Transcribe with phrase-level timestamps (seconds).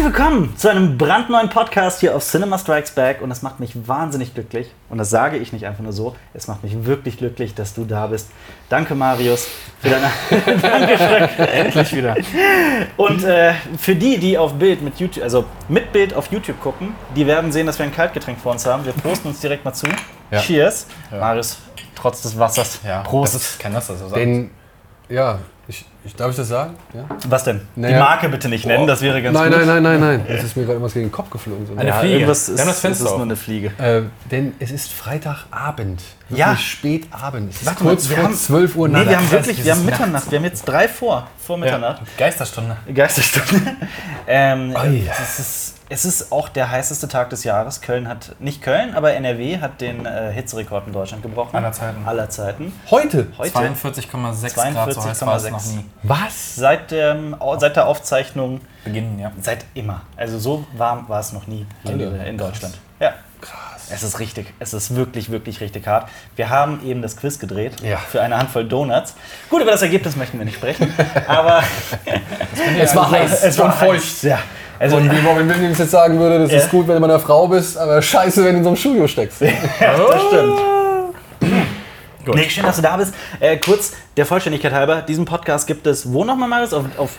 [0.00, 3.86] Herzlich willkommen zu einem brandneuen Podcast hier auf Cinema Strikes Back und es macht mich
[3.86, 7.54] wahnsinnig glücklich und das sage ich nicht einfach nur so, es macht mich wirklich glücklich,
[7.54, 8.30] dass du da bist.
[8.70, 9.46] Danke Marius
[9.78, 10.10] für deine
[10.62, 11.46] Dankeschön.
[11.48, 12.16] Endlich wieder.
[12.96, 16.94] Und äh, für die, die auf Bild mit YouTube, also mit Bild auf YouTube gucken,
[17.14, 18.86] die werden sehen, dass wir ein Kaltgetränk vor uns haben.
[18.86, 19.86] Wir posten uns direkt mal zu.
[20.30, 20.40] Ja.
[20.40, 20.86] Cheers.
[21.10, 21.58] Marius,
[21.94, 22.80] trotz des Wassers.
[22.86, 23.34] Ja, Prost.
[23.34, 24.18] Das ist, kann das also sagen.
[24.18, 24.50] Den,
[25.14, 25.40] ja,
[26.04, 26.74] ich, darf ich das sagen?
[26.94, 27.04] Ja?
[27.28, 27.60] Was denn?
[27.76, 27.98] Die Naja.
[27.98, 29.66] Marke bitte nicht nennen, das wäre ganz Nein, gut.
[29.66, 30.24] nein, nein, nein, nein.
[30.28, 31.66] Es ist mir gerade irgendwas gegen den Kopf geflogen.
[31.66, 31.74] So.
[31.76, 32.14] Eine Ja, Fliege.
[32.14, 33.68] irgendwas Wir ist, das Fenster ist nur eine Fliege.
[33.78, 36.00] Äh, denn es ist Freitagabend.
[36.30, 36.56] Ja.
[36.56, 37.50] Spätabend.
[37.50, 39.72] Es ist Warte mal, kurz wir vor haben- 12 Uhr Nee, wir haben wirklich, wir
[39.72, 39.98] haben Nachts.
[40.00, 40.30] Mitternacht.
[40.30, 42.00] Wir haben jetzt drei vor, vor Mitternacht.
[42.02, 42.76] ja, Geisterstunde.
[42.94, 43.76] Geisterstunde.
[44.26, 45.02] ähm, Ei.
[45.10, 47.80] es, ist, es ist auch der heißeste Tag des Jahres.
[47.82, 51.54] Köln hat, nicht Köln, aber NRW hat den äh, Hitzerekord in Deutschland gebrochen.
[51.56, 52.02] Aller Zeiten.
[52.06, 52.72] Aller Zeiten.
[52.90, 53.26] Heute?
[53.36, 55.50] Heute, 42,6 Grad, so heiß war es 42,6.
[55.50, 55.84] noch nie.
[56.04, 56.54] Was?
[56.56, 56.94] seit,
[57.38, 59.32] au- seit der Aufzeichnung, Beginnen, ja.
[59.40, 60.02] seit immer.
[60.16, 62.48] Also so warm war es noch nie in, Alter, in krass.
[62.50, 62.78] Deutschland.
[63.00, 63.12] Ja.
[63.92, 66.08] Es ist richtig, es ist wirklich, wirklich richtig hart.
[66.36, 67.96] Wir haben eben das Quiz gedreht Ja.
[67.96, 69.14] für eine Handvoll Donuts.
[69.48, 70.94] Gut, über das Ergebnis möchten wir nicht sprechen,
[71.26, 71.60] aber
[72.78, 73.42] Es war heiß.
[73.42, 73.94] es war und feucht.
[74.04, 74.38] heiß, Ja.
[74.80, 76.58] Also, Und wie Robin Williams jetzt sagen würde, das Ja.
[76.58, 78.76] ist gut, wenn du bei einer Frau bist, aber scheiße, wenn du in so einem
[78.76, 79.40] Studio steckst.
[79.42, 79.48] ja,
[79.80, 80.58] das stimmt.
[82.24, 82.34] Gut.
[82.34, 83.14] Nee, schön, dass du da bist.
[83.40, 86.74] Äh, kurz, der Vollständigkeit halber, diesen Podcast gibt es wo nochmal, Marius?
[86.74, 87.10] Auf, auf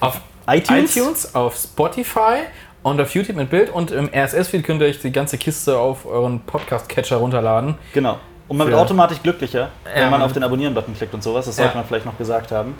[0.00, 0.96] Auf iTunes?
[0.96, 2.38] iTunes, auf Spotify
[2.82, 6.06] und auf YouTube mit Bild und im RSS-Feed könnt ihr euch die ganze Kiste auf
[6.06, 7.74] euren Podcast-Catcher runterladen.
[7.92, 8.18] Genau.
[8.48, 11.46] Und man wird automatisch glücklicher, wenn Ja, man auf den Abonnieren-Button klickt und sowas.
[11.46, 11.64] Das Ja.
[11.64, 12.74] sollte man vielleicht noch gesagt haben.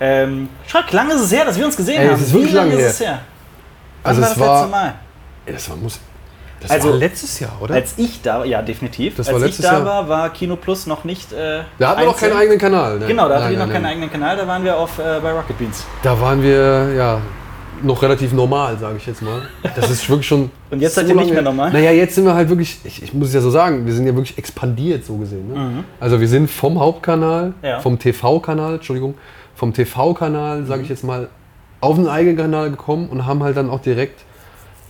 [0.00, 2.14] Ähm, Schreck, lange ist es her, dass wir uns gesehen Ey, haben.
[2.20, 3.18] ist wirklich Wie lange lange ist es her?
[4.02, 4.94] Also war es das letzte war, Mal?
[5.46, 6.00] das war, muss,
[6.60, 7.74] das Also- war letztes Jahr, oder?
[7.74, 9.16] Als ich da war, ja, definitiv.
[9.16, 9.84] Das Als ich da Jahr.
[9.84, 11.32] war, war Kino Plus noch nicht.
[11.32, 12.98] Äh, da hatten wir noch keinen eigenen Kanal.
[12.98, 13.06] Ne?
[13.06, 15.20] Genau, da hatten Nein, wir noch nein, keinen eigenen Kanal, da waren wir auf, äh,
[15.22, 15.84] bei Rocket Beans.
[16.02, 17.20] Da waren wir, ja,
[17.82, 19.40] noch relativ normal, sage ich jetzt mal.
[19.74, 20.50] Das ist wirklich schon.
[20.70, 21.72] Und jetzt so seid ihr nicht mehr normal?
[21.72, 24.06] Naja, jetzt sind wir halt wirklich, ich, ich muss es ja so sagen, wir sind
[24.06, 25.48] ja wirklich expandiert, so gesehen.
[25.48, 25.84] Ne?
[25.98, 27.54] Also wir sind vom Hauptkanal, Mhm.
[27.62, 27.80] Ja.
[27.80, 29.14] vom TV-Kanal, Entschuldigung,
[29.54, 31.28] vom TV-Kanal, sage ich jetzt mal,
[31.80, 34.20] auf den eigenen Kanal gekommen und haben halt dann auch direkt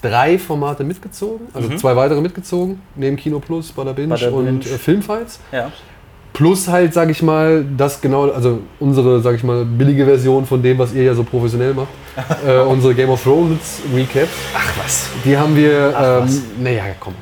[0.03, 4.75] drei Formate mitgezogen, also zwei weitere mitgezogen, neben Kino Plus, Bada Binge Bada und Binge.
[4.75, 5.41] äh, Filmfights.
[5.53, 5.71] Ja.
[6.33, 10.62] Plus halt, sag ich mal, das genau, also unsere, sag ich mal, billige Version von
[10.62, 11.89] dem, was ihr ja so professionell macht.
[12.47, 14.31] äh, unsere Game of Thrones Recaps.
[14.57, 15.09] Ach was.
[15.25, 16.37] Die haben wir, Ach, was.
[16.37, 17.15] ähm, naja, komm.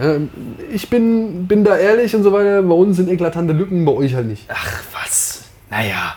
[0.00, 0.28] Ähm,
[0.70, 2.62] Ich bin, bin da ehrlich und so weiter.
[2.62, 4.44] Bei uns sind eklatante Lücken, bei euch halt nicht.
[4.48, 5.44] Ach was.
[5.70, 6.16] Naja.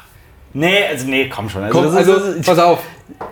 [0.54, 1.64] Nee, also nee, komm schon.
[1.64, 2.80] Also, Komm, also, ist- pass auf.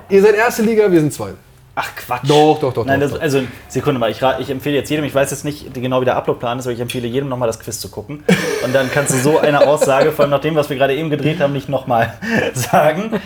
[0.09, 1.35] Ihr seid erste Liga, wir sind zweite.
[1.75, 2.24] Ach Quatsch.
[2.28, 5.31] Doch, doch, doch, Nein, das, also Sekunde mal, ich, ich empfehle jetzt jedem, ich weiß
[5.31, 7.90] jetzt nicht genau, wie der Uploadplan ist, aber ich empfehle jedem nochmal das Quiz zu
[7.90, 8.22] gucken.
[8.66, 11.09] Und dann kannst du so eine Aussage, vor allem nach dem, was wir gerade eben
[11.09, 12.16] gedreht haben, nicht nochmal
[12.53, 13.22] sagen.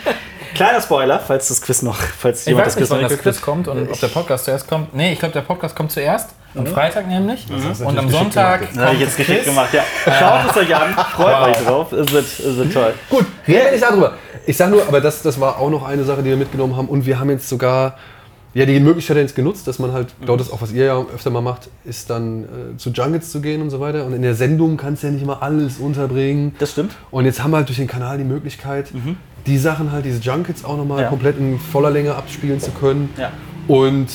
[0.54, 3.16] Kleiner Spoiler, falls das Quiz noch, falls Ich jemand weiß das Quiz nicht, noch wann
[3.16, 4.94] das Quiz kommt und ob der Podcast zuerst kommt.
[4.94, 6.30] Nee, ich glaube, der Podcast kommt zuerst.
[6.56, 7.46] Am Freitag nämlich.
[7.84, 9.48] Und am Sonntag gemacht ich jetzt das geschickt Quiz.
[9.48, 9.82] gemacht, ja.
[10.18, 11.48] Schaut es euch an, freut Wow.
[11.48, 12.94] euch drauf, es wird, es wird toll.
[13.10, 14.12] Gut, reden wir nicht darüber.
[14.46, 16.88] Ich sag nur, aber das, das war auch noch eine Sache, die wir mitgenommen haben.
[16.88, 17.98] Und wir haben jetzt sogar
[18.52, 20.96] ja, die Möglichkeit jetzt genutzt, dass man halt, ich glaube, das auch, was ihr ja
[21.12, 24.04] öfter mal macht, ist dann äh, zu Junkets zu gehen und so weiter.
[24.04, 26.54] Und in der Sendung kannst du ja nicht mal alles unterbringen.
[26.60, 26.92] Das stimmt.
[27.10, 28.92] Und jetzt haben wir halt durch den Kanal die Möglichkeit,
[29.46, 31.08] die Sachen halt, diese Junkets auch nochmal Ja.
[31.08, 33.10] komplett in voller Länge abspielen zu können.
[33.18, 33.30] Ja.
[33.68, 34.08] Und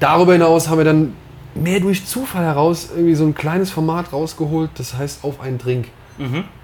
[0.00, 1.12] darüber hinaus haben wir dann
[1.54, 5.88] mehr durch Zufall heraus irgendwie so ein kleines Format rausgeholt, das heißt auf einen Drink.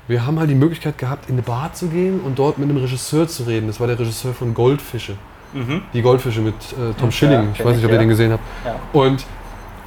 [0.09, 2.79] Wir haben halt die Möglichkeit gehabt, in eine Bar zu gehen und dort mit einem
[2.79, 3.67] Regisseur zu reden.
[3.67, 5.15] Das war der Regisseur von Goldfische.
[5.93, 7.49] Die Goldfische mit äh, Tom Schilling.
[7.55, 8.43] ich weiß ich, nicht, ob ihr den gesehen habt.
[8.95, 9.25] Und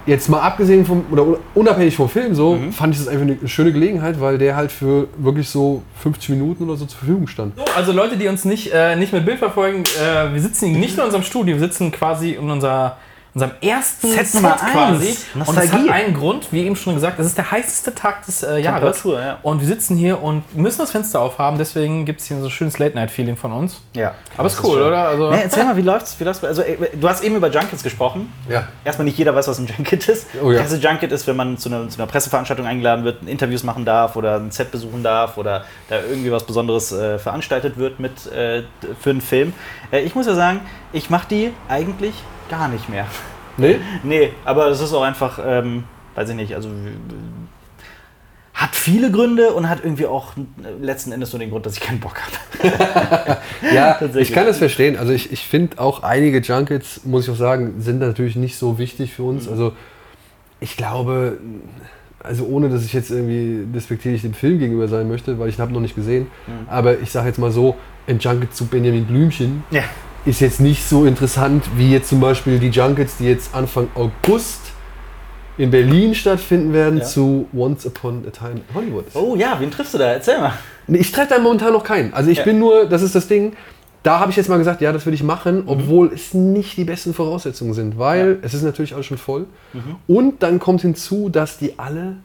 [0.05, 2.71] jetzt mal abgesehen vom, oder unabhängig vom Film so, Mhm.
[2.71, 6.63] fand ich das einfach eine schöne Gelegenheit, weil der halt für wirklich so 50 Minuten
[6.65, 7.55] oder so zur Verfügung stand.
[7.57, 10.97] So, also Leute, die uns nicht, äh, nicht mit Bild verfolgen, äh, wir sitzen nicht
[10.97, 12.97] in unserem Studio, wir sitzen quasi in unser,
[13.35, 15.17] unserem ersten Set Nummer quasi.
[15.33, 18.43] Und es hat einen Grund, wie eben schon gesagt, es ist der heißeste Tag des
[18.43, 19.03] äh, Jahres.
[19.03, 19.39] Ja.
[19.43, 22.49] Und wir sitzen hier und müssen das Fenster aufhaben, deswegen gibt es hier so ein
[22.49, 23.81] schönes Late-Night-Feeling von uns.
[23.93, 24.15] Ja.
[24.37, 25.09] Aber ist cool, oder?
[25.09, 26.17] Also, Nee, erzähl mal, wie läuft's?
[26.17, 26.45] Wie läuft's?
[26.45, 28.31] Also, ey, du hast eben über Junkets gesprochen.
[28.47, 28.69] Ja.
[28.85, 30.27] Erstmal nicht jeder weiß, was ein Junket ist.
[30.41, 30.61] Oh ja.
[30.61, 34.15] Also Junket ist, wenn man zu einer, zu einer Presseveranstaltung eingeladen wird, Interviews machen darf
[34.15, 38.63] oder ein Set besuchen darf oder da irgendwie was Besonderes äh, veranstaltet wird mit, äh,
[39.01, 39.51] für einen Film.
[39.91, 40.61] Äh, ich muss ja sagen,
[40.93, 42.13] ich mache die eigentlich
[42.49, 43.05] gar nicht mehr.
[43.57, 43.77] Nee?
[44.03, 45.83] Nee, aber das ist auch einfach, ähm,
[46.15, 46.69] weiß ich nicht, also
[48.53, 51.81] hat viele Gründe und hat irgendwie auch äh, letzten Endes nur den Grund, dass ich
[51.81, 53.37] keinen Bock habe.
[53.73, 54.29] Ja, Tatsächlich.
[54.29, 54.97] ich kann das verstehen.
[54.97, 58.77] Also ich, ich finde auch einige Junkets, muss ich auch sagen, sind natürlich nicht so
[58.77, 59.27] wichtig für Mhm.
[59.29, 59.47] uns.
[59.49, 59.73] Also
[60.61, 61.37] ich glaube,
[62.23, 65.61] also ohne dass ich jetzt irgendwie despektierlich dem Film gegenüber sein möchte, weil ich ihn
[65.61, 66.69] habe noch nicht gesehen, Mhm.
[66.69, 67.75] aber ich sage jetzt mal so,
[68.07, 69.83] ein Junket zu Benjamin Blümchen, Ja.
[70.25, 74.59] Ist jetzt nicht so interessant wie jetzt zum Beispiel die Junkets, die jetzt Anfang August
[75.57, 77.05] in Berlin stattfinden werden Ja.
[77.05, 79.05] zu Once Upon a Time in Hollywood.
[79.13, 80.07] Oh ja, wen triffst du da?
[80.13, 80.53] Erzähl mal.
[80.87, 82.13] Ich treffe da momentan noch keinen.
[82.13, 82.43] Also ich Ja.
[82.43, 83.53] bin nur, das ist das Ding,
[84.03, 86.83] da habe ich jetzt mal gesagt, ja, das würde ich machen, obwohl es nicht die
[86.83, 89.45] besten Voraussetzungen sind, weil es ist natürlich alles schon voll.
[90.07, 92.17] Und dann kommt hinzu, dass die alle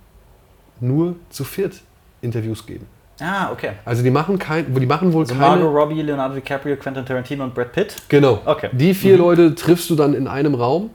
[0.81, 1.81] nur zu viert
[2.23, 2.87] Interviews geben.
[3.21, 3.71] Ah, okay.
[3.85, 5.63] Also die machen kein, die machen wohl Also keine.
[5.63, 7.95] Margot Robbie, Leonardo DiCaprio, Quentin Tarantino und Brad Pitt.
[8.09, 8.41] Genau.
[8.45, 8.69] Okay.
[8.73, 10.91] Die vier Leute triffst du dann in einem Raum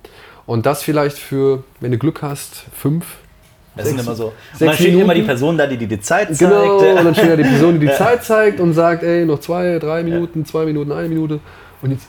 [0.45, 3.06] und das vielleicht für, wenn du Glück hast, fünf.
[3.75, 4.27] Das sind immer so.
[4.27, 5.04] Und dann steht Minuten.
[5.04, 6.39] immer die Person da, die dir die Zeit zeigt.
[6.39, 7.94] Genau, und dann steht da die Person, die die Ja.
[7.98, 11.39] Zeit zeigt und sagt, ey, noch zwei, drei Minuten, zwei Minuten, eine Minute.
[11.81, 12.07] Und jetzt,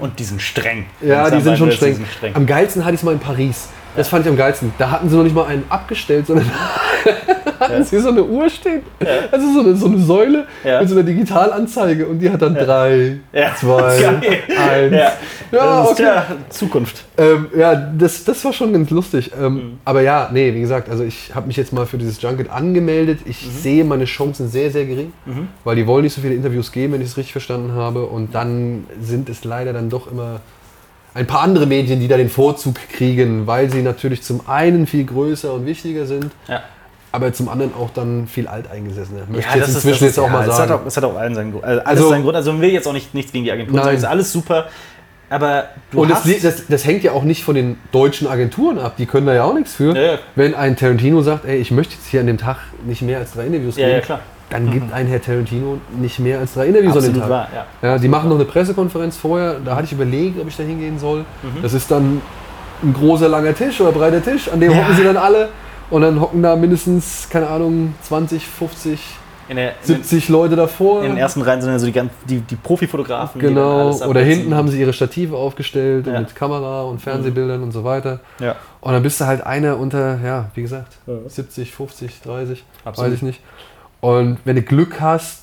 [0.00, 0.86] Und die sind streng.
[1.02, 1.96] Ja, die sind schon streng.
[1.96, 2.34] sind streng.
[2.34, 3.68] Am geilsten hatte ich es mal in Paris.
[3.94, 4.72] Das fand ich am geilsten.
[4.78, 6.50] Da hatten sie noch nicht mal einen abgestellt, sondern
[7.62, 8.82] hatten sie so eine Uhr stehen.
[9.30, 10.80] Also so eine, so eine Säule Ja.
[10.80, 13.54] mit so einer Digitalanzeige und die hat dann drei, Ja.
[13.56, 13.98] zwei,
[14.48, 14.92] Geil.
[14.92, 14.92] eins.
[14.94, 15.12] Ja,
[15.58, 16.02] Ja, okay.
[16.02, 17.04] ja Zukunft.
[17.18, 19.30] Ähm, ja, das, das war schon ganz lustig.
[19.40, 19.78] Ähm, Mhm.
[19.84, 23.20] Aber ja, nee, wie gesagt, also ich habe mich jetzt mal für dieses Junket angemeldet.
[23.26, 23.50] Ich Mhm.
[23.50, 25.12] sehe meine Chancen sehr, sehr gering,
[25.64, 28.06] weil die wollen nicht so viele Interviews geben, wenn ich es richtig verstanden habe.
[28.06, 30.40] Und dann sind es leider dann doch immer
[31.14, 35.04] ein paar andere Medien, die da den Vorzug kriegen, weil sie natürlich zum einen viel
[35.04, 36.62] größer und wichtiger sind, Ja.
[37.12, 39.20] Aber zum anderen auch dann viel alteingesessener.
[39.28, 40.72] Möchte Ja, ich jetzt inzwischen jetzt auch mal es sagen.
[40.72, 41.64] Hat auch, es hat auch allen seinen Grund.
[41.64, 42.36] Also, alles Also- seinen Grund.
[42.36, 44.66] Also man will jetzt auch nicht, nichts gegen die Agenturen sagen, ist alles super.
[45.30, 48.96] Aber du Und das, das, das hängt ja auch nicht von den deutschen Agenturen ab.
[48.98, 49.94] Die können da ja auch nichts für.
[49.96, 50.18] Ja, ja.
[50.36, 53.32] Wenn ein Tarantino sagt, ey, ich möchte jetzt hier an dem Tag nicht mehr als
[53.32, 54.20] drei Interviews ja, geben, ja, klar.
[54.50, 57.30] dann gibt ein Herr Tarantino nicht mehr als drei Interviews an dem Absolut Tag.
[57.30, 57.48] wahr,
[57.82, 57.88] ja.
[57.92, 59.56] Ja, die machen noch eine Pressekonferenz vorher.
[59.64, 61.20] Da hatte ich überlegt, ob ich da hingehen soll.
[61.20, 61.62] Mhm.
[61.62, 62.20] Das ist dann
[62.82, 64.50] ein großer, langer Tisch oder breiter Tisch.
[64.52, 64.78] An dem Ja.
[64.78, 65.48] hocken sie dann alle.
[65.90, 69.00] Und dann hocken da mindestens, keine Ahnung, 20, 50,
[69.48, 71.02] In, der, in, den, 70 Leute davor.
[71.02, 73.40] in den ersten Reihen sind also die, ganzen- die, die Profifotografen.
[73.40, 76.20] die dann Genau, alles oder hinten haben sie ihre Stative aufgestellt Ja.
[76.20, 78.20] mit Kamera und Fernsehbildern und so weiter.
[78.40, 78.56] Ja.
[78.80, 81.14] Und dann bist du halt einer unter, ja, wie gesagt, Ja.
[81.26, 83.10] 70, 50, 30, Absolut.
[83.10, 83.40] weiß ich nicht.
[84.00, 85.42] Und wenn du Glück hast,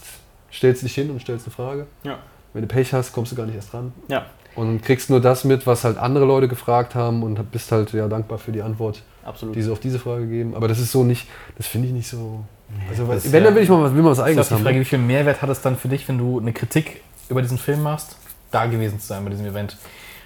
[0.51, 1.85] stellst du dich hin und stellst eine Frage.
[2.03, 2.17] Ja.
[2.53, 3.93] Wenn du Pech hast, kommst du gar nicht erst dran.
[4.07, 4.25] ja,
[4.55, 8.07] Und kriegst nur das mit, was halt andere Leute gefragt haben und bist halt ja
[8.07, 9.55] dankbar für die Antwort, absolut.
[9.55, 10.55] die sie auf diese Frage geben.
[10.55, 11.27] Aber das ist so nicht,
[11.57, 12.43] das finde ich nicht so.
[12.89, 14.49] Also, ist wenn, ja- dann will ich mal was, will mal was Ist eigenes auch
[14.49, 14.63] die haben.
[14.63, 17.57] Frage, wie viel Mehrwert hat es dann für dich, wenn du eine Kritik über diesen
[17.57, 18.17] Film machst,
[18.51, 19.77] da gewesen zu sein bei diesem Event?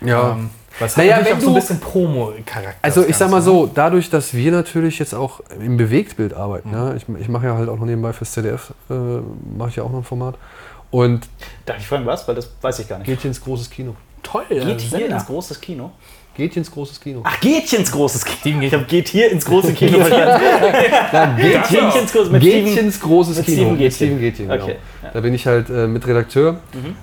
[0.01, 0.31] Ja.
[0.31, 0.49] Ähm,
[0.79, 2.79] weil es Naja, hat wenn auch so ein bisschen Promo-Charakter.
[2.81, 3.55] Also ich sag mal Ganze, ne?
[3.55, 7.55] so, dadurch, dass wir natürlich jetzt auch im Bewegtbild arbeiten, ja, ich, ich mache ja
[7.55, 8.93] halt auch noch nebenbei fürs ZDF, äh,
[9.57, 10.35] mache ich ja auch noch ein Format
[10.91, 11.27] und
[11.65, 12.27] Darf ich fragen, was?
[12.27, 13.05] Weil das weiß ich gar nicht.
[13.07, 13.95] geht hier ins großes Kino.
[14.33, 15.15] Toll, Geht hier Sender.
[15.15, 15.91] ins großes Kino?
[16.35, 17.21] Geht hier ins großes Kino.
[17.23, 18.59] Ach, geht hier ins großes Kino.
[18.59, 21.37] Geht- ich hab, geht hier ins große Kino verstanden.
[21.41, 22.85] Geht hier ins große mit Gätchen Steven.
[22.85, 23.57] ins großes mit Kino.
[23.57, 23.95] Steven Gätchen.
[23.95, 24.63] Steven Gätchen, genau.
[24.63, 25.09] Okay, ja.
[25.13, 26.59] Da bin ich halt äh, Mitredakteur.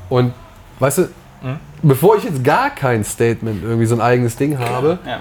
[0.08, 0.32] Und
[0.80, 1.02] weißt du,
[1.42, 1.58] Mhm.
[1.82, 5.20] bevor ich jetzt gar kein Statement, irgendwie so ein eigenes Ding habe, Ja.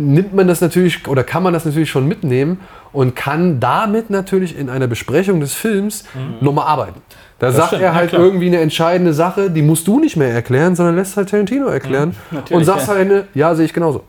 [0.00, 2.60] Nimmt man das natürlich oder kann man das natürlich schon mitnehmen
[2.92, 6.04] und kann damit natürlich in einer Besprechung des Films
[6.40, 7.00] nochmal arbeiten.
[7.38, 8.20] Da sagt stimmt, er ja, halt klar.
[8.20, 12.14] irgendwie eine entscheidende Sache, die musst du nicht mehr erklären, sondern lässt halt Tarantino erklären
[12.30, 12.94] natürlich, und sagst ja.
[12.94, 14.02] halt eine, ja, sehe ich genauso.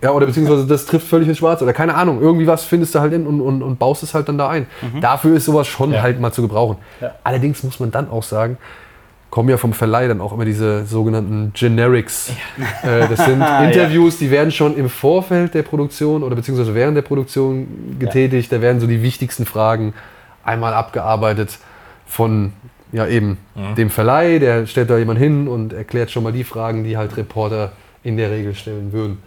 [0.00, 3.00] Ja, oder beziehungsweise das trifft völlig ins Schwarze oder keine Ahnung, irgendwie was findest du
[3.00, 4.66] halt in und, und, und baust es halt dann da ein.
[5.00, 6.02] Dafür ist sowas schon Ja.
[6.02, 6.76] halt mal zu gebrauchen.
[7.00, 7.14] Ja.
[7.24, 8.56] Allerdings muss man dann auch sagen,
[9.36, 12.30] kommen ja vom Verleih dann auch immer diese sogenannten Generics.
[12.82, 13.64] Äh, das sind Ja.
[13.66, 18.50] Interviews, die werden schon im Vorfeld der Produktion oder beziehungsweise während der Produktion getätigt.
[18.50, 19.92] Da werden so die wichtigsten Fragen
[20.42, 21.58] einmal abgearbeitet
[22.06, 22.54] von
[22.92, 23.36] ja eben
[23.76, 24.38] dem Verleih.
[24.38, 27.72] Der stellt da jemand hin und erklärt schon mal die Fragen, die halt Reporter
[28.04, 29.18] in der Regel stellen würden.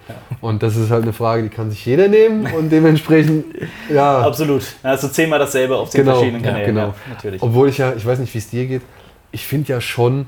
[0.42, 3.46] Und das ist halt eine Frage, die kann sich jeder nehmen und dementsprechend,
[3.94, 4.22] ja.
[4.22, 4.64] Absolut.
[4.82, 6.74] Also zehnmal dasselbe auf zehn Genau, verschiedenen ja, Kanälen.
[6.74, 6.88] genau.
[6.88, 7.44] Ja, natürlich.
[7.44, 8.82] Obwohl ich ja, ich weiß nicht, wie es dir geht,
[9.32, 10.26] ich finde ja schon,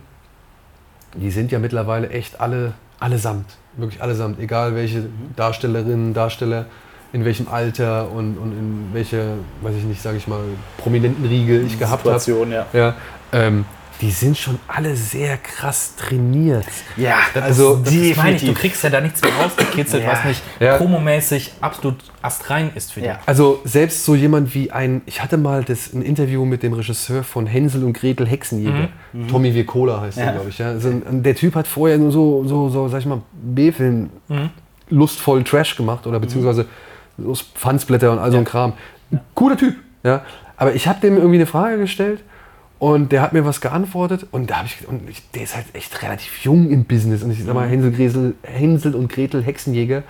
[1.16, 3.46] die sind ja mittlerweile echt alle, allesamt.
[3.78, 4.40] Wirklich allesamt.
[4.40, 5.36] Egal welche Mhm.
[5.36, 6.66] Darstellerinnen, Darsteller,
[7.14, 10.42] in welchem Alter und, und in welcher, weiß ich nicht, sage ich mal,
[10.78, 12.20] prominenten Riege ich gehabt habe.
[12.52, 12.66] Ja.
[12.74, 12.96] Ja,
[13.34, 13.66] ähm,
[14.02, 16.66] die sind schon alle sehr krass trainiert.
[16.98, 20.12] Ja, Also, Das meine ich, du kriegst ja da nichts mehr rausgekitzelt, Ja.
[20.12, 20.78] was nicht Ja.
[20.78, 23.10] promomäßig absolut astrein ist für dich.
[23.10, 23.20] Ja.
[23.26, 27.24] Also selbst so jemand wie ein, ich hatte mal das, ein Interview mit dem Regisseur
[27.24, 28.90] von Hänsel und Gretel Hexenjäger,
[29.30, 30.24] Tommy Wirkola heißt Ja.
[30.26, 30.58] der, glaube ich.
[30.58, 30.68] Ja.
[30.70, 34.10] Also, der Typ hat vorher nur so, so, so sag ich mal, B-Film,
[34.90, 36.66] lustvollen Trash gemacht oder beziehungsweise
[37.18, 38.74] so Pfandsblätter und all so ein Kram.
[39.36, 40.24] Cooler Typ, ja.
[40.58, 42.22] Aber ich habe dem irgendwie eine Frage gestellt
[42.82, 45.68] und der hat mir was geantwortet und da habe ich, und ich, der ist halt
[45.74, 50.02] echt relativ jung im Business und ich sag mal, Hänsel, Gretel, Hänsel und Gretel Hexenjäger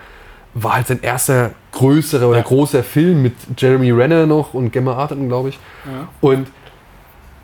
[0.54, 2.44] war halt sein erster größerer oder Ja.
[2.44, 5.58] großer Film mit Jeremy Renner noch und Gemma Arterton, glaube ich.
[6.22, 6.48] Und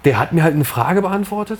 [0.07, 1.59] der hat mir halt eine Frage beantwortet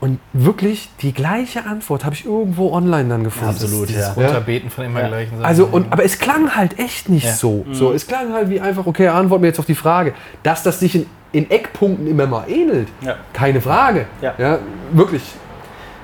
[0.00, 3.48] Und wirklich die gleiche Antwort habe ich irgendwo online dann gefunden.
[3.50, 4.12] Absolut, Dieses ja.
[4.12, 5.44] Runterbeten von immer gleichen Sachen.
[5.44, 7.32] Also, und, aber es klang halt echt nicht Ja.
[7.32, 7.66] so.
[7.72, 7.92] so.
[7.92, 10.14] Es klang halt wie einfach, okay, antworten wir jetzt auf die Frage.
[10.44, 13.16] Dass das sich in, in Eckpunkten immer mal ähnelt, Ja.
[13.32, 14.06] keine Frage.
[14.22, 14.60] Ja.
[14.92, 15.22] wirklich.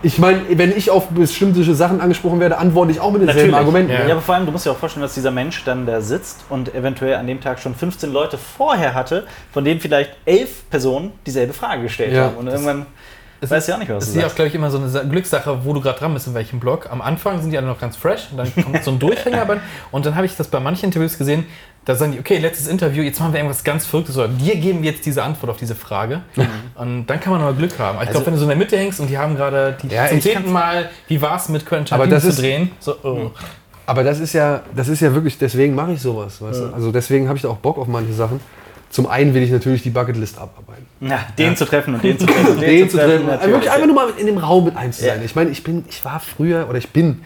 [0.02, 3.54] Ich meine, wenn ich auf bestimmte Sachen angesprochen werde, antworte ich auch mit denselben Natürlich.
[3.56, 3.92] Argumenten.
[3.92, 4.06] Ja.
[4.06, 6.44] Ja, aber vor allem, du musst dir auch vorstellen, dass dieser Mensch dann da sitzt
[6.50, 11.12] und eventuell an dem Tag schon 15 Leute vorher hatte, von denen vielleicht elf Personen
[11.24, 12.24] dieselbe Frage gestellt Ja.
[12.24, 12.36] haben.
[12.36, 12.84] Und irgendwann
[13.50, 14.88] weiß ja auch nicht, was Das du ist ja auch, glaube ich, immer so eine
[14.88, 16.88] Sa- Glückssache, wo du gerade dran bist, in welchem Blog.
[16.90, 19.46] Am Anfang sind die alle noch ganz fresh und dann kommt so ein Durchhänger.
[19.90, 21.46] und dann habe ich das bei manchen Interviews gesehen,
[21.84, 24.82] da sagen die, okay, letztes Interview, jetzt machen wir irgendwas ganz Verrücktes oder dir geben
[24.82, 26.22] wir jetzt diese Antwort auf diese Frage.
[26.76, 27.98] Und dann kann man aber Glück haben.
[28.02, 30.06] Ich glaube, wenn du so in der Mitte hängst und die haben gerade die Ja,
[30.08, 32.94] zum zehnten Mal, wie war es mit Quentin Aber Tarantino das zu ist- drehen, so,
[33.02, 33.30] oh.
[33.86, 36.40] Aber das ist ja, das ist ja wirklich, deswegen mache ich sowas.
[36.40, 36.72] Weißt du?
[36.74, 38.40] Also deswegen habe ich da auch Bock auf manche Sachen.
[38.88, 40.83] Zum einen will ich natürlich die Bucketlist abarbeiten.
[41.00, 43.26] Ja, den zu treffen und den zu treffen und Den zu treffen.
[43.26, 43.52] natürlich.
[43.54, 45.18] Wirklich einfach nur mal in dem Raum mit eins zu sein.
[45.18, 45.24] Ja.
[45.24, 47.20] Ich meine, ich bin, ich war früher oder ich bin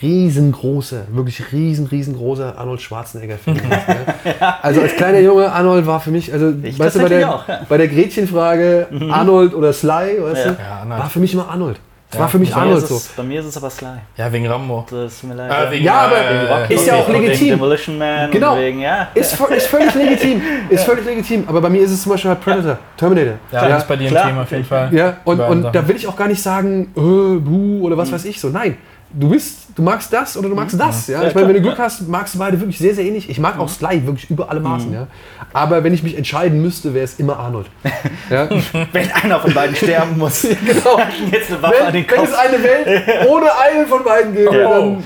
[0.00, 3.54] riesengroßer, wirklich riesen, riesengroßer Arnold Schwarzenegger-Fan.
[3.56, 4.62] ne?
[4.62, 7.48] Also als kleiner Junge, Arnold war für mich, also Ich weißt du, bei der, auch,
[7.48, 7.60] ja.
[7.68, 10.52] bei der Gretchenfrage Arnold oder Sly, weißt Ja.
[10.52, 10.58] du,
[10.88, 11.80] Ja, war für mich immer Arnold.
[12.10, 13.00] Es Ja, war für mich Arnold ist so.
[13.18, 13.86] bei mir ist es aber Sly.
[14.16, 14.86] Ja, wegen Rambo.
[14.90, 15.50] Das tut mir leid.
[15.50, 17.48] Ah, wegen, Ja, aber äh, ist ja auch legitim.
[17.50, 18.54] Demolition Man Genau.
[18.54, 19.08] und wegen, ja.
[19.14, 20.40] Ist, ist völlig legitim.
[20.70, 21.44] Ist völlig legitim.
[21.46, 23.34] Aber bei mir ist es zum Beispiel halt Predator, Terminator.
[23.52, 24.26] Ja, das ist bei dir ein klar.
[24.26, 24.88] Thema auf jeden Fall.
[24.94, 28.00] Ja, und, und da will ich auch gar nicht sagen, äh, buh oder Mhm.
[28.00, 28.48] was weiß ich so.
[28.48, 28.78] Nein,
[29.10, 31.06] du bist, du magst das oder du magst das.
[31.06, 31.22] Ja?
[31.24, 33.28] Ich meine, wenn du Glück hast, magst du beide wirklich sehr, sehr ähnlich.
[33.30, 34.66] Ich mag auch Sly wirklich über alle Mhm.
[34.66, 34.92] Maßen.
[34.92, 35.06] Ja?
[35.52, 37.66] Aber wenn ich mich entscheiden müsste, wäre es immer Arnold.
[38.30, 38.48] Ja?
[38.92, 40.42] Wenn einer von beiden sterben muss.
[40.66, 40.98] genau.
[41.32, 42.38] Jetzt eine Waffe an Wenn, den wenn es Kopf.
[42.38, 44.68] eine Welt ohne einen von beiden gäbe, Ja.
[44.78, 45.04] dann.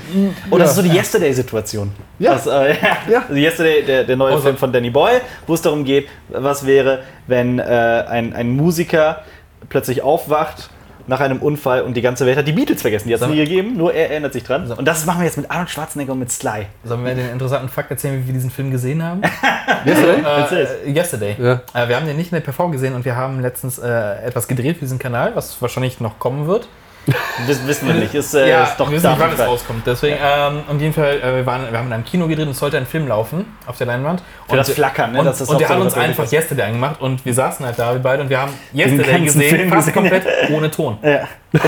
[0.49, 1.91] Und das ist so die Yesterday-Situation.
[2.19, 2.33] Ja.
[2.33, 2.97] Das, äh, ja.
[3.09, 3.19] Ja.
[3.29, 6.65] Also Yesterday, der, der neue Also- Film von Danny Boyle, wo es darum geht, was
[6.65, 9.21] wäre, wenn äh, ein, ein Musiker
[9.69, 10.69] plötzlich aufwacht
[11.07, 13.07] nach einem Unfall und die ganze Welt hat die Beatles vergessen.
[13.07, 14.71] Die hat es nie gegeben, nur er erinnert sich dran.
[14.71, 16.67] Und das machen wir jetzt mit Arnold Schwarzenegger und mit Sly.
[16.83, 19.21] Sollen wir den interessanten Fakt erzählen, wie wir diesen Film gesehen haben?
[19.85, 20.65] Yesterday?
[20.85, 21.35] Äh, yesterday.
[21.39, 21.61] Ja.
[21.73, 24.47] Äh, wir haben den nicht in der PV gesehen und wir haben letztens äh, etwas
[24.47, 26.67] gedreht für diesen Kanal, was wahrscheinlich noch kommen wird.
[27.47, 28.13] Wissen, wissen wir nicht.
[28.13, 29.85] Ist, äh, ist doch wir wissen nicht, wann es rauskommt.
[29.85, 32.51] Deswegen, ähm, auf jeden Fall, äh, wir, waren, wir haben in einem Kino gedreht und
[32.51, 34.23] es sollte ein Film laufen auf der Leinwand.
[34.47, 35.19] Für das Flackern, ne?
[35.19, 36.31] Und, Das ist und wir Hauptsache, haben uns einfach.
[36.31, 39.69] Yesterday angemacht und wir saßen halt da, wir beide, und wir haben Yesterday gesehen, Film
[39.69, 39.93] fast gesehen.
[39.93, 40.97] komplett ohne Ton.
[41.01, 41.27] Ja.
[41.51, 41.61] Und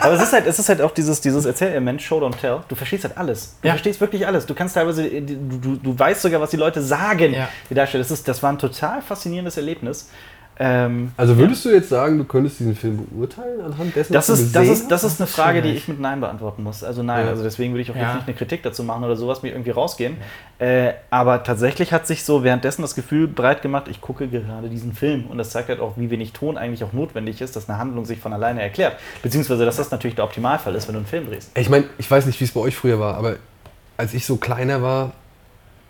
[0.00, 2.60] Aber es ist halt, es ist halt auch dieses, dieses Erzählelement, Show don't tell.
[2.68, 3.56] Du verstehst halt alles.
[3.60, 3.74] Du Ja.
[3.74, 4.46] verstehst wirklich alles.
[4.46, 7.48] Du kannst teilweise, du, du, du weißt sogar, was die Leute sagen, Ja.
[7.68, 8.02] die darstellen.
[8.02, 10.08] Das, ist, das war ein total faszinierendes Erlebnis.
[10.60, 14.38] Ähm, Also würdest du jetzt sagen, du könntest diesen Film beurteilen anhand dessen, das was
[14.38, 16.82] du ist, das, gesehen ist, das ist eine Frage, die ich mit Nein beantworten muss.
[16.82, 17.30] Also nein, Ja.
[17.30, 18.02] also deswegen würde ich auch Ja.
[18.02, 20.16] jetzt nicht eine Kritik dazu machen oder sowas, mir irgendwie rausgehen.
[20.58, 24.92] Äh, aber tatsächlich hat sich so währenddessen das Gefühl breit gemacht, ich gucke gerade diesen
[24.94, 25.26] Film.
[25.28, 28.04] Und das zeigt halt auch, wie wenig Ton eigentlich auch notwendig ist, dass eine Handlung
[28.04, 28.96] sich von alleine erklärt.
[29.22, 31.50] Beziehungsweise, dass das natürlich der Optimalfall ist, wenn du einen Film drehst.
[31.56, 33.36] Ich meine, ich weiß nicht, wie es bei euch früher war, aber
[33.96, 35.12] als ich so kleiner war,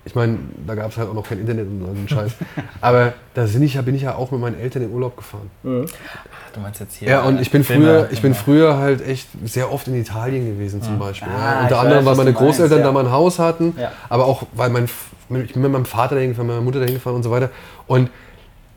[0.09, 2.33] ich meine, da gab es halt auch noch kein Internet und so einen Scheiß.
[2.81, 5.51] aber da bin ich, ja- bin ich ja auch mit meinen Eltern in Urlaub gefahren.
[5.63, 7.09] Du meinst jetzt hier.
[7.09, 10.47] Ja, und ich bin Filme, früher, ich bin früher halt echt sehr oft in Italien
[10.47, 11.29] gewesen zum Beispiel.
[11.31, 11.63] Ah, ja.
[11.65, 12.85] Unter anderem, weiß, weil meine du meinst, Großeltern ja.
[12.87, 13.93] da mal ein Haus hatten, Ja.
[14.09, 16.95] aber auch, weil mein, ich bin mit meinem Vater dahin gefahren, mit meiner Mutter dahin
[16.95, 17.51] gefahren und so weiter.
[17.87, 18.09] Und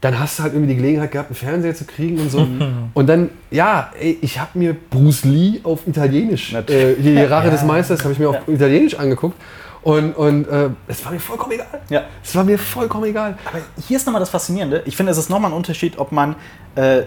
[0.02, 2.46] dann hast du halt irgendwie die Gelegenheit gehabt, einen Fernseher zu kriegen und so.
[2.94, 7.64] und dann, ja, ey, ich habe mir Bruce Lee auf Italienisch, äh, die Rache des.
[7.64, 9.38] Meisters, habe ich mir auf Italienisch angeguckt.
[9.84, 11.82] Und, und äh, es war mir vollkommen egal.
[11.90, 12.04] Ja.
[12.24, 13.38] Es war mir vollkommen egal.
[13.46, 14.84] Aber hier ist nochmal das Faszinierende.
[14.86, 16.36] Ich finde, es ist nochmal ein Unterschied, ob man
[16.76, 17.04] äh,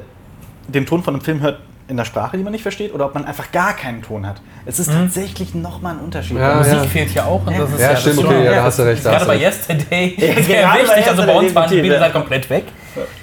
[0.66, 3.14] den Ton von einem Film hört in der Sprache, die man nicht versteht, oder ob
[3.14, 4.40] man einfach gar keinen Ton hat.
[4.64, 6.38] Es ist tatsächlich nochmal ein Unterschied.
[6.38, 6.82] Ja, Musik ja.
[6.84, 7.46] fehlt hier auch.
[7.46, 9.02] Und das ist Ja, das stimmt, ist okay, ja, da ja, hast du recht.
[9.04, 9.36] Gerade bei.
[9.38, 11.08] Yesterday Ja, gerade bei wichtig.
[11.10, 12.64] Also bei uns waren die Bilder halt komplett weg.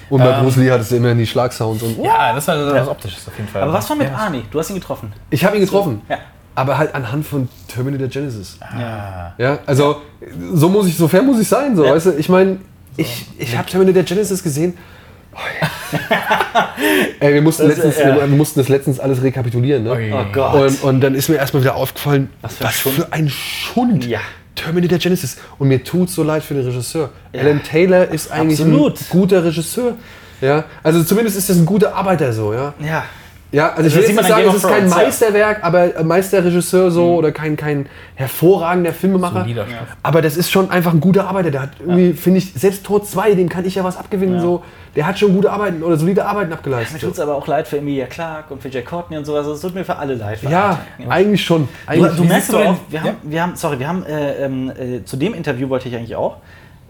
[0.10, 2.88] Und bei Ähm, Bruce Lee hattest du immerhin die Schlagsounds und Ja, das war das
[2.88, 3.64] Optisches auf jeden Fall.
[3.64, 4.16] Aber was war mit ja.
[4.16, 4.44] Arnie?
[4.52, 5.12] Du hast ihn getroffen.
[5.30, 6.02] Ich habe ihn getroffen.
[6.08, 6.18] Ja.
[6.56, 8.58] Aber halt anhand von Terminator Genesis.
[8.78, 9.34] Ja.
[9.38, 10.02] Ja, also
[10.54, 11.94] so muss ich, so fair muss ich sein, so, Ja.
[11.96, 12.12] weißt du?
[12.18, 12.58] Ich meine,
[12.98, 14.78] ich, ich habe Terminator Genesis gesehen.
[15.34, 15.70] Oh, ja.
[17.22, 18.16] Ey, wir mussten, Das, letztens, ja.
[18.20, 19.92] wir mussten das letztens alles rekapitulieren, ne?
[19.94, 20.12] Ui.
[20.14, 20.54] Oh Gott.
[20.56, 22.96] Und, und dann ist mir erstmal wieder aufgefallen, was für ein Schund.
[22.96, 24.20] für ein Schund Ja.
[24.56, 25.38] Terminator Genesis.
[25.58, 27.10] Und mir tut so leid für den Regisseur.
[27.34, 29.00] Alan Taylor ist eigentlich Absolut.
[29.00, 29.94] ein guter Regisseur.
[30.42, 32.74] Ja, also zumindest ist das ein guter Arbeiter so, ja.
[32.86, 33.06] Ja.
[33.54, 35.04] Ja, also ich Das will jetzt nicht sagen, es ist kein Thrones, ja.
[35.04, 39.46] Meisterwerk, aber äh, Meisterregisseur so oder kein, kein hervorragender Filmemacher.
[39.50, 39.66] Stoff.
[40.04, 41.52] Aber das ist schon einfach ein guter Arbeiter.
[41.52, 44.40] Der hat irgendwie, finde ich, selbst Tor 2, dem kann ich ja was abgewinnen.
[44.40, 44.64] So.
[44.96, 47.02] Der hat schon gute Arbeiten oder solide Arbeiten Mir abgeleistet.
[47.02, 49.46] tut es aber auch leid für Emilia Clarke und für Jay Courtney und sowas.
[49.48, 50.40] Es tut mir für alle leid.
[50.40, 51.10] für ja, alle.
[51.12, 51.64] eigentlich schon.
[51.64, 54.06] Du, Eigentlich du merkst du aber denn- auch, wir haben, wir haben, sorry, wir haben
[54.06, 56.38] äh, ähm, äh, zu dem Interview wollte ich eigentlich auch.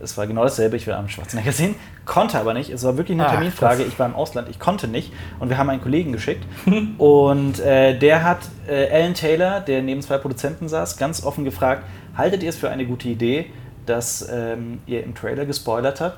[0.02, 0.78] Es war genau dasselbe.
[0.78, 2.70] Ich will Arnold Schwarzenegger sehen, konnte aber nicht.
[2.70, 3.84] Es war wirklich eine Ah, Terminfrage.
[3.84, 5.14] Ich war im Ausland, ich konnte nicht.
[5.40, 6.46] Und wir haben einen Kollegen geschickt.
[6.98, 11.84] und äh, der hat äh, Alan Taylor, der neben zwei Produzenten saß, ganz offen gefragt:
[12.18, 13.48] Haltet ihr es für eine gute Idee,
[13.86, 16.18] dass ähm, ihr im Trailer gespoilert habt?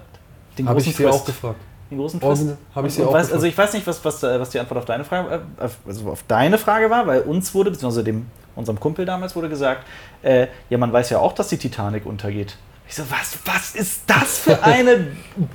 [0.58, 1.20] Den Habe ich großen sie Twist.
[1.22, 1.60] auch gefragt.
[1.92, 2.58] Den großen Twist?
[2.74, 3.34] habe ich sie auch weiß, gefragt.
[3.34, 6.10] Also ich weiß nicht, was, was, äh, was die Antwort auf deine Frage, äh, also
[6.10, 9.86] auf deine Frage war, weil uns wurde, beziehungsweise dem, unserem Kumpel damals wurde gesagt,
[10.22, 12.58] äh, ja, man weiß ja auch, dass die Titanic untergeht.
[12.94, 15.08] Ich so, was, was ist das für eine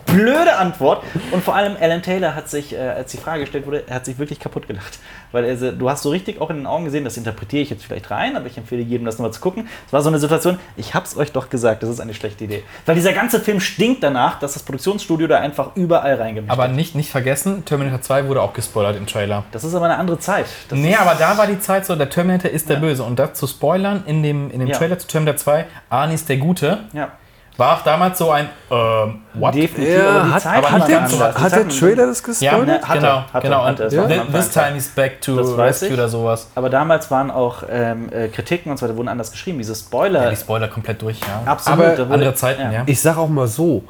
[0.06, 1.04] blöde Antwort?
[1.30, 4.06] Und vor allem Alan Taylor hat sich, äh, als die Frage gestellt wurde, er hat
[4.06, 4.98] sich wirklich kaputt gelacht.
[5.30, 7.70] Weil er, so- du hast so richtig auch in den Augen gesehen, das interpretiere ich
[7.70, 9.68] jetzt vielleicht rein, aber ich empfehle jedem, das nochmal zu gucken.
[9.86, 12.64] Es war so eine Situation, ich hab's euch doch gesagt, das ist eine schlechte Idee.
[12.86, 16.72] Weil dieser ganze Film stinkt danach, dass das Produktionsstudio da einfach überall reingemischt Aber hat.
[16.72, 19.44] nicht, nicht vergessen, Terminator 2 wurde auch gespoilert im Trailer.
[19.52, 20.46] Das ist aber eine andere Zeit.
[20.70, 22.80] Das nee, aber da war die Zeit so, der Terminator ist der Ja.
[22.80, 23.04] Böse.
[23.04, 24.76] Und das zu spoilern in dem, in dem Ja.
[24.76, 27.12] Trailer zu Terminator 2, Arnie ist der Gute, Ja.
[27.58, 29.54] War auch damals so ein, ähm, what?
[29.54, 30.00] Definitiv, die
[30.32, 32.66] hat, Zeit aber hat der- hat der Trailer das Ja, gespoilert?
[32.66, 33.64] ne, hat er, genau, hat er, genau.
[33.64, 33.86] hat er.
[33.86, 35.94] Es Und war am thi- Anfang this time is back to Das weiß rescue ich.
[35.94, 36.48] oder sowas.
[36.54, 39.58] Aber damals waren auch ähm, äh, Kritiken und so weiter, wurden anders geschrieben.
[39.58, 40.22] Diese Spoiler.
[40.24, 41.42] Ja, die Spoiler komplett durch, ja.
[41.50, 41.80] absolut.
[41.80, 42.82] Aber wurde- Andere Zeiten, ja.
[42.86, 43.82] Ich sage auch mal so,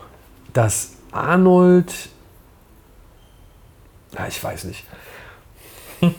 [0.55, 1.93] dass Arnold.
[4.17, 4.85] Ja, ich weiß nicht.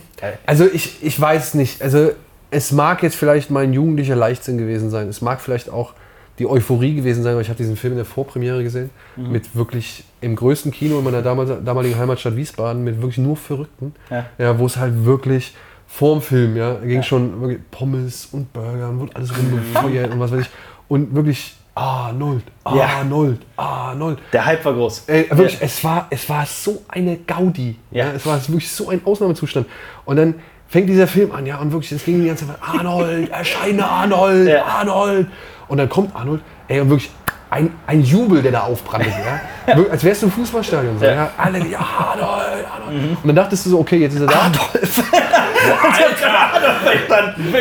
[0.45, 1.81] Also ich, ich weiß nicht.
[1.81, 2.11] Also
[2.51, 5.07] es mag jetzt vielleicht mein jugendlicher Leichtsinn gewesen sein.
[5.07, 5.93] Es mag vielleicht auch
[6.39, 8.89] die Euphorie gewesen sein, weil ich habe diesen Film in der Vorpremiere gesehen.
[9.15, 9.31] Mhm.
[9.31, 13.93] Mit wirklich im größten Kino in meiner damaligen Heimatstadt Wiesbaden, mit wirklich nur Verrückten.
[14.09, 14.25] Ja.
[14.37, 15.53] Ja, wo es halt wirklich
[15.87, 17.03] vorm Film, ja, ging Ja.
[17.03, 20.49] schon wirklich Pommes und Burger und wurde alles rumgefeuert und was weiß ich.
[20.87, 22.85] Und wirklich Arnold, Ja.
[22.99, 24.19] Arnold, Arnold.
[24.33, 25.03] Der Hype war groß.
[25.07, 27.77] Ey, wirklich, es, war, es war so eine Gaudi.
[27.91, 28.07] Ja.
[28.07, 28.11] Ja.
[28.13, 29.65] es war wirklich so ein Ausnahmezustand.
[30.05, 30.35] Und dann
[30.67, 34.47] fängt dieser Film an, ja, und wirklich, es ging die ganze Zeit, Arnold, erscheine Arnold,
[34.49, 34.65] Ja.
[34.65, 35.27] Arnold.
[35.69, 37.09] Und dann kommt Arnold, ey, und wirklich
[37.51, 39.75] ein, ein Jubel, der da aufbrandet, ja.
[39.91, 40.99] Als wärst du im Fußballstadion.
[40.99, 41.13] So, ja.
[41.13, 41.31] Ja.
[41.37, 43.17] Alle, ja, Arnold, Arnold.
[43.23, 44.41] Und dann dachtest du so, okay, jetzt ist er da.
[44.41, 45.03] Adolf.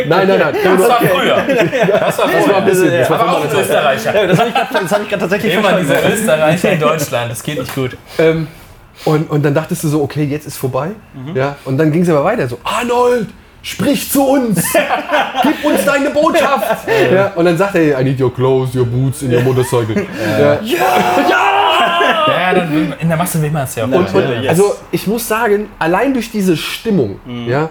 [0.06, 0.54] Nein, nein, nein.
[0.62, 1.36] Das war früher.
[1.88, 3.50] Das war Das war ein bisschen, das war auch ein.
[3.60, 4.26] Österreicher.
[4.26, 4.38] Das
[4.92, 7.96] habe ich gerade tatsächlich Immer diese Österreicher in Deutschland, das geht nicht gut.
[8.18, 8.46] Ähm,
[9.04, 10.90] und, und dann dachtest du so, okay, jetzt ist vorbei.
[11.14, 11.36] Mhm.
[11.36, 13.28] Ja, und dann ging es aber weiter so, Arnold,
[13.62, 14.64] sprich zu uns,
[15.42, 16.88] gib uns deine Botschaft.
[17.12, 20.06] Ja, und dann sagt er, I need your clothes, your boots in your motorcycle.
[20.38, 20.58] Ja.
[22.28, 23.88] Ja, dann in der Masse will man es ja auch.
[23.88, 24.42] Und, und, Yes.
[24.42, 24.48] Mhm.
[24.48, 27.70] Also ich muss sagen, allein durch diese Stimmung, ja,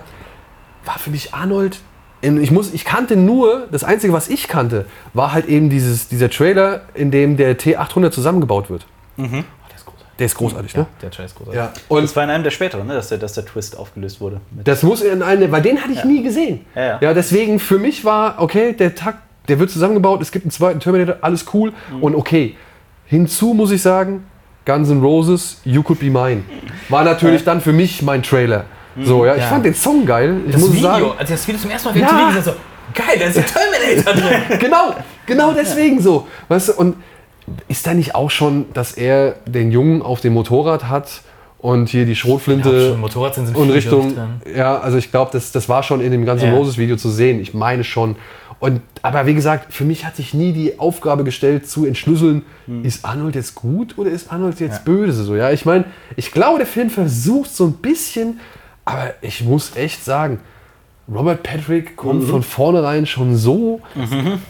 [0.85, 1.79] war für mich Arnold.
[2.21, 6.29] Ich, muss, ich kannte nur, das Einzige, was ich kannte, war halt eben dieses, dieser
[6.29, 8.85] Trailer, in dem der T800 zusammengebaut wird.
[9.17, 9.23] Oh,
[10.19, 10.73] der ist großartig.
[10.73, 10.99] Großartig, ne?
[11.01, 11.59] Der Trailer ist großartig.
[11.59, 11.73] Ja.
[11.89, 14.41] Und Das war in einem der späteren, ne, dass, der, dass der Twist aufgelöst wurde.
[14.63, 16.65] Das muss in eine, weil den hatte ich nie gesehen.
[16.75, 17.13] Ja, ja.
[17.13, 21.17] deswegen für mich war, okay, der Takt, der wird zusammengebaut, es gibt einen zweiten Terminator,
[21.21, 22.03] alles cool Mhm.
[22.03, 22.55] und okay.
[23.05, 24.25] Hinzu muss ich sagen,
[24.65, 26.43] Guns N' Roses, You Could Be Mine.
[26.89, 28.65] War natürlich dann für mich mein Trailer.
[29.01, 29.47] So, ja, ich Ja.
[29.47, 30.41] fand den Song geil.
[30.47, 32.07] Ich Das muss Video, sagen, als ich das Video zum ersten Mal Ja.
[32.07, 32.51] gesehen habe, so,
[32.93, 34.59] geil, da ist ein Terminator drin.
[34.59, 36.27] genau, genau deswegen so.
[36.49, 36.95] Weißt du, und
[37.67, 41.21] ist da nicht auch schon, dass er den Jungen auf dem Motorrad hat
[41.59, 44.15] und hier die Schrotflinte schon Motorrad sind, sind und Richtung,
[44.53, 46.51] ja, also ich glaube, das, das war schon in dem ganzen Ja.
[46.51, 47.39] Moses-Video zu sehen.
[47.41, 48.15] Ich meine schon.
[48.59, 52.41] Und, aber wie gesagt, für mich hat sich nie die Aufgabe gestellt, zu entschlüsseln,
[52.81, 55.23] ist Arnold jetzt gut oder ist Arnold jetzt böse?
[55.23, 58.39] So, ja, ich meine, ich glaube, der Film versucht so ein bisschen,
[58.83, 60.39] aber ich muss echt sagen,
[61.09, 62.27] Robert Patrick kommt Mhm.
[62.27, 63.79] von vornherein schon so,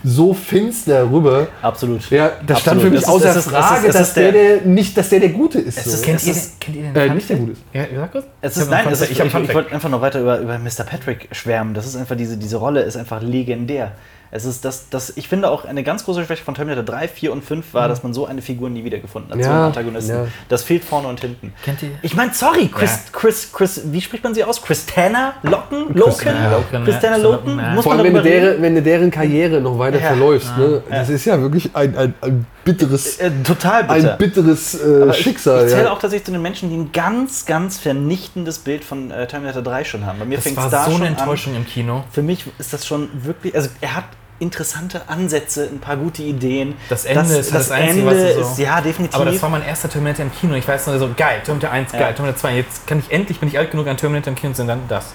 [0.04, 1.48] so finster rüber.
[1.62, 2.10] Absolut.
[2.10, 2.82] Ja, das stand Absolut.
[2.84, 4.98] für mich Das ist- außer das ist- das ist- Frage, das dass der, der nicht,
[4.98, 5.78] dass der der Gute ist.
[5.78, 6.06] Es ist- so.
[6.06, 7.38] Kennt, ihr, kennt ihr den Äh, nicht der?
[7.38, 7.62] Gute ist.
[7.74, 8.26] Ja, sag kurz.
[8.42, 10.58] Es Ich ist, nein, es ist, ich, ich, ich wollte einfach noch weiter über, über
[10.58, 10.84] Mr.
[10.84, 11.76] Patrick schwärmen.
[11.76, 13.92] Das ist einfach diese, diese Rolle ist einfach legendär.
[14.32, 17.32] Es ist das, das, ich finde auch eine ganz große Schwäche von Terminator 3, 4
[17.32, 20.16] und 5 war, dass man so eine Figur nie wiedergefunden hat, so Ja, einen Antagonisten.
[20.16, 20.28] ja.
[20.50, 21.54] Das fehlt vorne und hinten.
[21.64, 23.00] Kennt ihr- Ich meine, sorry, Chris, Ja.
[23.20, 24.62] Chris, Chris, wie spricht man sie aus?
[24.62, 25.94] Christana Loken?
[25.94, 26.28] Loken?
[26.36, 27.24] Ja, Loken, Christiana ja.
[27.24, 27.56] Loken?
[27.76, 28.46] Muss Vor man allem, wenn du, darüber reden?
[28.46, 30.08] deren, wenn du deren Karriere noch weiter Ja.
[30.08, 30.58] verläufst.
[30.58, 30.84] Ne?
[30.90, 34.12] Das ist ja wirklich ein, ein, ein bitteres, Äh, total bitter.
[34.14, 35.66] ein bitteres äh, Aber ich- Schicksal.
[35.66, 35.92] Ich, zähle ja.
[35.92, 39.84] auch tatsächlich zu den Menschen, die ein ganz, ganz vernichtendes Bild von äh, Terminator 3
[39.84, 40.20] schon haben.
[40.20, 41.18] Bei mir Das fängt war es da so schon eine an.
[41.18, 42.04] Enttäuschung im Kino.
[42.12, 44.04] Für mich ist das schon wirklich, also er hat
[44.40, 46.76] interessante Ansätze, ein paar gute Ideen.
[46.90, 49.16] Das Ende ist halt das Einzige, was Ende du so- ist, ja, definitiv.
[49.16, 50.54] Aber das war mein erster Terminator im Kino.
[50.54, 52.08] Ich weiß noch so, geil, Terminator 1, geil, Ja.
[52.12, 52.56] Terminator 2.
[52.58, 54.82] Jetzt kann ich endlich, bin ich alt genug an Terminator im Kino zu sehen, dann
[54.90, 55.06] das.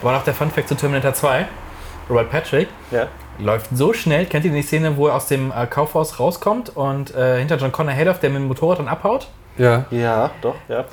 [0.00, 1.46] Aber noch der Fun Fact zu Terminator 2.
[2.08, 3.08] Robert Patrick ja.
[3.38, 4.26] Läuft so schnell.
[4.26, 7.72] Kennt ihr die Szene, wo er aus dem äh, Kaufhaus rauskommt und äh, hinter John
[7.72, 9.28] Connor herläuft, der mit dem Motorrad dann abhaut?
[9.56, 9.86] Ja.
[9.90, 10.84] ja, doch, ja.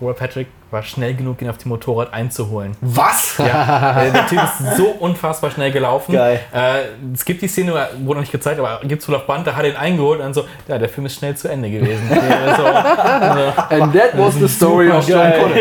[0.00, 2.76] Robert Patrick war schnell genug, ihn auf dem Motorrad einzuholen.
[2.80, 3.38] Was?
[3.38, 6.12] Ja, äh, der Typ ist so unfassbar schnell gelaufen.
[6.12, 6.40] Geil.
[6.52, 9.46] Äh, es gibt die Szene, wurde noch nicht gezeigt, aber gibt es wohl auf Band,
[9.46, 11.70] da hat er ihn eingeholt und dann so, ja, der Film ist schnell zu Ende
[11.70, 12.08] gewesen.
[12.08, 12.66] So, so.
[12.66, 15.40] And that was the story of John Geil.
[15.40, 15.56] Connor.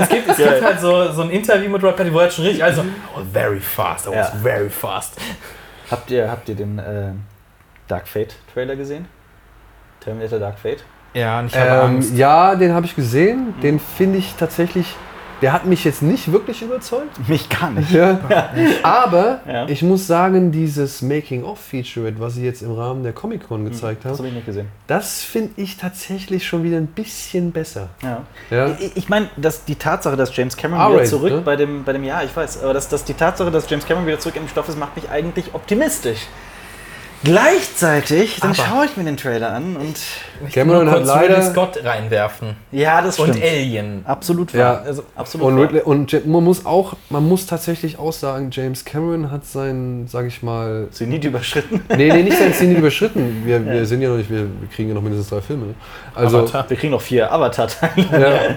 [0.00, 2.32] Es gibt, es gibt halt so, so ein Interview mit Robert Patrick, wo er halt
[2.32, 2.82] schon richtig, also,
[3.16, 4.32] oh, very fast, I was Ja.
[4.42, 5.16] very fast.
[5.90, 7.12] Habt ihr, habt ihr den äh,
[7.88, 9.06] Dark Fate Trailer gesehen?
[10.00, 10.82] Terminator Dark Fate?
[11.14, 12.14] Ja, und ich habe Ähm, Angst.
[12.16, 13.54] ja, den habe ich gesehen.
[13.62, 14.94] Den finde ich tatsächlich.
[15.42, 17.26] Der hat mich jetzt nicht wirklich überzeugt.
[17.26, 17.90] Mich gar nicht.
[17.92, 18.18] Ja.
[18.82, 19.66] Aber Ja.
[19.68, 24.18] ich muss sagen, dieses Making-of-Feature, was sie jetzt im Rahmen der Comic-Con gezeigt Das haben,
[24.18, 24.68] habe ich nicht gesehen.
[24.86, 27.88] das finde ich tatsächlich schon wieder ein bisschen besser.
[28.02, 28.22] Ja.
[28.50, 28.76] Ja.
[28.78, 31.40] Ich, ich meine, dass die Tatsache, dass James Cameron wieder zurück ne?
[31.40, 34.06] bei dem, bei dem Jahr, ich weiß, aber dass, dass die Tatsache, dass James Cameron
[34.06, 36.20] wieder zurück im Stoff ist, macht mich eigentlich optimistisch.
[37.22, 41.02] Gleichzeitig, dann Aber- schaue ich mir den Trailer an und Ich möchte Cameron nur hat
[41.04, 42.56] kurz Ridley leider- Scott reinwerfen.
[42.72, 43.36] ja, das stimmt.
[43.36, 44.02] Und Alien.
[44.06, 44.58] Absolut Ja.
[44.60, 44.82] wahr.
[44.86, 45.64] Also, absolut Und, wahr.
[45.64, 50.06] Ridley, und Ja- man muss auch, man muss tatsächlich auch sagen, James Cameron hat sein,
[50.08, 51.82] sage ich mal, Zenit überschritten.
[51.96, 53.42] nee, nee, nicht sein Ziel überschritten.
[53.44, 55.66] Wir, wir sind ja noch nicht, wir, wir kriegen ja noch mindestens drei Filme.
[55.66, 55.74] ne?
[56.14, 56.70] Also, Avatar.
[56.70, 58.06] Wir kriegen noch vier Avatar-Teile.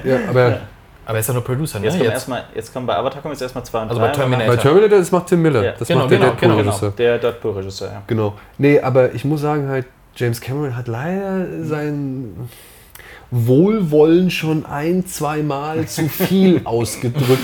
[0.03, 0.59] ja, ja, aber
[1.05, 1.85] Aber er ist ja nur Producer, ne?
[1.85, 2.13] Jetzt kommen, Jetzt.
[2.13, 4.07] erstmal, jetzt kommen bei Avatar kommen jetzt erstmal zwei und Also drei.
[4.07, 4.55] bei Terminator.
[4.55, 5.63] bei Terminator, das macht Tim Miller.
[5.63, 6.91] Ja, das genau, macht der genau, genau, Deadpool-Regisseur.
[6.97, 8.01] Der Deadpool-Regisseur, ja.
[8.07, 8.33] Genau.
[8.57, 9.85] Nee, aber ich muss sagen halt,
[10.15, 12.49] James Cameron hat leider sein
[13.31, 17.41] Wohlwollen schon ein, zwei Mal zu viel ausgedrückt.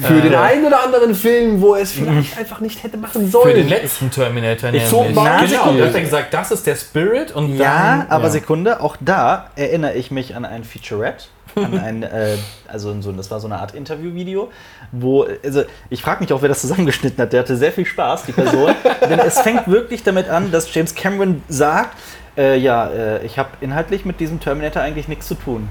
[0.00, 3.50] Für den einen oder anderen Film, wo er es vielleicht einfach nicht hätte machen sollen.
[3.50, 5.14] Für den letzten Terminator Ich nämlich.
[5.14, 5.48] Beispiel.
[5.58, 8.96] Genau, da hat er gesagt, das ist der Spirit und Ja, dann, aber Sekunde, auch
[9.00, 11.24] da erinnere ich mich an ein Featurette.
[11.64, 14.50] An ein, äh, also so, das war so eine Art Interviewvideo,
[14.92, 17.32] wo, also ich frage mich auch, wer das zusammengeschnitten hat.
[17.32, 18.74] Der hatte sehr viel Spaß, die Person.
[19.08, 21.96] denn es fängt wirklich damit an, dass James Cameron sagt,
[22.36, 25.68] äh, ja, äh, ich habe inhaltlich mit diesem Terminator eigentlich nichts zu tun.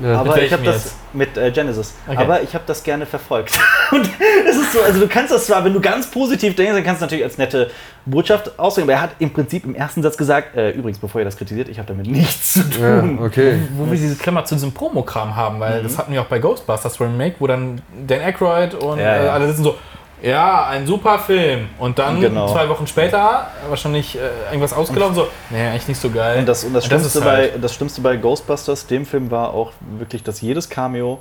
[0.00, 0.20] Ja.
[0.20, 0.96] Aber ich habe das jetzt?
[1.12, 1.94] mit äh, Genesis.
[2.06, 2.16] Okay.
[2.16, 3.58] Aber ich habe das gerne verfolgt.
[3.90, 4.08] Und
[4.48, 7.00] es ist so, also du kannst das zwar, wenn du ganz positiv denkst, dann kannst
[7.00, 7.70] du natürlich als nette
[8.06, 11.24] Botschaft ausdrücken, aber er hat im Prinzip im ersten Satz gesagt, äh, übrigens, bevor ihr
[11.24, 13.18] das kritisiert, ich habe damit nichts zu ja, tun.
[13.22, 13.58] okay.
[13.76, 17.00] wo wir diese Klammer zu diesem Promokram haben, weil das hatten wir auch bei Ghostbusters
[17.00, 19.32] Remake, wo dann Dan Aykroyd und Ja, äh, ja.
[19.32, 19.76] alle sitzen so,
[20.22, 21.68] ja, ein super Film.
[21.78, 22.52] Und dann Genau.
[22.52, 26.38] zwei Wochen später wahrscheinlich äh, irgendwas ausgelaufen, so, nee, eigentlich nicht so geil.
[26.40, 29.54] Und das, und das, Und Schlimmste bei, halt- das Schlimmste bei Ghostbusters, dem Film, war
[29.54, 31.20] auch wirklich, dass jedes Cameo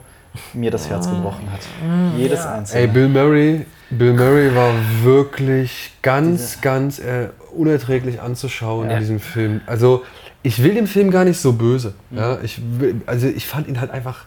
[0.53, 1.61] mir das Herz gebrochen hat.
[2.17, 2.81] Jedes einzelne.
[2.81, 4.71] Ey, Bill Murray, Bill Murray war
[5.03, 8.95] wirklich ganz, ganz äh, unerträglich anzuschauen Ja.
[8.95, 9.61] in diesem Film.
[9.65, 10.03] Also
[10.43, 11.93] ich will dem Film gar nicht so böse.
[12.11, 14.25] Ja, ich will, also ich fand ihn halt einfach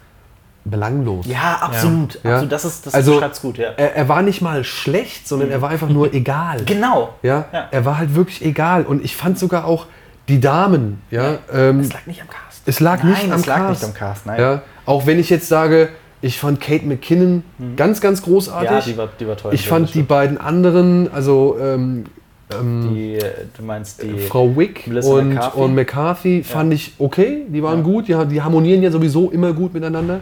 [0.71, 1.27] belanglos.
[1.27, 2.19] ja, absolut.
[2.23, 2.33] Ja.
[2.35, 2.53] absolut.
[2.53, 3.71] Das ist das Also- beschreibt's gut, ja.
[3.77, 6.63] Er, er war nicht mal schlecht, sondern er war einfach nur egal.
[6.65, 7.15] Genau.
[7.23, 7.47] Ja?
[7.53, 7.69] Ja.
[7.71, 8.85] er war halt wirklich egal.
[8.85, 9.87] Und ich fand sogar auch
[10.29, 12.63] die Damen, ja, ähm, Es lag nicht am Cast.
[12.67, 13.83] es lag Nein, nicht am es lag Cast.
[13.83, 14.41] nicht am Cast, nein.
[14.41, 15.89] Ja, auch wenn ich jetzt sage,
[16.23, 17.43] ich fand Kate McKinnon
[17.77, 18.71] ganz, ganz großartig.
[18.71, 19.55] Ja, die war, die war toll.
[19.55, 22.05] ich Ja, fand die beiden anderen, also ähm,
[22.53, 23.25] ähm, Die, äh,
[23.57, 24.19] du meinst die.
[24.19, 25.59] Frau Wick Melissa und McCarthy.
[25.61, 27.85] Und McCarthy fand ich okay, die waren Ja.
[27.85, 30.21] gut, die, die harmonieren ja sowieso immer gut miteinander.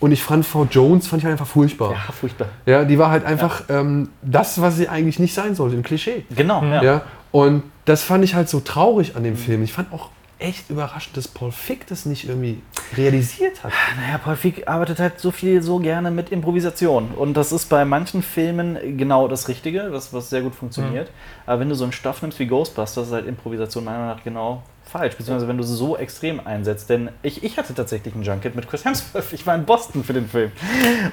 [0.00, 1.92] Und ich fand Frau Jones fand ich halt einfach furchtbar.
[1.92, 2.48] ja, furchtbar.
[2.66, 6.24] Ja, die war halt einfach ähm, das, was sie eigentlich nicht sein sollte, ein Klischee.
[6.34, 6.82] Genau, ja.
[6.82, 7.02] Ja.
[7.32, 9.62] und das fand ich halt so traurig an dem Film.
[9.62, 10.08] Ich fand auch
[10.38, 12.62] echt überraschend, dass Paul Fick das nicht irgendwie
[12.96, 13.72] realisiert hat.
[14.00, 17.10] Naja, Paul Feig arbeitet halt so viel so gerne mit Improvisation.
[17.14, 21.10] Und das ist bei manchen Filmen genau das Richtige, was, was sehr gut funktioniert.
[21.46, 24.24] Aber wenn du so einen Stoff nimmst wie Ghostbusters, ist halt Improvisation meiner Meinung nach
[24.24, 25.16] genau falsch.
[25.16, 26.90] Beziehungsweise wenn du sie so extrem einsetzt.
[26.90, 29.32] Denn ich, ich hatte tatsächlich einen Junket mit Chris Hemsworth.
[29.32, 30.52] Ich war in Boston für den Film.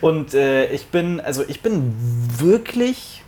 [0.02, 1.94] Und äh, ich bin, also ich bin
[2.40, 3.24] wirklich,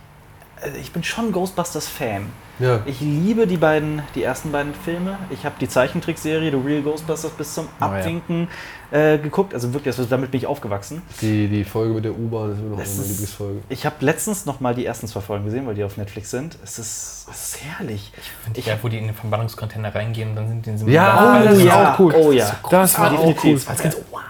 [0.60, 2.26] also ich bin schon Ghostbusters-Fan.
[2.60, 2.80] Ja.
[2.84, 5.18] Ich liebe die beiden, die ersten beiden Filme.
[5.30, 7.86] Ich habe die Zeichentrickserie The Real Ghostbusters bis zum ja.
[7.86, 8.48] Abwinken
[8.90, 9.54] äh, geguckt.
[9.54, 11.02] Also wirklich, also damit bin ich aufgewachsen.
[11.20, 13.60] Die, die Folge mit der U-Bahn ist immer noch Das meine ist- Lieblingsfolge.
[13.68, 16.58] Ich habe letztens noch mal die ersten zwei Folgen gesehen, weil die auf Netflix sind.
[16.62, 18.12] Es ist, es ist herrlich.
[18.54, 21.44] Ich ja, wo die in den Verbannungscontainer reingehen dann sind die in diesem Ja, oh,
[21.44, 21.94] das ist ja.
[21.94, 22.14] auch cool.
[22.16, 22.56] Oh ja.
[22.70, 23.54] Das war auch cool.
[23.66, 24.20] Das ganz, wow.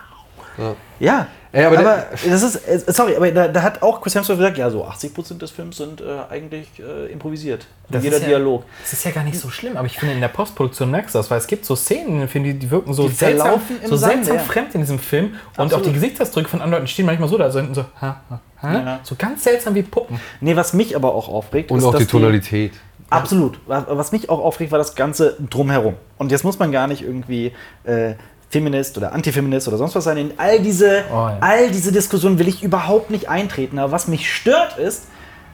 [0.58, 0.74] Ja.
[1.00, 4.38] Ja, Ey, aber aber, das ist, äh, sorry, aber da, da hat auch Chris Hemsworth
[4.38, 7.66] gesagt, ja, so 80% des Films sind äh, eigentlich äh, improvisiert.
[7.88, 8.64] Das Jeder ja- Dialog.
[8.82, 11.18] Das ist ja gar nicht so schlimm, aber ich finde, in der Postproduktion merkst du
[11.18, 14.12] das, weil es gibt so Szenen Film, die, die wirken so Die seltsam, so Sand,
[14.24, 14.42] seltsam ja.
[14.42, 15.26] fremd in diesem Film.
[15.26, 15.74] Und Absolut.
[15.74, 18.40] auch die Gesichtsausdrücke von anderen Leuten stehen manchmal so da, so hinten so, ha, ha,
[18.62, 18.72] ha.
[18.72, 19.00] Ja.
[19.02, 20.20] so ganz seltsam wie Puppen.
[20.40, 22.72] Nee, was mich aber auch aufregt, Und ist, auch dass die Tonalität.
[23.10, 23.58] Absolut.
[23.66, 25.94] Was was mich auch aufregt, war das Ganze drumherum.
[26.16, 28.14] Und jetzt muss man gar nicht irgendwie äh,
[28.50, 30.16] Feminist oder Antifeminist oder sonst was sein.
[30.16, 31.38] In all diese, Oh ja.
[31.40, 33.78] all diese Diskussionen will ich überhaupt nicht eintreten.
[33.78, 35.06] Aber was mich stört ist,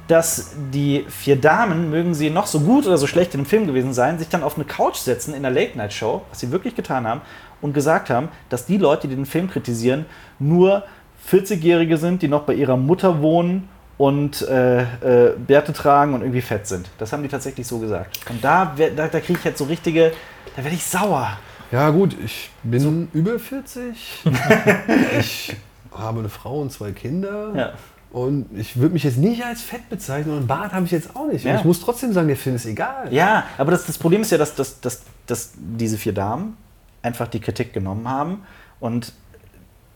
[0.08, 3.66] dass die vier Damen, mögen sie noch so gut oder so schlecht in dem Film
[3.66, 7.06] gewesen sein, sich dann auf eine Couch setzen in der Late-Night-Show, was sie wirklich getan
[7.06, 7.20] haben,
[7.60, 10.06] und gesagt haben, dass die Leute, die den Film kritisieren,
[10.38, 10.84] nur
[11.30, 16.42] 40-Jährige sind, die noch bei ihrer Mutter wohnen und äh, äh, Bärte tragen und irgendwie
[16.42, 16.88] fett sind.
[16.98, 18.20] Das haben die tatsächlich so gesagt.
[18.30, 20.12] Und da, da, da kriege ich jetzt so richtige,
[20.54, 21.36] da werde ich sauer.
[21.72, 24.24] Ja, gut, ich bin über 40.
[25.18, 25.56] ich
[25.92, 27.52] habe eine Frau und zwei Kinder.
[27.54, 27.72] Ja.
[28.12, 31.14] Und ich würde mich jetzt nicht als fett bezeichnen und einen Bart habe ich jetzt
[31.16, 31.44] auch nicht.
[31.44, 31.56] Ja.
[31.56, 33.12] ich muss trotzdem sagen, der Film ist egal.
[33.12, 36.56] Ja, aber das, das Problem ist ja, dass, dass, dass, dass diese vier Damen
[37.02, 38.42] einfach die Kritik genommen haben
[38.80, 39.12] und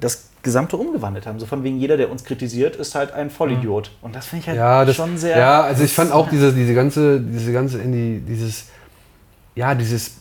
[0.00, 1.38] das Gesamte umgewandelt haben.
[1.38, 3.90] So von wegen jeder, der uns kritisiert, ist halt ein Vollidiot.
[4.02, 5.38] Und das finde ich halt Ja, das, schon sehr.
[5.38, 8.66] ja, also ich fand auch diese, diese ganze, diese ganze, in die, dieses,
[9.54, 10.19] ja, dieses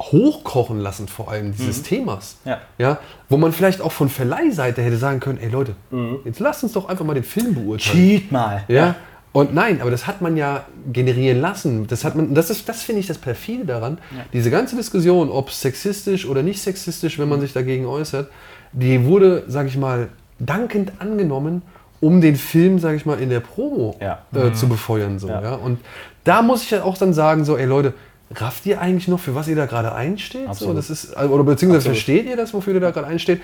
[0.00, 2.36] Hochkochen lassen vor allem dieses Themas.
[2.44, 2.50] Mhm.
[2.50, 2.58] Ja.
[2.78, 6.18] Ja, wo man vielleicht auch von Verleihseite hätte sagen können, ey Leute, Mhm.
[6.24, 7.96] jetzt lasst uns doch einfach mal den Film beurteilen.
[7.96, 8.62] Cheat mal.
[8.68, 8.94] Ja.
[9.32, 11.86] Und nein, aber das hat man ja generieren lassen.
[11.86, 13.98] Das hat man, das ist, das finde ich das perfide daran.
[14.32, 18.30] Diese ganze Diskussion, ob sexistisch oder nicht sexistisch, wenn man sich dagegen äußert,
[18.72, 20.08] die wurde, sage ich mal,
[20.38, 21.62] dankend angenommen,
[22.00, 24.20] um den Film, sage ich mal, in der Promo Ja.
[24.34, 25.18] äh, zu befeuern.
[25.18, 25.42] So, Ja.
[25.42, 25.54] ja.
[25.56, 25.78] Und
[26.24, 27.94] da muss ich ja auch dann sagen, so, ey Leute,
[28.34, 30.54] rafft ihr eigentlich noch, für was ihr da gerade einsteht?
[30.54, 31.96] So, das ist, also, oder beziehungsweise Absolut.
[31.96, 33.40] versteht ihr das, wofür ihr da gerade einsteht?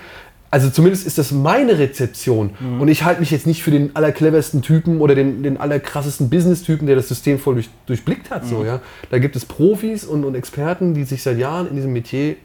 [0.51, 2.51] Also zumindest ist das meine Rezeption.
[2.59, 2.81] Mhm.
[2.81, 6.87] Und ich halte mich jetzt nicht für den allercleversten Typen oder den, den allerkrassesten Business-Typen,
[6.87, 8.45] der das System voll durch, durchblickt hat.
[8.45, 8.49] Mhm.
[8.49, 8.79] So, ja.
[9.09, 12.35] Da gibt es Profis und, und Experten, die sich seit Jahren in diesem Metier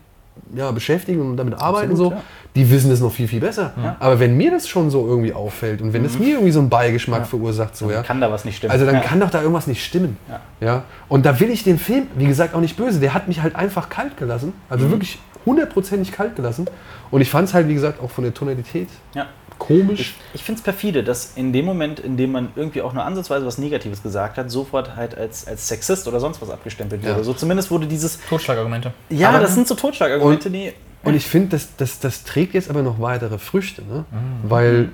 [0.55, 1.92] ja, beschäftigen und damit arbeiten.
[1.92, 2.16] Absolut, so.
[2.16, 2.22] ja.
[2.57, 3.72] Die wissen das noch viel, viel besser.
[4.00, 6.07] Aber wenn mir das schon so irgendwie auffällt und wenn Mhm.
[6.07, 8.72] das mir irgendwie so einen Beigeschmack verursacht, so, ja, Kann da was nicht stimmen.
[8.72, 9.00] also dann ja.
[9.03, 10.16] kann doch da irgendwas nicht stimmen.
[10.29, 10.40] Ja.
[10.61, 10.83] Ja.
[11.09, 12.98] Und da will ich den Film, wie gesagt, auch nicht böse.
[12.98, 14.53] Der hat mich halt einfach kalt gelassen.
[14.68, 14.90] Also Mhm.
[14.90, 16.66] wirklich hundertprozentig kalt gelassen.
[17.11, 19.26] Und ich fand es halt, wie gesagt, auch von der Tonalität Ja.
[19.61, 20.01] Komisch.
[20.01, 23.05] Ich, ich finde es perfide, dass in dem Moment, in dem man irgendwie auch nur
[23.05, 27.18] ansatzweise was Negatives gesagt hat, sofort halt als, als Sexist oder sonst was abgestempelt wurde.
[27.18, 27.23] Ja.
[27.23, 28.18] So zumindest wurde dieses.
[28.29, 28.92] Totschlagargumente.
[29.09, 30.73] Ja, Aber- das sind so Totschlagargumente, die.
[31.03, 33.83] Und ich finde, das, das, das trägt jetzt aber noch weitere Früchte.
[33.83, 34.05] Ne?
[34.42, 34.90] Weil,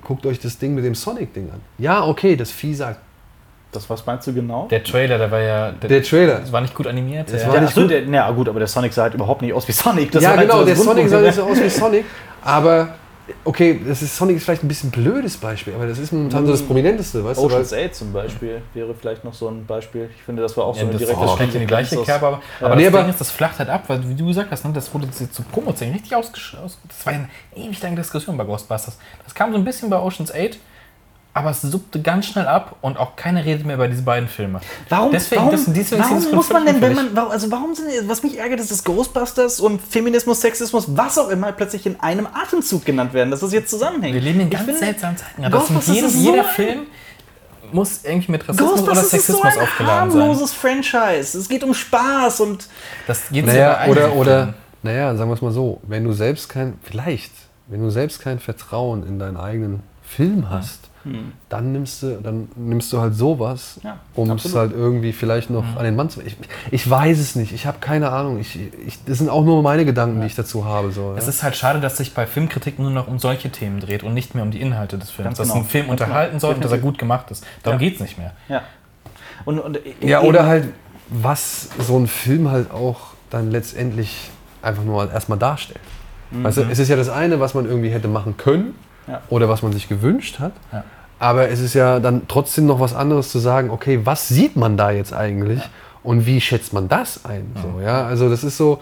[0.00, 1.60] guckt euch das Ding mit dem Sonic-Ding an.
[1.78, 2.98] Ja, okay, das Vieh sagt.
[3.70, 4.68] Das, was meinst du genau?
[4.68, 5.72] Der Trailer, der war ja.
[5.72, 6.40] Der Trailer.
[6.40, 7.32] Das war nicht gut animiert.
[7.32, 7.48] Das ja.
[7.48, 7.90] war ja, nicht gut.
[7.90, 10.10] der, na gut, aber der Sonic sah halt überhaupt nicht aus wie Sonic.
[10.12, 11.24] Das ja, halt genau, so der Sonic sah Grundproblem.
[11.24, 12.04] nicht so aus wie Sonic.
[12.42, 12.88] Aber,
[13.44, 16.44] okay, das ist, Sonic ist vielleicht ein bisschen ein blödes Beispiel, aber das ist momentan
[16.46, 17.44] so das Prominenteste, weißt du?
[17.44, 20.10] Weil, Ocean's 8 zum Beispiel wäre vielleicht noch so ein Beispiel.
[20.16, 22.02] Ich finde, das war auch so Ja, eine das, direkte das schlägt in die gleiche
[22.02, 24.26] Kerbe, aber, aber Nee, das aber- Ding ist, das flacht halt ab, weil wie du
[24.26, 26.72] gesagt hast, ne, das wurde zu zu Promo-Szenen richtig ausgeschaut.
[26.88, 28.98] Das war eine ewig lange Diskussion bei Ghostbusters.
[29.24, 30.58] Das kam so ein bisschen bei Ocean's 8,
[31.34, 34.60] aber es suppte ganz schnell ab und auch keine redet mehr über diese beiden Filme.
[34.90, 38.22] Warum, Deswegen- warum, das- deswegen warum muss man denn, wenn man, also warum sind, was
[38.22, 42.84] mich ärgert, ist, dass Ghostbusters und Feminismus, Sexismus, was auch immer, plötzlich in einem Atemzug
[42.84, 44.12] genannt werden, dass das jetzt zusammenhängt.
[44.14, 45.44] Wir leben in ganz seltsamen Zeiten.
[45.44, 46.80] Aber Ghostbusters jedem, ist so jeder Film
[47.72, 50.20] muss irgendwie mit Rassismus oder Ghostbusters ist so Sexismus ein aufgeladen sein.
[50.20, 51.38] harmloses Franchise.
[51.38, 52.68] Es geht um Spaß und
[53.06, 56.50] Das geht naja, sogar oder, oder, naja, sagen wir es mal so, wenn du selbst
[56.50, 57.32] kein, vielleicht,
[57.68, 60.80] wenn du selbst kein Vertrauen in deinen eigenen Film hast,
[61.48, 65.64] dann nimmst du, dann nimmst du halt sowas, Ja, um es halt irgendwie vielleicht noch
[65.76, 66.20] an den Mann zu.
[66.22, 66.36] Ich,
[66.70, 68.38] ich weiß es nicht, ich habe keine Ahnung.
[68.38, 70.92] Ich, ich, das sind auch nur meine Gedanken, die ich dazu habe.
[70.92, 71.30] So, Es ja.
[71.30, 74.34] ist halt schade, dass sich bei Filmkritik nur noch um solche Themen dreht und nicht
[74.34, 75.26] mehr um die Inhalte des Films.
[75.26, 75.60] Ganz dass genau.
[75.60, 76.08] ein Film Ganz genau.
[76.10, 77.44] unterhalten soll und dass er gut gemacht ist.
[77.62, 77.88] Darum Ja.
[77.88, 78.32] geht es nicht mehr.
[78.48, 78.62] ja.
[79.44, 80.68] Und, und ja, eben- oder halt,
[81.08, 82.98] was so ein Film halt auch
[83.30, 84.30] dann letztendlich
[84.62, 85.80] einfach nur erstmal darstellt.
[86.30, 88.74] Weißt du, es ist ja das eine, was man irgendwie hätte machen können
[89.06, 89.20] Ja.
[89.28, 90.52] oder was man sich gewünscht hat.
[90.72, 90.84] Ja.
[91.18, 94.76] Aber es ist ja dann trotzdem noch was anderes zu sagen, okay, was sieht man
[94.76, 95.60] da jetzt eigentlich
[96.02, 97.54] und wie schätzt man das ein?
[97.62, 98.80] So, ja, also das ist so,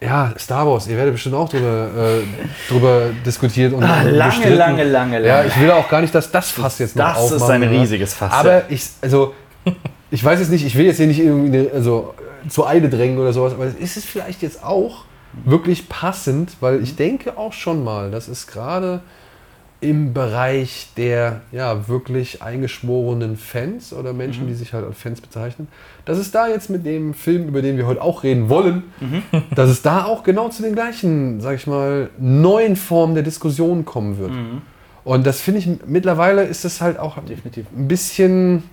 [0.00, 4.56] ja, Star Wars, ihr werdet bestimmt auch drüber, äh, drüber diskutiert und, und lange, bestritten.
[4.56, 5.26] lange, lange, lange.
[5.26, 7.72] Ja, ich will auch gar nicht, dass das Fass jetzt noch Das ist aufmachen, ein
[7.74, 7.80] ja.
[7.80, 8.38] riesiges Fass, ja.
[8.38, 9.34] Aber ich, also,
[10.10, 12.14] ich weiß jetzt nicht, ich will jetzt hier nicht irgendwie eine, also,
[12.48, 15.04] zu Eide drängen oder sowas, aber ist es vielleicht jetzt auch
[15.44, 19.00] wirklich passend, weil ich denke auch schon mal, dass es gerade
[19.80, 25.68] im Bereich der ja wirklich eingeschworenen Fans oder Menschen, die sich halt als Fans bezeichnen,
[26.06, 28.84] dass es da jetzt mit dem Film, über den wir heute auch reden wollen,
[29.54, 33.84] dass es da auch genau zu den gleichen, sag ich mal, neuen Formen der Diskussion
[33.84, 34.32] kommen wird.
[35.04, 37.66] Und das finde ich, mittlerweile ist es halt auch Definitiv.
[37.76, 38.64] ein bisschen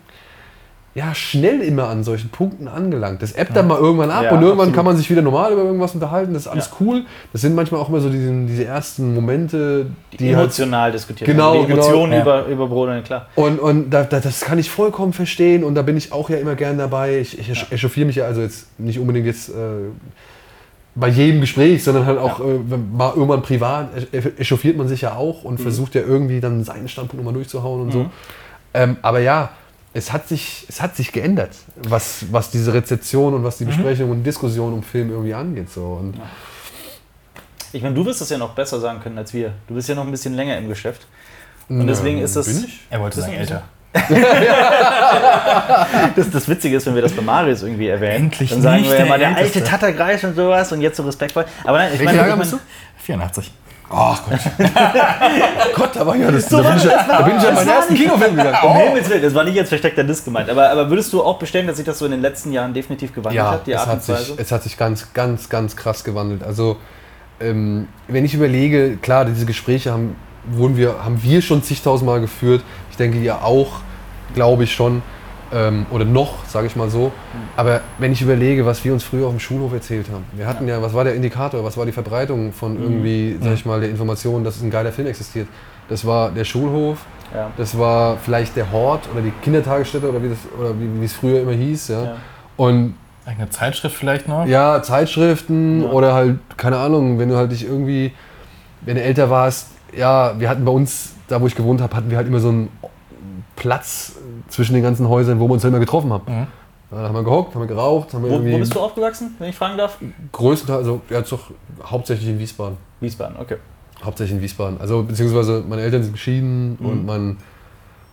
[0.95, 3.23] ja, schnell immer an solchen Punkten angelangt.
[3.23, 4.75] Das ebbt dann mal irgendwann ab Ja, und irgendwann absolut.
[4.75, 6.33] kann man sich wieder normal über irgendwas unterhalten.
[6.33, 6.77] Das ist alles Ja.
[6.79, 7.01] cool.
[7.31, 9.87] Das sind manchmal auch immer so diese, diese ersten Momente,
[10.19, 11.65] die halt emotional diskutiert Genau, werden.
[11.65, 11.81] Die genau.
[11.83, 12.21] Emotionen Ja.
[12.21, 13.27] über, überbrodeln, klar.
[13.35, 16.37] und, und da, da, das kann ich vollkommen verstehen und da bin ich auch ja
[16.37, 17.17] immer gern dabei.
[17.19, 19.53] Ich, ich esch- echauffiere mich ja also jetzt nicht unbedingt jetzt äh,
[20.93, 23.89] bei jedem Gespräch, sondern halt auch äh, wenn mal irgendwann privat
[24.37, 27.91] echauffiert man sich ja auch und versucht ja irgendwie dann seinen Standpunkt nochmal durchzuhauen und
[27.91, 28.05] so.
[28.75, 29.49] Ähm, aber ja,
[29.93, 34.09] es hat sich, es hat sich geändert, was, was diese Rezeption und was die Besprechung
[34.09, 35.69] und Diskussion um Film irgendwie angeht.
[35.71, 35.99] So.
[35.99, 36.19] Und
[37.71, 39.53] Ich meine, du wirst das ja noch besser sagen können als wir.
[39.67, 41.05] Du bist ja noch ein bisschen länger im Geschäft.
[41.69, 42.47] Und deswegen ist das.
[42.47, 42.79] Bin ich?
[42.89, 43.63] Er wollte sagen, älter.
[46.15, 48.89] Das, das Witzige ist, wenn wir das bei Marius irgendwie erwähnen, Endlich dann sagen nicht
[48.91, 49.63] wir ja der mal der alte.
[49.63, 51.45] Tattergreis und sowas und jetzt so respektvoll.
[51.63, 53.03] Aber nein, ich Welche meine, ich bist meine, du?
[53.03, 53.51] 84.
[53.95, 54.39] Ach Gott.
[55.75, 56.49] Gott, da war ja das.
[56.49, 58.57] So da bin ich das war- da bin ich ja meinen ersten nicht- Kinofilm gegangen.
[58.63, 58.75] um Oh.
[58.75, 60.49] Himmels Willen, das war nicht als versteckter Diss gemeint.
[60.49, 63.13] Aber, aber würdest du auch bestellen, dass sich das so in den letzten Jahren definitiv
[63.13, 64.23] gewandelt Ja, hat, die es Art hat, und Weise?
[64.25, 66.43] sich, es hat sich ganz, ganz, ganz krass gewandelt.
[66.43, 66.77] Also,
[67.39, 72.63] ähm, wenn ich überlege, klar, diese Gespräche haben, wurden wir, haben wir schon zigtausendmal geführt.
[72.91, 73.79] Ich denke, ihr auch,
[74.35, 75.01] glaube ich schon.
[75.53, 77.11] Ähm, oder noch, sage ich mal so.
[77.55, 80.23] Aber wenn ich überlege, was wir uns früher auf dem Schulhof erzählt haben.
[80.33, 83.65] Wir hatten ja, was war der Indikator, was war die Verbreitung von irgendwie, sag ich
[83.65, 85.47] mal, der Information, dass ein geiler Film existiert?
[85.89, 86.99] Das war der Schulhof,
[87.35, 87.51] ja.
[87.57, 91.13] das war vielleicht der Hort oder die Kindertagesstätte oder wie, das, oder wie, wie es
[91.13, 91.89] früher immer hieß.
[91.89, 92.03] Ja.
[92.03, 92.15] Ja.
[92.57, 94.45] Und Eine Zeitschrift vielleicht noch?
[94.47, 95.89] ja, Zeitschriften Ja.
[95.89, 98.13] oder halt, keine Ahnung, wenn du halt dich irgendwie,
[98.81, 102.09] wenn du älter warst, ja, wir hatten bei uns, da wo ich gewohnt habe, hatten
[102.09, 102.69] wir halt immer so einen
[103.55, 104.13] Platz
[104.53, 106.23] zwischen den ganzen Häusern, wo wir uns immer getroffen haben.
[106.27, 106.47] Mhm.
[106.91, 109.49] Da haben wir gehockt, haben wir geraucht, haben wir Wo, wo bist du aufgewachsen, wenn
[109.49, 109.97] ich fragen darf?
[110.31, 111.39] größtenteils, also ja, doch
[111.83, 112.77] hauptsächlich in Wiesbaden.
[112.99, 113.57] Wiesbaden, okay.
[114.03, 114.79] Hauptsächlich in Wiesbaden.
[114.79, 116.85] Also beziehungsweise meine Eltern sind geschieden Mhm.
[116.85, 117.37] und mein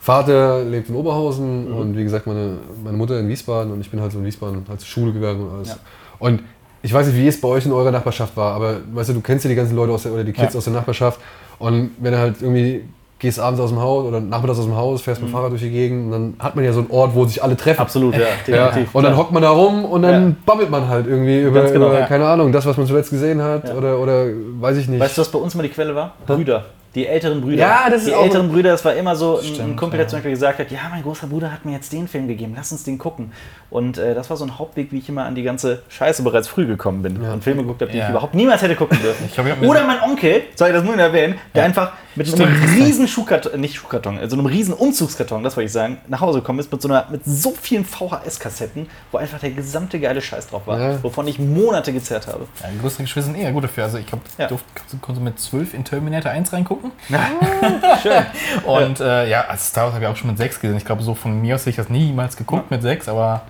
[0.00, 1.76] Vater lebt in Oberhausen Mhm.
[1.76, 4.64] und wie gesagt meine, meine Mutter in Wiesbaden und ich bin halt so in Wiesbaden
[4.68, 5.68] halt zur Schule gegangen und alles.
[5.68, 5.76] Ja.
[6.18, 6.42] Und
[6.82, 9.20] ich weiß nicht, wie es bei euch in eurer Nachbarschaft war, aber weißt du, du
[9.20, 10.58] kennst ja die ganzen Leute aus der, oder die Kids Ja.
[10.58, 11.20] aus der Nachbarschaft
[11.58, 12.84] und wenn du halt irgendwie
[13.20, 15.26] gehst abends aus dem Haus oder nachmittags aus dem Haus, fährst Mhm.
[15.26, 17.24] mit dem Fahrrad durch die Gegend und dann hat man ja so einen Ort, wo
[17.26, 17.80] sich alle treffen.
[17.80, 18.94] Absolut, ja, Ja, definitiv.
[18.94, 20.34] und dann hockt man da rum und dann Ja.
[20.46, 22.06] babbelt man halt irgendwie über, genau, über ja.
[22.06, 23.74] keine Ahnung, das, was man zuletzt gesehen hat Ja.
[23.74, 24.24] oder, oder
[24.60, 24.98] weiß ich nicht.
[25.00, 26.14] Weißt du, was bei uns mal die Quelle war?
[26.26, 26.64] Brüder.
[26.96, 27.58] Die älteren Brüder.
[27.62, 29.96] Ja, das ist die auch- älteren Brüder, das war immer so ein, ein Stimmt, Kumpel,
[29.98, 30.08] der ja.
[30.08, 32.72] zum Beispiel gesagt hat, ja, mein großer Bruder hat mir jetzt den Film gegeben, lass
[32.72, 33.32] uns den gucken.
[33.70, 36.48] Und äh, das war so ein Hauptweg, wie ich immer an die ganze Scheiße bereits
[36.48, 37.32] früh gekommen bin Ja.
[37.32, 39.30] und Filme geguckt habe, die ich überhaupt niemals hätte gucken dürfen.
[39.34, 42.48] Glaub, Oder mein Onkel, soll ich das nur erwähnen, der einfach mit Stimmt.
[42.48, 46.40] einem riesen Schuhkarton, nicht Schuhkarton, also einem riesen Umzugskarton, das wollte ich sagen, nach Hause
[46.40, 50.48] gekommen ist mit so einer, mit so vielen VHS-Kassetten, wo einfach der gesamte geile Scheiß
[50.48, 52.46] drauf war, wovon ich Monate gezerrt habe.
[52.60, 53.84] Ja, größere Geschwister sind eher gut dafür.
[53.84, 54.48] Also ich glaube, Ja.
[54.50, 54.56] ja.
[55.00, 56.79] konnte mit 12 in Terminator 1 reingucken.
[58.02, 58.26] Schön.
[58.64, 60.76] Und äh, ja, also Star Wars habe ich auch schon mit 6 gesehen.
[60.76, 63.42] Ich glaube, so von mir aus hätte ich das niemals geguckt mit 6, aber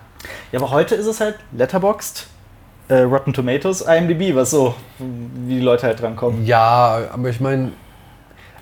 [0.52, 2.26] Ja, aber heute ist es halt Letterboxd,
[2.88, 6.44] äh, Rotten Tomatoes, IMDb, was so, wie die Leute halt drankommen.
[6.46, 7.72] Ja, aber ich meine,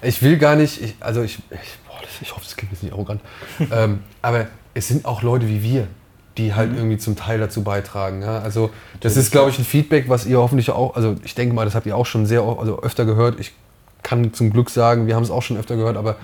[0.02, 2.82] ich will gar nicht, ich, also ich, ich, boah, das, ich hoffe, das klingt jetzt
[2.82, 3.20] nicht arrogant,
[3.72, 5.88] ähm, aber es sind auch Leute wie wir,
[6.36, 8.22] die halt irgendwie zum Teil dazu beitragen.
[8.22, 8.38] Ja?
[8.38, 11.64] Also das ist, glaube ich, ein Feedback, was ihr hoffentlich auch, also ich denke mal,
[11.64, 13.40] das habt ihr auch schon sehr, also öfter gehört.
[13.40, 13.52] Ich
[14.08, 16.16] kann zum Glück sagen, wir haben es auch schon öfter gehört, aber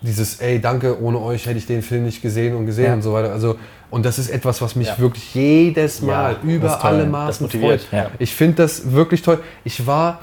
[0.00, 2.94] dieses, ey, danke, ohne euch hätte ich den Film nicht gesehen und gesehen Ja.
[2.94, 3.32] und so weiter.
[3.32, 3.56] Also,
[3.90, 4.98] und das ist etwas, was mich Ja.
[4.98, 8.10] wirklich jedes Mal Ja, über alle Maßen motiviert, freut.
[8.18, 9.38] Ich finde das wirklich toll.
[9.62, 10.20] Ich war,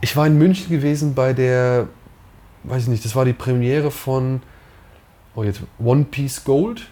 [0.00, 1.88] ich war in München gewesen bei der,
[2.64, 4.40] weiß ich nicht, das war die Premiere von,
[5.34, 6.86] oh jetzt, One Piece Gold.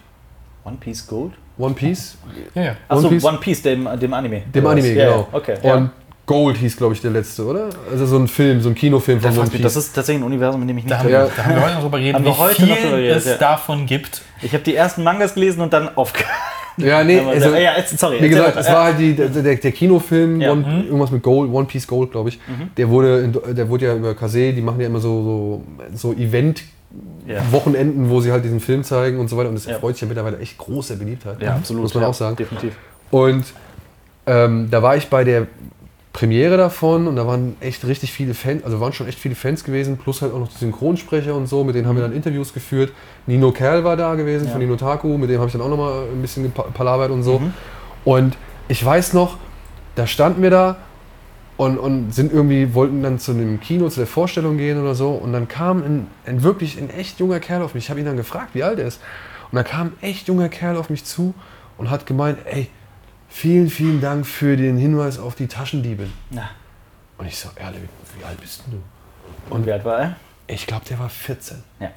[0.63, 1.33] One Piece Gold?
[1.57, 2.15] One Piece,
[2.53, 2.75] ja, ja.
[2.87, 3.63] Achso, One Piece?
[3.63, 4.43] Dem, dem Anime.
[4.53, 4.65] dem?
[4.67, 5.27] Anime, genau.
[5.31, 5.57] Okay.
[5.63, 5.89] Und.
[6.29, 7.69] Gold hieß, glaube ich, der letzte, oder?
[7.91, 9.61] Also so ein Film, so ein Kinofilm von Das, One Piece.
[9.63, 11.25] das ist tatsächlich ein Universum, in dem ich nicht Da, haben, Ja.
[11.35, 13.17] da haben wir heute noch drüber geredet, Haben wir wie heute viel noch drüber geredet,
[13.17, 13.37] es ja.
[13.37, 14.21] davon gibt.
[14.43, 16.29] Ich habe die ersten Mangas gelesen und dann aufgehört.
[16.77, 18.21] ja, nee, Aber also, ja, jetzt- sorry.
[18.21, 20.51] Wie gesagt, es war halt die, der, der, der Kinofilm, Ja.
[20.51, 20.83] One, Mhm.
[20.85, 22.39] irgendwas mit Gold, One Piece Gold, glaube ich.
[22.77, 25.63] Der wurde, in, der wurde ja über Kase, die machen ja immer so, so,
[25.95, 28.09] so Event-Wochenenden, ja.
[28.11, 29.49] wo sie halt diesen Film zeigen und so weiter.
[29.49, 29.73] Und das Ja.
[29.73, 31.41] erfreut sich ja mittlerweile echt große Beliebtheit.
[31.41, 31.81] ja, absolut.
[31.83, 32.35] Muss man ja, auch sagen.
[32.35, 32.75] Definitiv.
[33.11, 33.45] Und
[34.27, 35.47] ähm, da war ich bei der
[36.11, 39.63] Premiere davon und da waren echt richtig viele Fans, also waren schon echt viele Fans
[39.63, 42.53] gewesen, plus halt auch noch die Synchronsprecher und so, mit denen haben wir dann Interviews
[42.53, 42.91] geführt.
[43.27, 44.51] Nino Kerl war da gewesen Ja.
[44.51, 47.39] von Nino Taku, mit dem habe ich dann auch nochmal ein bisschen gepalabert und so.
[47.39, 47.53] Mhm.
[48.05, 49.37] Und ich weiß noch,
[49.95, 50.77] da standen wir da
[51.57, 55.09] und, und sind irgendwie, wollten dann zu dem Kino, zu der Vorstellung gehen oder so.
[55.11, 57.83] Und dann kam ein, ein wirklich ein echt junger Kerl auf mich.
[57.85, 58.99] Ich habe ihn dann gefragt, wie alt er ist.
[59.51, 61.33] Und da kam ein echt junger Kerl auf mich zu
[61.77, 62.69] und hat gemeint, ey,
[63.29, 66.11] vielen, vielen Dank für den Hinweis auf die Taschendiebin.
[66.31, 66.49] Na,
[67.17, 67.81] Und ich so, ehrlich,
[68.17, 68.81] wie alt bist du?
[69.53, 70.15] und wie alt war er?
[70.47, 71.57] Ich glaube, der war 14.
[71.79, 71.91] Ja.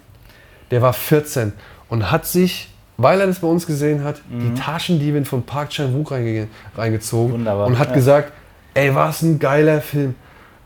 [0.71, 1.53] Der war 14
[1.89, 6.13] und hat sich, weil er das bei uns gesehen hat, die Taschendiebin von Park Chan-wook
[6.13, 7.95] reinge reingezogen Wunderbar, und hat ja.
[7.95, 8.33] gesagt,
[8.75, 10.15] ey, was ein geiler Film.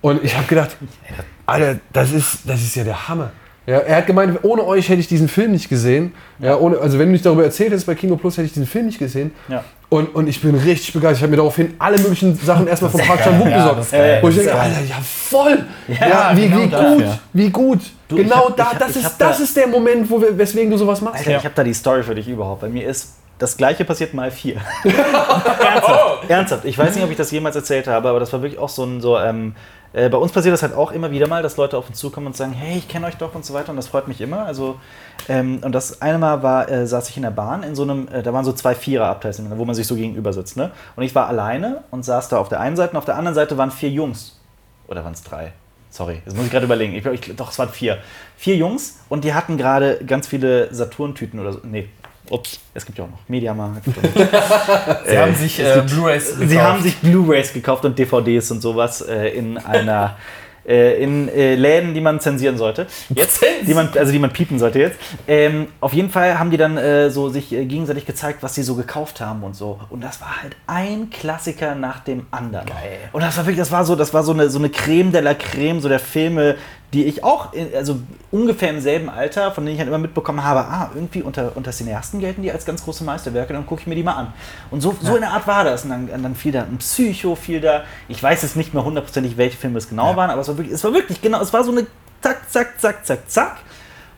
[0.01, 0.77] Und ich habe gedacht,
[1.47, 3.31] Alter, das ist, das ist ja der Hammer.
[3.67, 6.14] Ja, er hat gemeint, ohne euch hätte ich diesen Film nicht gesehen.
[6.39, 6.57] Ja.
[6.57, 8.87] ohne, also wenn du nicht darüber erzählt hättest bei Kino Plus, hätte ich diesen Film
[8.87, 9.33] nicht gesehen.
[9.49, 9.64] Ja.
[9.89, 11.18] Und, und ich bin richtig begeistert.
[11.18, 13.78] Ich habe mir daraufhin alle möglichen Sachen erstmal vom Park Chan Wook Ja, besorgt.
[13.80, 13.93] das.
[14.22, 14.61] Wo ich Das denke.
[14.61, 15.64] Alter, ja voll.
[15.87, 16.68] Ja, Ja, wie, genau wie
[17.05, 17.80] gut, wie gut.
[18.09, 20.37] Du, genau hab- da, hab- das, ich ist, da- das ist der Moment, wo wir,
[20.37, 21.18] weswegen du sowas machst.
[21.18, 21.39] Alter, Ja.
[21.39, 22.62] ich habe da die Story für dich überhaupt.
[22.62, 24.57] Bei mir ist das gleiche passiert mal vier.
[24.84, 26.64] ernsthaft, ernsthaft.
[26.64, 28.84] Ich weiß nicht, ob ich das jemals erzählt habe, aber das war wirklich auch so
[28.84, 29.18] ein so.
[29.18, 29.55] Ähm,
[29.97, 32.27] äh, bei uns passiert das halt auch immer wieder mal, dass Leute auf uns zukommen
[32.27, 34.45] und sagen, hey, ich kenne euch doch und so weiter und das freut mich immer.
[34.45, 34.79] Also
[35.27, 38.07] ähm, und das eine Mal war, äh, saß ich in der Bahn in so einem,
[38.09, 40.71] äh, da waren so zwei Vierer-Abteils, wo man sich so gegenüber sitzt, ne?
[40.97, 43.35] Und ich war alleine und saß da auf der einen Seite und auf der anderen
[43.35, 44.39] Seite waren vier Jungs.
[44.87, 45.53] Oder waren es drei?
[45.89, 46.95] Sorry, das muss ich gerade überlegen.
[46.95, 47.97] Ich, ich, doch, es waren vier.
[48.37, 51.61] Vier Jungs und die hatten gerade ganz viele Saturn-Tüten oder so.
[51.63, 51.89] Nee,
[52.31, 53.85] ups, es gibt ja auch noch Mediamarkt.
[55.07, 56.61] Sie haben sich äh, Blu-rays Sie gekauft.
[56.61, 60.16] haben sich Blu-rays gekauft und DVDs und sowas äh, in einer
[60.66, 62.87] äh, in äh, Läden, die man zensieren sollte.
[63.11, 64.99] Jetzt, die man, also die man piepen sollte jetzt.
[65.29, 68.62] Ähm, auf jeden Fall haben die dann äh, so sich äh, gegenseitig gezeigt, was sie
[68.62, 69.79] so gekauft haben und so.
[69.91, 72.66] Und das war halt ein Klassiker nach dem anderen.
[72.66, 72.99] Geil.
[73.12, 75.20] Und das war wirklich, das war so, das war so eine, so eine Creme de
[75.20, 76.57] la Creme, so der Filme,
[76.93, 80.45] die ich auch, in, also ungefähr im selben Alter, von denen ich halt immer mitbekommen
[80.45, 83.87] habe, ah, irgendwie unter, unter Cineasten gelten die als ganz große Meisterwerke, dann gucke ich
[83.87, 84.32] mir die mal an.
[84.70, 85.84] Und so, so in der Art war das.
[85.84, 88.84] Und dann, und dann fiel da ein Psycho, fiel da, ich weiß jetzt nicht mehr
[88.84, 91.53] hundertprozentig, welche Filme es genau waren, aber es war wirklich, es war wirklich genau, es
[91.53, 91.87] war so eine
[92.22, 93.57] zack, zack, zack, zack, zack.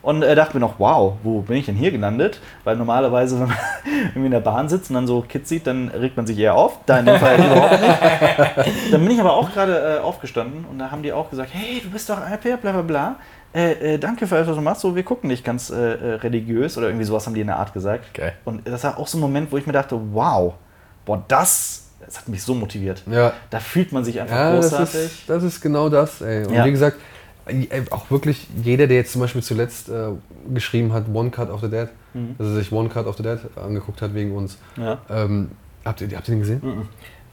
[0.01, 2.40] Und äh, dachte mir noch, wow, wo bin ich denn hier gelandet?
[2.64, 3.57] Weil normalerweise, wenn man
[4.11, 6.55] irgendwie in der Bahn sitzt und dann so Kids sieht, dann regt man sich eher
[6.55, 6.78] auf.
[6.86, 8.92] Da in dem Fall überhaupt nicht.
[8.92, 11.80] Dann bin ich aber auch gerade äh, aufgestanden und da haben die auch gesagt, hey,
[11.82, 13.16] du bist doch Alper, bla bla bla.
[13.55, 14.82] Äh, äh, danke für alles, was du machst.
[14.82, 17.57] So, wir gucken nicht ganz äh, äh, religiös oder irgendwie sowas haben die in der
[17.57, 18.12] Art gesagt.
[18.14, 18.34] Geil.
[18.44, 20.55] Und das war auch so ein Moment, wo ich mir dachte, wow,
[21.07, 23.03] boah, das, das hat mich so motiviert.
[23.11, 24.94] Ja, Da fühlt man sich einfach ja das, großartig.
[24.94, 26.20] ist, das ist genau das.
[26.20, 26.44] Ey.
[26.46, 26.64] Und Ja.
[26.66, 26.99] wie gesagt,
[27.90, 30.09] auch wirklich jeder, der jetzt zum Beispiel zuletzt äh,
[30.53, 32.36] geschrieben hat, One Cut of the Dead, Mhm.
[32.38, 34.57] also sich One Cut of the Dead angeguckt hat wegen uns.
[34.76, 34.99] Ja.
[35.11, 35.51] Ähm,
[35.84, 36.61] habt, ihr, habt ihr den gesehen?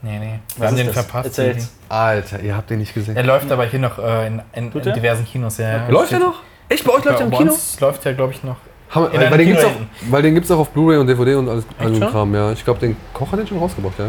[0.02, 0.40] Nee, nee.
[0.56, 0.96] Wir Was haben den das?
[0.96, 1.26] verpasst.
[1.40, 1.72] Erzähl's.
[1.90, 3.16] Alter, ihr habt den nicht gesehen.
[3.16, 4.94] Er läuft aber hier noch äh, in, in, in er?
[4.94, 5.58] diversen Kinos.
[5.58, 5.88] Ja, ja.
[5.90, 6.42] Läuft er noch?
[6.68, 6.84] Echt?
[6.84, 7.52] Bei euch läuft er im Kino?
[7.52, 8.58] uns läuft er, glaube ich, noch.
[8.90, 11.08] Haben, In weil, den gibt's Kino auch, weil den gibt es auch auf Blu-ray und
[11.08, 12.12] DVD und alles all so ein schon?
[12.12, 12.52] Kram, ja.
[12.52, 14.06] Ich glaube, den Koch hat den schon rausgebracht, ja.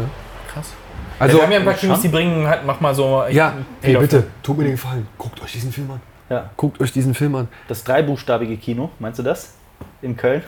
[0.53, 0.73] Krass.
[1.19, 1.73] Also, wir haben ja ein paar?
[1.73, 3.23] Kinos, die bringen halt, mach mal so.
[3.29, 5.07] ja, ey, bitte, tut mir den Gefallen.
[5.17, 6.01] Guckt euch diesen Film an.
[6.29, 6.49] Ja.
[6.57, 7.47] Guckt euch diesen Film an.
[7.67, 9.53] Das dreibuchstabige Kino, meinst du das?
[10.01, 10.43] In Köln?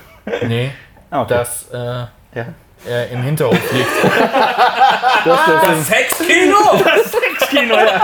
[0.47, 0.72] Nee,
[1.11, 1.34] Ah, okay.
[1.34, 2.09] das äh, ja.
[2.88, 3.88] äh, im Hinterhof liegt.
[5.26, 6.55] Das, das, Das Sexkino!
[6.84, 8.01] das Sexkino, ja.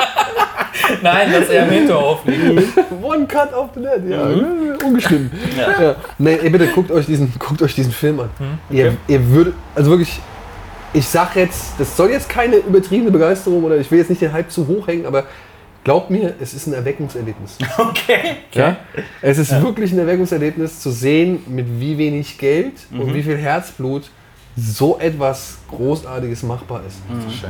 [1.02, 2.78] Nein, das er im Hinterhof liegt.
[3.02, 4.24] One Cut of the Dead, ja.
[4.86, 5.32] Ungeschrieben.
[5.58, 5.82] Ja.
[5.82, 5.96] Ja.
[6.18, 8.30] Nee, ey, bitte guckt euch diesen, guckt euch diesen Film an.
[8.70, 10.20] Ihr, ihr würdet, also wirklich,
[10.96, 14.32] ich sag jetzt, das soll jetzt keine übertriebene Begeisterung oder ich will jetzt nicht den
[14.32, 15.26] Hype zu hoch hängen, aber
[15.84, 17.58] glaubt mir, es ist ein Erweckungserlebnis.
[17.78, 18.38] Okay.
[18.54, 18.78] Ja?
[19.22, 24.10] Es ist wirklich ein Erweckungserlebnis zu sehen, mit wie wenig Geld und wie viel Herzblut
[24.56, 26.98] so etwas Großartiges machbar ist.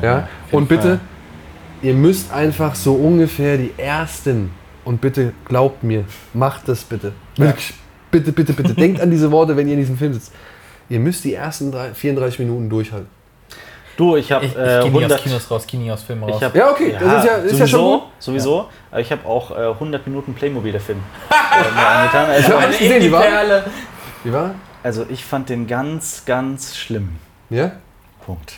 [0.02, 0.28] Ja?
[0.52, 1.00] Und bitte,
[1.82, 4.50] ihr müsst einfach so ungefähr die ersten,
[4.86, 7.14] und bitte glaubt mir, macht das bitte.
[7.38, 7.74] Wirklich,
[8.12, 8.74] bitte, bitte, bitte.
[8.76, 10.32] Denkt an diese Worte, wenn ihr in diesem Film sitzt.
[10.88, 13.15] Ihr müsst die ersten drei, 34 Minuten durchhalten.
[13.98, 15.24] Du, ich habe Ich, ich äh, gehe nie aus 100...
[15.24, 16.36] Kinos raus, Kini aus Filmen raus.
[16.38, 18.04] Ich hab, Ja, okay, das ist ja- ist ja schon sowieso, gut.
[18.20, 22.30] Sowieso, aber ich habe auch äh, 100 Minuten Playmobil der Film äh, angetan.
[22.30, 23.64] Also, hab nicht gesehen, die war- Perle.
[24.24, 24.56] Wie war?
[24.84, 27.16] also ich fand den ganz, ganz schlimm.
[27.50, 27.72] Ja?
[28.26, 28.54] Punkt.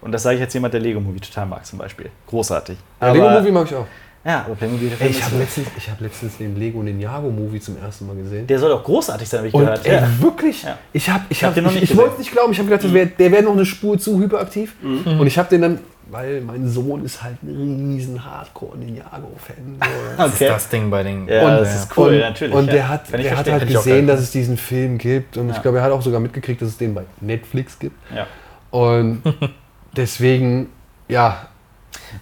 [0.00, 2.10] Und das sage ich jetzt jemand, der Lego Movie total mag zum Beispiel.
[2.28, 2.78] Großartig.
[3.00, 3.86] ja Lego Movie mag ich auch.
[4.28, 6.82] Ja, aber Playmobil der Ey, Film ich ist- habe letztens, ich hab letztens den Lego
[6.82, 8.46] Ninjago Movie zum ersten Mal gesehen.
[8.46, 9.86] der soll auch großartig sein, habe ich Und gehört.
[9.86, 10.08] ey, Ja.
[10.20, 10.76] wirklich, Ja.
[10.92, 11.96] ich habe ich hab ich, ich gesehen.
[11.96, 14.74] wollte es nicht glauben, ich habe gedacht, wär, der wäre noch eine Spur zu hyperaktiv.
[14.82, 15.78] Und ich habe den dann,
[16.10, 19.78] weil mein Sohn ist halt ein riesen Hardcore-Ninjago-Fan.
[19.80, 19.86] So.
[20.18, 21.26] Das ist das Ding bei den.
[21.26, 22.54] Ja, Und- das ist cool, und, natürlich.
[22.54, 22.72] Und ja.
[22.72, 25.36] der hat, ich der hat halt ich gesehen, dass es diesen Film gibt.
[25.36, 25.54] Und Ja.
[25.56, 27.96] ich glaube, er hat auch sogar mitgekriegt, dass es den bei Netflix gibt.
[28.14, 28.26] Ja.
[28.70, 29.22] Und
[29.96, 30.68] deswegen,
[31.08, 31.46] ja,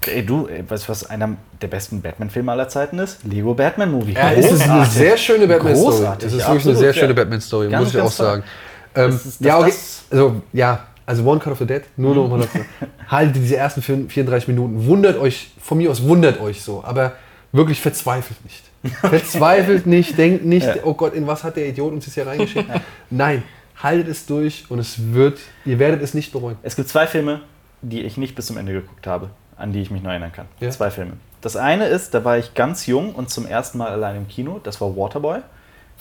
[0.06, 3.24] Ey, du, ey, weißt du, was einer der besten Batman-Filme aller Zeiten ist?
[3.24, 4.12] Lego Batman Movie.
[4.12, 5.90] Ja, es ist eine sehr schöne Batman-Story.
[5.96, 6.94] Großartig, Es ist ja, wirklich eine sehr ja.
[6.94, 8.42] schöne Batman-Story, Ganz, muss ich auch sagen.
[8.94, 9.72] Ähm, Das ist- das- ja, okay.
[10.10, 12.58] Also, ja, also One Cut of the Dead, nur noch mal dazu.
[13.08, 14.86] Haltet diese ersten 34 Minuten.
[14.86, 17.12] Wundert euch, von mir aus wundert euch so, aber
[17.52, 18.62] wirklich verzweifelt nicht.
[19.00, 20.74] Verzweifelt nicht, denkt nicht, Ja.
[20.84, 22.68] oh Gott, in was hat der Idiot uns jetzt hier reingeschickt?
[23.10, 23.42] Nein,
[23.82, 26.56] haltet es durch und es wird, ihr werdet es nicht bereuen.
[26.62, 27.40] Es gibt zwei Filme,
[27.82, 30.46] die ich nicht bis zum Ende geguckt habe, an die ich mich noch erinnern kann.
[30.60, 30.70] Ja.
[30.70, 31.12] Zwei Filme.
[31.46, 34.58] Das eine ist, da war ich ganz jung und zum ersten Mal allein im Kino.
[34.64, 35.38] Das war Waterboy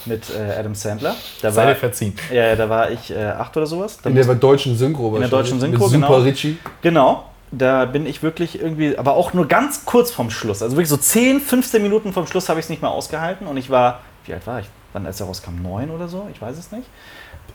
[0.06, 1.14] mit äh, Adam Sandler.
[1.44, 2.16] Da Sei war, dir verziehen.
[2.34, 4.00] ja, da war ich äh, acht oder sowas.
[4.02, 6.22] Da In der deutschen Synchro In der deutschen Synchro, Mit Super genau.
[6.24, 6.58] Richie.
[6.82, 7.30] Genau.
[7.52, 10.64] da bin ich wirklich irgendwie, aber auch nur ganz kurz vorm Schluss.
[10.64, 13.46] Also wirklich so 10, 15 Minuten vom Schluss habe ich es nicht mehr ausgehalten.
[13.46, 14.66] Und ich war, wie alt war ich?
[14.94, 15.62] Wann als er rauskam?
[15.62, 16.28] Neun oder so?
[16.34, 16.88] Ich weiß es nicht.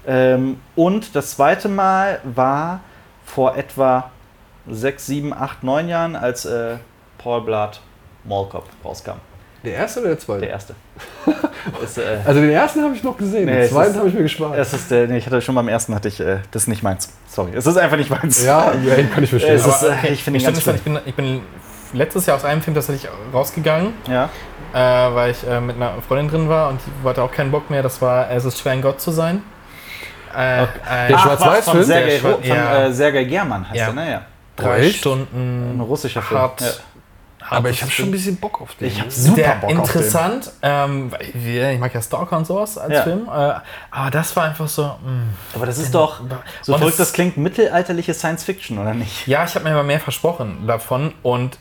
[0.06, 2.82] Ähm, und das zweite Mal war
[3.24, 4.12] vor etwa
[4.70, 6.76] sechs, sieben, acht, neun Jahren, als äh,
[7.22, 7.80] Paul Blart
[8.24, 9.12] Mall Cop rauskam.
[9.64, 10.40] Der erste oder der zweite?
[10.40, 10.74] Der erste.
[11.84, 14.22] ist, äh, Also den ersten habe ich noch gesehen, Nee, den zweiten habe ich mir
[14.22, 14.56] gespart.
[14.56, 16.82] es ist der, nee, ich hatte schon beim ersten, hatte ich, äh, das ist nicht
[16.82, 17.12] meins.
[17.28, 18.42] Sorry, es ist einfach nicht meins.
[18.44, 19.56] ja, ja, kann ich verstehen.
[19.56, 21.42] Es ist, äh, ich stimmt, ganz das ich, bin, ich bin
[21.92, 24.30] letztes Jahr aus einem Film tatsächlich rausgegangen, Ja.
[24.72, 27.68] äh, weil ich äh, mit einer Freundin drin war und die hatte auch keinen Bock
[27.68, 27.82] mehr.
[27.82, 29.42] Das war Es ist schwer, ein Gott zu sein.
[30.34, 30.66] Äh, äh,
[31.10, 31.76] Der Schwarz-Weiß-Film?
[31.76, 32.84] Von Sergei, Der ja.
[32.86, 33.86] äh, Sergei German heißt Ja.
[33.88, 34.10] er, ne?
[34.10, 34.22] Ja.
[34.56, 34.88] drei?
[34.90, 35.74] Stunden.
[35.76, 36.40] Ein russischer Film.
[36.40, 36.68] hart, Ja.
[37.50, 38.88] Aber ich habe schon ein bisschen Bock auf den.
[38.88, 39.78] Ich habe Super Bock auf den.
[39.78, 40.50] interessant.
[40.62, 43.02] Ähm, ich mag ja Stalker und sowas als Ja.
[43.02, 43.26] Film.
[43.26, 43.30] Äh,
[43.90, 44.84] aber das war einfach so.
[44.84, 44.96] Mh.
[45.54, 46.20] Aber das ist doch,
[46.62, 49.26] so Und verrückt es- das klingt, mittelalterliche Science Fiction, oder nicht?
[49.26, 51.58] Ja, ich habe mir immer mehr versprochen davon und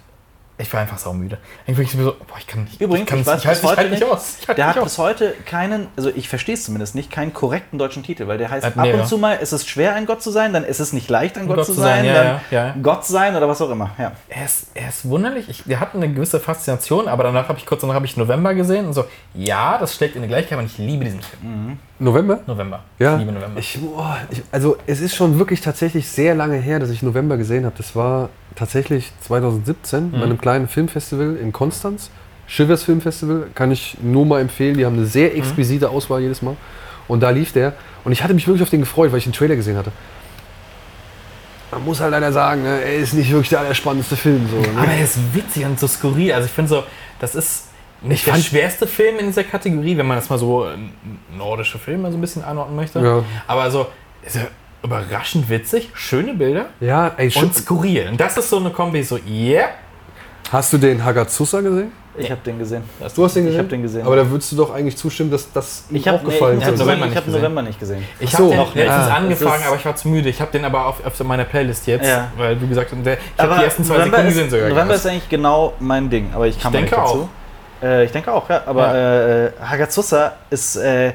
[0.60, 1.38] ich war einfach saumüde.
[1.66, 2.82] Ich wirklich so, boah, ich kann nicht.
[2.82, 4.38] Übrigens, ich, kann, ich weiß ich, ich halt heute nicht aus.
[4.42, 4.90] Ich halte Der nicht hat aus.
[4.90, 8.52] bis heute keinen, also ich verstehe es zumindest nicht, keinen korrekten deutschen Titel, weil der
[8.52, 9.04] heißt Hat ab mehrere.
[9.04, 11.38] und zu mal, es ist schwer, ein Gott zu sein, dann ist es nicht leicht,
[11.38, 12.76] ein Gott, Gott zu sein, sein, ja, dann ja, ja.
[12.84, 13.92] Gott sein oder was auch immer.
[13.98, 14.12] Ja.
[14.28, 15.48] Er ist, er ist wunderlich.
[15.48, 18.54] Ich, der hat eine gewisse Faszination, aber danach habe ich kurz danach habe ich November
[18.54, 19.06] gesehen und so.
[19.34, 21.80] Ja, das schlägt in die Gleichheit, aber ich liebe diesen Film.
[22.00, 22.40] November?
[22.48, 22.84] November.
[22.98, 23.14] Ja.
[23.14, 23.60] Ich liebe November.
[23.60, 27.36] Ich, boah, ich, also es ist schon wirklich tatsächlich sehr lange her, dass ich November
[27.36, 27.76] gesehen habe.
[27.78, 32.10] Das war tatsächlich 2017 bei einem kleinen Filmfestival in Konstanz.
[32.48, 34.78] Shivers Filmfestival kann ich nur mal empfehlen.
[34.78, 36.56] Die haben eine sehr exquisite Auswahl jedes Mal.
[37.08, 37.74] Und da lief der.
[38.06, 39.92] Und ich hatte mich wirklich auf den gefreut, weil ich den Trailer gesehen hatte.
[41.72, 44.48] Man muss halt leider sagen, ne, er ist nicht wirklich der allerspannendste Film.
[44.50, 44.80] So, ne?
[44.80, 46.34] aber er ist witzig und so skurril.
[46.34, 46.84] Also ich finde so,
[47.20, 47.69] das ist
[48.02, 50.70] nicht der schwerste Film in dieser Kategorie, wenn man das mal so äh,
[51.36, 53.00] nordische Filme so ein bisschen anordnen möchte.
[53.00, 53.24] Ja.
[53.48, 53.88] Aber so
[54.26, 54.48] ist er
[54.84, 58.08] überraschend witzig, schöne Bilder Ja, ey, und skurril.
[58.10, 59.70] Und das ist so eine Kombi, so, yeah.
[60.52, 61.92] Hast du den Hagazusa gesehen?
[62.18, 62.84] Ich habe den gesehen.
[63.16, 63.48] Du hast den gesehen?
[63.54, 64.06] Ich habe den gesehen.
[64.06, 66.74] Aber da würdest du doch eigentlich zustimmen, dass das ich habe aufgefallen nee, ich hab
[66.74, 66.80] ist.
[66.80, 67.42] November November, nicht ich hab gesehen.
[67.42, 68.06] November nicht gesehen.
[68.20, 68.50] Ich habe so.
[68.50, 70.28] den Noch letztens Ah, angefangen, aber ich war zu müde.
[70.30, 72.32] Ich habe den aber auf, auf meiner Playlist jetzt, Ja.
[72.36, 74.70] weil du gesagt hast, der- ich habe die ersten zwei November, Sekunden ist, gesehen sogar.
[74.70, 77.28] November ist eigentlich genau mein Ding, aber ich kam denke nicht auch.
[77.82, 78.64] Äh, ich denke auch, ja.
[78.66, 81.14] Aber äh, Hagazusa ist, äh,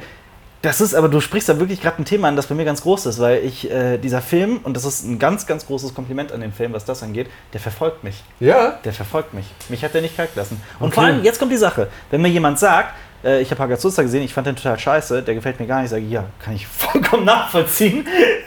[0.62, 2.80] das ist, aber du sprichst da wirklich gerade ein Thema an, das bei mir ganz
[2.82, 6.32] groß ist, weil ich, äh, dieser Film, und das ist ein ganz, ganz großes Kompliment
[6.32, 8.22] an den Film, was das angeht, der verfolgt mich.
[8.40, 9.44] Ja, Der verfolgt mich.
[9.68, 10.62] Mich hat der nicht kalt lassen.
[10.80, 10.94] Und Okay.
[10.94, 11.88] vor allem, jetzt kommt die Sache.
[12.10, 12.94] Wenn mir jemand sagt,
[13.24, 15.90] äh, ich habe Hagazusa gesehen, ich fand den total scheiße, der gefällt mir gar nicht,
[15.90, 18.04] sage ich, ja, kann ich vollkommen nachvollziehen.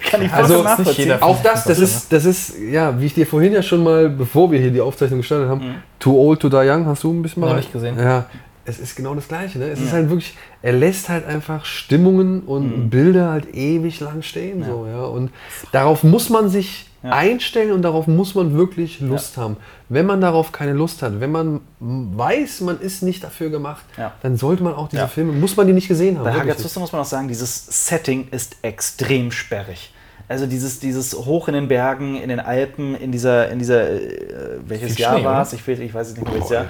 [0.10, 1.06] kann ich Also, vollkommen nicht nachvollziehen.
[1.06, 4.10] jeder- Auch das, das ist, das ist, ja, wie ich dir vorhin ja schon mal,
[4.10, 7.22] bevor wir hier die Aufzeichnung gestartet haben, Too Old to Die Young, hast du ein
[7.22, 7.50] bisschen mal?
[7.50, 7.98] Noch nicht gesehen.
[8.00, 8.26] Ja,
[8.66, 9.60] es ist genau das Gleiche.
[9.60, 9.66] Ne?
[9.70, 14.64] Es ist halt wirklich, er lässt halt einfach Stimmungen und Bilder halt ewig lang stehen.
[14.64, 15.04] So, ja?
[15.06, 15.32] Und
[15.72, 17.14] darauf muss man sich Ja.
[17.14, 19.58] einstellen und darauf muss man wirklich Lust haben.
[19.90, 24.14] Wenn man darauf keine Lust hat, wenn man weiß, man ist nicht dafür gemacht, Ja.
[24.22, 25.08] dann sollte man auch diese Ja.
[25.08, 26.26] Filme, muss man die nicht gesehen haben.
[26.26, 26.42] Bei nicht.
[26.42, 29.94] Hagazusa muss man auch sagen, dieses Setting ist extrem sperrig.
[30.30, 34.60] Also dieses, dieses hoch in den Bergen, in den Alpen, in dieser, in dieser äh,
[34.68, 35.54] welches Jahr war es?
[35.54, 36.66] Ich, ich weiß es nicht mehr, welches Jahr.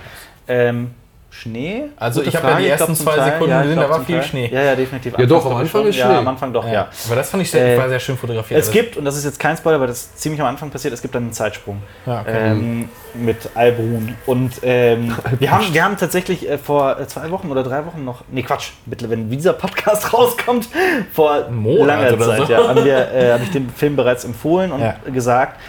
[0.48, 0.92] Ähm,
[1.30, 1.84] Schnee?
[1.98, 3.32] Also Gute ich habe ja die glaub, ersten zwei Teil.
[3.34, 4.24] Sekunden Ja, da war viel Teil.
[4.28, 4.50] Schnee.
[4.52, 5.14] Ja, ja, definitiv.
[5.20, 5.90] Ja, doch, am Anfang schon.
[5.90, 6.16] ist Ja, Schnee.
[6.16, 6.88] am Anfang doch, ja.
[7.06, 8.60] Aber das fand ich sehr, Äh, war sehr schön fotografiert.
[8.60, 11.02] Es gibt, und das ist jetzt kein Spoiler, weil das ziemlich am Anfang passiert, es
[11.02, 12.52] gibt dann einen Zeitsprung Ja, okay.
[12.52, 14.16] ähm, mit Albrun.
[14.26, 18.04] Und ähm, wir, haben, wir haben tatsächlich äh, vor äh, zwei Wochen oder drei Wochen
[18.06, 20.70] noch, nee Quatsch, bitte, wenn dieser Podcast rauskommt,
[21.14, 22.54] vor Monat langer oder Zeit, so.
[22.54, 24.96] ja, haben wir, äh, habe ich den Film bereits empfohlen und Ja.
[25.14, 25.60] gesagt,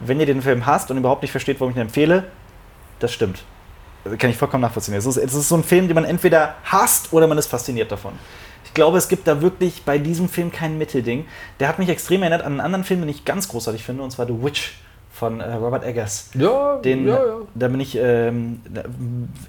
[0.00, 2.24] wenn ihr den Film hasst und überhaupt nicht versteht, warum ich ihn empfehle,
[3.00, 3.42] das stimmt.
[4.18, 4.94] Kann ich vollkommen nachvollziehen.
[4.94, 7.90] Es ist, es ist so ein Film, den man entweder hasst oder man ist fasziniert
[7.92, 8.12] davon.
[8.64, 11.26] Ich glaube, es gibt da wirklich bei diesem Film kein Mittelding.
[11.58, 14.10] Der hat mich extrem erinnert an einen anderen Film, den ich ganz großartig finde, und
[14.10, 14.78] zwar The Witch
[15.12, 16.30] von äh, Robert Eggers.
[16.34, 17.36] Ja, Den, ja, ja.
[17.54, 18.60] Da bin ich, ähm,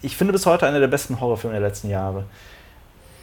[0.02, 2.24] ich finde bis heute einer der besten Horrorfilme der letzten Jahre.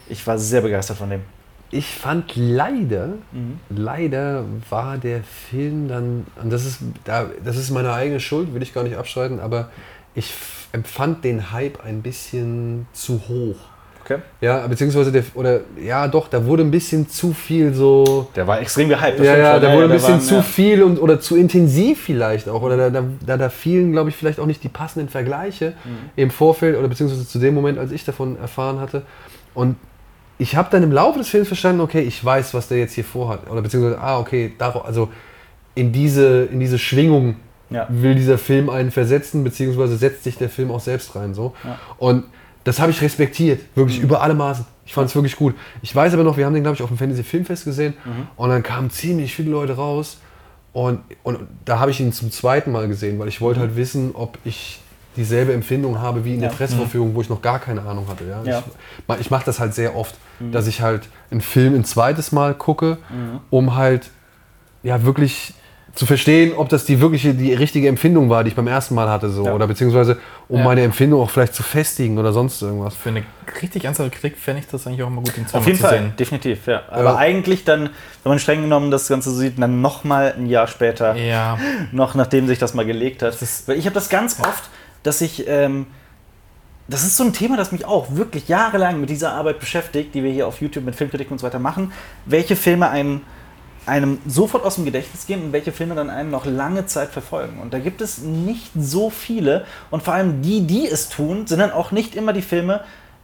[0.07, 1.21] Ich war sehr begeistert von dem.
[1.69, 3.59] Ich fand leider, Mhm.
[3.69, 8.61] leider war der Film dann, und das ist, da, das ist meine eigene Schuld, will
[8.61, 9.69] ich gar nicht abstreiten, aber
[10.17, 10.33] ich
[10.71, 13.55] empfand den Hype ein bisschen zu hoch.
[14.03, 14.19] Okay.
[14.39, 18.29] Ja, beziehungsweise der, oder ja doch, da wurde ein bisschen zu viel so.
[18.35, 19.19] Der war extrem gehypt.
[19.19, 20.41] Ja, ja, da wurde ein bisschen waren, zu ja.
[20.41, 22.61] viel und oder zu intensiv vielleicht auch.
[22.61, 26.09] Oder da, da, da, da fielen, glaube ich, vielleicht auch nicht die passenden Vergleiche Mhm.
[26.15, 29.03] im Vorfeld oder beziehungsweise zu dem Moment, als ich davon erfahren hatte.
[29.53, 29.75] Und
[30.39, 33.03] ich habe dann im Laufe des Films verstanden, okay, ich weiß, was der jetzt hier
[33.03, 33.49] vorhat.
[33.49, 35.09] Oder beziehungsweise, ah, okay, darauf, also
[35.75, 37.35] in diese, in diese Schwingung
[37.69, 37.85] Ja.
[37.89, 41.33] will dieser Film einen versetzen, beziehungsweise setzt sich der Film auch selbst rein.
[41.33, 41.53] So.
[41.63, 41.71] Ja.
[41.71, 41.75] Mhm.
[41.97, 42.23] Und
[42.63, 44.65] das habe ich respektiert, wirklich über alle Maßen.
[44.85, 45.53] Ich fand es wirklich gut.
[45.81, 48.27] Ich weiß aber noch, wir haben den, glaube ich, auf dem Fantasy Filmfest gesehen Mhm.
[48.37, 50.17] und dann kamen ziemlich viele Leute raus
[50.73, 54.11] Und, und da habe ich ihn zum zweiten Mal gesehen, weil ich wollte halt wissen,
[54.13, 54.79] ob ich
[55.15, 56.55] dieselbe Empfindung habe wie in der Ja.
[56.55, 58.25] Presseverführung, wo ich noch gar keine Ahnung hatte.
[58.25, 58.43] Ja?
[58.43, 58.63] Ja.
[59.15, 60.13] Ich, ich mache das halt sehr oft,
[60.51, 62.97] dass ich halt einen Film ein zweites Mal gucke,
[63.49, 64.11] um halt
[64.83, 65.55] ja wirklich
[65.97, 69.09] zu verstehen, ob das die wirkliche, die richtige Empfindung war, die ich beim ersten Mal
[69.09, 69.53] hatte, so Ja.
[69.53, 70.63] oder beziehungsweise um Ja.
[70.63, 72.95] meine Empfindung auch vielleicht zu festigen oder sonst irgendwas.
[72.95, 73.23] Für eine
[73.61, 75.97] richtig ernsthafte Kritik fände ich das eigentlich auch mal gut, den Auf zweimal jeden Fall,
[75.99, 76.13] sehen.
[76.19, 76.83] definitiv, ja.
[76.89, 77.15] Aber Ja.
[77.17, 77.89] eigentlich dann,
[78.23, 81.57] wenn man streng genommen das Ganze sieht, dann nochmal ein Jahr später, Ja,
[81.91, 83.35] noch nachdem sich das mal gelegt hat.
[83.67, 84.69] Weil ich habe das ganz oft,
[85.03, 85.87] dass ich, ähm,
[86.87, 90.23] das ist so ein Thema, das mich auch wirklich jahrelang mit dieser Arbeit beschäftigt, die
[90.23, 91.91] wir hier auf YouTube mit Filmkritiken und so weiter machen.
[92.25, 93.21] Welche Filme einen,
[93.87, 97.59] einem sofort aus dem Gedächtnis gehen und welche Filme dann einen noch lange Zeit verfolgen.
[97.61, 101.59] Und da gibt es nicht so viele und vor allem die, die es tun, sind
[101.59, 102.81] dann auch nicht immer die Filme,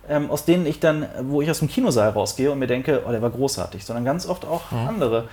[0.10, 3.12] ähm, aus denen ich dann, wo ich aus dem Kinosaal rausgehe und mir denke, oh,
[3.12, 5.28] der war großartig, sondern ganz oft auch andere.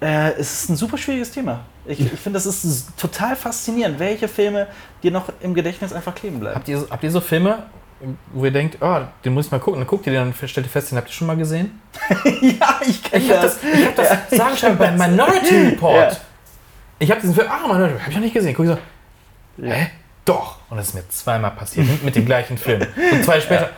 [0.00, 1.60] Äh, es ist ein super schwieriges Thema.
[1.84, 4.68] Ich, ich finde, das ist total faszinierend, welche Filme
[5.02, 6.56] dir noch im Gedächtnis einfach kleben bleiben.
[6.56, 7.64] habt ihr, habt ihr so Filme,
[8.32, 10.66] wo ihr denkt, oh, den muss ich mal gucken, dann guckt ihr den und stellt
[10.66, 11.80] ihr fest, den habt ihr schon mal gesehen?
[12.40, 16.12] ja, ich kenne Ich habe das, ich hab das sagen schon bei Minority Report.
[16.12, 16.18] Ja.
[17.00, 18.54] Ich habe diesen Film, ah, Minority Report, habe ich noch nicht gesehen.
[18.54, 18.78] Guck ich so,
[19.64, 19.90] hä?
[20.24, 20.58] Doch.
[20.70, 22.86] Und das ist mir zweimal passiert mit dem gleichen Film.
[23.12, 23.70] Und zwei später,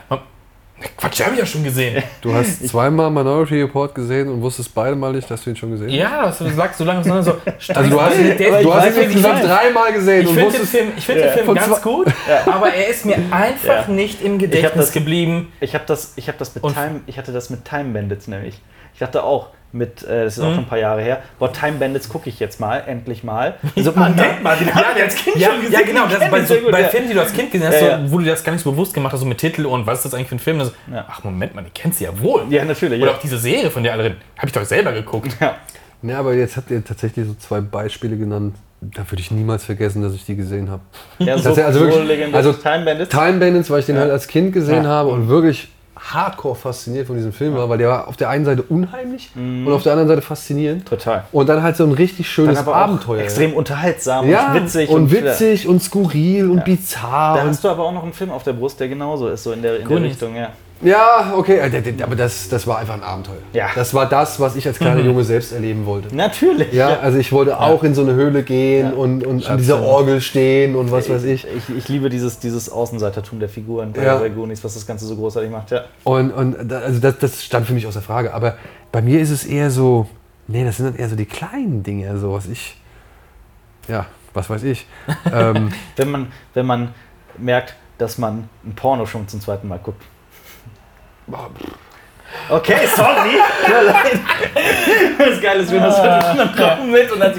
[0.96, 2.02] Quatsch, habe ich ja schon gesehen.
[2.22, 5.70] Du hast zweimal Minority Report gesehen und wusstest beide Mal nicht, dass du ihn schon
[5.72, 5.96] gesehen hast.
[5.96, 7.72] Ja, das, du sagst so lange auseinander so.
[7.74, 10.50] Also du hast, ihn- der, du hast ihn insgesamt ich dreimal gesehen ich und finde
[10.52, 11.26] den wusstest, Film, ich find Ja.
[11.26, 12.06] den Film ganz zwei- gut,
[12.46, 13.92] aber er ist mir einfach Ja.
[13.94, 15.52] nicht im hab Gedächtnis das- geblieben.
[15.60, 18.26] Ich habe das, ich hab das mit Und- Time, ich hatte das mit Time Bandits
[18.28, 18.60] nämlich.
[18.94, 20.54] Ich dachte auch mit, äh, das ist auch Mhm.
[20.54, 23.54] schon ein paar Jahre her, boah, Time Bandits gucke ich jetzt mal, endlich mal.
[23.76, 25.72] Also man denkt mal, den Ja, als Kind ja, schon gesehen.
[25.72, 26.06] ja, genau.
[26.06, 26.88] Das bei, den so, gut, bei ja.
[26.88, 28.00] Filmen, die du als Kind gesehen hast, Ja, so, ja.
[28.12, 30.04] wo du das gar nicht so bewusst gemacht hast, so mit Titel und was ist
[30.06, 30.58] das eigentlich für ein Film?
[30.58, 31.04] Das, Ja.
[31.08, 32.42] Ach, Moment mal, die kennst du ja wohl.
[32.50, 33.00] Ja, natürlich.
[33.00, 33.16] Oder Ja.
[33.16, 34.16] auch diese Serie von der alle reden.
[34.36, 35.36] Habe ich doch selber geguckt.
[35.40, 35.54] Ja.
[36.02, 38.54] Ja, aber jetzt habt ihr tatsächlich so zwei Beispiele genannt.
[38.80, 40.80] Da würde ich niemals vergessen, dass ich die gesehen habe.
[41.18, 42.36] Ja, Das so, ist ja also so wirklich- legendär.
[42.38, 43.10] also Time Bandits.
[43.10, 44.00] Time Bandits, weil ich den Ja.
[44.02, 44.88] halt als Kind gesehen Ja.
[44.88, 45.68] habe und wirklich
[46.02, 49.66] hardcore fasziniert von diesem Film war, weil der war auf der einen Seite unheimlich Mhm.
[49.66, 50.86] und auf der anderen Seite faszinierend.
[50.86, 51.24] Total.
[51.32, 53.22] Und dann halt so ein richtig schönes Abenteuer.
[53.22, 54.88] extrem unterhaltsam ja, und witzig.
[54.88, 57.36] und, witzig und skurril und bizarr.
[57.36, 59.42] Da und hast du aber auch noch einen Film auf der Brust, der genauso ist,
[59.44, 60.02] so in der, in der.
[60.02, 60.48] Richtung, ja.
[60.82, 63.36] Ja, okay, äh, aber das, das war einfach ein Abenteuer.
[63.52, 63.68] Ja.
[63.74, 66.14] Das war das, was ich als kleiner Junge selbst erleben wollte.
[66.14, 66.72] Natürlich.
[66.72, 68.92] Ja, also ich wollte auch in so eine Höhle gehen Ja.
[68.92, 69.82] und, und an dieser ja.
[69.86, 71.46] Orgel stehen und was weiß ich.
[71.46, 74.26] Ich, ich liebe dieses, dieses Außenseitertum der Figuren bei, Ja.
[74.28, 75.84] Goonies, was das Ganze so großartig macht, ja.
[76.04, 78.32] Und, und also das, das stand für mich außer Frage.
[78.32, 78.56] Aber
[78.90, 80.08] bei mir ist es eher so,
[80.46, 82.80] nee, das sind dann eher so die kleinen Dinge, so was ich,
[83.86, 84.86] ja, was weiß ich.
[85.32, 86.94] ähm, Wenn man, wenn man
[87.36, 90.02] merkt, dass man ein Porno schon zum zweiten Mal guckt.
[92.48, 93.38] Okay, sorry.
[95.18, 96.34] Das Geile ist, wenn das Ah.
[96.36, 97.32] dann kommen mit und dann.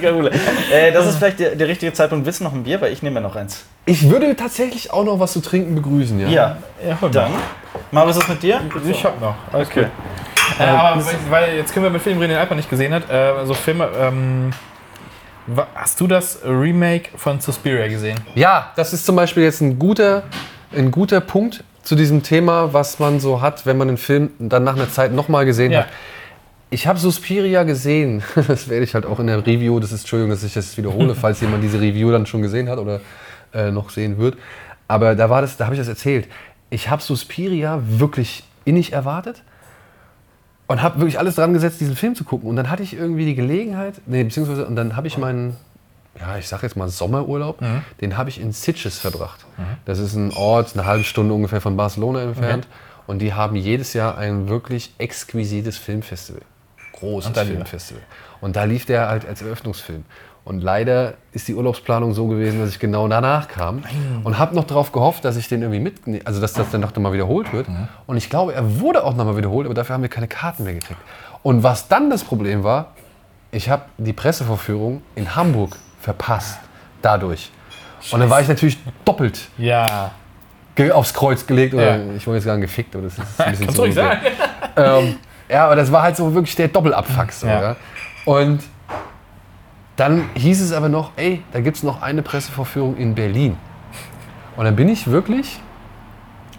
[0.72, 2.26] Äh, Das ist vielleicht der, der richtige Zeitpunkt.
[2.26, 2.80] Willst du noch ein Bier?
[2.82, 3.64] Weil ich nehme mir noch eins.
[3.86, 6.28] ich würde tatsächlich auch noch was zu trinken begrüßen, ja.
[6.30, 7.32] Ja, Ja, dann.
[7.92, 8.62] Mal, was ist mit dir?
[8.90, 9.36] Ich hab noch.
[9.52, 9.82] Alles Okay.
[9.84, 10.60] gut.
[10.60, 13.10] Äh, aber weil, weil jetzt können wir mit Filmen reden, den Alper nicht gesehen hat.
[13.10, 13.90] Äh, so Filme.
[14.00, 14.52] Ähm,
[15.74, 18.20] hast du das Remake von Suspiria gesehen?
[18.36, 20.24] Ja, das ist zum Beispiel jetzt ein guter,
[20.76, 24.64] ein guter Punkt zu diesem Thema, was man so hat, wenn man den Film dann
[24.64, 25.80] nach einer Zeit nochmal gesehen Ja.
[25.82, 25.88] hat.
[26.70, 28.24] Ich habe Suspiria gesehen.
[28.48, 31.16] Das werde ich halt auch in der Review, das ist, Entschuldigung, dass ich das wiederhole,
[31.22, 33.02] falls jemand diese Review dann schon gesehen hat oder
[33.54, 34.38] äh, noch sehen wird.
[34.88, 36.28] Aber da war das, da habe ich das erzählt.
[36.70, 39.42] Ich habe Suspiria wirklich innig erwartet
[40.68, 42.50] und habe wirklich alles dran gesetzt, diesen Film zu gucken.
[42.50, 45.58] Und dann hatte ich irgendwie die Gelegenheit, nee, beziehungsweise, und dann habe ich meinen,
[46.20, 47.60] ja, ich sag jetzt mal Sommerurlaub,
[48.02, 49.46] den habe ich in Sitges verbracht.
[49.86, 52.68] Das ist ein Ort, eine halbe Stunde ungefähr von Barcelona entfernt.
[53.08, 56.44] Und die haben jedes Jahr ein wirklich exquisites Filmfestival.
[56.94, 57.38] Großes Und.
[57.38, 58.04] Filmfestival.
[58.42, 60.06] Und da lief der halt als Eröffnungsfilm.
[60.44, 63.84] Und leider ist die Urlaubsplanung so gewesen, dass ich genau danach kam
[64.24, 66.96] und habe noch darauf gehofft, dass ich den irgendwie mit, also dass das dann noch
[66.98, 67.68] mal wiederholt wird.
[68.08, 70.64] Und ich glaube, er wurde auch noch mal wiederholt, aber dafür haben wir keine Karten
[70.64, 71.00] mehr gekriegt.
[71.44, 72.94] Und was dann das Problem war,
[73.52, 76.60] ich habe die Pressevorführung in Hamburg verpasst
[77.02, 77.52] dadurch.
[78.12, 80.12] Und dann war ich natürlich doppelt Ja.
[80.94, 82.14] aufs Kreuz gelegt oder Ja.
[82.16, 84.20] ich wollte jetzt sagen gefickt, aber das ist ein bisschen zu sagen.
[84.76, 85.16] ähm,
[85.50, 87.32] ja, aber das war halt so wirklich der Doppelabfuck.
[87.32, 87.76] So, ja.
[88.26, 88.62] Und
[89.98, 93.58] dann hieß es aber noch, ey, da gibt es noch eine Pressevorführung in Berlin.
[94.58, 95.60] Und dann bin ich wirklich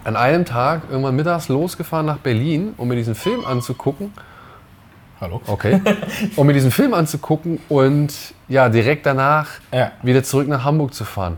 [0.05, 4.13] an einem Tag irgendwann mittags losgefahren nach Berlin, um mir diesen Film anzugucken.
[5.23, 5.41] Hallo.
[5.47, 5.79] Okay.
[6.35, 8.13] um mir diesen Film anzugucken und
[8.49, 9.93] ja, direkt danach Ja.
[10.01, 11.37] wieder zurück nach Hamburg zu fahren.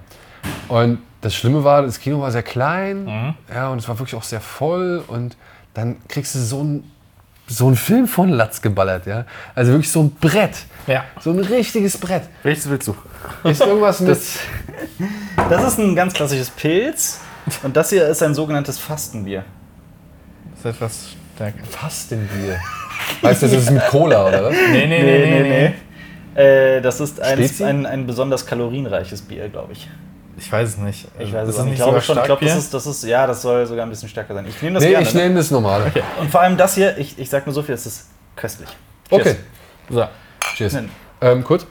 [0.67, 4.23] Und das Schlimme war, das Kino war sehr klein, ja, und es war wirklich auch
[4.23, 5.03] sehr voll.
[5.07, 5.37] Und
[5.75, 6.91] dann kriegst du so ein
[7.47, 9.25] so einen Film von Latz geballert, ja.
[9.53, 10.57] Also wirklich so ein Brett.
[10.87, 11.03] Ja.
[11.19, 12.23] So ein richtiges Brett.
[12.41, 12.95] Welches willst du?
[13.43, 14.19] Ist irgendwas mit.
[15.47, 17.21] Das ist ein ganz klassisches Pilz.
[17.61, 19.43] Und das hier ist ein sogenanntes Fastenbier.
[20.55, 21.63] Das ist etwas stärker.
[21.65, 22.59] Fastenbier.
[23.21, 24.53] Weißt du, das ist mit Cola, oder was?
[24.71, 25.73] Nee, nee, nee, nee,
[26.35, 26.41] nee.
[26.41, 27.63] Äh, das ist ein, Steht sie?
[27.63, 29.89] ein, ein besonders kalorienreiches Bier, glaube ich.
[30.37, 31.07] Ich weiß es nicht.
[31.17, 31.65] Ich weiß es nicht.
[31.65, 32.17] nicht Ich glaube schon.
[32.17, 34.45] Ich glaube, das ist, das ist, ja, das soll sogar ein bisschen stärker sein.
[34.49, 35.07] Ich nehme das Nee, gerne.
[35.07, 35.21] ich ne?
[35.23, 35.91] nehme das normale.
[36.19, 38.67] Und vor allem das hier, ich, ich sag nur so viel, es ist köstlich.
[39.09, 39.21] Cheers.
[39.21, 39.35] Okay.
[39.89, 40.05] So,
[40.55, 40.73] Cheers.
[40.73, 40.89] Nein.
[41.21, 41.65] Ähm, kurz.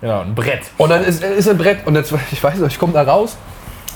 [0.00, 0.62] genau, ein Brett.
[0.78, 3.36] Und dann ist, ist ein Brett und jetzt, ich weiß noch, ich komme da raus.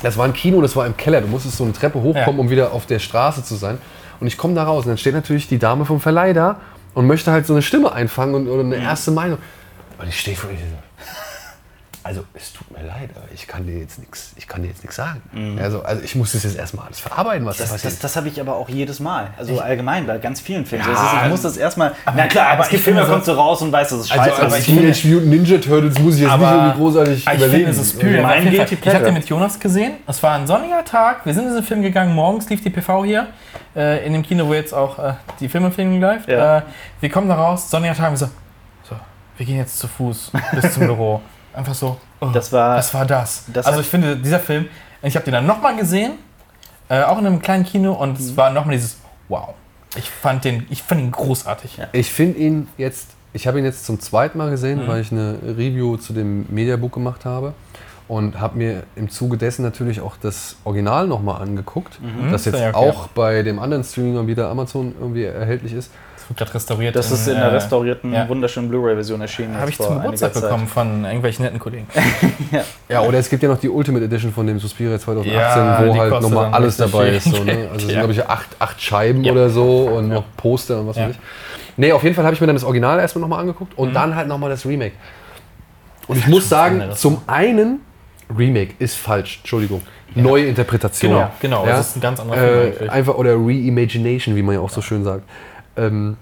[0.02, 1.20] Das war ein Kino, das war im Keller.
[1.20, 2.40] Du musstest so eine Treppe hochkommen, Ja.
[2.40, 3.78] um wieder auf der Straße zu sein.
[4.22, 6.60] Und ich komme da raus und dann steht natürlich die Dame vom Verleih da
[6.94, 9.38] und möchte halt so eine Stimme einfangen und, oder eine erste Meinung.
[9.98, 10.91] Und ich stehe vor ihr so.
[12.04, 14.82] Also, es tut mir leid, aber ich kann dir jetzt nichts, ich kann dir jetzt
[14.82, 15.22] nichts sagen.
[15.60, 17.92] Also, also, ich muss das jetzt erstmal alles verarbeiten, was da Das, passiert.
[17.92, 19.28] das, das habe ich aber auch jedes Mal.
[19.38, 20.84] Also allgemein bei ganz vielen Filmen.
[20.84, 21.92] Ja, das ist, ich muss das erstmal.
[22.16, 24.00] Na klar, aber es gibt ich Filme, da so- kommst du raus und weißt, das
[24.00, 24.42] ist also, scheiße.
[24.42, 27.52] als aber ich Teenage Mutant Ninja Turtles muss ich jetzt nicht irgendwie großartig ich überlegen.
[27.66, 29.92] finde, Suspiria Mein war auf jeden Fall- Ich habe den mit Jonas gesehen.
[30.08, 31.24] Es war ein sonniger Tag.
[31.24, 32.14] Wir sind in diesen Film gegangen.
[32.14, 33.28] Morgens lief die PV hier.
[33.76, 36.28] Äh, in dem Kino, wo jetzt auch äh, die Filmempfehlung läuft.
[36.28, 36.58] Ja.
[36.58, 36.62] Äh,
[37.00, 38.06] wir kommen da raus, sonniger Tag.
[38.10, 38.26] Und wir so,
[38.88, 38.96] so,
[39.38, 41.20] wir gehen jetzt zu Fuß bis zum Büro.
[41.54, 41.96] Einfach so.
[42.20, 43.44] Oh, Das war- Was war das?
[43.52, 44.66] das also ich finde, dieser Film,
[45.02, 46.12] ich habe den dann nochmal gesehen.
[46.88, 47.92] Äh, auch in einem kleinen Kino.
[47.92, 48.26] Und Mhm.
[48.26, 48.96] es war nochmal dieses
[49.28, 49.50] Wow.
[49.96, 51.76] Ich fand den, ich fand ihn großartig.
[51.76, 51.88] Ja.
[51.92, 55.38] Ich finde ihn jetzt, ich habe ihn jetzt zum zweiten Mal gesehen, weil ich eine
[55.42, 57.52] Review zu dem Mediabook gemacht habe
[58.08, 61.98] und habe mir im Zuge dessen natürlich auch das Original nochmal angeguckt,
[62.30, 62.76] das jetzt Ja, okay.
[62.76, 65.90] auch bei dem anderen Streamer wieder Amazon irgendwie erhältlich ist.
[66.36, 66.94] Gerade restauriert.
[66.96, 68.28] das ist in der restaurierten, ja.
[68.28, 69.56] wunderschönen Blu-ray-Version erschienen.
[69.58, 71.86] Habe ich zum Geburtstag bekommen von irgendwelchen netten Kollegen.
[72.88, 75.96] Ja, oder es gibt ja noch die Ultimate Edition von dem Suspiria 2018, Ja, wo
[75.96, 77.24] halt nochmal alles dabei ist.
[77.24, 77.52] So, ne?
[77.72, 77.98] Also es sind, ja.
[78.00, 79.32] glaube ich, acht, acht Scheiben Ja.
[79.32, 81.04] oder so und noch Poster und was Ja.
[81.04, 81.20] weiß ich.
[81.78, 84.14] Nee, auf jeden Fall habe ich mir dann das Original erstmal nochmal angeguckt und dann
[84.14, 84.92] halt nochmal das Remake.
[86.06, 87.80] Und ich muss sagen, zum einen,
[88.36, 89.80] Remake ist falsch, Entschuldigung.
[90.14, 91.12] Neue Interpretation.
[91.12, 91.66] Genau, genau.
[91.66, 91.76] Ja?
[91.76, 92.90] Das ist ein ganz anderer Film Äh, eigentlich.
[92.92, 95.22] einfach oder Reimagination, wie man ja auch so schön sagt.
[95.76, 96.16] Ähm,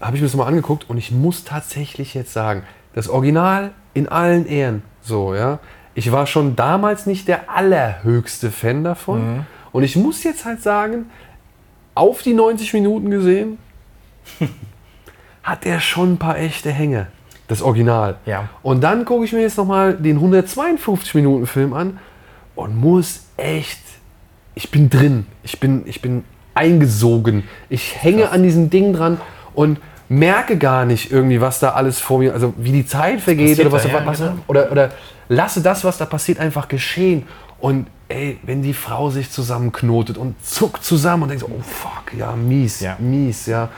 [0.00, 2.62] habe ich mir das mal angeguckt und ich muss tatsächlich jetzt sagen,
[2.94, 5.58] das Original in allen Ehren, so, ja.
[5.94, 9.36] Ich war schon damals nicht der allerhöchste Fan davon.
[9.36, 9.46] Mhm.
[9.72, 11.06] Und ich muss jetzt halt sagen,
[11.94, 13.58] auf die 90 Minuten gesehen,
[15.42, 17.06] hat er schon ein paar echte Hänge.
[17.48, 18.16] Das Original.
[18.26, 18.48] Ja.
[18.62, 21.98] Und dann gucke ich mir jetzt nochmal den 152 Minuten Film an
[22.54, 23.80] und muss echt,
[24.54, 26.24] ich bin drin, ich bin, ich bin
[26.56, 27.44] eingesogen.
[27.68, 29.20] Ich hänge an diesem Ding dran
[29.54, 29.78] und
[30.08, 33.72] merke gar nicht irgendwie, was da alles vor mir, also wie die Zeit vergeht oder
[33.72, 34.32] was, da, ja, was genau.
[34.46, 34.90] oder, oder
[35.28, 37.24] lasse das, was da passiert, einfach geschehen.
[37.58, 42.16] Und ey, wenn die Frau sich zusammenknotet und zuckt zusammen und denkt so, oh fuck,
[42.16, 42.96] ja, mies, Ja.
[43.00, 43.68] mies, ja.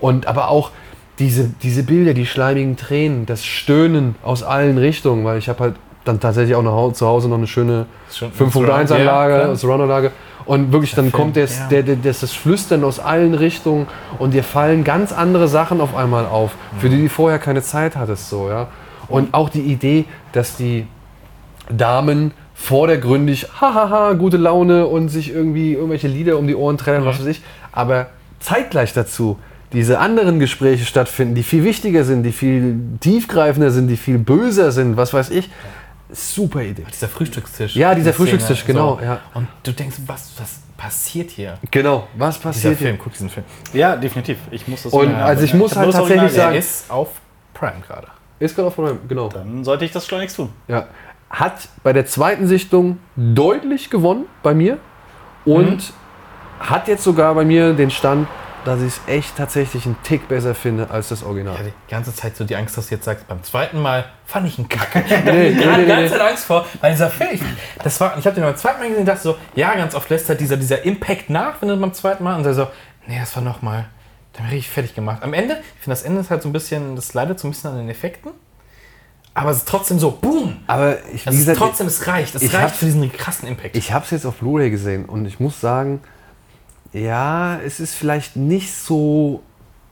[0.00, 0.70] Und aber auch
[1.18, 5.74] diese, diese Bilder, die schleimigen Tränen, das Stöhnen aus allen Richtungen, weil ich habe halt
[6.04, 9.56] dann tatsächlich auch noch hau- zu Hause noch eine schöne Schon- 5.1-Anlage, Ja, klar.
[9.56, 10.12] Surround-Anlage.
[10.48, 11.68] Und wirklich, dann kommt das, ja.
[11.68, 13.86] der, der, das, das Flüstern aus allen Richtungen
[14.18, 17.96] und dir fallen ganz andere Sachen auf einmal auf, für die du vorher keine Zeit
[17.96, 18.30] hattest.
[18.30, 18.68] So, ja?
[19.08, 20.86] Und auch die Idee, dass die
[21.70, 27.20] Damen vordergründig, hahaha, gute Laune und sich irgendwie irgendwelche Lieder um die Ohren trällern, was
[27.20, 28.06] weiß ich, aber
[28.40, 29.36] zeitgleich dazu
[29.72, 34.72] diese anderen Gespräche stattfinden, die viel wichtiger sind, die viel tiefgreifender sind, die viel böser
[34.72, 35.50] sind, was weiß ich.
[36.10, 36.84] Super Idee.
[36.92, 37.76] Dieser Frühstückstisch.
[37.76, 39.20] Ja, dieser Die Szene, Frühstückstisch, genau, ja.
[39.34, 41.58] Und du denkst, was, was passiert hier?
[41.70, 43.00] Genau, was Dieser passiert Film, hier?
[43.04, 43.44] guck diesen Film.
[43.74, 44.38] Ja definitiv.
[44.50, 47.08] Ich muss das Und also ich muss hab halt tatsächlich Original sagen- Der ist auf
[47.54, 48.06] Prime gerade.
[48.38, 49.28] Ist gerade auf Prime, genau.
[49.28, 50.50] Dann sollte ich das schleunigst tun.
[50.68, 50.86] Ja.
[51.30, 54.78] Hat bei der zweiten Sichtung deutlich gewonnen bei mir
[55.44, 55.92] und
[56.60, 58.28] hat jetzt sogar bei mir den Stand,
[58.68, 61.54] dass ich es echt tatsächlich einen Tick besser finde als das Original.
[61.54, 64.04] Ich hatte die ganze Zeit so die Angst, dass du jetzt sagst, beim zweiten Mal
[64.24, 65.02] fand ich ihn kacke.
[65.24, 66.08] Nee, ich nee, hatte nee, die ganze nee.
[66.10, 67.42] Zeit Angst vor, weil dieser Film, ich-
[67.82, 70.08] das war, ich habe den beim zweiten Mal gesehen und dachte so, ja, ganz oft
[70.10, 72.68] lässt halt dieser, dieser Impact nach, wenn du beim zweiten Mal und dann so,
[73.06, 73.86] nee, das war nochmal,
[74.34, 75.22] dann bin ich fertig gemacht.
[75.22, 77.50] Am Ende, ich finde das Ende ist halt so ein bisschen, das leidet so ein
[77.50, 78.30] bisschen an den Effekten,
[79.34, 80.56] aber es ist trotzdem so, boom!
[80.66, 82.34] Aber ich, wie Also es ist gesagt, trotzdem, es reicht.
[82.34, 83.76] Es ich reicht für diesen krassen Impact.
[83.76, 86.00] ich habe es jetzt auf Blu-ray gesehen und ich muss sagen,
[86.98, 89.42] ja, es ist vielleicht nicht so,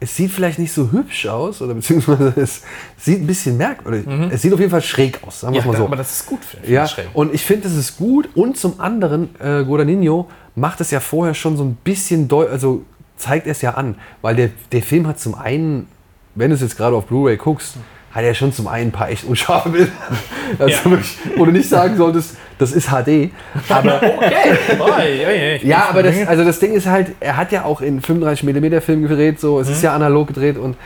[0.00, 2.62] es sieht vielleicht nicht so hübsch aus oder beziehungsweise es
[2.98, 4.06] sieht ein bisschen merkwürdig.
[4.30, 5.84] Es sieht auf jeden Fall schräg aus, sagen wir ja, es mal so.
[5.84, 7.08] aber das ist gut für für Ja, schräg.
[7.14, 8.28] und ich finde, das ist gut.
[8.34, 12.82] Und zum anderen, äh, Guadagnino macht es ja vorher schon so ein bisschen, also
[13.16, 13.96] zeigt es ja an.
[14.22, 15.88] Weil der, der Film hat zum einen,
[16.34, 17.76] wenn du es jetzt gerade auf Blu-ray guckst,
[18.16, 19.92] hat er schon zum einen ein paar echt unscharfe Bilder.
[20.58, 20.98] Also Ja.
[21.36, 23.30] wo du nicht sagen solltest, das ist HD.
[23.68, 24.00] Aber
[24.78, 25.60] Okay.
[25.62, 29.02] Ja, aber das, also das Ding ist halt, er hat ja auch in 35mm Film
[29.02, 30.76] gedreht, so, es ist ja analog gedreht und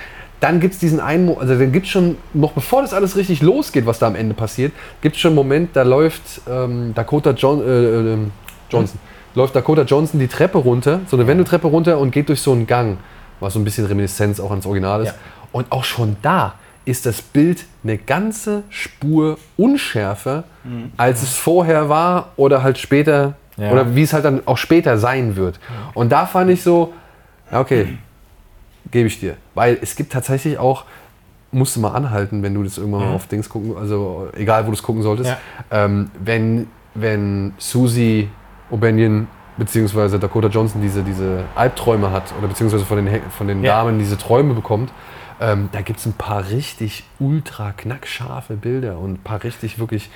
[0.41, 3.43] dann gibt es diesen einen, also dann gibt es schon, noch bevor das alles richtig
[3.43, 4.73] losgeht, was da am Ende passiert,
[5.03, 7.65] gibt es schon einen Moment, da läuft ähm, Dakota John, äh,
[8.15, 8.33] ähm,
[8.71, 8.99] Johnson,
[9.35, 12.67] läuft Dakota Johnson die Treppe runter, so eine Wendeltreppe runter und geht durch so einen
[12.67, 12.97] Gang,
[13.39, 15.09] was so ein bisschen Reminiszenz auch ans Original ist.
[15.09, 15.15] Ja.
[15.53, 16.55] Und auch schon da
[16.85, 20.45] ist das Bild eine ganze Spur unschärfer,
[20.97, 23.71] als es vorher war oder halt später, Ja.
[23.73, 25.61] oder wie es halt dann auch später sein wird.
[25.95, 26.93] Und da fand ich so,
[27.53, 27.99] ja, okay,
[28.91, 29.37] gebe ich dir.
[29.55, 30.85] Weil es gibt tatsächlich auch,
[31.53, 34.69] musst du mal anhalten, wenn du das irgendwann mal auf Dings gucken, also egal, wo
[34.69, 35.85] du es gucken solltest, Ja.
[35.85, 38.29] ähm, wenn, wenn Susie
[38.73, 39.27] O'Banion
[39.57, 43.83] beziehungsweise Dakota Johnson diese, diese Albträume hat oder beziehungsweise von den, von den Ja.
[43.83, 44.91] Damen diese Träume bekommt,
[45.41, 50.11] ähm, da gibt es ein paar richtig ultra knackscharfe Bilder und ein paar richtig wirklich,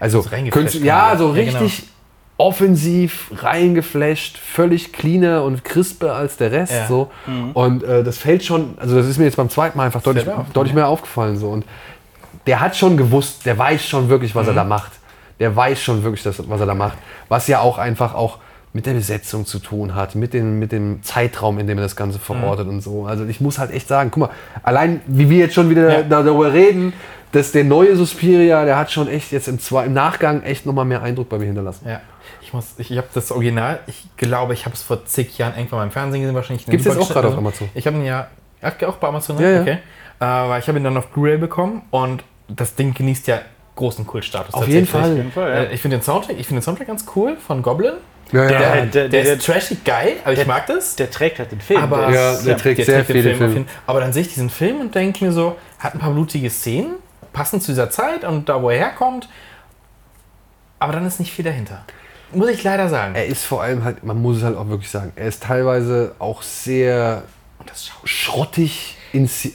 [0.00, 1.58] also könntest- ja, so Ja, genau.
[1.60, 1.88] richtig
[2.36, 6.72] offensiv reingeflasht, völlig cleaner und crisper als der Rest.
[6.72, 6.86] Ja.
[6.88, 7.10] So.
[7.54, 10.26] Und äh, das fällt schon, also das ist mir jetzt beim zweiten Mal einfach deutlich,
[10.52, 11.38] deutlich mehr aufgefallen.
[11.38, 11.48] So.
[11.50, 11.64] Und
[12.46, 14.92] der hat schon gewusst, der weiß schon wirklich, was er da macht.
[15.38, 16.98] Der weiß schon wirklich, das, was er da macht.
[17.28, 18.38] Was ja auch einfach auch
[18.74, 21.96] mit der Besetzung zu tun hat, mit, den, mit dem Zeitraum, in dem er das
[21.96, 23.06] Ganze verortet und so.
[23.06, 24.30] Also ich muss halt echt sagen, guck mal,
[24.62, 26.02] allein wie wir jetzt schon wieder Ja.
[26.02, 26.92] da, darüber reden,
[27.32, 30.84] dass der neue Suspiria, der hat schon echt jetzt im, Zwei- im Nachgang echt nochmal
[30.84, 31.86] mehr Eindruck bei mir hinterlassen.
[31.88, 32.00] Ja.
[32.42, 35.54] Ich, muss- ich, ich habe das Original, ich glaube, ich habe es vor zig Jahren
[35.56, 36.66] irgendwann mal im Fernsehen gesehen, wahrscheinlich.
[36.66, 37.68] Gibt's jetzt auch gerade auf Amazon?
[37.74, 38.26] Ich habe ihn ja,
[38.60, 39.60] ach, auch bei Amazon, Ja, ja.
[39.62, 39.78] okay.
[40.20, 43.40] Äh, aber ich habe ihn dann auf Blu-ray bekommen und das Ding genießt ja
[43.76, 44.52] großen Kultstatus.
[44.54, 44.90] Auf jeden tatsächlich.
[44.90, 45.16] Fall.
[45.16, 45.70] jeden Fall, ja.
[45.70, 47.94] Äh, ich finde den Soundtrack, ich finde den Soundtrack ganz cool von Goblin.
[48.32, 48.60] Ja, Der- ja.
[48.74, 50.96] Der, der- der, der- ist trashig geil, aber ich mag das.
[50.96, 51.80] Der trägt halt den Film.
[51.82, 53.66] Aber der Ja, der trägt Der sehr trägt den viele Film Filme.
[53.86, 56.94] Aber dann sehe ich diesen Film und denke mir so, hat ein paar blutige Szenen,
[57.32, 59.28] passend zu dieser Zeit und da, wo er herkommt.
[60.78, 61.84] Aber dann ist nicht viel dahinter.
[62.32, 63.14] Muss ich leider sagen.
[63.14, 66.14] Er ist vor allem halt, man muss es halt auch wirklich sagen, er ist teilweise
[66.18, 67.22] auch sehr
[68.04, 68.96] schrottig,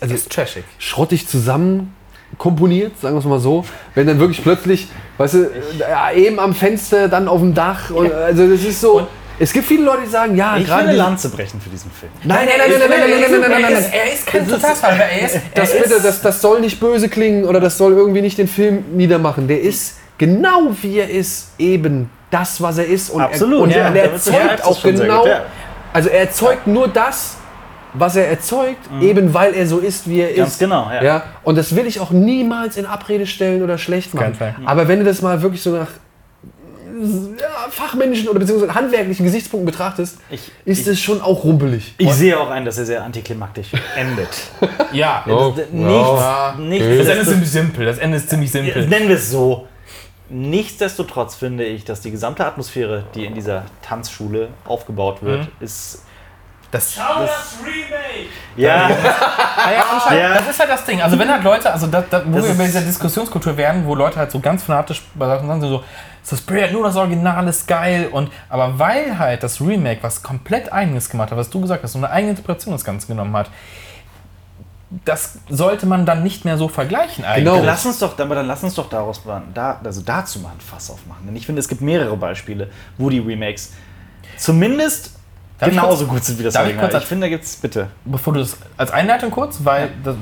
[0.01, 0.63] also ist trashig.
[0.77, 1.93] schrottig zusammen
[2.39, 3.63] komponiert, sagen wir es mal so.
[3.93, 4.87] Wenn dann wirklich plötzlich,
[5.17, 7.91] weißt du, ja, eben am Fenster, dann auf dem Dach.
[7.91, 8.97] Und, also das ist so.
[8.99, 9.07] Und-
[9.41, 11.69] es gibt viele Leute, die sagen, ja, ich will gerade eine diese- Lanze brechen für
[11.69, 12.11] diesen Film.
[12.25, 14.99] Nein, nein, nein, nein, nein, nein, nein, nein, nein, nein, nein, Er ist, kein Totalfall,
[14.99, 15.39] er ist.
[15.53, 18.83] Das, bitte, das, das soll nicht böse klingen oder das soll irgendwie nicht den Film
[18.97, 19.47] niedermachen.
[19.47, 23.09] Der ist genau wie er ist, eben das, was er ist.
[23.11, 25.19] Und Absolut, Er, und ja, er, er erzeugt auch genau.
[25.21, 25.41] gut, ja.
[25.93, 27.37] Also er erzeugt nur das,
[27.93, 30.35] was er erzeugt, eben weil er so ist, wie er Mhm.
[30.37, 30.59] Ganz ist.
[30.59, 31.03] genau, ja.
[31.03, 31.23] ja.
[31.43, 34.35] Und das will ich auch niemals in Abrede stellen oder schlecht machen.
[34.35, 34.55] Fall.
[34.65, 35.87] Aber wenn du das mal wirklich so nach
[37.01, 41.93] ja, fachmännischen oder beziehungsweise handwerklichen Gesichtspunkten betrachtest, Ich- ist ich- es schon auch rumpelig.
[41.97, 44.27] Ich sehe auch ein, dass er sehr antiklimaktisch endet.
[44.91, 45.23] ja.
[45.27, 45.53] Oh.
[45.55, 46.55] Das- Ja.
[46.57, 46.97] Nichts, Okay.
[46.97, 47.85] Das Ende ist nichts, ziemlich simpel.
[47.85, 48.87] Das Ende ist ziemlich simpel.
[48.87, 49.67] Nennen wir es so.
[50.29, 56.03] Nichtsdestotrotz finde ich, dass die gesamte Atmosphäre, die in dieser Tanzschule aufgebaut wird, ist.
[56.71, 57.57] Das, das
[58.55, 60.33] Ja, Ja, ja, Ja.
[60.35, 61.01] das ist halt das Ding.
[61.01, 63.95] Also wenn halt Leute, also da, da, wo Das wir bei dieser Diskussionskultur werden, wo
[63.95, 65.83] Leute halt so ganz fanatisch bei Sachen sagen, so,
[66.21, 68.09] Suspiria, nur das Original ist geil.
[68.11, 71.93] Und, aber weil halt das Remake was komplett eigenes gemacht hat, was du gesagt hast,
[71.93, 73.49] so eine eigene Interpretation das Ganze genommen hat,
[75.05, 77.45] das sollte man dann nicht mehr so vergleichen eigentlich.
[77.45, 77.63] Genau.
[77.63, 79.21] lass uns doch, aber dann lass uns doch daraus
[79.53, 81.27] da, also dazu mal ein Fass aufmachen.
[81.27, 83.73] Denn ich finde, es gibt mehrere Beispiele, wo die Remakes
[84.37, 85.18] zumindest
[85.59, 86.89] Darf genauso kurz- gut sind wie das darf ich Original.
[86.91, 87.87] kurz- Ich finde, da gibt's bitte.
[88.05, 90.15] bevor du das als Einleitung kurz, weil das,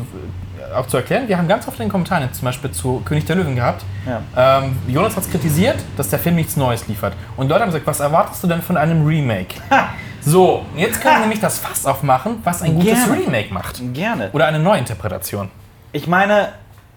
[0.75, 3.25] auch zu erklären, wir haben ganz oft in den Kommentaren jetzt zum Beispiel zu König
[3.25, 3.83] der Löwen gehabt.
[4.05, 4.59] Ja.
[4.63, 7.13] Ähm, Jonas hat es kritisiert, dass der Film nichts Neues liefert.
[7.37, 9.55] Und Leute haben gesagt, was erwartest du denn von einem Remake?
[10.19, 13.13] So, jetzt können wir nämlich das Fass aufmachen, was ein gutes Gerne.
[13.27, 13.81] Remake macht.
[13.93, 14.29] Gerne.
[14.33, 15.49] Oder eine Neuinterpretation.
[15.93, 16.49] Ich meine,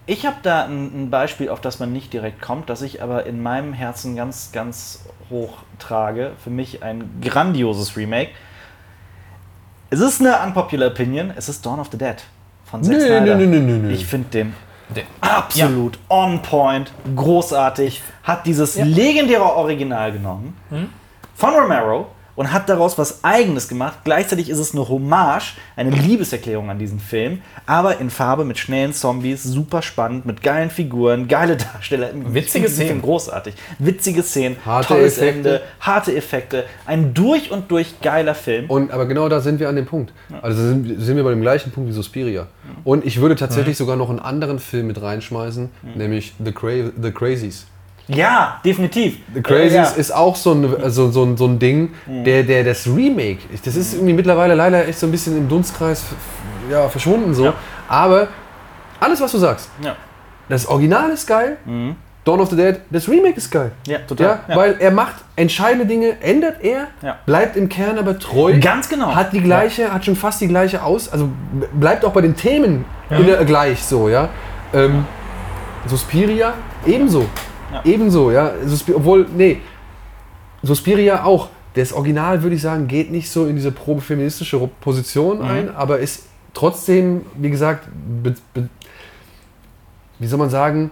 [0.07, 3.41] ich habe da ein Beispiel, auf das man nicht direkt kommt, das ich aber in
[3.41, 6.33] meinem Herzen ganz, ganz hoch trage.
[6.43, 8.31] Für mich ein grandioses Remake.
[9.91, 11.33] Es ist eine unpopular Opinion.
[11.37, 12.17] Es ist Dawn of the Dead
[12.65, 13.35] von Zack Nö, Snyder.
[13.37, 13.91] nö, nö, nö, nö.
[13.91, 14.55] Ich finde den
[14.95, 18.03] Der- absolut on point, großartig.
[18.23, 20.57] Hat dieses legendäre Original genommen
[21.35, 22.09] von Romero
[22.41, 23.99] und hat daraus was Eigenes gemacht.
[24.03, 28.95] Gleichzeitig ist es eine Hommage, eine Liebeserklärung an diesen Film, aber in Farbe mit schnellen
[28.95, 32.13] Zombies, super spannend, mit geilen Figuren, geile Darsteller.
[32.15, 33.03] Witzige Szenen.
[33.03, 33.53] Großartig.
[33.79, 35.37] Witzige Szenen, Harte tolles Effekte.
[35.37, 36.65] Ende, harte Effekte.
[36.87, 38.71] Ein durch und durch geiler Film.
[38.71, 40.15] Und, aber genau da sind wir an dem Punkt.
[40.41, 42.47] Also sind, sind wir bei dem gleichen Punkt wie Suspiria.
[42.85, 47.11] Und ich würde tatsächlich sogar noch einen anderen Film mit reinschmeißen, nämlich The, Cra The
[47.13, 47.67] Crazies.
[48.15, 49.19] Ja, definitiv.
[49.35, 49.85] The Crazies Äh, ja.
[49.85, 53.77] ist auch so ein, so, so, ein- so ein Ding, der, der das Remake, das
[53.77, 56.05] ist irgendwie mittlerweile leider echt so ein bisschen im Dunstkreis
[56.71, 57.45] ja, verschwunden so.
[57.47, 57.55] Ja.
[57.89, 58.29] Aber
[59.01, 59.71] Alles, was du sagst.
[59.83, 59.97] Ja.
[60.51, 61.57] Das Original ist geil.
[62.25, 63.73] Dawn of the Dead, das Remake ist geil.
[63.87, 64.27] Ja, total.
[64.27, 64.57] Ja, Ja.
[64.57, 67.17] weil er macht entscheidende Dinge, ändert er, Ja.
[67.25, 68.59] bleibt im Kern aber treu.
[68.61, 69.15] Ganz genau.
[69.15, 71.31] Hat die gleiche, hat schon fast die gleiche aus, also
[71.73, 72.85] bleibt auch bei den Themen
[73.47, 74.29] gleich so, ja.
[74.75, 75.07] Ähm,
[75.87, 76.53] Suspiria
[76.87, 77.27] ebenso.
[77.73, 77.81] Ja.
[77.85, 78.53] Ebenso, ja.
[78.67, 79.59] Suspi obwohl, nee,
[80.63, 81.49] Suspiria auch.
[81.75, 85.99] Das Original, würde ich sagen, geht nicht so in diese pro-feministische Ro- Position ein, aber
[86.01, 87.87] ist trotzdem, wie gesagt,
[90.19, 90.91] wie soll man sagen,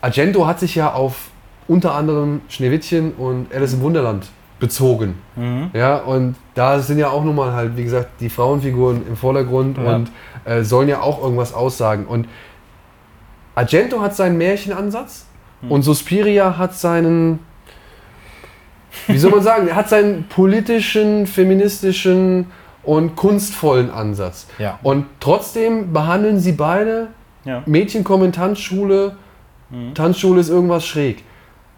[0.00, 1.28] Argento hat sich ja auf
[1.66, 4.26] unter anderem Schneewittchen und Alice im Wunderland
[4.58, 5.18] bezogen.
[5.36, 5.70] Mhm.
[5.74, 9.96] Ja, und da sind ja auch nochmal halt, wie gesagt, die Frauenfiguren im Vordergrund Ja.
[9.96, 10.10] und
[10.46, 12.06] äh, sollen ja auch irgendwas aussagen.
[12.06, 12.26] Und
[13.58, 15.26] Argento hat seinen Märchenansatz
[15.62, 15.72] Hm.
[15.72, 17.40] und Suspiria hat seinen,
[19.08, 22.46] wie soll man sagen, hat seinen politischen, feministischen
[22.84, 24.46] und kunstvollen Ansatz.
[24.58, 24.78] Ja.
[24.82, 27.08] Und trotzdem behandeln sie beide
[27.44, 27.62] Ja.
[27.66, 29.16] Mädchen kommen in Tanzschule,
[29.70, 29.92] Mhm.
[29.94, 31.24] Tanzschule ist irgendwas schräg.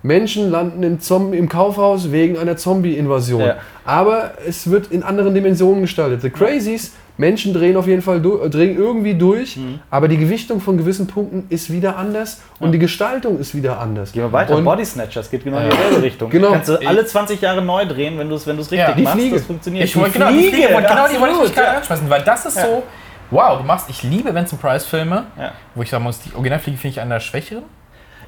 [0.03, 3.41] Menschen landen im, Zom im Kaufhaus wegen einer Zombie-Invasion.
[3.43, 3.57] Ja.
[3.85, 6.23] Aber es wird in anderen Dimensionen gestaltet.
[6.23, 9.81] The Crazies, Menschen drehen auf jeden Fall du- äh, drehen irgendwie durch, Mhm.
[9.91, 14.13] aber die Gewichtung von gewissen Punkten ist wieder anders und die Gestaltung ist wieder anders.
[14.13, 14.57] Gehen wir weiter.
[14.57, 15.71] Und Body Snatchers geht genau in Ja.
[15.71, 16.31] dieselbe Richtung.
[16.31, 16.53] Genau.
[16.53, 18.93] Kannst du alle 20 Jahre neu drehen, wenn du es wenn du's richtig Ja.
[18.95, 19.17] Die machst.
[19.19, 19.37] Fliege.
[19.37, 19.85] Das funktioniert.
[19.85, 21.77] Ich wollte genau, die Fliege, wollte- genau die wollte ich gerade ja.
[21.77, 22.65] anschmeißen, weil das ist Ja.
[22.65, 22.83] so,
[23.31, 25.53] wow, du machst, ich liebe Vincent Price Filme, Ja.
[25.75, 27.65] wo ich sagen muss, die Originalfliege finde ich einer der schwächeren.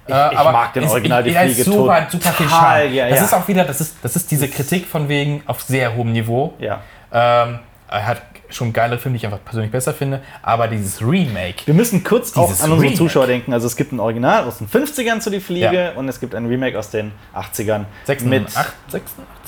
[0.06, 2.92] Ich- ich mag den Original, die ja, Fliege super, super viel total, Charme.
[2.94, 3.24] ja, das ja.
[3.24, 6.54] ist auch wieder, das ist, das ist diese Kritik von wegen auf sehr hohem Niveau.
[6.58, 6.80] Ja.
[7.12, 8.22] Ähm, er hat
[8.54, 12.36] schon geile Filme, die ich einfach persönlich besser finde, aber dieses Remake, Wir müssen kurz
[12.36, 12.98] auch Dieses an unsere Remake.
[12.98, 13.52] Zuschauer denken.
[13.52, 15.92] Also es gibt ein Original aus den 50ern zu Die Fliege Ja.
[15.92, 19.02] und es gibt ein Remake aus den 80ern 86, mit 86?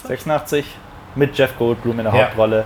[0.09, 0.65] 86
[1.17, 2.25] mit Jeff Goldblum in der Ja.
[2.27, 2.65] Hauptrolle.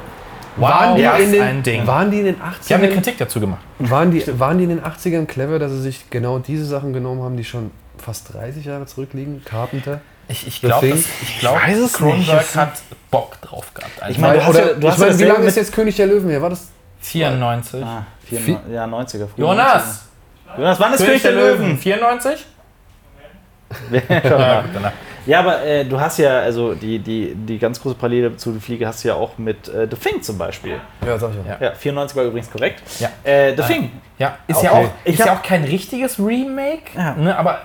[0.57, 1.87] Waren, die in den, ein Ding.
[1.87, 3.61] waren die in den Die haben eine 80ern, Kritik dazu gemacht.
[3.79, 7.23] waren die, waren die in den 80ern clever, dass sie sich genau diese Sachen genommen
[7.23, 9.43] haben, die schon fast 30 Jahre zurückliegen?
[9.45, 10.01] Carpenter?
[10.29, 12.57] Ich, ich The glaube, ich glaub, weiß es Cronenberg nicht.
[12.57, 12.73] hat
[13.11, 13.93] Bock drauf gehabt.
[14.03, 15.97] Also Ich meine, du hast Oder, ja- du ich meine, wie lange ist jetzt König
[15.97, 16.43] der Löwen her?
[16.43, 16.69] War das
[17.01, 17.83] 94.
[17.83, 19.27] Ah, vier, Viel- ja, 90er.
[19.27, 20.05] frühe Jonas!
[20.55, 20.59] 90er.
[20.59, 21.79] Jonas, wann ist König der Löwen?
[21.79, 22.47] 94?
[25.27, 28.61] Ja, aber äh, du hast ja, also die, die, die ganz große Parallele zu Die
[28.61, 30.81] Fliege hast du ja auch mit äh, The Thing zum Beispiel.
[31.05, 31.57] Ja, sag ich ja.
[31.61, 31.67] Ja.
[31.67, 32.83] Ja, 94 war übrigens korrekt.
[32.99, 33.11] Ja.
[33.25, 33.91] Äh, The Thing.
[34.19, 34.65] Ja, ist, Okay.
[34.67, 37.15] ja, auch, Ich ist ja auch kein richtiges Remake, Ja.
[37.15, 37.61] ne, aber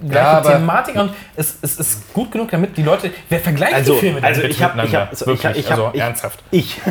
[0.00, 3.10] gleiche Ja, Thematik und es, es ist gut genug, damit die Leute.
[3.28, 5.00] Wer vergleicht Also- die Filme denn also ich hab- ich miteinander?
[5.00, 6.42] hab- also ich hab- Wirklich, ich hab- also ich- ernsthaft.
[6.50, 6.80] Ich.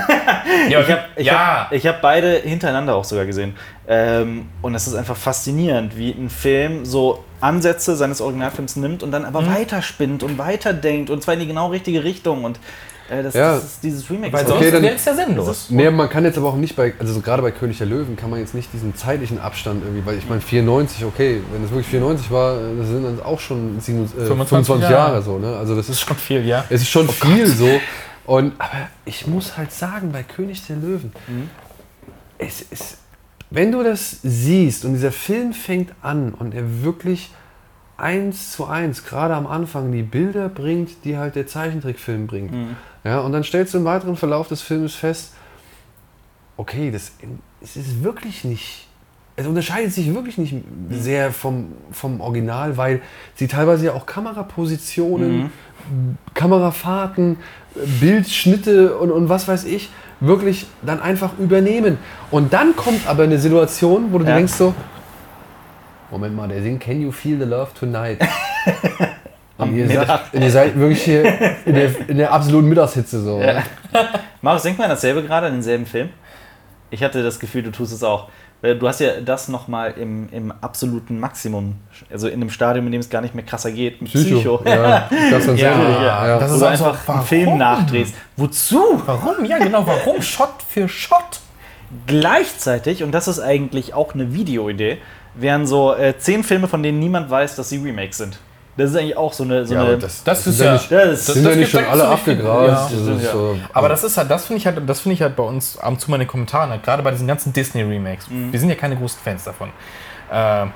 [0.70, 1.62] Ja, ich habe ich ja.
[1.64, 3.56] hab, ich hab beide hintereinander auch sogar gesehen.
[3.88, 9.12] Ähm, und es ist einfach faszinierend, wie ein Film so Ansätze seines Originalfilms nimmt und
[9.12, 9.53] dann aber Mhm.
[9.56, 12.43] weiterspinnt und weiterdenkt und zwar in die genau richtige Richtung.
[12.43, 12.60] Und
[13.10, 13.56] äh, das, Ja.
[13.56, 14.34] das ist dieses Remake.
[14.34, 15.68] weil ist sonst Okay, dann- wäre es ja sinnlos.
[15.70, 18.16] Nee, man kann jetzt aber auch nicht bei, also so gerade bei König der Löwen
[18.16, 21.70] kann man jetzt nicht diesen zeitlichen Abstand irgendwie, weil ich meine 94, okay, wenn es
[21.70, 25.12] wirklich 94 war, das sind dann auch schon 27, äh, 25 25 Jahre.
[25.14, 25.56] Jahre so, ne?
[25.58, 26.66] Also das ist ist schon viel, ja.
[26.70, 27.70] Es ist schon viel so.
[28.26, 31.12] Und, aber ich muss halt sagen, bei König der Löwen,
[32.38, 32.97] es ist,
[33.51, 37.32] wenn du das siehst und dieser Film fängt an und er wirklich
[37.97, 42.51] eins zu eins, gerade am Anfang, die Bilder bringt, die halt der Zeichentrickfilm bringt.
[43.06, 45.34] Ja, und dann stellst du im weiteren Verlauf des Films fest,
[46.58, 47.12] okay, das
[47.62, 48.88] es ist wirklich nicht.
[49.38, 50.56] Es unterscheidet sich wirklich nicht
[50.89, 53.01] sehr vom, vom Original, weil
[53.36, 55.51] sie teilweise ja auch Kamerapositionen,
[56.34, 57.38] Kamerafahrten,
[57.99, 59.89] Bildschnitte und, und was weiß ich,
[60.22, 61.97] wirklich dann einfach übernehmen.
[62.32, 64.36] Und dann kommt aber eine Situation, wo du Ja.
[64.36, 64.74] denkst so,
[66.12, 68.20] Moment mal, der singt Can You Feel the Love Tonight?
[69.58, 71.24] Ihr, sagt, ihr seid wirklich hier
[71.66, 73.39] in der, in der absoluten Mittagshitze so.
[73.39, 73.64] Ja.
[74.41, 76.10] Marius, denk mal an dasselbe gerade, an denselben Film.
[76.89, 78.28] Ich hatte das Gefühl, du tust es auch.
[78.62, 81.76] Du hast ja das nochmal im, im absoluten Maximum,
[82.12, 84.62] also in einem Stadium, in dem es gar nicht mehr krasser geht, mit Psycho.
[84.66, 86.03] Ja, das Ja, selber.
[86.03, 87.26] ja, das Wo ist du auch so, einfach einen warum?
[87.28, 88.16] Film nachdrehst.
[88.38, 89.01] Wozu?
[89.06, 89.45] Warum?
[89.45, 90.22] Ja, genau, warum?
[90.22, 91.41] Shot für Shot.
[92.08, 94.97] Gleichzeitig, und das ist eigentlich auch eine Videoidee,
[95.36, 98.39] wären so äh, zehn Filme, von denen niemand weiß, dass sie Remakes sind.
[98.78, 99.65] Das ist eigentlich auch so eine.
[99.65, 101.59] So Ja, eine aber das, Das ist sind ja- nicht, Ja, das- sind das ja
[101.59, 102.91] nicht schon alle so abgegrast.
[102.91, 102.97] Ja.
[102.97, 105.36] das ist so, Aber das ist halt, das finde ich halt, das finde ich halt
[105.36, 108.26] bei uns ab und zu mal in den Kommentaren, halt, gerade bei diesen ganzen Disney-Remakes.
[108.30, 109.69] Wir sind ja keine großen Fans davon.
[110.30, 110.71] Äh, Kann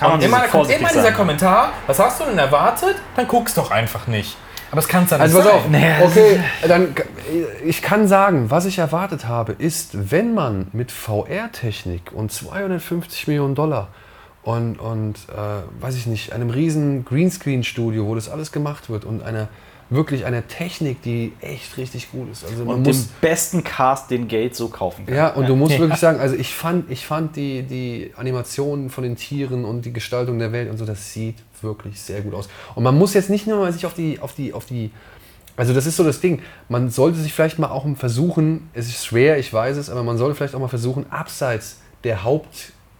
[0.00, 1.12] man immer, kommt immer dieser.
[1.12, 2.96] Kommentar, was hast du denn erwartet?
[3.16, 4.36] Dann guckst doch einfach nicht.
[4.70, 5.70] Aber es kann es dann Also nicht pass auf, sein.
[5.72, 6.94] Nee, das okay, dann
[7.64, 13.54] ich kann sagen, was ich erwartet habe, ist, wenn man mit VR-Technik und 250 Millionen
[13.54, 13.88] Dollar
[14.48, 19.22] und, und äh, weiß ich nicht, einem riesen Greenscreen-Studio, wo das alles gemacht wird und
[19.22, 19.48] einer
[19.90, 22.44] wirklich einer Technik, die echt richtig gut ist.
[22.44, 25.14] Also man Und muss den besten Cast, den Geld so kaufen kann.
[25.14, 25.80] ja, und du musst Ja.
[25.80, 29.92] wirklich sagen, also ich fand, ich fand die, die Animationen von den Tieren und die
[29.92, 32.48] Gestaltung der Welt und so, das sieht wirklich sehr gut aus.
[32.74, 34.90] Und man muss jetzt nicht nur mal sich auf die, auf die, auf die,
[35.56, 39.04] also das ist so das Ding, man sollte sich vielleicht mal auch versuchen, es ist
[39.06, 42.24] schwer, ich weiß es, aber man sollte vielleicht auch mal versuchen, abseits der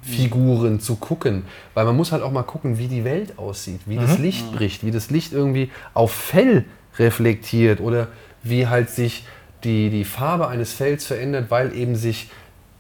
[0.05, 1.44] Hauptfiguren zu gucken,
[1.74, 4.84] weil man muss halt auch mal gucken, wie die Welt aussieht, wie das Licht bricht,
[4.84, 6.64] wie das Licht irgendwie auf Fell
[6.99, 8.09] reflektiert oder
[8.42, 9.24] wie halt sich
[9.64, 12.30] die, die Farbe eines Fells verändert, weil eben sich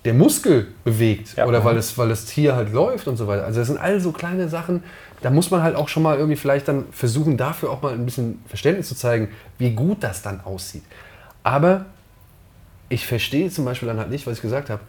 [0.04, 1.46] der Muskel bewegt Ja.
[1.46, 3.44] oder weil, es, weil das Tier halt läuft und so weiter.
[3.44, 4.82] Also das sind all so kleine Sachen,
[5.20, 8.04] da muss man halt auch schon mal irgendwie vielleicht dann versuchen, dafür auch mal ein
[8.04, 10.84] bisschen Verständnis zu zeigen, wie gut das dann aussieht.
[11.42, 11.86] Aber
[12.88, 14.80] ich verstehe zum Beispiel dann halt nicht, was ich gesagt habe.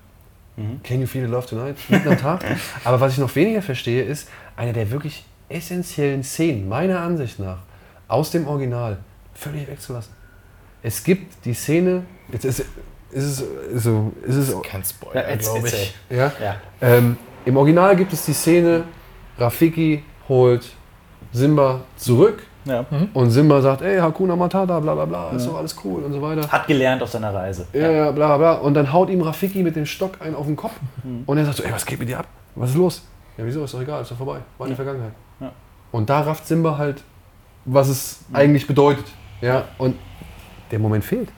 [0.84, 1.76] Can you feel the love tonight?
[1.90, 2.44] Mitten am Tag.
[2.84, 7.60] Aber was ich noch weniger verstehe, ist eine der wirklich essentiellen Szenen, meiner Ansicht nach,
[8.08, 8.98] aus dem Original
[9.34, 10.14] völlig wegzulassen.
[10.84, 12.60] Es gibt die Szene, jetzt ist,
[13.12, 15.94] ist es so, ist es, Kein Ja, Spoiler, jetzt- glaube ich.
[16.10, 16.56] ja, Ja.
[16.82, 18.84] ähm, Im Original gibt es die Szene,
[19.38, 20.70] Rafiki holt
[21.32, 22.86] Simba zurück Ja.
[23.14, 26.22] und Simba sagt, ey, Hakuna Matata, bla bla bla, ist doch alles cool und so
[26.22, 26.48] weiter.
[26.48, 27.68] Hat gelernt auf seiner Reise.
[27.74, 28.54] Ja, ja, bla bla bla.
[28.54, 30.74] Und dann haut ihm Rafiki mit dem Stock einen auf den Kopf.
[31.26, 32.28] Und er sagt so, ey, was geht mit dir ab?
[32.56, 33.04] Was ist los?
[33.38, 33.64] Ja, wieso?
[33.64, 34.40] Ist doch egal, ist doch vorbei.
[34.58, 35.14] War in der Vergangenheit.
[35.40, 35.52] Ja.
[35.92, 37.04] Und da rafft Simba halt,
[37.66, 39.06] was es eigentlich bedeutet.
[39.42, 39.96] Ja, und
[40.72, 41.30] der Moment fehlt.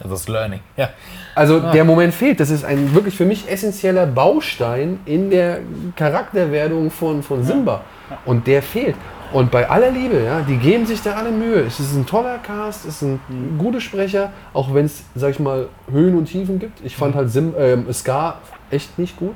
[0.00, 0.60] Also das Learning.
[0.76, 0.90] Ja.
[1.34, 2.38] Also der Moment fehlt.
[2.38, 5.58] Das ist ein wirklich für mich essentieller Baustein in der
[5.96, 7.80] Charakterwerdung von, von Simba.
[8.24, 8.96] Und der fehlt.
[9.32, 11.60] Und bei aller Liebe, ja, die geben sich da alle Mühe.
[11.60, 13.20] Es ist ein toller Cast, es sind
[13.58, 16.80] gute Sprecher, auch wenn es, sag ich mal, Höhen und Tiefen gibt.
[16.84, 19.34] Ich fand halt Sim, ähm, Scar echt nicht gut.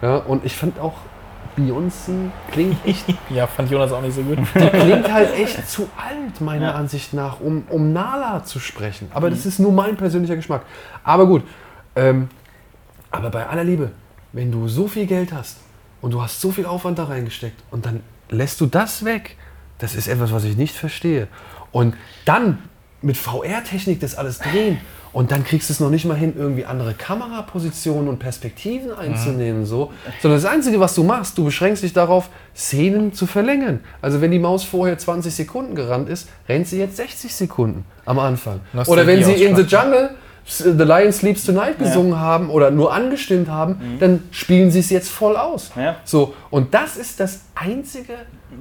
[0.00, 0.94] Ja, und ich fand auch
[1.56, 4.38] Beyoncé klingt echt ja, fand Jonas auch nicht so gut.
[4.38, 9.08] die klingt halt echt zu alt, meiner Ansicht nach, um, um Nala zu sprechen.
[9.12, 10.62] Aber das ist nur mein persönlicher Geschmack.
[11.02, 11.42] Aber gut,
[11.94, 12.28] ähm,
[13.10, 13.92] aber bei aller Liebe,
[14.32, 15.58] wenn du so viel Geld hast
[16.02, 19.36] und du hast so viel Aufwand da reingesteckt und dann lässt du das weg,
[19.78, 21.28] das ist etwas, was ich nicht verstehe.
[21.72, 22.58] Und dann
[23.02, 24.80] mit VR-Technik das alles drehen
[25.12, 29.64] und dann kriegst du es noch nicht mal hin, irgendwie andere Kamerapositionen und Perspektiven einzunehmen,
[29.64, 29.92] so.
[30.20, 33.80] Sondern das Einzige, was du machst, du beschränkst dich darauf, Szenen zu verlängern.
[34.02, 38.18] Also wenn die Maus vorher 20 Sekunden gerannt ist, rennt sie jetzt 60 Sekunden am
[38.18, 38.60] Anfang.
[38.72, 39.62] Nostalgie Oder wenn sie in The.
[39.62, 40.10] Jungle
[40.48, 45.08] The Lion Sleeps Tonight gesungen haben oder nur angestimmt haben, dann spielen sie es jetzt
[45.10, 45.72] voll aus.
[45.74, 45.96] Ja.
[46.04, 48.12] So, und das ist das Einzige,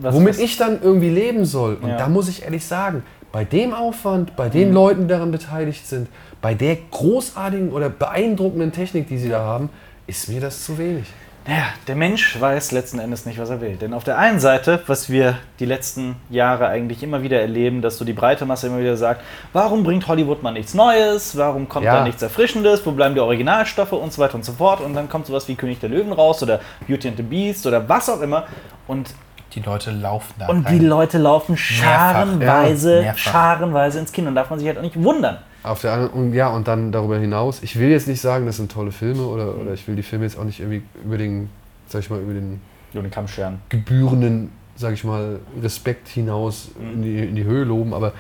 [0.01, 1.77] Was- womit was- ich dann irgendwie leben soll.
[1.79, 1.97] Und Ja.
[1.97, 6.07] da muss ich ehrlich sagen, bei dem Aufwand, bei den Leuten, die daran beteiligt sind,
[6.41, 9.69] bei der großartigen oder beeindruckenden Technik, die sie da haben,
[10.07, 11.05] ist mir das zu wenig.
[11.47, 13.75] Naja, der Mensch weiß letzten Endes nicht, was er will.
[13.75, 17.97] Denn auf der einen Seite, was wir die letzten Jahre eigentlich immer wieder erleben, dass
[17.97, 19.21] so die breite Masse immer wieder sagt,
[19.53, 21.97] warum bringt Hollywood mal nichts Neues, warum kommt Ja.
[21.97, 24.81] da nichts Erfrischendes, wo bleiben die Originalstoffe und so weiter und so fort.
[24.81, 27.87] Und dann kommt sowas wie König der Löwen raus oder Beauty and the Beast oder
[27.87, 28.45] was auch immer.
[28.87, 29.13] Und,
[29.53, 30.79] Die Leute laufen da und rein.
[30.79, 34.29] die Leute laufen scharenweise, ja, scharenweise ins Kino.
[34.29, 35.37] Und darf man sich halt auch nicht wundern.
[35.66, 38.57] Auf der anderen, und ja, und dann darüber hinaus, ich will jetzt nicht sagen, das
[38.57, 41.49] sind tolle Filme oder, oder ich will die Filme jetzt auch nicht irgendwie über den,
[41.88, 42.61] sag ich mal, über den
[42.93, 43.59] den Kammscheren.
[43.70, 48.13] gebührenden, sag ich mal, Respekt hinaus in die, in die Höhe loben, aber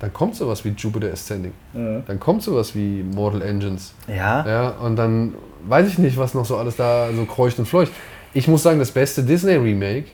[0.00, 1.52] dann kommt sowas wie Jupiter Ascending.
[1.74, 3.94] Dann kommt sowas wie Mortal Engines.
[4.08, 4.46] Ja.
[4.46, 5.34] Ja, und dann
[5.68, 7.92] weiß ich nicht, was noch so alles da so kreucht und fleucht.
[8.34, 10.06] Ich muss sagen, das beste Disney-Remake,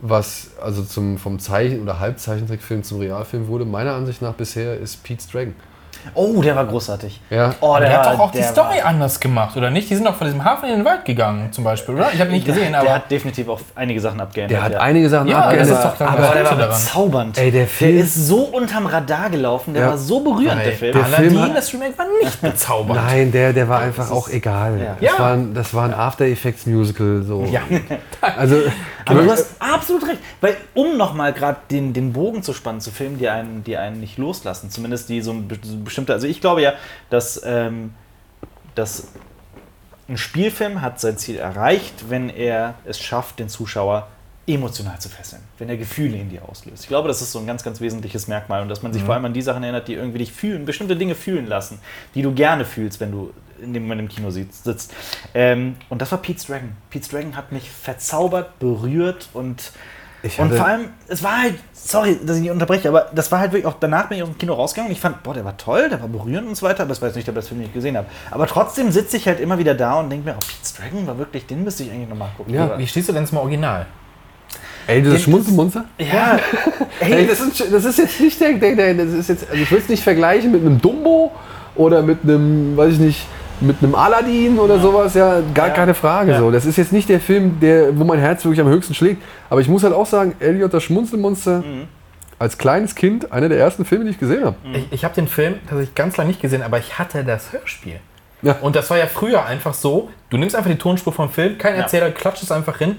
[0.00, 5.04] was also zum, vom Zeichen- oder Halbzeichentrickfilm zum Realfilm wurde, meiner Ansicht nach bisher, ist
[5.04, 5.54] Pete's Dragon.
[6.14, 7.20] Oh, der war großartig.
[7.30, 7.54] Ja.
[7.60, 9.90] Oh, Aber der hat doch auch die der Story war- anders gemacht, oder nicht?
[9.90, 12.10] Die sind doch von diesem Hafen in den Wald gegangen, zum Beispiel, oder?
[12.12, 12.86] Ich habe ihn nicht gesehen, der, aber.
[12.88, 14.56] der hat definitiv auch einige Sachen abgeändert.
[14.56, 14.78] Der hat ja.
[14.80, 17.38] einige Sachen Ja, abgeändert, das ist doch dann aber der war bezaubernd.
[17.38, 19.88] Ey, der der Film- ist so unterm Radar gelaufen, der Ja.
[19.90, 20.92] war so berührend, der Ey, Film.
[20.92, 23.00] der Aladdin, Film hat- das Remake war nicht bezaubernd.
[23.06, 24.78] Nein, der, der war einfach auch egal.
[24.80, 24.96] ja.
[25.00, 25.18] Das, Ja.
[25.18, 27.22] war ein, das war ein After Effects Musical.
[27.26, 27.44] So.
[27.50, 27.60] Ja.
[28.36, 28.56] Also,
[29.04, 30.18] Aber du hast absolut recht.
[30.40, 34.00] Weil, um nochmal gerade den, den Bogen zu spannen zu Filmen, die einen, die einen
[34.00, 35.48] nicht loslassen, zumindest die so ein
[35.96, 36.74] bestimmte, also ich glaube ja,
[37.08, 37.94] dass, ähm,
[38.74, 39.08] dass
[40.08, 44.08] ein Spielfilm hat sein Ziel erreicht, wenn er es schafft, den Zuschauer
[44.46, 46.84] emotional zu fesseln, wenn er Gefühle in dir auslöst.
[46.84, 49.14] Ich glaube, das ist so ein ganz, ganz wesentliches Merkmal und dass man sich vor
[49.14, 51.80] allem an die Sachen erinnert, die irgendwie dich fühlen, bestimmte Dinge fühlen lassen,
[52.14, 54.64] die du gerne fühlst, wenn du in dem Moment im Kino sitzt.
[54.64, 54.94] sitzt.
[55.34, 56.76] Ähm, und das war Pete's Dragon.
[56.90, 59.72] Pete's Dragon hat mich verzaubert, berührt und,
[60.22, 63.38] Ich und vor allem, es war halt, sorry, dass ich nicht unterbreche, aber das war
[63.38, 65.44] halt wirklich auch, danach bin ich aus dem Kino rausgegangen und ich fand, boah, der
[65.44, 67.50] war toll, der war berührend und so weiter, aber das war jetzt nicht der beste
[67.50, 68.06] Film, den ich gesehen habe.
[68.30, 71.18] Aber trotzdem sitze ich halt immer wieder da und denke mir, oh, Pete's Dragon war
[71.18, 72.54] wirklich, den müsste ich eigentlich nochmal gucken.
[72.54, 73.86] Ja, Wie stehst du denn zum Original?
[74.86, 75.84] Ey, das Schmunzelmonster?
[75.98, 76.38] Ja,
[77.00, 79.60] Ey, ey, das ist, das ist jetzt nicht der, der, der das ist jetzt, also
[79.60, 81.32] ich will es nicht vergleichen mit einem Dumbo
[81.74, 83.26] oder mit einem, weiß ich nicht,
[83.60, 85.74] mit einem Aladdin oder sowas, ja, gar Ja.
[85.74, 86.32] keine Frage.
[86.32, 86.38] Ja.
[86.38, 86.50] So.
[86.50, 89.22] Das ist jetzt nicht der Film, der, wo mein Herz wirklich am höchsten schlägt.
[89.50, 91.88] Aber ich muss halt auch sagen, Elliot das Schmunzelmonster Mhm.
[92.38, 94.56] als kleines Kind einer der ersten Filme, die ich gesehen habe.
[94.72, 98.00] Ich, ich habe den Film tatsächlich ganz lange nicht gesehen, aber ich hatte das Hörspiel.
[98.42, 98.56] Ja.
[98.60, 101.74] Und das war ja früher einfach so, du nimmst einfach die Tonspur vom Film, kein
[101.76, 101.82] Ja.
[101.82, 102.96] Erzähler, klatscht es einfach hin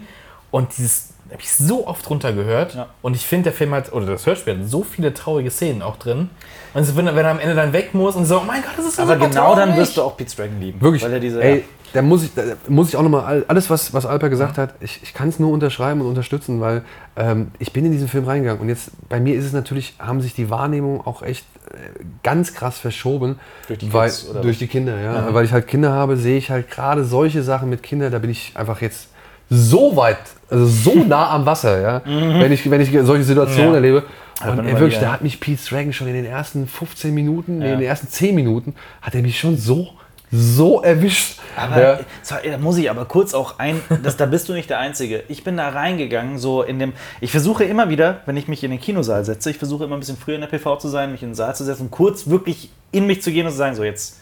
[0.50, 2.76] und dieses habe ich so oft runtergehört.
[2.76, 2.88] Ja.
[3.02, 5.98] Und ich finde, der Film hat, oder das Hörspiel hat so viele traurige Szenen auch
[5.98, 6.30] drin.
[6.78, 8.62] Und so, wenn, er- wenn er am Ende dann weg muss und so, oh mein
[8.62, 10.80] Gott, das ist so aber genau dann wirst du auch Pete's Dragon lieben.
[10.80, 11.04] Wirklich.
[11.04, 11.64] Weil er diese, Ey,
[11.94, 14.76] da muss ich, da muss ich auch nochmal, all- alles, was, was Alper gesagt hat,
[14.80, 16.84] ich, ich kann es nur unterschreiben und unterstützen, weil
[17.16, 20.22] ähm, ich bin in diesen Film reingegangen und jetzt bei mir ist es natürlich, haben
[20.22, 21.78] sich die Wahrnehmungen auch echt äh,
[22.24, 23.40] ganz krass verschoben.
[23.68, 25.34] Durch die weil, Kids, oder durch die Kinder, ja.
[25.34, 28.30] Weil ich halt Kinder habe, sehe ich halt gerade solche Sachen mit Kindern, da bin
[28.30, 29.10] ich einfach jetzt
[29.50, 30.18] so weit,
[30.50, 33.76] also so nah am Wasser, ja, wenn, ich, wenn ich solche Situationen Ja.
[33.76, 34.04] erlebe.
[34.46, 37.74] Und immer wirklich, da hat mich Pete's Dragon schon in den ersten 15 Minuten, Ja.
[37.74, 39.90] in den ersten 10 Minuten, hat er mich schon so,
[40.32, 41.40] so erwischt.
[41.56, 42.00] Aber ja.
[42.22, 45.24] zwar, da muss ich aber kurz auch ein, das, da bist du nicht der Einzige.
[45.28, 48.72] Ich bin da reingegangen, so in dem, ich versuche immer wieder, wenn ich mich in
[48.72, 51.24] den Kinosaal setze, ich versuche immer ein bisschen früher in der PV zu sein, mich
[51.24, 53.84] in den Saal zu setzen, kurz wirklich in mich zu gehen und zu sagen, so
[53.84, 54.20] jetzt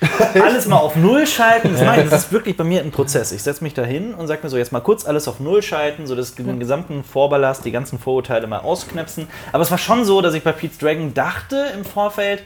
[0.34, 1.72] alles mal auf Null schalten.
[1.72, 3.32] Das, mache ich, das ist wirklich bei mir ein Prozess.
[3.32, 5.62] Ich setze mich da hin und sage mir so, jetzt mal kurz alles auf Null
[5.62, 9.28] schalten, so das, den gesamten Vorballast, die ganzen Vorurteile mal ausknäpsen.
[9.52, 12.42] Aber es war schon so, dass ich bei Pete's Dragon dachte im Vorfeld,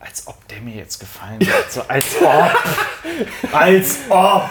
[0.00, 1.72] als ob der mir jetzt gefallen hat.
[1.72, 3.52] So als ob.
[3.52, 4.50] als ob.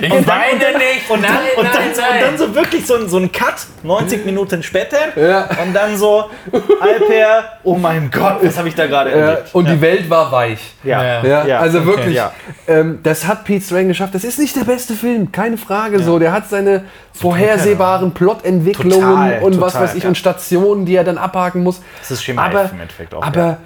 [0.00, 1.10] Ich Und dann, weine und dann, nicht.
[1.10, 2.12] und dann, Nein, und dann, nein, so, nein.
[2.14, 3.54] und dann so wirklich so ein, so ein Cut,
[3.84, 4.96] 90 Minuten später.
[5.16, 5.48] Ja.
[5.62, 6.28] Und dann so,
[6.80, 9.54] Alper, oh mein Gott, was habe ich da gerade Ja, erlebt?
[9.54, 9.74] und ja.
[9.74, 10.58] die Welt war weich.
[10.82, 11.22] ja.
[11.22, 11.46] Ja.
[11.46, 12.32] Ja, also okay, wirklich, ja.
[12.66, 14.14] ähm, das hat Pete's Dragon geschafft.
[14.14, 16.02] Das ist nicht der beste Film, keine Frage.
[16.02, 20.08] So, der hat seine vorhersehbaren Plotentwicklungen Total, und was total, weiß ich ja.
[20.08, 21.80] und Stationen, die er dann abhaken muss.
[22.00, 23.56] Das ist Schema aber, F im Endeffekt auch, Aber ja.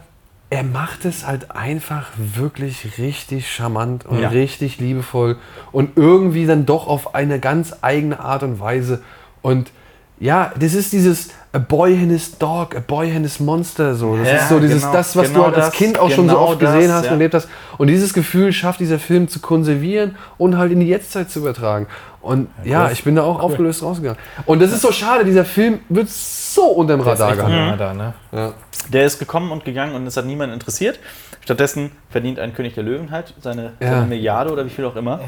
[0.50, 4.28] Er macht es halt einfach wirklich richtig charmant und Ja.
[4.30, 5.36] richtig liebevoll
[5.70, 9.00] und irgendwie dann doch auf eine ganz eigene Art und Weise.
[9.42, 9.70] Und
[10.18, 13.94] ja, das ist dieses A Boy and his Dog, A Boy and his Monster.
[13.94, 14.16] So.
[14.16, 16.10] Das Ja, ist so dieses, genau, das, was genau du halt als das, Kind auch
[16.10, 17.10] schon so genau oft gesehen das, hast ja.
[17.12, 17.48] und erlebt hast.
[17.78, 21.86] Und dieses Gefühl schafft dieser Film zu konservieren und halt in die Jetztzeit zu übertragen.
[22.22, 24.18] Und ja, ich bin da auch aufgelöst rausgegangen.
[24.44, 27.94] Und das ist so schade, dieser Film wird so unter dem Der ist Radar da,
[27.94, 28.14] ne?
[28.32, 28.52] Ja.
[28.92, 30.98] Der ist gekommen und gegangen und es hat niemand interessiert.
[31.42, 33.90] Stattdessen verdient ein König der Löwen halt seine, Ja.
[33.92, 35.20] seine Milliarde oder wie viel auch immer.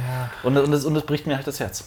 [0.43, 1.85] Und, und, es, und es bricht mir halt das Herz.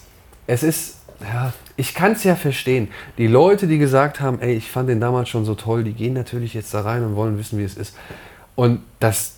[0.48, 2.88] Es ist, ja, ich kann es ja verstehen.
[3.18, 6.14] Die Leute, die gesagt haben, ey, ich fand den damals schon so toll, die gehen
[6.14, 7.96] natürlich jetzt da rein und wollen wissen, wie es ist.
[8.56, 9.35] Und das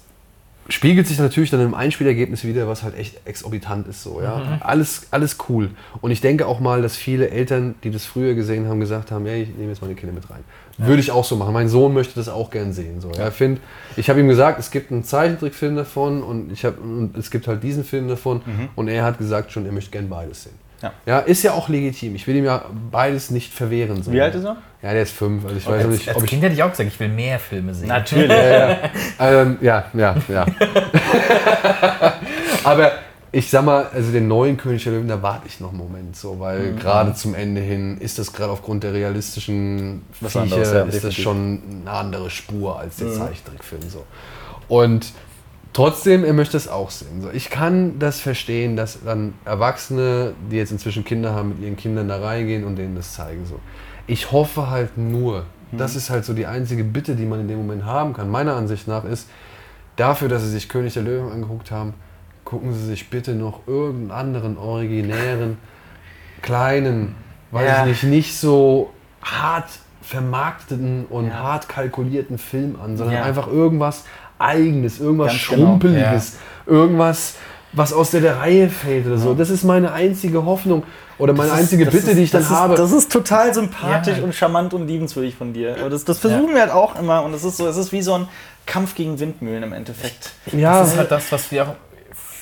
[0.69, 4.59] spiegelt sich natürlich dann im Einspielergebnis wieder, was halt echt exorbitant ist so, ja.
[4.61, 5.71] Alles, alles cool.
[6.01, 9.27] Und ich denke auch mal, dass viele Eltern, die das früher gesehen haben, gesagt haben,
[9.27, 10.45] ey, ich nehme jetzt meine Kinder mit rein.
[10.77, 11.53] Würde ich auch so machen.
[11.53, 13.01] Mein Sohn möchte das auch gern sehen.
[13.01, 13.11] So.
[13.11, 13.61] Ja, find,
[13.97, 17.49] ich habe ihm gesagt, es gibt einen Zeichentrickfilm davon und, ich hab, und es gibt
[17.49, 18.43] halt diesen Film davon.
[18.77, 20.55] Und er hat gesagt schon, er möchte gern beides sehen.
[20.83, 20.93] Ja.
[21.07, 22.15] Ja, ist ja auch legitim.
[22.15, 24.03] Ich will ihm ja beides nicht verwehren.
[24.03, 24.13] So.
[24.13, 24.57] Wie alt ist er?
[24.83, 25.45] Ja, der ist fünf.
[25.45, 26.31] Also ich weiß noch Als, nicht, als ob ich.
[26.31, 27.89] Kind hätte ich auch gesagt, ich will mehr Filme sehen.
[27.89, 28.31] Natürlich.
[29.21, 30.47] Ähm, ja, ja, ja.
[32.65, 32.93] Aber
[33.33, 36.17] ich sag mal, also den neuen König der Löwen, da warte ich noch einen Moment
[36.17, 36.79] so, weil Mhm.
[36.79, 41.05] gerade zum Ende hin ist das gerade aufgrund der realistischen Was Viecher, anderes, ja, ist
[41.05, 43.13] das schon eine andere Spur als der Mhm.
[43.15, 44.05] Zeichentrickfilm so.
[44.69, 45.07] Und
[45.73, 47.23] trotzdem, er möchte es auch sehen.
[47.23, 47.31] So.
[47.31, 52.09] Ich kann das verstehen, dass dann Erwachsene, die jetzt inzwischen Kinder haben, mit ihren Kindern
[52.09, 53.45] da reingehen und denen das zeigen.
[53.47, 53.59] So.
[54.07, 57.59] Ich hoffe halt nur, das ist halt so die einzige Bitte, die man in dem
[57.59, 59.29] Moment haben kann, meiner Ansicht nach, ist,
[59.97, 61.95] dafür, dass sie sich König der Löwen angeguckt haben,
[62.45, 65.59] gucken sie sich bitte noch irgendeinen anderen originären,
[66.43, 67.15] kleinen,
[67.51, 67.81] weiß Ja.
[67.87, 68.91] ich nicht, nicht so
[69.23, 69.69] hart
[70.01, 71.35] vermarkteten und Ja.
[71.35, 73.23] hart kalkulierten Film an, sondern Ja.
[73.25, 74.05] einfach irgendwas
[74.39, 76.37] Eigenes, irgendwas Ganz genau, Schrumpeliges,
[76.67, 77.35] irgendwas,
[77.73, 79.35] was aus der, der Reihe fällt oder so.
[79.35, 80.85] Das ist meine einzige Hoffnung
[81.19, 82.75] oder meine Das ist- einzige das Bitte, ist, die ich dann das habe.
[82.75, 84.25] Ist, das ist total sympathisch Ja.
[84.25, 85.77] und charmant und liebenswürdig von dir.
[85.81, 88.03] Aber das, das versuchen wir halt auch immer und es ist so, es ist wie
[88.03, 88.29] so ein
[88.65, 90.31] Kampf gegen Windmühlen im Endeffekt.
[90.53, 91.75] ja, Das ist halt das, was wir auch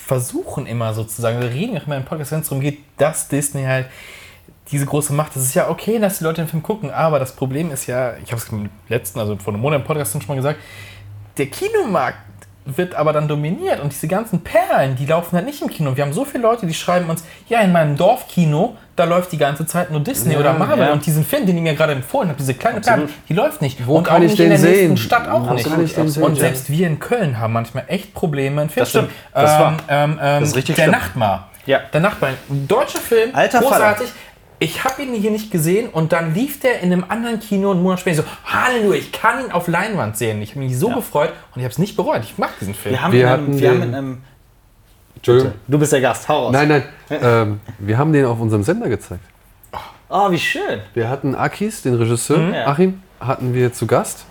[0.06, 1.40] versuchen immer sozusagen.
[1.40, 3.86] Wir reden auch immer im Podcast, wenn es darum geht, dass Disney halt
[4.70, 5.34] diese große Macht.
[5.34, 8.14] Das ist ja okay, dass die Leute den Film gucken, aber das Problem ist ja,
[8.24, 10.58] ich habe es im letzten, also vor einem Monat im Podcast schon mal gesagt,
[11.38, 12.18] der Kinomarkt
[12.68, 15.94] wird aber dann dominiert und diese ganzen Perlen, die laufen halt nicht im Kino.
[15.96, 19.38] Wir haben so viele Leute, die schreiben uns, ja, in meinem Dorfkino, da läuft die
[19.38, 20.92] ganze Zeit nur Disney Ja, oder Marvel ja.
[20.92, 23.06] und diesen Film, den ich mir gerade empfohlen habe, diese kleine Absolut.
[23.06, 23.86] Perle, die läuft nicht.
[23.86, 24.96] Wo und kann auch ich nicht den in der nächsten sehen?
[24.96, 25.70] Stadt auch Wo nicht.
[25.70, 26.22] kann ich den sehen?
[26.24, 26.40] Und Ja.
[26.40, 29.10] selbst wir in Köln haben manchmal echt Probleme, einen Film Das stimmt.
[29.32, 30.92] Das ähm, war- ähm, ähm, Das ist richtig Der schlimm.
[30.98, 31.50] Nachtmar.
[31.66, 31.80] Ja.
[31.92, 32.30] Der Nachbar.
[32.50, 33.30] Ein deutscher Film.
[33.32, 34.08] Alter großartig.
[34.58, 37.82] Ich habe ihn hier nicht gesehen und dann lief der in einem anderen Kino einen
[37.82, 40.40] Monat später so, Halleluja, ich kann ihn auf Leinwand sehen.
[40.42, 40.94] Ich habe mich so Ja.
[40.96, 42.22] gefreut und ich habe es nicht bereut.
[42.22, 42.94] Ich mag diesen Film.
[42.94, 44.18] Wir haben, Wir in einem, hatten wir haben in einem.
[45.16, 45.52] Entschuldigung.
[45.66, 46.52] Du bist der Gast, hau raus.
[46.52, 46.82] Nein, nein.
[47.10, 49.22] ähm, wir haben den auf unserem Sender gezeigt.
[50.08, 50.80] Oh, wie schön.
[50.94, 52.66] Wir hatten Akis, den Regisseur, Ja.
[52.68, 54.24] Achim, hatten wir zu Gast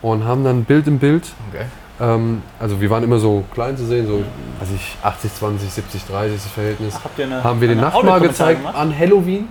[0.00, 1.24] und haben dann Bild im Bild.
[1.52, 1.64] Okay.
[2.00, 4.24] Ähm, also wir waren immer so klein zu sehen, so
[4.58, 6.94] weiß ich, 80, 20, 70, 30 das Verhältnis.
[7.04, 8.74] Habt ihr eine, haben wir den Audiokommentar gezeigt gemacht?
[8.74, 9.48] an Halloween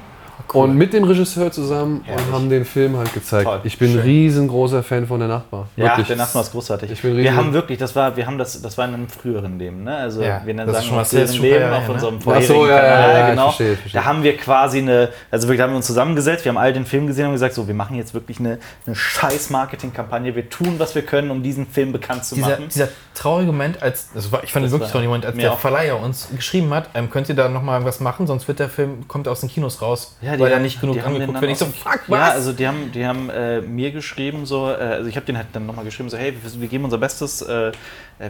[0.54, 2.26] und mit dem Regisseur zusammen Herrlich.
[2.28, 3.46] und haben den Film halt gezeigt.
[3.46, 4.02] Toll, ich bin ein schön.
[4.04, 5.68] riesengroßer Fan von der Nachbar.
[5.76, 6.92] Ja, der Nachbar ist großartig.
[6.92, 9.58] Ich bin wir haben wirklich, das war, wir haben das, das war in einem früheren
[9.60, 9.96] Leben, ne?
[9.96, 11.94] Also Ja, wir nennen das ist sagen schon früheren Leben her, auf ne?
[11.94, 13.44] unserem Ach vorherigen so, ja, ja, Kanal, ja, genau.
[13.46, 14.02] verstehe, ich verstehe.
[14.02, 17.08] Da haben wir quasi eine, also wir haben uns zusammengesetzt, wir haben all den Film
[17.08, 20.96] gesehen und gesagt, so, wir machen jetzt wirklich eine, eine scheiß Marketingkampagne, wir tun, was
[20.96, 22.68] wir können, um diesen Film bekannt zu Dieser, machen.
[22.74, 25.54] dieser traurige Moment, als war, ich fand Das es wirklich war trauriger Moment, als der
[25.54, 25.60] auch.
[25.60, 29.08] Verleiher uns geschrieben hat, ähm, könnt ihr da nochmal was machen, sonst wird der Film,
[29.08, 31.52] kommt aus den Kinos raus, Ja, weil er nicht genug die haben den angeguckt wird.
[31.52, 32.18] Ich so, fuck, was?
[32.20, 35.38] Ja, also die haben, die haben äh, mir geschrieben, so, äh, also ich habe den
[35.38, 37.72] halt dann nochmal geschrieben, so, hey, wir, wir geben unser Bestes, äh, äh,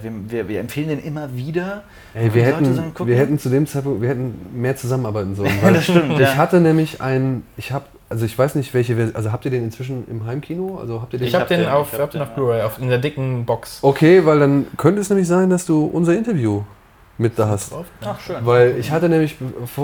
[0.01, 1.83] wir, wir, wir empfehlen den immer wieder.
[2.13, 5.51] Ey, wir, hätten, wir hätten zu dem Zeitpunkt, wir hätten mehr zusammenarbeiten sollen.
[5.61, 6.35] weil das stimmt, Ich ja.
[6.35, 9.63] hatte nämlich einen, ich habe, also ich weiß nicht welche, Vers- also habt ihr den
[9.63, 10.77] inzwischen im Heimkino?
[10.79, 11.27] Also habt ihr den?
[11.27, 13.79] ich habe hab den den- auf, hab den auf Blu-ray, auf- in der dicken Box.
[13.81, 16.63] Okay, weil dann könnte es nämlich sein, dass du unser Interview
[17.17, 17.73] mit da hast.
[18.03, 18.45] Ach, schön.
[18.45, 19.35] Weil ich hatte nämlich,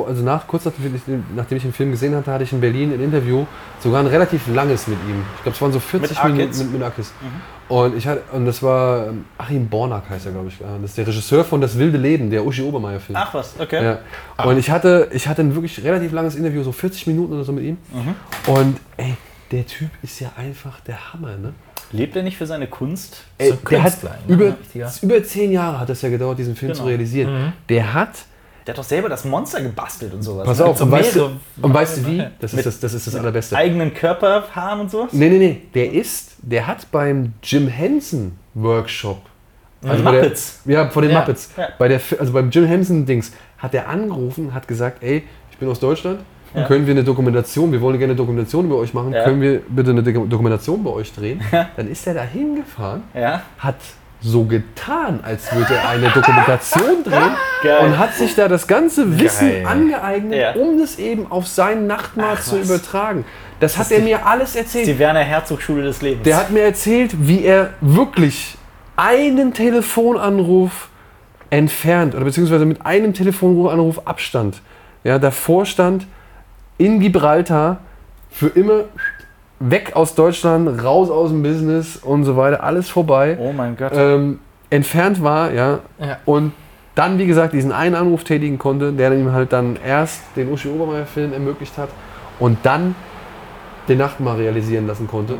[0.07, 1.01] also nach, kurz nachdem ich,
[1.35, 3.45] nachdem ich den Film gesehen hatte, hatte ich in Berlin ein Interview,
[3.79, 5.23] sogar ein relativ langes mit ihm.
[5.37, 7.13] Ich glaube, es waren so 40 Mit Minuten mit, mit Akis.
[7.69, 10.57] Und, ich hatte, und das war ähm, Achim Bornack heißt er, glaube ich.
[10.57, 13.17] Das ist der Regisseur von Das wilde Leben, der Uschi Obermeier-Film.
[13.21, 13.83] Ach was, okay.
[13.83, 13.99] Ja.
[14.45, 17.51] Und ich hatte, ich hatte ein wirklich relativ langes Interview, so 40 Minuten oder so
[17.51, 17.77] mit ihm.
[18.47, 19.15] Und ey,
[19.51, 21.53] der Typ ist ja einfach der Hammer, ne?
[21.91, 23.23] Lebt er nicht für seine Kunst?
[23.37, 24.09] Ey, So ein der hat ne?
[24.27, 24.91] über, Richtiger.
[25.01, 26.83] über zehn Jahre hat es ja gedauert, diesen Film Genau.
[26.83, 27.53] zu realisieren.
[27.69, 28.09] Der hat,
[28.65, 30.45] Der hat doch selber das Monster gebastelt und sowas.
[30.45, 31.29] pass auf, so und weißt, du,
[31.61, 32.23] und weißt du wie?
[32.39, 33.55] Das ist das, das, ist das Allerbeste.
[33.55, 35.13] Eigenen Körperhaaren und sowas?
[35.13, 35.61] Nee, nee, nee.
[35.73, 39.21] Der ist, der hat beim Jim Henson Workshop.
[39.83, 40.61] Also bei Muppets.
[40.65, 41.51] Der, ja, von den Ja, Muppets.
[41.55, 41.69] ja.
[41.77, 45.69] Bei der, also beim Jim Henson Dings hat er angerufen, hat gesagt, ey, ich bin
[45.69, 46.19] aus Deutschland.
[46.53, 46.63] Ja.
[46.65, 49.23] Können wir eine Dokumentation, wir wollen gerne eine Dokumentation über euch machen, Ja.
[49.23, 51.41] können wir bitte eine Doku- Dokumentation bei euch drehen?
[51.75, 53.41] Dann ist er da hingefahren, Ja.
[53.59, 53.75] hat
[54.21, 57.77] so getan, als würde er eine Dokumentation drehen Geil.
[57.85, 59.65] und hat sich da das ganze Wissen Geil.
[59.67, 60.51] angeeignet, Ja.
[60.53, 62.67] um das eben auf seinen Nachtmahl Ach, zu was.
[62.67, 63.25] übertragen.
[63.59, 64.87] Das hat er mir alles erzählt.
[64.87, 66.23] Die Werner Herzog Schule des Lebens.
[66.23, 68.55] Der hat mir erzählt, wie er wirklich
[68.95, 70.89] einen Telefonanruf
[71.49, 74.61] entfernt oder beziehungsweise mit einem Telefonanruf Abstand
[75.03, 76.07] ja, davor stand
[76.77, 77.79] in Gibraltar
[78.29, 78.81] für immer
[79.59, 83.91] weg aus Deutschland, raus aus dem Business und so weiter, alles vorbei, oh mein Gott.
[83.95, 84.39] ähm,
[84.69, 86.17] entfernt war, ja, Ja.
[86.25, 86.51] und
[86.93, 90.67] dann, wie gesagt, diesen einen Anruf tätigen konnte, der ihm halt dann erst den Uschi
[90.67, 91.89] Obermeier-Film ermöglicht hat
[92.39, 92.95] und dann
[93.87, 95.35] den Nachtmahl realisieren lassen konnte.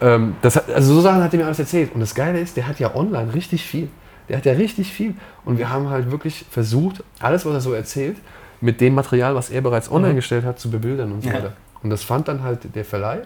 [0.00, 1.94] Ähm, das hat, also so Sachen hat er mir alles erzählt.
[1.94, 3.88] Und das Geile ist, der hat ja online richtig viel.
[4.28, 5.14] Der hat ja richtig viel.
[5.44, 8.16] Und wir haben halt wirklich versucht, alles, was er so erzählt,
[8.62, 11.34] mit dem Material, was er bereits online gestellt hat, zu bebildern und so Ja.
[11.34, 11.52] weiter.
[11.82, 13.18] Und das fand dann halt der Verleih.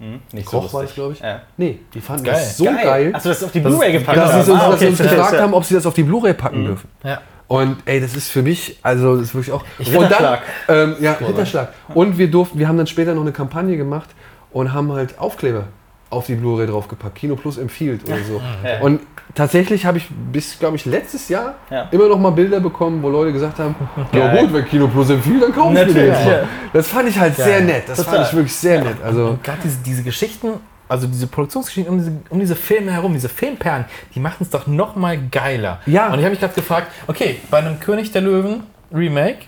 [0.00, 0.88] Hm, nicht Koch war lustig.
[0.88, 1.20] das, glaube ich.
[1.20, 1.42] Ja.
[1.56, 2.34] Nee, die fanden Geil.
[2.34, 4.44] das so geil, Achso, das auf die dass, Blu-ray gepackt dass, sie, haben.
[4.44, 5.42] so, Ah, dass sie uns okay, gefragt verstehe.
[5.42, 6.88] haben, ob sie das auf die Blu-ray packen dürfen.
[7.04, 7.20] Ja.
[7.48, 9.64] Und ey, das ist für mich, also das ist wirklich auch.
[9.78, 10.42] und Ritterschlag.
[10.66, 11.72] Dann, ähm, ja, Ritterschlag.
[11.94, 14.08] Und wir durften, wir haben dann später noch eine Kampagne gemacht
[14.52, 15.64] und haben halt Aufkleber
[16.10, 17.14] auf die Blu-ray draufgepackt.
[17.16, 18.40] Kino Plus empfiehlt oder so.
[18.64, 18.80] Ja.
[18.80, 19.00] Und
[19.34, 21.88] tatsächlich habe ich bis, glaube ich, letztes Jahr Ja.
[21.90, 23.74] immer noch mal Bilder bekommen, wo Leute gesagt haben,
[24.12, 26.08] ja gut, wenn Kino Plus empfiehlt, dann kaufen wir den.
[26.08, 26.40] Ja.
[26.72, 27.46] Das fand ich halt Geil.
[27.46, 27.84] sehr nett.
[27.88, 28.14] Das Total.
[28.16, 28.96] fand ich wirklich sehr nett.
[29.04, 30.52] Also Und gerade diese, diese Geschichten,
[30.88, 34.66] also diese Produktionsgeschichten um diese, um diese Filme herum, diese Filmperlen, die machen es doch
[34.66, 35.80] noch mal geiler.
[35.84, 36.06] Ja.
[36.08, 38.62] Und ich habe mich gerade gefragt, okay, bei einem König der Löwen
[38.92, 39.40] Remake,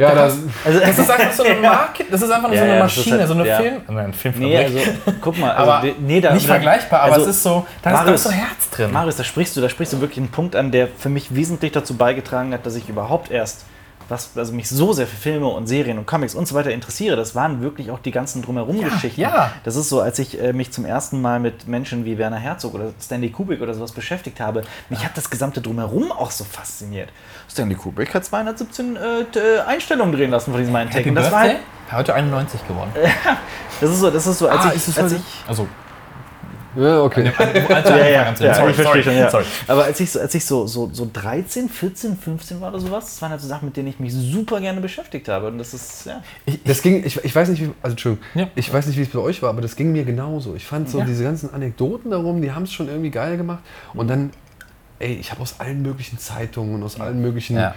[0.00, 2.64] ja, das- das, Also, das ist einfach so eine Marke, das ist einfach nur Ja,
[2.64, 3.56] so eine Maschine, halt- so eine ja.
[3.56, 4.48] Film, nein, ein Filmfabrik.
[4.50, 4.78] nee, also
[5.20, 7.90] guck mal, also, aber nee, da, nicht da- vergleichbar, aber also, es ist so, da
[7.90, 8.92] ist, da Marius- ist so Herz drin.
[8.92, 11.72] Marius, da sprichst du, da sprichst du wirklich einen Punkt an, der für mich wesentlich
[11.72, 13.64] dazu beigetragen hat, dass ich überhaupt erst
[14.10, 17.16] was, also mich so sehr für Filme und Serien und Comics und so weiter interessiere.
[17.16, 19.20] Das waren wirklich auch die ganzen drumherum Geschichten.
[19.20, 19.52] ja.
[19.64, 22.74] Das ist so, als ich äh, mich zum ersten Mal mit Menschen wie Werner Herzog
[22.74, 27.08] oder Stanley Kubrick oder sowas beschäftigt habe, mich hat das gesamte drumherum auch so fasziniert.
[27.50, 29.00] Stanley Kubrick hat 217 äh,
[29.38, 30.90] äh, Einstellungen drehen lassen von diesem einen.
[30.90, 31.60] Happy Und das war Birthday?
[31.90, 32.90] halt, Heute 91 geworden.
[33.80, 35.66] das ist so, das ist so, als Ah, ich, ist es als ich Also,
[36.76, 37.32] ja, okay.
[37.38, 39.30] als ja, ja, sorry, ja, sorry, ich verstehe schon, ja.
[39.30, 39.44] sorry.
[39.66, 43.04] Aber als ich, so, als ich so, so, so 13, 14, 15 war oder sowas,
[43.06, 45.48] das waren halt so Sachen, mit denen ich mich super gerne beschäftigt habe.
[45.48, 46.22] Und das ist, ja.
[46.64, 48.48] Das ging, ich, ich weiß nicht, wie, also Entschuldigung, Ja.
[48.54, 50.54] ich weiß nicht, wie es bei euch war, aber das ging mir genauso.
[50.54, 51.04] Ich fand so Ja.
[51.04, 53.62] diese ganzen Anekdoten darum, die haben es schon irgendwie geil gemacht.
[53.94, 54.30] Und dann,
[54.98, 57.74] ey, ich habe aus allen möglichen Zeitungen und aus allen möglichen, Ja.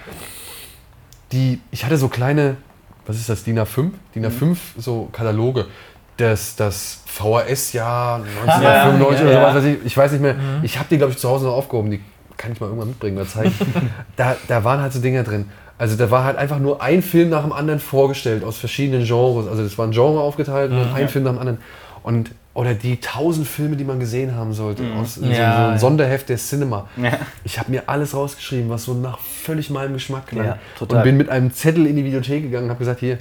[1.32, 2.58] die, ich hatte so kleine
[3.06, 3.92] was ist das, DIN A5?
[4.16, 5.66] DIN A5, so Kataloge.
[6.18, 9.40] Das, das VHS-Jahr 1995 Ja, oder ja.
[9.42, 10.36] sowas, weiß ich, ich weiß nicht mehr.
[10.62, 11.92] Ich habe die, glaube ich, zu Hause noch aufgehoben.
[11.92, 12.02] Die
[12.38, 13.54] kann ich mal irgendwann mitbringen, mal zeigen.
[14.16, 15.50] da, da waren halt so Dinger drin.
[15.78, 19.48] Also da war halt einfach nur ein Film nach dem anderen vorgestellt aus verschiedenen Genres.
[19.48, 21.58] Also das war ein Genre aufgeteilt und dann ein Film nach dem anderen.
[22.04, 24.84] Und, oder die tausend Filme, die man gesehen haben sollte.
[25.00, 25.78] Aus, so, Ja, so ein ja.
[25.80, 26.88] Sonderheft der Cinema.
[26.98, 27.14] Ja.
[27.44, 30.46] Ich habe mir alles rausgeschrieben, was so nach völlig meinem Geschmack klang.
[30.46, 33.18] Ja, und bin mit einem Zettel in die Videothek gegangen und habe gesagt, hier,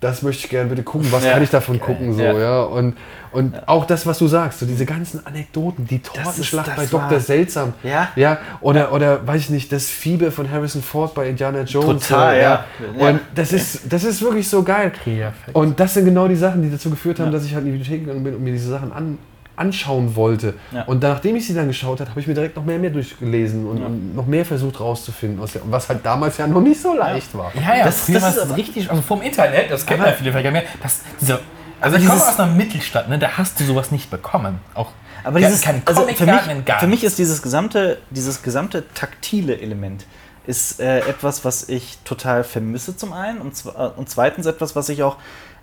[0.00, 1.32] das möchte ich gerne bitte gucken, was Ja.
[1.32, 2.14] kann ich davon gucken?
[2.14, 2.32] So, Ja.
[2.38, 2.62] ja.
[2.62, 2.96] Und,
[3.32, 7.18] und auch das, was du sagst, so diese ganzen Anekdoten, die Tortenschlacht bei war- Dr.
[7.20, 7.72] Seltsam.
[7.82, 8.08] Ja.
[8.14, 12.06] ja oder, oder weiß ich nicht, das Fieber von Harrison Ford bei Indiana Jones.
[12.08, 12.64] Total, so, ja.
[12.96, 13.08] Ja.
[13.08, 14.90] Und das ist, das ist wirklich so geil.
[14.90, 15.54] Perfekt.
[15.54, 17.32] Und das sind genau die Sachen, die dazu geführt haben, Ja.
[17.32, 19.18] dass ich halt in die Bibliothek gegangen bin und mir diese Sachen an,
[19.58, 20.54] anschauen wollte.
[20.72, 20.82] Ja.
[20.84, 23.66] Und nachdem ich sie dann geschaut habe, habe ich mir direkt noch mehr, mehr durchgelesen
[23.66, 27.52] und, und noch mehr versucht rauszufinden, was halt damals ja noch nicht so leicht war.
[27.54, 30.52] Ja, ja, Das- das ist richtig, also vom Internet, das kennen ja viele vielleicht gar
[30.52, 31.40] mehr, das, diese,
[31.80, 34.58] also ich komme aus einer Mittelstadt, ne, da hast du sowas nicht bekommen.
[34.74, 34.90] Auch
[35.24, 36.40] Aber ja, dieses, kein also für, mich,
[36.80, 40.06] für mich ist dieses gesamte, dieses gesamte taktile Element
[40.46, 44.88] ist äh, etwas, was ich total vermisse zum einen und, äh, und zweitens etwas, was
[44.88, 45.16] ich auch,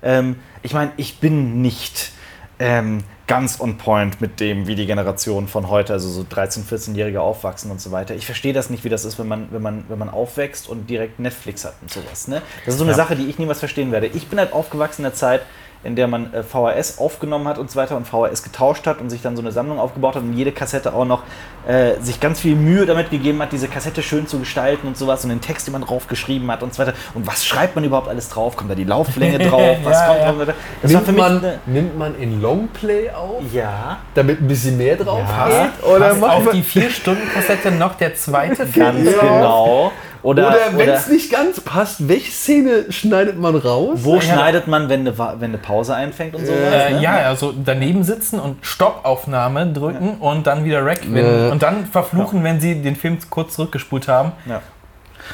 [0.03, 2.11] ähm, ich meine, ich bin nicht
[2.59, 7.21] ähm, ganz on point mit dem, wie die Generation von heute, also so 13-, 14-Jährige
[7.21, 8.13] aufwachsen und so weiter.
[8.15, 10.89] Ich verstehe das nicht, wie das ist, wenn man, wenn man, wenn man aufwächst und
[10.89, 12.27] direkt Netflix hat und sowas.
[12.27, 12.41] Ne?
[12.65, 12.97] Das ist so eine Ja.
[12.97, 14.07] Sache, die ich niemals verstehen werde.
[14.07, 15.41] Ich bin halt aufgewachsen in der Zeit,
[15.83, 19.09] in der man äh, VHS aufgenommen hat und so weiter und VHS getauscht hat und
[19.09, 21.23] sich dann so eine Sammlung aufgebaut hat und jede Kassette auch noch
[21.67, 25.23] äh, sich ganz viel Mühe damit gegeben hat, diese Kassette schön zu gestalten und sowas
[25.23, 26.93] und den Text, den man drauf geschrieben hat und so weiter.
[27.13, 28.55] Und was schreibt man überhaupt alles drauf?
[28.55, 29.77] Kommt da die Lauflänge drauf?
[29.83, 30.45] Was Ja, kommt ja.
[30.45, 30.55] drauf?
[30.81, 34.77] Das war nimmt, für mich man, nimmt man in Longplay auf, ja, damit ein bisschen
[34.77, 35.47] mehr drauf Ja.
[35.47, 35.83] geht?
[35.89, 39.21] Oder Passt macht auf man, die 4-Stunden-Kassette noch der zweite Film ganz Ja.
[39.21, 39.91] genau.
[40.23, 43.99] Oder, oder wenn es nicht ganz passt, welche Szene schneidet man raus?
[44.01, 44.21] wo Ja.
[44.21, 46.57] schneidet man, wenn eine, wenn eine Pause einfängt und sowas?
[46.73, 47.01] Äh, ne?
[47.01, 51.51] ja, also daneben sitzen und Stoppaufnahme drücken und dann wieder wenn, Ja.
[51.55, 54.33] Und dann verfluchen, wenn sie den Film kurz zurückgespult haben.
[54.45, 54.61] Ja.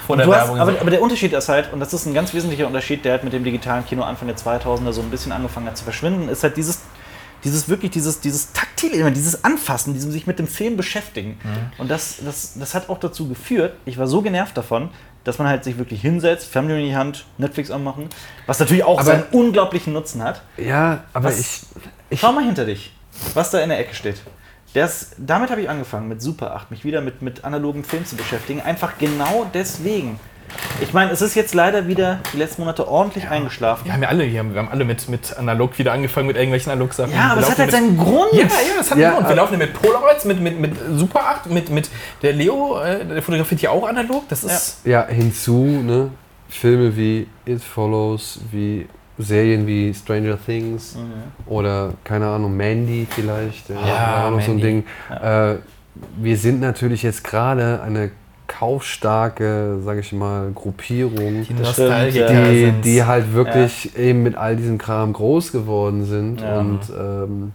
[0.07, 0.59] Vor der du hast, Werbung.
[0.59, 3.23] aber, aber der Unterschied ist halt, und das ist ein ganz wesentlicher Unterschied, der halt
[3.23, 6.43] mit dem digitalen Kino Anfang der 2000er so ein bisschen angefangen hat zu verschwinden, ist
[6.43, 6.81] halt dieses,
[7.43, 11.39] dieses wirklich, dieses, dieses taktile Element, dieses Anfassen, diesem sich mit dem Film beschäftigen.
[11.77, 14.89] Und das, das, das hat auch dazu geführt, ich war so genervt davon,
[15.23, 18.07] dass man halt sich wirklich hinsetzt, Family in die Hand, Netflix anmachen,
[18.45, 20.41] was natürlich auch Aber- seinen unglaublichen Nutzen hat.
[20.57, 21.61] Ja, aber Was- ich,
[22.11, 22.93] ich Schau mal hinter dich,
[23.33, 24.21] was da in der Ecke steht.
[24.73, 28.15] Das, damit habe ich angefangen, mit Super 8, mich wieder mit, mit analogen Filmen zu
[28.15, 28.61] beschäftigen.
[28.61, 30.19] Einfach genau deswegen.
[30.81, 33.85] Ich meine, es ist jetzt leider wieder die letzten Monate ordentlich eingeschlafen.
[33.85, 36.71] wir haben ja alle hier, wir haben alle mit, mit analog wieder angefangen mit irgendwelchen
[36.71, 37.13] Analog-Sachen.
[37.13, 38.33] Ja, aber es hat halt seinen Grund.
[38.33, 39.27] Ja, ja, das hat Ja, einen Grund.
[39.27, 41.89] Wir aber- laufen ja mit Polaroids, mit, mit, mit Super 8, mit, mit
[42.21, 44.27] der Leo, äh, der fotografiert ja auch analog.
[44.29, 44.85] Das ist.
[44.85, 46.11] ja, hinzu, ne,
[46.49, 50.97] Filme wie It Follows, wie Serien wie Stranger Things
[51.45, 53.69] oder, keine Ahnung, Mandy vielleicht.
[53.69, 54.59] Ja, war auch noch so ein.
[54.59, 54.83] Ding.
[55.09, 55.55] Äh,
[56.17, 58.11] wir sind natürlich jetzt gerade eine
[58.47, 62.49] kaufstarke, sage ich mal, Gruppierung, Die ja.
[62.51, 66.59] die, die halt wirklich eben mit all diesem Kram groß geworden sind Ja.
[66.59, 67.51] und ähm,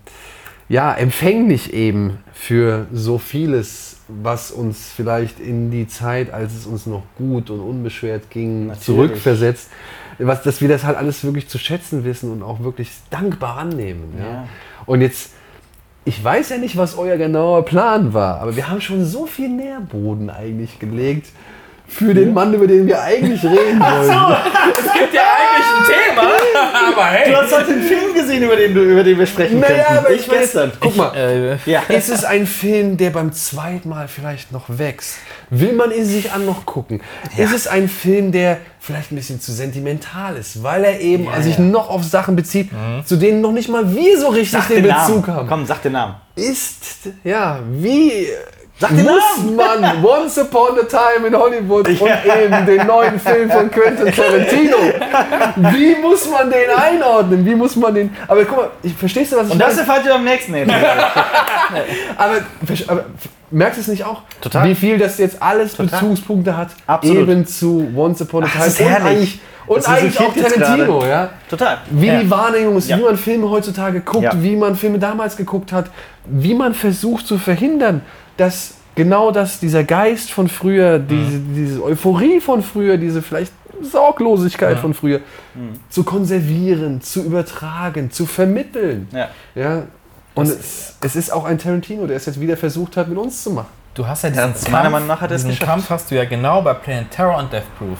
[0.69, 6.87] ja, empfänglich eben für so vieles, was uns vielleicht in die Zeit, als es uns
[6.87, 8.85] noch gut und unbeschwert ging, Natürlich.
[8.85, 9.71] zurückversetzt.
[10.19, 14.15] Was, dass wir das halt alles wirklich zu schätzen wissen und auch wirklich dankbar annehmen.
[14.19, 14.25] Ja?
[14.25, 14.49] Ja.
[14.87, 15.33] Und jetzt,
[16.05, 19.49] ich weiß ja nicht, was euer genauer Plan war, aber wir haben schon so viel
[19.49, 21.29] Nährboden eigentlich gelegt
[21.89, 24.37] für den Mann, über den wir eigentlich reden wollten.
[24.79, 26.23] Es gibt ja eigentlich ein Thema,
[26.93, 27.31] aber hey.
[27.31, 29.99] Du hast heute einen Film gesehen, über den, du, über den wir sprechen Naja, könnten.
[29.99, 30.73] aber ich gestern.
[30.81, 31.83] Guck mal, Äh, Ja.
[31.89, 35.17] ist es ein Film, der beim zweiten Mal vielleicht noch wächst?
[35.51, 37.01] Will man ihn sich an noch gucken?
[37.37, 41.41] Ist es ein Film, der vielleicht ein bisschen zu sentimental ist, weil er eben Ja,
[41.43, 41.65] sich ja.
[41.65, 42.71] noch auf Sachen bezieht,
[43.05, 45.49] zu denen noch nicht mal wir so richtig Sag den den Bezug haben?
[45.49, 46.15] Komm, sag den Namen.
[46.35, 48.27] Ist, ja, wie
[48.79, 53.51] Sag den muss man Once Upon a Time in Hollywood und eben den neuen Film
[53.51, 54.77] von Quentin Tarantino,
[55.73, 57.47] wie muss man den einordnen?
[57.47, 60.05] Wie muss man den, aber guck mal, ich, verstehst du, was ich Und das erfahrt
[60.05, 60.67] ihr beim nächsten Mal.
[62.19, 62.35] Aber,
[62.89, 63.05] aber
[63.51, 64.23] merkst du es nicht auch?
[64.41, 64.69] Total.
[64.69, 65.99] Wie viel das jetzt alles Total.
[66.01, 67.29] Bezugspunkte hat, Absolut.
[67.29, 69.41] eben zu Once Upon a Ach, Time das ist herrlich.
[69.67, 71.31] und Das eigentlich auch Tarantino, ja?
[71.51, 71.79] Total.
[71.91, 72.21] Wie Ja.
[72.21, 72.99] die Wahrnehmung ist, Ja.
[72.99, 74.33] wie man Filme heutzutage guckt, Ja.
[74.37, 75.87] wie man Filme damals geguckt hat,
[76.27, 78.03] wie man versucht zu verhindern,
[78.37, 81.09] dass genau das, dieser Geist von früher, Mhm.
[81.09, 83.53] diese, diese Euphorie von früher, diese vielleicht
[83.83, 85.21] Sorglosigkeit von früher,
[85.55, 85.81] Mhm.
[85.91, 89.09] zu konservieren, zu übertragen, zu vermitteln.
[89.13, 89.29] Ja.
[89.55, 89.83] Ja,
[90.35, 93.43] und es, es ist auch ein Tarantino, der es jetzt wieder versucht hat, mit uns
[93.43, 93.69] zu machen.
[93.95, 95.71] Du hast ja diesen meiner Meinung nach hat es diesen geschafft.
[95.71, 97.99] Kampf hast du ja genau bei Planet Terror und Death Proof.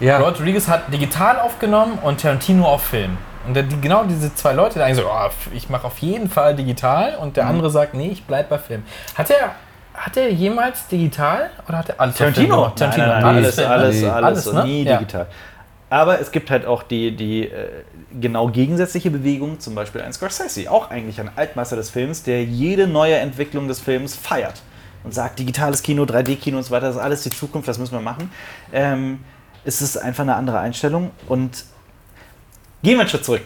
[0.00, 0.18] Ja.
[0.18, 3.16] Rodriguez hat digital aufgenommen und Tarantino auf Film.
[3.50, 6.54] Und die, genau diese zwei Leute, die sagen so, oh, ich mache auf jeden Fall
[6.54, 7.32] digital und Mhm.
[7.34, 8.84] der andere sagt, nee, ich bleib bei Film.
[9.16, 9.54] Hat er,
[9.94, 12.68] hat er jemals digital oder hat er alles Tarantino.
[12.70, 13.06] Tarantino.
[13.06, 14.64] Nein, nein, nein, alles, alles, alles, Alles, ne?
[14.64, 14.98] nie Ja.
[14.98, 15.26] digital.
[15.92, 17.68] Aber es gibt halt auch die, die äh,
[18.20, 22.86] genau gegensätzliche Bewegung, zum Beispiel ein Scorsese, auch eigentlich ein Altmeister des Films, der jede
[22.86, 24.62] neue Entwicklung des Films feiert
[25.02, 27.94] und sagt, digitales Kino, 3D-Kino und so weiter, das ist alles die Zukunft, das müssen
[27.94, 28.30] wir machen.
[28.72, 29.24] Ähm,
[29.64, 31.64] es ist einfach eine andere Einstellung und
[32.82, 33.42] gehen wir einen Schritt zurück.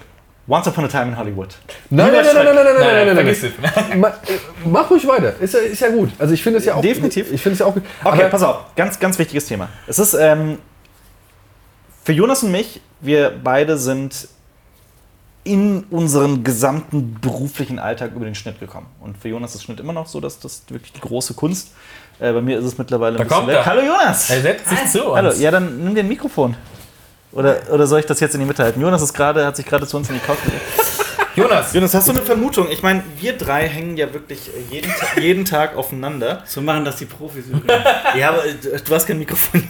[0.46, 1.48] Once Upon a Time in Hollywood.
[1.88, 4.12] Nein, nein, nein, nein, nein, nein, nein, nein, nein, nein, nein.
[4.12, 5.32] äh, Mach ruhig weiter.
[5.40, 6.10] Ist ja, ist ja gut.
[6.18, 6.82] Also ich finde es ja auch.
[6.82, 7.32] Definitiv.
[7.32, 7.82] Ich finde es ja auch gut.
[8.04, 9.68] Okay, Aber- pass auf, ganz, ganz wichtiges Thema.
[9.86, 10.58] Es ist ähm,
[12.04, 14.28] für Jonas und mich, wir beide sind
[15.44, 18.86] in unseren gesamten beruflichen Alltag über den Schnitt gekommen.
[19.00, 21.72] Und für Jonas ist Schnitt immer noch so, dass das wirklich die große Kunst.
[22.20, 23.56] Äh, bei mir ist es mittlerweile Da ein bisschen kommt weg.
[23.56, 23.66] er.
[23.66, 24.28] Hallo Jonas!
[24.30, 25.16] Er setzt sich zu uns.
[25.16, 26.54] Hallo, ja, dann nimm dir ein Mikrofon.
[27.34, 28.80] Oder, oder soll ich das jetzt in die Mitte halten?
[28.80, 30.62] Jonas ist gerade, hat sich gerade zu uns in die Couch gelegt.
[31.36, 32.70] Jonas, Jonas, hast du eine Vermutung?
[32.70, 36.44] Ich meine, wir drei hängen ja wirklich jeden, Ta- jeden Tag aufeinander.
[36.46, 37.84] So machen das die Profis übrigens.
[38.16, 39.68] Ja, aber äh, du, du hast kein Mikrofon.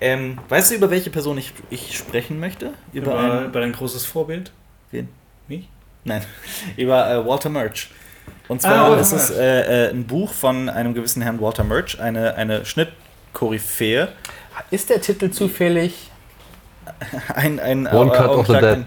[0.00, 2.74] Ähm, weißt du, über welche Person ich, ich sprechen möchte?
[2.92, 4.52] Über, Über, einen, über dein großes Vorbild.
[4.92, 5.08] wen?
[5.48, 5.68] Mich?
[6.04, 6.22] Nein,
[6.76, 7.90] über äh, Walter Murch.
[8.46, 9.40] Und zwar Ah, Walter ist es Murch.
[9.40, 14.08] äh, äh, ein Buch von einem gewissen Herrn Walter Murch, eine, eine Schnittkoryphäe.
[14.70, 16.09] ist der Titel zufällig?
[17.34, 18.78] Ein, ein One äh, Cut of the Dead.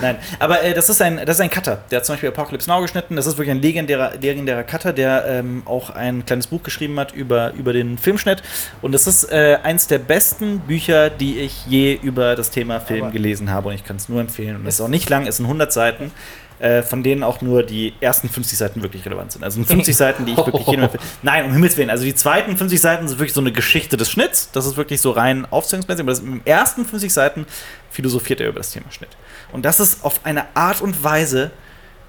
[0.00, 1.78] Nein, aber äh, das, ist ein, das ist ein Cutter.
[1.90, 3.16] Der hat zum Beispiel Apocalypse Now geschnitten.
[3.16, 7.12] Das ist wirklich ein legendärer, legendärer Cutter, der ähm, auch ein kleines Buch geschrieben hat
[7.12, 8.42] über, über den Filmschnitt.
[8.82, 13.04] Und das ist äh, eins der besten Bücher, die ich je über das Thema Film
[13.04, 13.68] Aber- gelesen habe.
[13.68, 14.56] Und ich kann es nur empfehlen.
[14.56, 16.12] Und es ist auch nicht lang, es sind 100 Seiten.
[16.58, 19.44] Äh, von denen auch nur die ersten 50 Seiten wirklich relevant sind.
[19.44, 21.02] Also sind 50 Seiten, die ich wirklich jedem empfehle.
[21.22, 21.90] Nein, um Himmels Willen.
[21.90, 24.50] Also die zweiten 50 Seiten sind wirklich so eine Geschichte des Schnitts.
[24.52, 26.00] Das ist wirklich so rein aufzählungsmäßig.
[26.00, 27.46] Aber das, im ersten 50 Seiten
[27.90, 29.10] philosophiert er über das Thema Schnitt.
[29.52, 31.50] Und das ist auf eine Art und Weise,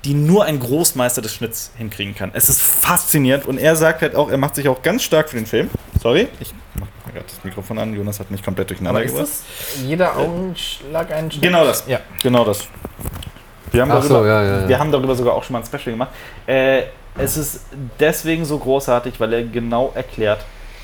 [0.05, 2.31] die nur ein Großmeister des Schnitts hinkriegen kann.
[2.33, 5.35] Es ist faszinierend und er sagt halt auch, er macht sich auch ganz stark für
[5.35, 5.69] den Film.
[6.01, 7.93] Sorry, ich mach mal gerade das Mikrofon an.
[7.93, 9.27] Jonas hat mich komplett durcheinander gebracht.
[9.85, 11.43] jeder Augenschlag ein Schnitt?
[11.43, 11.83] Genau das.
[11.87, 11.99] Ja.
[12.23, 12.67] Genau das.
[13.71, 15.91] Wir haben, darüber, so, ja, ja, wir haben darüber sogar auch schon mal ein Special
[15.93, 16.11] gemacht.
[16.45, 16.83] Äh,
[17.17, 17.65] es ist
[17.99, 20.39] deswegen so großartig, weil er genau erklärt,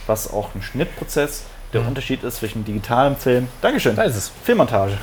[0.08, 1.90] was auch im Schnittprozess der Mhm.
[1.90, 3.48] Unterschied ist zwischen digitalem Film.
[3.62, 3.96] Dankeschön.
[3.96, 4.32] Da ist es.
[4.44, 4.98] Filmmontage.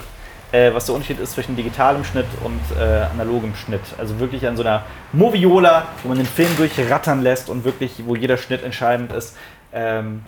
[0.53, 3.83] Äh, was der Unterschied ist zwischen digitalem Schnitt und äh, analogem Schnitt.
[3.99, 4.83] Also wirklich an so einer
[5.13, 9.37] Moviola, wo man den Film durchrattern lässt und wirklich, wo jeder Schnitt entscheidend ist.
[9.73, 10.25] Ähm,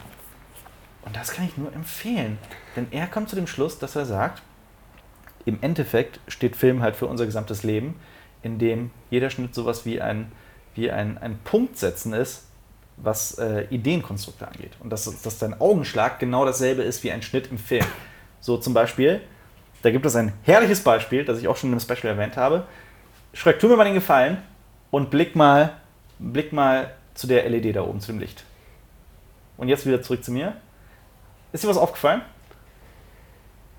[1.04, 2.38] und das kann ich nur empfehlen.
[2.76, 4.42] Denn er kommt zu dem Schluss, dass er sagt,
[5.44, 7.98] im Endeffekt steht Film halt für unser gesamtes Leben,
[8.42, 10.30] in dem jeder Schnitt sowas wie ein,
[10.74, 12.46] wie ein, ein Punkt setzen ist,
[12.96, 14.72] was äh, Ideenkonstrukte angeht.
[14.80, 17.86] Und dass, dass dein Augenschlag genau dasselbe ist wie ein Schnitt im Film.
[18.40, 19.20] So zum Beispiel,
[19.82, 22.66] da gibt es ein herrliches Beispiel, das ich auch schon im Special erwähnt habe.
[23.32, 24.38] Schreck, tu mir mal den Gefallen
[24.90, 25.74] und blick mal,
[26.18, 28.44] blick mal zu der LED da oben, zu dem Licht.
[29.56, 30.56] Und jetzt wieder zurück zu mir.
[31.52, 32.22] Ist dir was aufgefallen?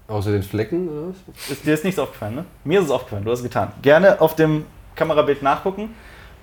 [0.07, 1.51] Außer den Flecken oder was?
[1.51, 2.45] Ist, dir ist nichts aufgefallen, ne?
[2.63, 3.71] Mir ist es aufgefallen, du hast es getan.
[3.81, 4.65] Gerne auf dem
[4.95, 5.93] Kamerabild nachgucken.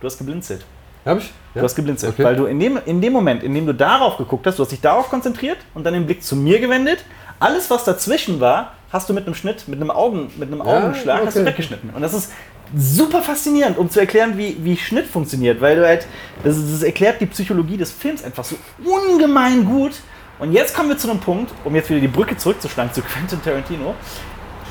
[0.01, 0.65] Du hast geblinzelt.
[1.05, 1.31] Hab ich?
[1.55, 2.15] Du hast geblinzelt.
[2.15, 2.25] Okay.
[2.25, 4.73] Weil du in dem, in dem Moment, in dem du darauf geguckt hast, du hast
[4.73, 7.05] dich darauf konzentriert und dann den Blick zu mir gewendet.
[7.39, 10.79] Alles, was dazwischen war, hast du mit einem Schnitt, mit einem, Augen, mit einem Ja,
[10.79, 11.51] Augenschlag hast du okay.
[11.51, 11.91] weggeschnitten.
[11.91, 12.33] Und das ist
[12.77, 15.61] super faszinierend, um zu erklären, wie, wie Schnitt funktioniert.
[15.61, 16.07] Weil du halt,
[16.45, 19.93] das, das erklärt die Psychologie des Films einfach so ungemein gut.
[20.41, 23.43] Und jetzt kommen wir zu einem Punkt, um jetzt wieder die Brücke zurückzuschlagen zu Quentin
[23.43, 23.95] Tarantino.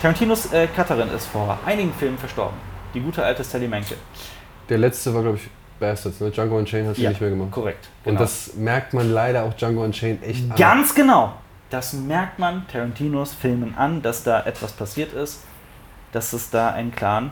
[0.02, 2.58] Tarantinos äh, Cutterin ist vor einigen Filmen verstorben.
[2.96, 3.96] Die gute alte Sally Menke.
[4.68, 5.48] Der letzte war, glaube ich,
[5.80, 6.20] Bastards.
[6.22, 6.32] Ne?
[6.32, 7.52] Django Unchained hat sie nicht mehr gemacht.
[7.52, 7.88] korrekt.
[8.04, 8.22] Und genau.
[8.22, 10.58] das merkt man leider auch Django Unchained echt an.
[10.58, 11.34] Ganz genau.
[11.70, 15.44] Das merkt man Tarantinos Filmen an, dass da etwas passiert ist,
[16.14, 17.32] dass es da einen klaren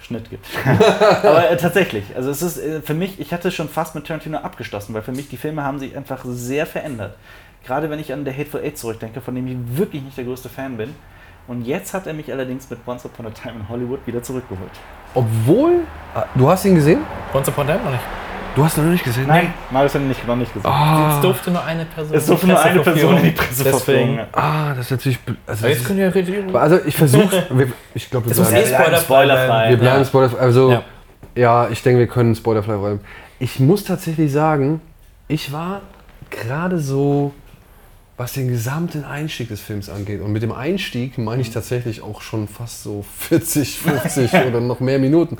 [0.00, 0.46] Schnitt gibt.
[1.22, 4.38] Aber äh, tatsächlich, also es ist äh, für mich, ich hatte schon fast mit Tarantino
[4.38, 7.16] abgeschlossen, weil für mich die Filme haben sich einfach sehr verändert.
[7.64, 10.48] Gerade wenn ich an The Hateful Eight zurückdenke, von dem ich wirklich nicht der größte
[10.48, 10.94] Fan bin.
[11.48, 14.70] Und jetzt hat er mich allerdings mit Once Upon a Time in Hollywood wieder zurückgeholt.
[15.14, 15.80] Obwohl,
[16.14, 17.00] ah, du hast ihn gesehen?
[17.34, 18.02] Once Upon a Time noch nicht.
[18.54, 19.26] Du hast ihn noch nicht gesehen?
[19.26, 20.70] Nein, Marius hat ihn nicht, noch nicht gesehen.
[20.70, 22.16] Ah, Es durfte nur eine Person.
[22.16, 24.16] es durfte nur eine Person in die Presseverfügung.
[24.18, 24.28] Deswegen.
[24.32, 25.18] ah, das ist natürlich.
[25.46, 26.54] Also, jetzt können wir reden.
[26.56, 27.46] also ich versuche.
[27.94, 29.70] Ich glaube, wir Das muss bleiben, eh spoilerfrei spoilerfrei.
[29.70, 30.04] wir bleiben Ja.
[30.04, 30.38] spoilerfrei.
[30.38, 30.82] Also, Ja.
[31.34, 31.68] ja.
[31.70, 33.00] ich denke, wir können spoilerfrei bleiben.
[33.38, 34.80] Ich muss tatsächlich sagen,
[35.28, 35.80] ich war
[36.30, 37.32] gerade so,
[38.22, 40.20] was den gesamten Einstieg des Films angeht.
[40.20, 44.78] Und mit dem Einstieg meine ich tatsächlich auch schon fast so 40, 50 oder noch
[44.78, 45.38] mehr Minuten.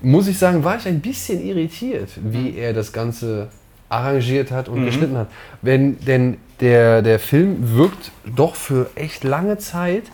[0.00, 3.48] Muss ich sagen, war ich ein bisschen irritiert, wie er das Ganze
[3.90, 5.28] arrangiert hat und geschnitten hat.
[5.60, 10.04] Wenn, denn der, der Film wirkt doch für echt lange Zeit,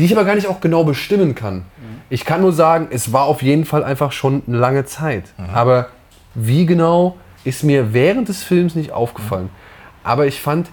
[0.00, 1.66] die ich aber gar nicht auch genau bestimmen kann.
[2.10, 5.32] Ich kann nur sagen, es war auf jeden Fall einfach schon eine lange Zeit.
[5.52, 5.90] Aber
[6.34, 9.50] wie genau ist mir während des Films nicht aufgefallen.
[10.02, 10.68] Aber ich fand,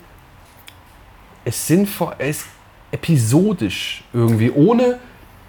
[1.51, 2.45] es sind vor, es
[2.91, 4.99] episodisch irgendwie, ohne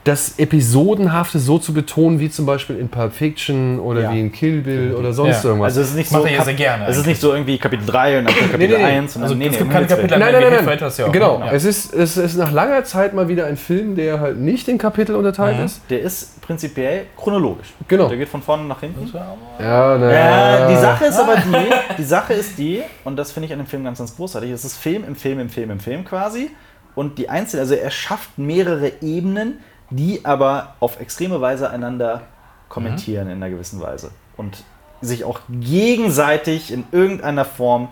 [0.05, 4.13] das Episodenhafte so zu betonen, wie zum Beispiel in Pulp Fiction oder Ja.
[4.13, 5.51] wie in Kill Bill oder sonst Ja.
[5.51, 5.67] irgendwas.
[5.77, 6.27] Also es ist nicht Macht so.
[6.29, 8.67] er ja sehr gerne Es ist nicht so irgendwie Kapitel 3 und dann Kapitel Nee,
[8.69, 8.85] nee, nee.
[8.85, 9.13] 1.
[9.13, 9.87] sondern Also nee, es gibt keine.
[9.87, 11.39] Kapitel, Nein, nein, nein, du ja auch, Genau.
[11.39, 11.53] Ja.
[11.53, 14.77] Es, ist, es ist nach langer Zeit mal wieder ein Film, der halt nicht in
[14.79, 15.65] Kapitel unterteilt Mhm.
[15.67, 15.83] ist.
[15.89, 17.69] Der ist prinzipiell chronologisch.
[17.87, 18.09] Genau.
[18.09, 19.09] Der geht von vorne nach hinten.
[19.61, 23.47] Ja, na, Ja, die Sache ist aber die, die Sache ist die, und das finde
[23.47, 25.79] ich an dem Film ganz, ganz großartig, es ist Film im Film im Film im
[25.79, 26.51] Film quasi.
[26.95, 29.61] Und die einzelnen, also er schafft mehrere Ebenen,
[29.97, 32.23] die aber auf extreme Weise einander
[32.69, 34.11] kommentieren in einer gewissen Weise.
[34.37, 34.65] Und
[35.01, 37.89] sich auch gegenseitig in irgendeiner Form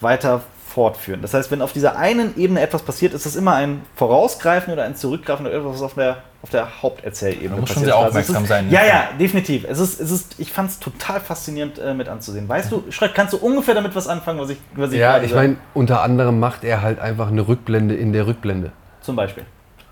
[0.00, 0.42] weiter
[0.74, 1.22] fortführen.
[1.22, 4.82] Das heißt, wenn auf dieser einen Ebene etwas passiert, ist es immer ein Vorausgreifen oder
[4.82, 7.94] ein Zurückgreifen oder etwas, was auf der, auf der Haupterzählebene Man muss schon passiert.
[7.94, 8.70] sehr Also aufmerksam ist, sein.
[8.70, 9.64] Ja, ja, definitiv.
[9.68, 12.48] Es ist, es ist, ich fand es total faszinierend äh, mit anzusehen.
[12.48, 15.32] Weißt du, Schreck, kannst du ungefähr damit was anfangen, was ich, was ich ja ich
[15.32, 18.72] meine, unter anderem macht er halt einfach eine Rückblende in der Rückblende.
[19.00, 19.44] Zum Beispiel.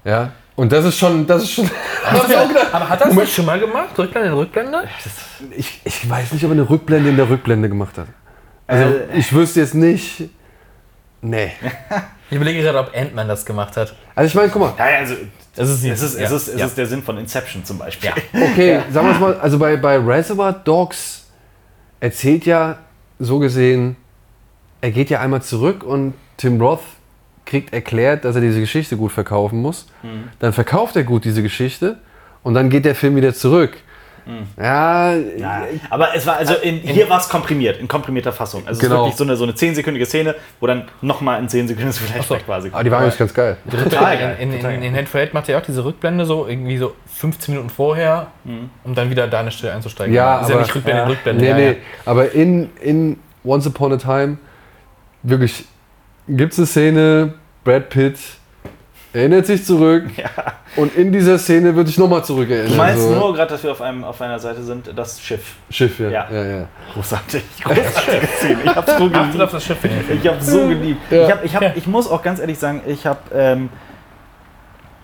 [0.04, 0.32] Ja.
[0.54, 1.70] Und das ist schon, das ist schon.
[2.72, 3.98] Aber hat das nicht schon mal gemacht?
[3.98, 4.84] Rückblende in Rückblende?
[5.56, 8.08] ich, ich weiß nicht, ob er eine Rückblende in der Rückblende gemacht hat.
[8.66, 9.18] Also Äh.
[9.18, 10.28] ich wüsste jetzt nicht.
[11.20, 11.52] Nee.
[12.30, 13.94] Ich überlege gerade, ob Ant-Man das gemacht hat.
[14.14, 15.16] Also ich meine, guck mal, Ja, ja, also
[15.54, 16.24] Es ist, es ist, ja.
[16.24, 16.64] es ist, es ja.
[16.64, 18.08] ist der Sinn von Inception zum Beispiel.
[18.08, 18.14] Ja.
[18.52, 21.26] okay, sagen wir es mal, also bei, bei Reservoir Dogs
[22.00, 22.78] erzählt ja
[23.18, 23.96] so gesehen,
[24.80, 26.80] er geht ja einmal zurück und Tim Roth
[27.52, 29.86] kriegt erklärt, dass er diese Geschichte gut verkaufen muss.
[30.02, 30.28] Mhm.
[30.38, 31.98] Dann verkauft er gut diese Geschichte
[32.42, 33.72] und dann geht der Film wieder zurück.
[34.56, 35.40] Ja, Mhm.
[35.40, 38.62] Ja, aber es war also in, hier war es komprimiert, in komprimierter Fassung.
[38.66, 38.94] Also es Genau.
[38.94, 42.28] ist wirklich so eine, so eine 10-sekündige Szene, wo dann nochmal ein 10 sekündiges Vielleicht
[42.28, 42.36] so.
[42.36, 42.68] quasi.
[42.68, 43.56] aber Ah, die war eigentlich ganz geil.
[43.68, 44.36] total geil.
[44.40, 46.78] In, in, total in, in Head for Head macht er auch diese Rückblende so, irgendwie
[46.78, 48.28] so 15 Minuten vorher,
[48.84, 50.14] um dann wieder da eine Stelle einzusteigen.
[50.14, 51.12] Ja, ist ja aber- nicht Rückblende in ja.
[51.12, 51.42] Rückblende.
[51.44, 51.74] Nee, ja, nee, ja.
[52.06, 54.38] aber in, in Once Upon a Time
[55.24, 55.64] wirklich
[56.28, 58.18] gibt es eine Szene, Brad Pitt
[59.12, 60.04] erinnert sich zurück
[60.76, 62.72] und in dieser Szene wird sich nochmal zurückerinnert.
[62.72, 63.14] Du meinst so.
[63.14, 65.56] nur, gerade, dass wir auf, einem, auf einer Seite sind, das Schiff.
[65.70, 66.10] Schiff, ja.
[66.10, 66.30] Ja.
[66.30, 66.44] ja.
[66.44, 67.42] ja, Großartig.
[67.62, 68.58] Großartige Szene.
[68.64, 69.52] Ich hab's so Achtet auf geliebt.
[69.52, 69.78] das Schiff.
[70.10, 71.00] Ich hab's so geliebt.
[71.10, 71.24] Ja.
[71.24, 73.68] Ich, hab, ich, hab, ich muss auch ganz ehrlich sagen, ich habe ähm,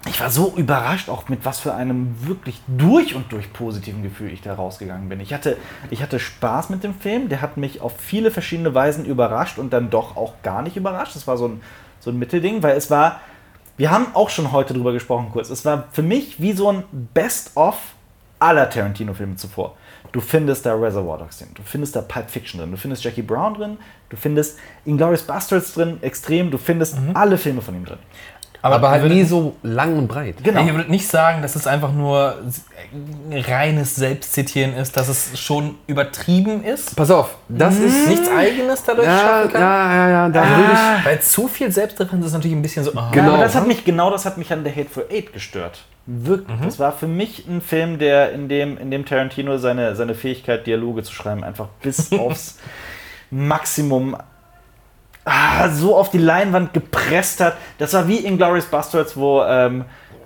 [0.06, 4.32] ich war so überrascht, auch mit was für einem wirklich durch und durch positiven Gefühl
[4.32, 5.20] ich da rausgegangen bin.
[5.20, 5.56] Ich hatte,
[5.90, 9.72] ich hatte Spaß mit dem Film, der hat mich auf viele verschiedene Weisen überrascht und
[9.72, 11.14] dann doch auch gar nicht überrascht.
[11.14, 11.60] Das war so ein,
[12.01, 13.20] so ein Mittelding, weil es war,
[13.77, 16.85] wir haben auch schon heute drüber gesprochen kurz, es war für mich wie so ein
[17.15, 17.77] Best-of
[18.39, 19.77] aller Tarantino-Filme zuvor.
[20.12, 23.23] Du findest da Reservoir Dogs drin, du findest da Pulp Fiction drin, du findest Jackie
[23.23, 23.77] Brown drin,
[24.09, 27.99] du findest Inglourious Bastards drin, extrem, du findest alle Filme von ihm drin.
[28.60, 30.36] Aber halt ihr würdet- nie so lang und breit.
[30.43, 30.64] Genau.
[30.64, 32.36] Ihr würdet nicht sagen, dass es einfach nur
[33.32, 36.97] reines Selbstzitieren ist, dass es schon übertrieben ist?
[36.97, 38.09] Pass auf, das ist.
[38.09, 39.60] Nichts Eigenes dadurch Ja, schaffen kann?
[39.60, 41.06] ja, ja, ja, da würde ich.
[41.06, 42.93] Weil zu viel Selbstreferenz ist natürlich ein bisschen so.
[42.97, 43.10] ah.
[43.12, 43.28] Genau.
[43.28, 45.85] Ja, aber das hat mich, genau das hat mich an The Hateful Eight gestört.
[46.06, 46.56] Wirklich.
[46.64, 50.66] Das war für mich ein Film, der in dem, in dem Tarantino seine, seine Fähigkeit,
[50.66, 52.59] Dialoge zu schreiben, einfach bis aufs
[53.30, 54.16] Maximum
[55.28, 57.56] ah, so auf die Leinwand gepresst hat.
[57.78, 59.84] Das war wie in Glorious Bastards, wo ähm,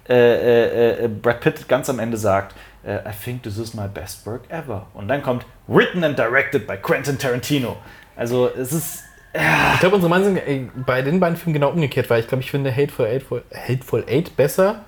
[0.09, 2.55] äh, äh, äh, Brad Pitt ganz am Ende sagt,
[2.85, 4.87] äh, I think this is my best work ever.
[4.95, 7.77] Und dann kommt Written and directed by Quentin Tarantino.
[8.17, 9.05] Also es ist
[9.75, 12.43] Ich glaube, unsere Meinungen sind äh, bei den beiden Filmen genau umgekehrt, weil ich glaube,
[12.43, 13.25] ich finde Hateful Eight,
[13.55, 14.85] Hateful Eight besser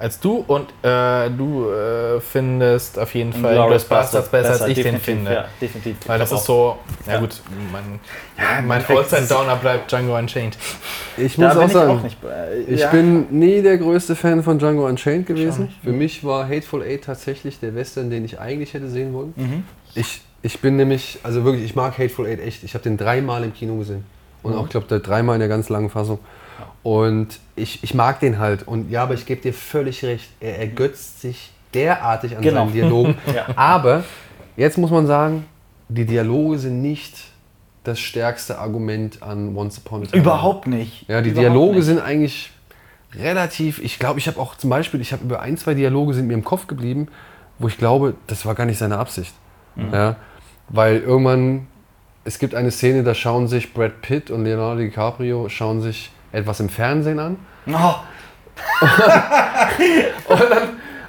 [0.00, 4.82] als du und äh, du äh, findest auf jeden Fall Inglourious Bastards besser, als ich
[4.82, 5.32] den finde.
[5.32, 5.96] Ja, definitiv.
[6.06, 7.20] Weil das ist so, ja, Ja.
[7.20, 7.40] gut,
[7.70, 8.00] mein,
[8.38, 10.56] Ja, mein Alltime Downer bleibt Django Unchained.
[11.18, 12.20] Ich muss auch ich sagen, auch nicht.
[12.22, 12.90] bei- ich ja.
[12.90, 15.68] bin nie der größte Fan von Django Unchained gewesen.
[15.84, 19.34] Für mich war Hateful Eight tatsächlich der Western, den ich eigentlich hätte sehen wollen.
[19.36, 19.64] Mhm.
[19.94, 22.64] Ich, ich bin nämlich, also wirklich, ich mag Hateful Eight echt.
[22.64, 24.04] Ich habe den dreimal im Kino gesehen.
[24.42, 26.18] Und auch, ich glaube, dreimal in der ganz langen Fassung.
[26.82, 28.66] Und ich, ich mag den halt.
[28.66, 30.28] Und ja, aber ich gebe dir völlig recht.
[30.40, 32.64] Er ergötzt sich derartig an Genau.
[32.64, 33.14] seinen Dialogen.
[33.34, 33.46] Ja.
[33.56, 34.04] Aber
[34.56, 35.46] jetzt muss man sagen,
[35.88, 37.16] die Dialoge sind nicht
[37.84, 40.22] das stärkste Argument an Once Upon a Time.
[40.22, 41.08] Überhaupt nicht.
[41.08, 41.84] Ja, die Überhaupt Dialoge nicht.
[41.86, 42.50] sind eigentlich
[43.14, 43.78] relativ.
[43.82, 46.34] Ich glaube, ich habe auch zum Beispiel, ich habe über ein, zwei Dialoge sind mir
[46.34, 47.08] im Kopf geblieben,
[47.58, 49.34] wo ich glaube, das war gar nicht seine Absicht.
[49.76, 49.92] Mhm.
[49.92, 50.16] Ja,
[50.68, 51.66] weil irgendwann,
[52.24, 56.60] es gibt eine Szene, da schauen sich Brad Pitt und Leonardo DiCaprio schauen sich etwas
[56.60, 57.36] im Fernsehen an.
[57.68, 57.94] Oh,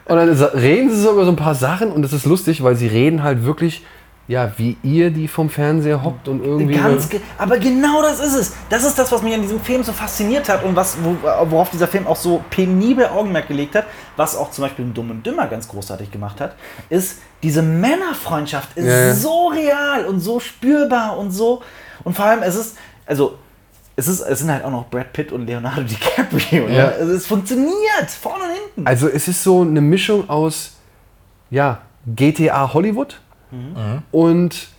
[0.05, 2.63] Und dann sa- reden sie so über so ein paar Sachen und es ist lustig,
[2.63, 3.85] weil sie reden halt wirklich
[4.27, 6.75] ja, wie ihr die vom Fernseher hockt und irgendwie.
[6.75, 8.53] Ganz ge aber genau das ist es.
[8.69, 11.17] Das ist das, was mich an diesem Film so fasziniert hat und was, wo,
[11.49, 13.85] worauf dieser Film auch so penibel Augenmerk gelegt hat,
[14.15, 16.55] was auch zum Beispiel Dumm und Dümmer ganz großartig gemacht hat,
[16.89, 19.13] ist, diese Männerfreundschaft ist Ja, ja.
[19.15, 21.61] so real und so spürbar und so.
[22.05, 23.37] Und vor allem, es ist, also,
[23.95, 26.67] es, ist, es sind halt auch noch Brad Pitt und Leonardo DiCaprio.
[26.67, 26.77] Ne?
[26.77, 26.87] Ja.
[26.89, 28.87] Also, es funktioniert, vorne und hinten.
[28.87, 30.77] Also es ist so eine Mischung aus
[31.49, 33.19] ja, GTA Hollywood
[34.11, 34.69] und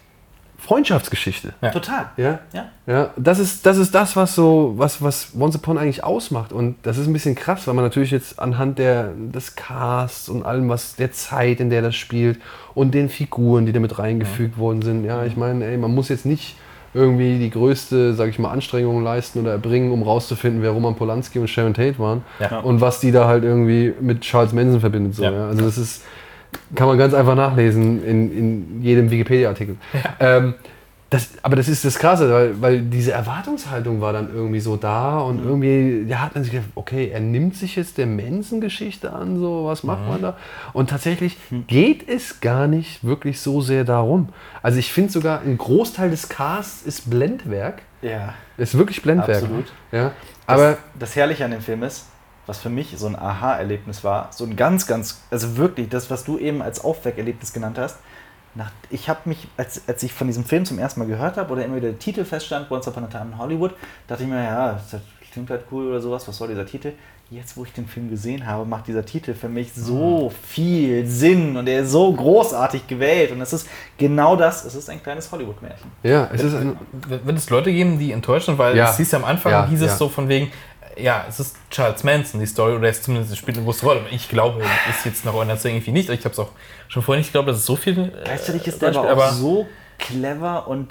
[0.58, 1.54] Freundschaftsgeschichte.
[1.60, 1.70] Ja.
[1.70, 2.10] Total.
[2.16, 2.38] Ja.
[2.52, 2.68] Ja.
[2.86, 6.52] Ja, das ist, das ist das, was so, was, was Once Upon eigentlich ausmacht.
[6.52, 10.46] Und das ist ein bisschen krass, weil man natürlich jetzt anhand der, des Casts und
[10.46, 12.40] allem, was der Zeit, in der das spielt
[12.74, 15.04] und den Figuren, die da mit reingefügt worden sind.
[15.04, 16.56] Ja, ich meine, ey, man muss jetzt nicht
[16.94, 21.38] irgendwie die größte, sag ich mal, Anstrengung leisten oder erbringen, um rauszufinden, wer Roman Polanski
[21.38, 22.60] und Sharon Tate waren Ja.
[22.60, 25.14] und was die da halt irgendwie mit Charles Manson verbindet.
[25.14, 25.32] So, Ja.
[25.32, 25.46] ja.
[25.48, 26.04] Also das ist,
[26.74, 29.76] kann man ganz einfach nachlesen in, in jedem Wikipedia-Artikel.
[30.20, 30.54] Ähm,
[31.12, 35.18] das, aber das ist das Krasse, weil, weil diese Erwartungshaltung war dann irgendwie so da
[35.18, 39.38] und irgendwie ja, hat man sich gedacht, okay, er nimmt sich jetzt der Manson-Geschichte an,
[39.38, 40.38] so was macht man da?
[40.72, 41.36] Und tatsächlich
[41.66, 44.30] geht es gar nicht wirklich so sehr darum.
[44.62, 48.32] Also ich finde sogar, ein Großteil des Casts ist Blendwerk, Ja.
[48.56, 49.42] ist wirklich Blendwerk.
[49.42, 49.66] Absolut.
[49.92, 50.12] Ja,
[50.46, 52.06] Aber aber das, das Herrliche an dem Film ist,
[52.46, 56.24] was für mich so ein Aha-Erlebnis war, so ein ganz, ganz, also wirklich das, was
[56.24, 57.98] du eben als Aufweckerlebnis genannt hast.
[58.54, 61.52] Nach, ich habe mich, als, als ich von diesem Film zum ersten Mal gehört habe
[61.52, 63.72] oder immer wieder der Titel feststand, Once Upon a Time in Hollywood,
[64.06, 65.00] dachte ich mir, ja, das
[65.32, 66.92] klingt halt cool oder sowas, was soll dieser Titel?
[67.30, 71.56] Jetzt, wo ich den Film gesehen habe, macht dieser Titel für mich so viel Sinn
[71.56, 73.66] und er ist so großartig gewählt und es ist
[73.96, 75.90] genau das, es ist ein kleines Hollywood-Märchen.
[76.02, 76.76] ja, es ist ein,
[77.08, 78.90] Wird es Leute geben, die enttäuscht sind, weil Ja.
[78.90, 79.96] es hieß ja am Anfang, Ja, hieß es ja.
[79.96, 80.52] so von wegen,
[80.96, 84.02] ja, es ist Charles Manson, die Story, oder es zumindest spielt eine große Rolle.
[84.10, 86.08] Ich glaube, ist jetzt nach eurer Erzählung irgendwie nicht.
[86.10, 86.50] Ich habe es auch
[86.88, 87.98] schon vorhin nicht geglaubt, dass es so viel.
[87.98, 89.66] äh, Gleichzeitig ist der Beispiel- aber auch aber so
[89.98, 90.88] clever und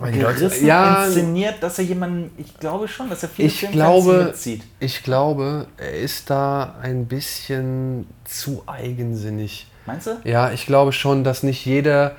[0.00, 4.62] gerissen Ja, inszeniert, dass er jemanden, ich glaube schon, dass er viele Ich glaube, mitzieht.
[4.80, 9.66] ich glaube, er ist da ein bisschen zu eigensinnig.
[9.86, 10.16] Meinst du?
[10.24, 12.12] Ja, ich glaube schon, dass nicht jeder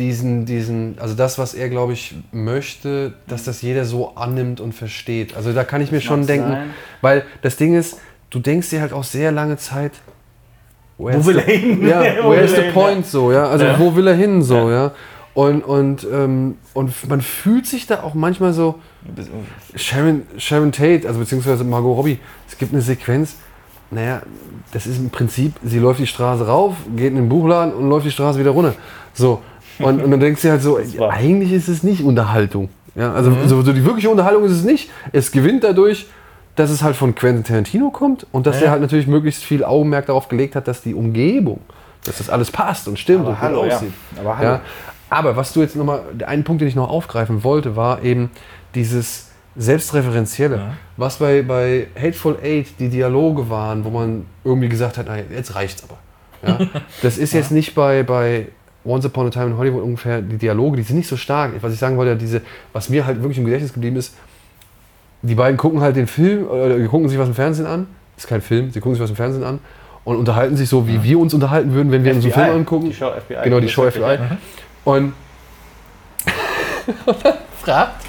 [0.00, 4.72] diesen, diesen, also das, was er, glaube ich, möchte, dass das jeder so annimmt und
[4.74, 5.36] versteht.
[5.36, 6.70] Also da kann ich mir Das schon mag denken, sein.
[7.02, 7.98] weil das Ding ist,
[8.30, 9.92] du denkst dir halt auch sehr lange Zeit,
[10.98, 11.86] where's will the- er hin?
[11.88, 13.44] Ja, Wo will er the point so, ja?
[13.48, 13.78] Also Ja.
[13.78, 14.92] wo will er hin so, ja?
[15.32, 18.80] Und, und, ähm, und man fühlt sich da auch manchmal so,
[19.76, 22.18] Sharon, Sharon Tate, also beziehungsweise Margot Robbie,
[22.48, 23.36] es gibt eine Sequenz,
[23.92, 24.22] naja,
[24.72, 28.06] das ist im Prinzip, sie läuft die Straße rauf, geht in den Buchladen und läuft
[28.06, 28.74] die Straße wieder runter.
[29.14, 29.40] So.
[29.82, 30.78] Und, und dann denkst du halt so,
[31.08, 32.68] eigentlich ist es nicht Unterhaltung.
[32.94, 33.48] Ja, also Mhm.
[33.48, 34.90] so, so die wirkliche Unterhaltung ist es nicht.
[35.12, 36.06] Es gewinnt dadurch,
[36.56, 38.66] dass es halt von Quentin Tarantino kommt und dass Ja.
[38.66, 41.60] er halt natürlich möglichst viel Augenmerk darauf gelegt hat, dass die Umgebung,
[42.04, 43.76] dass das alles passt und stimmt Aber und hallo, gut ja.
[43.76, 43.92] aussieht.
[44.18, 44.48] Aber hallo.
[44.50, 44.60] Ja.
[45.08, 48.30] Aber was du jetzt nochmal, der einen Punkt, den ich noch aufgreifen wollte, war eben
[48.74, 50.56] dieses Selbstreferenzielle.
[50.56, 50.72] Ja.
[50.96, 55.54] Was bei, bei Hateful Eight die Dialoge waren, wo man irgendwie gesagt hat, nein, jetzt
[55.54, 55.98] reicht's aber.
[56.46, 56.66] Ja?
[57.02, 58.46] Das ist jetzt nicht bei, bei
[58.84, 61.52] Once Upon a Time in Hollywood ungefähr die Dialoge, die sind nicht so stark.
[61.60, 62.40] Was ich sagen wollte, diese,
[62.72, 64.14] was mir halt wirklich im Gedächtnis geblieben ist,
[65.22, 67.86] die beiden gucken halt den Film, oder die gucken sich was im Fernsehen an.
[68.16, 69.60] Ist kein Film, sie gucken sich was im Fernsehen an
[70.04, 72.86] und unterhalten sich so, wie wir uns unterhalten würden, wenn wir uns einen Film angucken.
[72.86, 73.44] Die Show FBI.
[73.44, 74.18] Genau, die Show ist FBI.
[74.84, 75.12] Und,
[77.06, 78.04] und dann fragt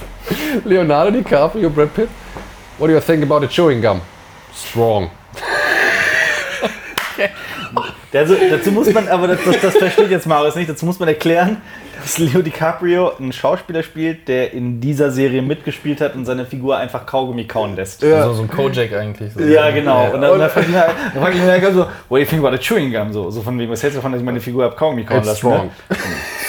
[0.65, 2.10] Leonardo DiCaprio, Brad Pitt,
[2.77, 4.02] what do you think about the chewing gum?
[4.53, 5.10] Strong.
[8.13, 11.07] Also, dazu muss man, aber das, das, das versteht jetzt Marius nicht, dazu muss man
[11.07, 11.57] erklären,
[12.01, 16.77] dass Leo DiCaprio einen Schauspieler spielt, der in dieser Serie mitgespielt hat und seine Figur
[16.77, 18.01] einfach Kaugummi kauen lässt.
[18.01, 18.25] Ja.
[18.25, 19.33] So, so ein Kojak eigentlich.
[19.33, 19.39] So.
[19.41, 20.11] Ja, genau.
[20.13, 22.55] Und dann, Und- dann mir dann fragt mich halt so, what do you think about
[22.55, 23.13] the chewing gum?
[23.13, 25.19] So, so von wegen, was hältst du davon, dass ich meine Figur hab Kaugummi kauen
[25.19, 25.38] It's lassen?
[25.39, 25.71] strong.
[25.89, 25.97] Ne?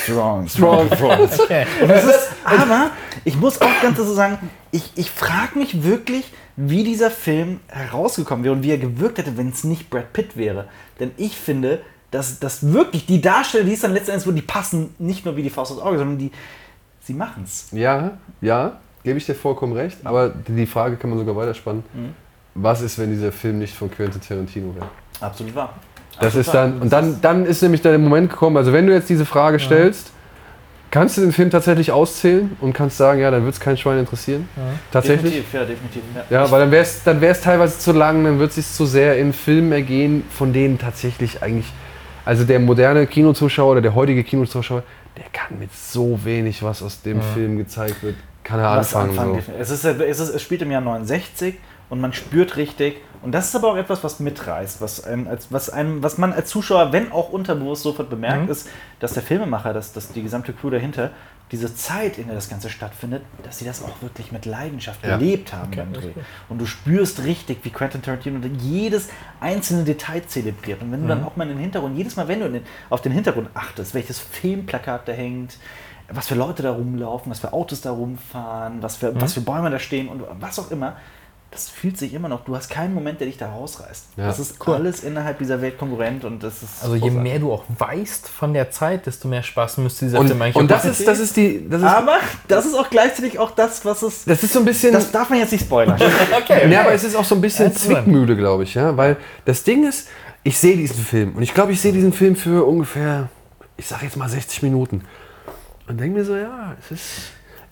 [0.04, 0.48] Strong.
[0.48, 1.28] Strong.
[1.38, 1.66] Okay.
[1.86, 2.90] Das ist, aber
[3.24, 6.24] ich muss auch ganz so sagen, ich, ich frage mich wirklich,
[6.56, 10.36] wie dieser Film herausgekommen wäre und wie er gewirkt hätte, wenn es nicht Brad Pitt
[10.36, 10.68] wäre.
[11.00, 11.80] Denn ich finde,
[12.10, 15.42] dass, dass wirklich die Darsteller, die es dann letztendlich wurden, die passen nicht nur wie
[15.42, 16.30] die Faust aufs Auge, sondern die,
[17.00, 17.68] sie machen es.
[17.72, 19.98] Ja, ja, gebe ich dir vollkommen recht.
[20.04, 21.82] Aber die Frage kann man sogar weiterspannen.
[22.54, 24.88] Was ist, wenn dieser Film nicht von Quentin Tarantino wäre?
[25.20, 25.72] Absolut wahr.
[26.20, 26.62] Das Absolut ist wahr.
[26.68, 29.58] dann, und dann, dann ist nämlich der Moment gekommen, also wenn du jetzt diese Frage
[29.58, 30.10] stellst,
[30.92, 33.98] kannst du den Film tatsächlich auszählen und kannst sagen, ja, dann wird es kein Schwein
[33.98, 34.48] interessieren.
[34.92, 35.32] Tatsächlich.
[35.32, 36.02] Definitiv, ja, definitiv.
[36.30, 36.42] Ja.
[36.42, 38.86] Ja, weil dann wäre es dann wär's teilweise zu lang, dann wird es sich zu
[38.86, 41.66] sehr in Filmen ergehen, von denen tatsächlich eigentlich,
[42.24, 44.84] also der moderne Kinozuschauer oder der heutige Kinozuschauer,
[45.16, 49.18] der kann mit so wenig, was aus dem Film gezeigt wird, kann er Was anfangen.
[49.18, 49.42] anfangen.
[49.46, 49.52] so.
[49.58, 51.54] Es, ist, es, ist, es spielt im Jahr 69
[51.88, 52.96] und man spürt richtig.
[53.22, 56.32] Und das ist aber auch etwas, was mitreißt, was, einem, als, was, einem, was man
[56.32, 58.50] als Zuschauer, wenn auch unterbewusst sofort bemerkt, Mhm.
[58.50, 58.68] ist,
[59.00, 61.10] dass der Filmemacher, dass, dass die gesamte Crew dahinter,
[61.52, 65.16] diese Zeit, in der das Ganze stattfindet, dass sie das auch wirklich mit Leidenschaft Ja.
[65.18, 66.12] gelebt haben beim Dreh.
[66.48, 69.08] Und du spürst richtig, wie Quentin Tarantino jedes
[69.38, 70.80] einzelne Detail zelebriert.
[70.80, 71.08] Und wenn du Mhm.
[71.10, 73.92] dann auch mal in den Hintergrund, jedes Mal, wenn du den, auf den Hintergrund achtest,
[73.94, 75.58] welches Filmplakat da hängt,
[76.10, 79.20] was für Leute da rumlaufen, was für Autos da rumfahren, was für, Mhm.
[79.20, 80.96] was für Bäume da stehen und was auch immer,
[81.52, 84.04] das fühlt sich immer noch, du hast keinen Moment, der dich da rausreißt.
[84.16, 84.26] Ja.
[84.26, 87.22] Das ist alles innerhalb dieser Welt konkurrent und das ist Also je großartig.
[87.22, 90.56] mehr du auch weißt von der Zeit, desto mehr Spaß müsste dieser Und, Film eigentlich
[90.56, 91.68] und auch das ist, das ist die.
[91.68, 92.16] Das ist, Aber
[92.48, 94.24] das ist auch gleichzeitig auch das, was es.
[94.24, 94.92] das ist so ein bisschen.
[94.92, 96.00] Das darf man jetzt nicht spoilern.
[96.42, 97.74] okay, Ja, aber es ist auch so ein bisschen mal.
[97.74, 98.96] Zwickmühle, glaube ich, ja.
[98.96, 100.08] Weil das Ding ist,
[100.42, 103.28] ich sehe diesen Film und ich glaube, ich sehe diesen Film für ungefähr,
[103.76, 105.04] ich sage jetzt mal 60 Minuten.
[105.86, 107.10] Und denke mir so, ja, es ist,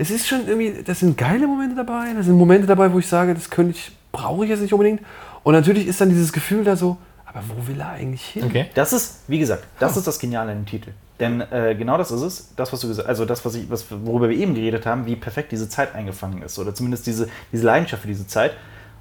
[0.01, 3.07] es ist schon irgendwie, das sind geile Momente dabei, da sind Momente dabei, wo ich
[3.07, 5.03] sage, das könnte ich, brauche ich jetzt nicht unbedingt.
[5.43, 6.97] Und natürlich ist dann dieses Gefühl da so,
[7.27, 8.45] aber wo will er eigentlich hin?
[8.45, 8.67] Okay.
[8.75, 10.93] Das ist, wie gesagt, das ist das Geniale an dem Titel.
[11.21, 13.85] Denn äh, genau das ist es, das, was du gesagt also das, was ich, was,
[13.91, 16.59] worüber wir eben geredet haben, wie perfekt diese Zeit eingefangen ist.
[16.59, 18.53] Oder zumindest diese, diese Leidenschaft für diese Zeit.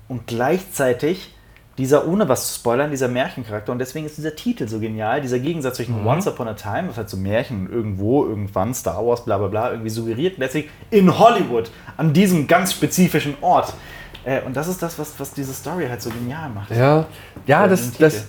[0.09, 1.33] Und gleichzeitig
[1.79, 3.71] dieser, ohne was zu spoilern, dieser Märchencharakter.
[3.71, 6.97] Und deswegen ist dieser Titel so genial, dieser Gegensatz zwischen Once Upon a Time, was
[6.97, 11.71] halt so Märchen irgendwo, irgendwann, Star Wars, bla bla bla, irgendwie suggeriert, letztlich in Hollywood,
[11.97, 13.73] an diesem ganz spezifischen Ort.
[14.25, 16.69] Äh, und das ist das, was, was diese Story halt so genial macht.
[16.71, 17.05] Ja,
[17.47, 18.25] ja, Oder das, das,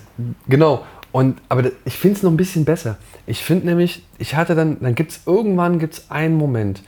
[0.48, 0.84] genau.
[1.12, 2.96] Und, aber das- ich finde es noch ein bisschen besser.
[3.26, 6.82] Ich finde nämlich, ich hatte dann, dann gibt es irgendwann gibt's einen Moment,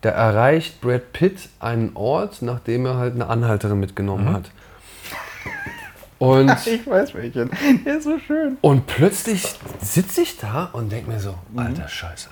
[0.00, 4.50] da erreicht Brad Pitt einen Ort, nachdem er halt eine Anhalterin mitgenommen hat.
[6.18, 7.50] Und, Ich weiß welchen.
[7.84, 8.58] Der ist so schön.
[8.60, 12.28] und plötzlich sitze ich da und denke mir so, alter Scheiße.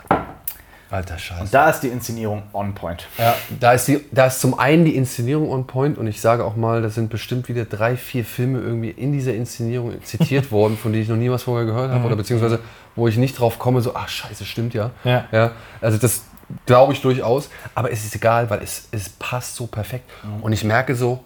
[0.88, 1.50] Alter Scheiße.
[1.50, 3.08] Da ist die Inszenierung on point.
[3.18, 6.44] Ja, da ist, die, da ist zum einen die Inszenierung on point und ich sage
[6.44, 10.76] auch mal, da sind bestimmt wieder drei, vier Filme irgendwie in dieser Inszenierung zitiert worden,
[10.76, 12.60] von denen ich noch nie was vorher gehört habe oder beziehungsweise
[12.94, 14.90] wo ich nicht drauf komme, so, ach scheiße, stimmt ja.
[15.04, 15.24] Ja.
[15.32, 16.22] ja also das
[16.64, 20.08] glaube ich durchaus, aber es ist egal, weil es, es passt so perfekt
[20.40, 21.22] und ich merke so,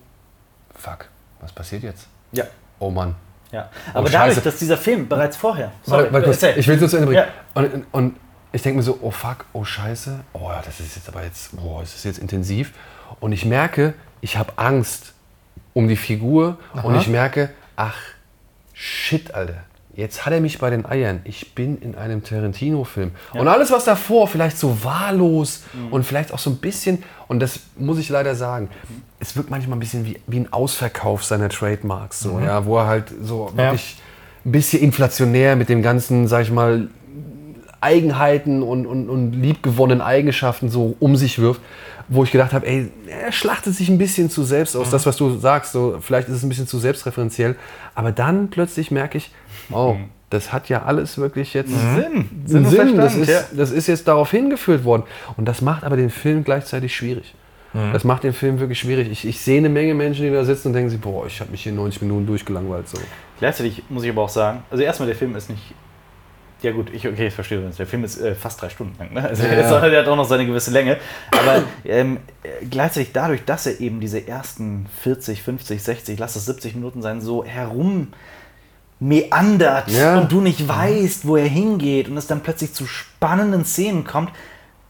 [0.74, 1.08] fuck,
[1.40, 2.06] was passiert jetzt?
[2.32, 2.44] Ja.
[2.78, 3.15] Oh Mann.
[3.52, 3.69] ja.
[3.93, 5.73] Aber Oh, dadurch, dass dieser Film bereits vorher.
[5.85, 7.24] Sorry, Warte, warte kurz, ich will es nur zu Ende bringen.
[7.24, 7.61] Ja.
[7.62, 8.16] Und, und
[8.52, 11.51] ich denke mir so, oh fuck, oh scheiße, oh ja, das ist jetzt aber jetzt,
[11.62, 12.73] oh, das ist jetzt intensiv.
[13.20, 15.12] Und ich merke, ich habe Angst
[15.74, 17.97] um die Figur und ich merke, ach,
[18.73, 19.55] shit, Alter.
[20.01, 21.20] Jetzt hat er mich bei den Eiern.
[21.24, 23.10] Ich bin in einem Tarantino-Film.
[23.35, 27.60] Und alles, was davor vielleicht so wahllos und vielleicht auch so ein bisschen, und das
[27.77, 28.70] muss ich leider sagen,
[29.18, 32.86] es wirkt manchmal ein bisschen wie, wie ein Ausverkauf seiner Trademarks, so, ja, wo er
[32.86, 33.64] halt so Ja.
[33.64, 33.97] wirklich
[34.47, 36.89] ein bisschen inflationär mit dem ganzen, sag ich mal,
[37.82, 41.60] Eigenheiten und, und, und liebgewonnenen Eigenschaften so um sich wirft,
[42.10, 44.90] wo ich gedacht habe, ey, er schlachtet sich ein bisschen zu selbst aus.
[44.90, 47.56] Das, was du sagst, so, vielleicht ist es ein bisschen zu selbstreferenziell.
[47.94, 49.30] Aber dann plötzlich merke ich,
[49.70, 49.96] oh,
[50.28, 52.28] das hat ja alles wirklich jetzt Sinn.
[52.44, 52.66] Sinn.
[52.66, 52.96] Sinn.
[52.96, 53.40] Das, ist, ja.
[53.52, 55.04] das ist jetzt darauf hingeführt worden.
[55.36, 57.34] Und das macht aber den Film gleichzeitig schwierig.
[57.72, 59.08] Das macht den Film wirklich schwierig.
[59.10, 61.52] Ich, ich sehe eine Menge Menschen, die da sitzen und denken sich, boah, ich habe
[61.52, 62.88] mich hier 90 Minuten durchgelangweilt.
[62.88, 62.98] So.
[63.38, 65.62] Gleichzeitig muss ich aber auch sagen, also erstmal, der Film ist nicht.
[66.62, 67.76] Ja gut, ich, okay, ich verstehe das.
[67.76, 69.12] Der Film ist äh, fast drei Stunden lang.
[69.14, 69.22] Ne?
[69.26, 69.80] Also Ja, ja.
[69.80, 70.98] hat er auch noch seine gewisse Länge.
[71.32, 76.44] Aber ähm, äh, gleichzeitig dadurch, dass er eben diese ersten 40, 50, 60, lass es
[76.46, 78.08] 70 Minuten sein, so herum
[78.98, 80.18] meandert Ja.
[80.18, 84.30] und du nicht weißt, wo er hingeht und es dann plötzlich zu spannenden Szenen kommt,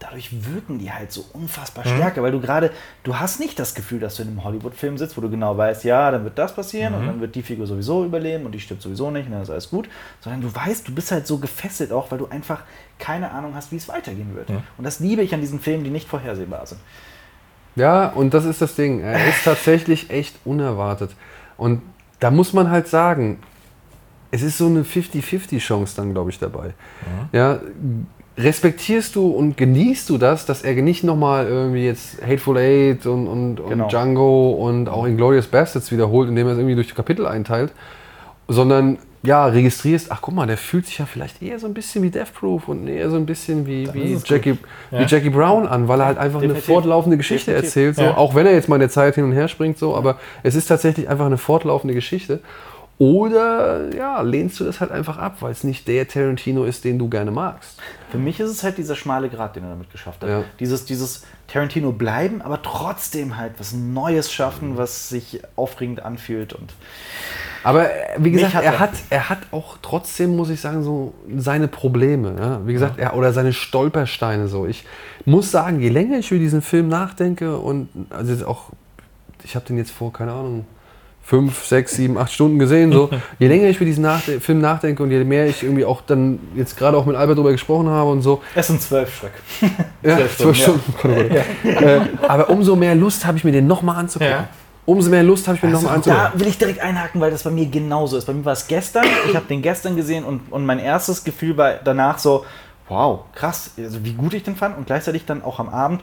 [0.01, 2.71] dadurch wirken die halt so unfassbar stärker, weil du gerade,
[3.03, 5.83] du hast nicht das Gefühl, dass du in einem Hollywood-Film sitzt, wo du genau weißt,
[5.83, 8.81] ja, dann wird das passieren und dann wird die Figur sowieso überleben und die stirbt
[8.81, 9.87] sowieso nicht und dann ist alles gut,
[10.19, 12.63] sondern du weißt, du bist halt so gefesselt auch, weil du einfach
[12.99, 14.49] keine Ahnung hast, wie es weitergehen wird.
[14.49, 16.81] Und das liebe ich an diesen Filmen, die nicht vorhersehbar sind.
[17.75, 18.99] Ja, und das ist das Ding.
[18.99, 21.11] Er ist tatsächlich echt unerwartet.
[21.57, 21.81] Und
[22.19, 23.39] da muss man halt sagen,
[24.29, 26.73] es ist so eine 50-50-Chance dann, glaube ich, dabei.
[27.31, 27.59] Ja,
[28.37, 33.27] respektierst du und genießt du das, dass er nicht nochmal irgendwie jetzt Hateful Eight und,
[33.27, 33.87] und, und Genau.
[33.87, 37.71] Django und auch Inglourious Bastards wiederholt, indem er es irgendwie durch die Kapitel einteilt,
[38.47, 42.01] sondern ja, registrierst, ach guck mal, der fühlt sich ja vielleicht eher so ein bisschen
[42.01, 44.57] wie Death Proof und eher so ein bisschen wie, wie, Jackie,
[44.89, 45.05] wie Ja.
[45.05, 46.73] Jackie Brown an, weil er halt einfach eine Definitiv.
[46.73, 47.67] fortlaufende Geschichte Definitiv.
[47.77, 48.17] erzählt, so, Ja.
[48.17, 50.55] auch wenn er jetzt mal in der Zeit hin und her springt, so, aber es
[50.55, 52.39] ist tatsächlich einfach eine fortlaufende Geschichte.
[53.01, 56.99] Oder ja, lehnst du das halt einfach ab, weil es nicht der Tarantino ist, den
[56.99, 57.79] du gerne magst.
[58.11, 60.29] Für mich ist es halt dieser schmale Grat, den er damit geschafft hat.
[60.29, 60.43] Ja.
[60.59, 66.75] Dieses, dieses Tarantino bleiben, aber trotzdem halt was Neues schaffen, was sich aufregend anfühlt und
[67.63, 68.79] Aber wie gesagt, hat er er.
[68.79, 72.35] hat, er hat auch trotzdem, muss ich sagen, so seine Probleme.
[72.39, 72.67] Ja?
[72.67, 74.67] Wie gesagt, er, oder seine Stolpersteine so.
[74.67, 74.85] Ich
[75.25, 78.65] muss sagen, je länger ich über diesen Film nachdenke und also auch,
[79.43, 80.67] ich habe den jetzt vor, keine Ahnung,
[81.23, 82.91] fünf, sechs, sieben, acht Stunden gesehen.
[82.91, 83.09] So.
[83.39, 86.39] Je länger ich über diesen nach Film nachdenke und je mehr ich irgendwie auch dann
[86.55, 89.31] jetzt gerade auch mit Albert darüber gesprochen habe und so, Es sind zwölf Stück.
[90.01, 91.35] ja, Zwölf Stunden, Stunden.
[91.63, 94.33] Äh, aber umso mehr Lust habe ich mir den nochmal anzugucken.
[94.33, 94.47] Ja.
[94.85, 96.31] Umso mehr Lust habe ich mir nochmal anzugucken.
[96.33, 98.25] Da will ich direkt einhaken, weil das bei mir genauso ist.
[98.25, 101.55] Bei mir war es gestern, ich habe den gestern gesehen und, und mein erstes Gefühl
[101.55, 102.45] war danach so,
[102.89, 106.01] wow, krass, also wie gut ich den fand und gleichzeitig dann auch am Abend,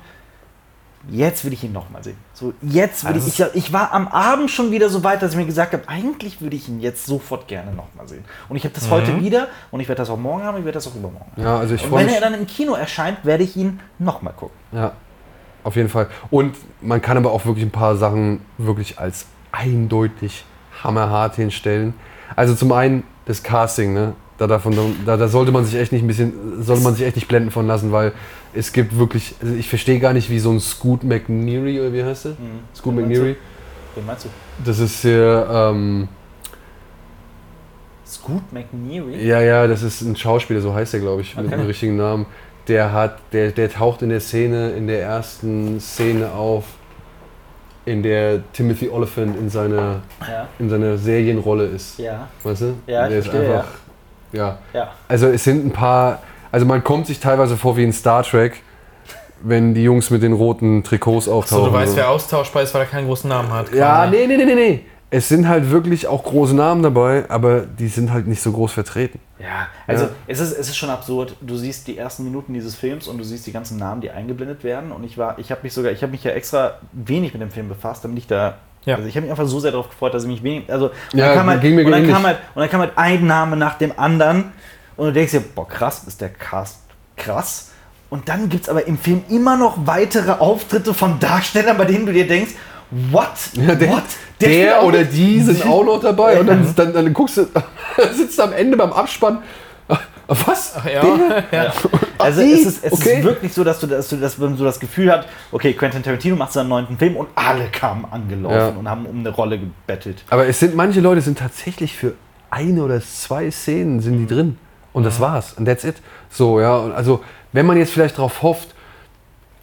[1.11, 2.17] jetzt will ich ihn nochmal sehen.
[2.35, 5.33] So, jetzt will Also ich, ich, ich war am Abend schon wieder so weit, dass
[5.33, 8.25] ich mir gesagt habe, eigentlich würde ich ihn jetzt sofort gerne nochmal sehen.
[8.49, 10.77] Und ich habe das heute wieder und ich werde das auch morgen haben, ich werde
[10.77, 11.43] das auch übermorgen haben.
[11.43, 14.57] Ja, also ich Und wenn er dann im Kino erscheint, werde ich ihn nochmal gucken.
[14.73, 14.93] Ja,
[15.65, 16.09] auf jeden Fall.
[16.31, 20.45] Und man kann aber auch wirklich ein paar Sachen wirklich als eindeutig
[20.83, 21.95] hammerhart hinstellen.
[22.37, 24.15] Also zum einen das Casting, ne?
[24.39, 27.17] Da, davon, da, da sollte man sich echt nicht ein bisschen, sollte man sich echt
[27.17, 28.13] nicht blenden von lassen, weil
[28.59, 32.03] es gibt wirklich, also ich verstehe gar nicht, wie so ein Scoot McNeary, oder wie
[32.03, 32.33] heißt der?
[32.75, 33.37] Scoot Wen meinst McNeary.
[33.95, 34.29] Wen meinst du?
[34.65, 36.09] Das ist der, ähm,
[38.07, 39.25] Scoot McNeary?
[39.27, 41.57] ja, ja, das ist ein Schauspieler, so heißt er, glaube ich, mit Okay.
[41.57, 42.27] dem richtigen Namen.
[42.67, 46.65] Der hat, der, der taucht in der Szene, in der ersten Szene auf,
[47.87, 50.49] in der Timothy Oliphant in seiner, Ja.
[50.59, 51.99] in seiner Serienrolle ist.
[51.99, 52.29] Ja.
[52.43, 52.75] Weißt du?
[52.87, 53.69] Ja, ich der ist verstehe, einfach,
[54.33, 54.59] ja.
[54.75, 54.93] Ja.
[55.07, 56.23] Also es sind ein paar,
[56.53, 58.63] also man kommt sich teilweise vor wie in Star Trek,
[59.43, 61.65] wenn die Jungs mit den roten Trikots auftauchen.
[61.65, 61.97] So, du weißt, so.
[61.97, 63.73] wer austauschbar ist, weil er keinen großen Namen hat.
[63.73, 64.85] Ja, nee, nee, nee, nee, nee.
[65.11, 68.73] Es sind halt wirklich auch große Namen dabei, aber die sind halt nicht so groß
[68.73, 69.21] vertreten.
[69.39, 70.11] Ja, also Ja.
[70.27, 71.35] Es, ist, es ist schon absurd.
[71.41, 74.65] Du siehst die ersten Minuten dieses Films und du siehst die ganzen Namen, die eingeblendet
[74.65, 74.93] werden.
[74.93, 77.51] Und ich war, ich habe mich sogar, ich habe mich ja extra wenig mit dem
[77.51, 78.59] Film befasst, damit ich da.
[78.85, 78.97] Ja.
[78.97, 80.71] Also ich habe mich einfach so sehr darauf gefreut, dass ich mich wenig.
[80.71, 82.81] Also und Ja, dann kam halt, ging mir und dann kam halt und dann kam
[82.81, 84.53] halt ein Name nach dem anderen
[84.99, 86.81] und du denkst dir, boah krass, ist der Cast
[87.17, 87.71] krass.
[88.11, 92.05] Und dann gibt es aber im Film immer noch weitere Auftritte von Darstellern, bei denen
[92.05, 92.53] du dir denkst,
[93.11, 93.29] what?
[93.53, 94.03] Ja, der, what?
[94.41, 95.13] der, auch oder mit?
[95.13, 97.47] die sind auch noch dabei und dann, dann, dann guckst du,
[98.13, 99.39] sitzt du am Ende beim Abspann.
[100.27, 100.75] Was?
[100.77, 101.03] Ach ja.
[101.51, 101.73] ja.
[102.19, 103.19] Also es, ist, es Okay.
[103.19, 106.03] ist wirklich so, dass du, dass du dass man so das Gefühl hast, okay, Quentin
[106.03, 108.69] Tarantino macht seinen neunten Film und alle kamen angelaufen Ja.
[108.71, 110.25] und haben um eine Rolle gebettelt.
[110.29, 112.15] Aber es sind manche Leute sind tatsächlich für
[112.51, 114.59] eine oder zwei Szenen sind die drin
[114.99, 115.97] und das war's und that's it.
[116.29, 118.75] So ja, also wenn man jetzt vielleicht darauf hofft,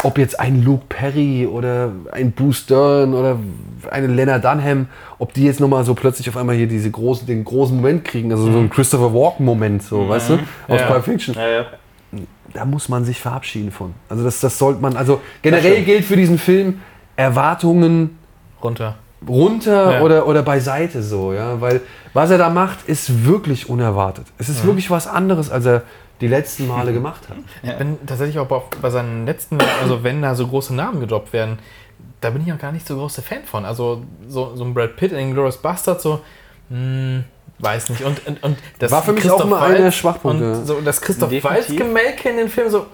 [0.03, 3.39] ob jetzt ein Luke Perry oder ein Bruce Dern oder
[3.89, 4.87] eine Lena Dunham,
[5.19, 8.31] ob die jetzt nochmal so plötzlich auf einmal hier diese großen, den großen Moment kriegen,
[8.31, 10.33] also so ein Christopher Walken-Moment, so, weißt du,
[10.67, 10.87] aus Ja.
[10.87, 11.35] Pulp Fiction.
[11.35, 11.65] Ja, ja.
[12.53, 13.93] Da muss man sich verabschieden von.
[14.07, 16.81] Also das, das sollte man, also generell gilt für diesen Film
[17.15, 18.17] Erwartungen
[18.63, 18.95] Runter.
[19.27, 20.01] Runter Ja.
[20.01, 21.81] oder, oder beiseite so, ja, weil
[22.13, 24.25] was er da macht, ist wirklich unerwartet.
[24.37, 25.81] Es ist wirklich was anderes, als er
[26.21, 27.37] die letzten Male gemacht hat.
[27.63, 31.59] Ich bin tatsächlich auch bei- seinen letzten, also wenn da so große Namen gedroppt werden,
[32.21, 33.65] da bin ich auch gar nicht so großer Fan von.
[33.65, 36.21] Also so, so ein Brad Pitt in den Glorious Bastard, so,
[36.69, 37.23] hm,
[37.59, 38.03] weiß nicht.
[38.03, 40.53] Und, und, und das War für mich Christoph auch immer einer der Schwachpunkte.
[40.53, 41.69] Und so das Christoph Definitiv.
[41.69, 42.85] Waltz Gemälke in den Film, so, hm.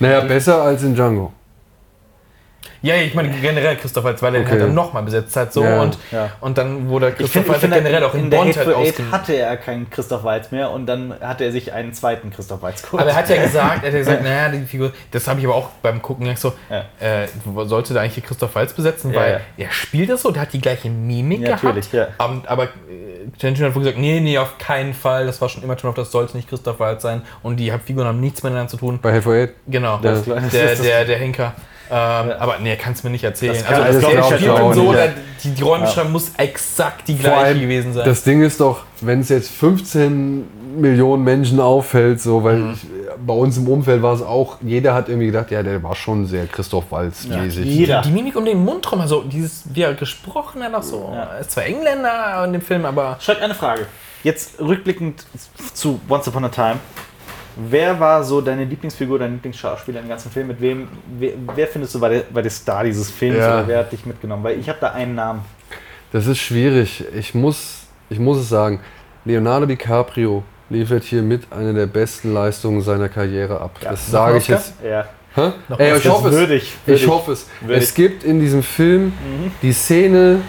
[0.00, 1.32] Naja, besser als in Django.
[2.82, 4.52] Ja, ich meine generell Christoph Waltz, weil er ihn Okay.
[4.52, 5.80] halt dann nochmal besetzt hat, so, Ja.
[5.80, 6.30] und, Ja.
[6.40, 9.12] und dann wurde Christoph find, generell auch in, in der Bond halt Hateful Eight ausgemacht.
[9.12, 12.82] hatte er keinen Christoph Waltz mehr und dann hatte er sich einen zweiten Christoph Waltz
[12.82, 13.02] geholt.
[13.02, 15.46] Aber er hat ja gesagt, er hat ja gesagt, naja, die Figur, das habe ich
[15.46, 16.84] aber auch beim Gucken gedacht, so, Ja.
[17.00, 17.28] äh,
[17.66, 19.66] sollte da eigentlich hier Christoph Waltz besetzen, Ja, weil ja.
[19.66, 22.10] er spielt das so, der hat die gleiche Mimik Ja, natürlich, gehabt.
[22.10, 22.14] ja.
[22.18, 22.68] Aber, aber äh,
[23.38, 25.96] Tarantino hat wohl gesagt, nee, nee, auf keinen Fall, das war schon immer schon auf,
[25.96, 28.98] das sollte nicht Christoph Waltz sein und die Figuren haben nichts miteinander zu tun.
[29.00, 29.50] Bei Hateful Eight.
[29.68, 31.52] Genau, der, ist das- der, der Henker.
[31.94, 33.54] Ähm, Aber nee, kannst mir nicht erzählen.
[33.54, 35.08] Das also das das glaub ich so, ja.
[35.44, 38.06] die, die Räumbeschreibung muss exakt die gleiche allem, gewesen sein.
[38.06, 42.72] das Ding ist doch, wenn es jetzt 15 Millionen Menschen auffällt, so, weil Mhm.
[42.72, 42.86] ich,
[43.26, 46.24] bei uns im Umfeld war es auch, jeder hat irgendwie gedacht, ja, der war schon
[46.26, 47.66] sehr Christoph Waltz-mäßig.
[47.66, 48.00] jeder.
[48.00, 51.10] Die Mimik um den Mund rum, also dieses, wie er gesprochen hat, auch so.
[51.12, 51.24] Ja.
[51.34, 53.86] Er ist zwar Engländer in dem Film, aber Schreib eine Frage.
[54.22, 55.26] Jetzt rückblickend
[55.74, 56.76] zu Once Upon a Time.
[57.56, 60.48] Wer war so deine Lieblingsfigur, dein Lieblingsschauspieler im ganzen Film?
[60.48, 60.88] Mit wem,
[61.18, 63.58] wer, wer findest du war der, war der Star dieses Films Ja.
[63.58, 64.42] oder wer hat dich mitgenommen?
[64.44, 65.40] Weil ich habe da einen Namen.
[66.12, 67.04] Das ist schwierig.
[67.14, 68.80] Ich muss, ich muss es sagen,
[69.24, 73.78] Leonardo DiCaprio liefert hier mit eine der besten Leistungen seiner Karriere ab.
[73.82, 74.74] Ja, das sage ich jetzt.
[74.84, 75.06] Ja.
[75.78, 76.34] Ey, ich hoffe es.
[76.34, 77.08] Würdig, Ich würdig.
[77.08, 77.46] hoffe es.
[77.62, 77.82] Würdig.
[77.84, 79.50] Es gibt in diesem Film Mhm.
[79.62, 80.40] die Szene,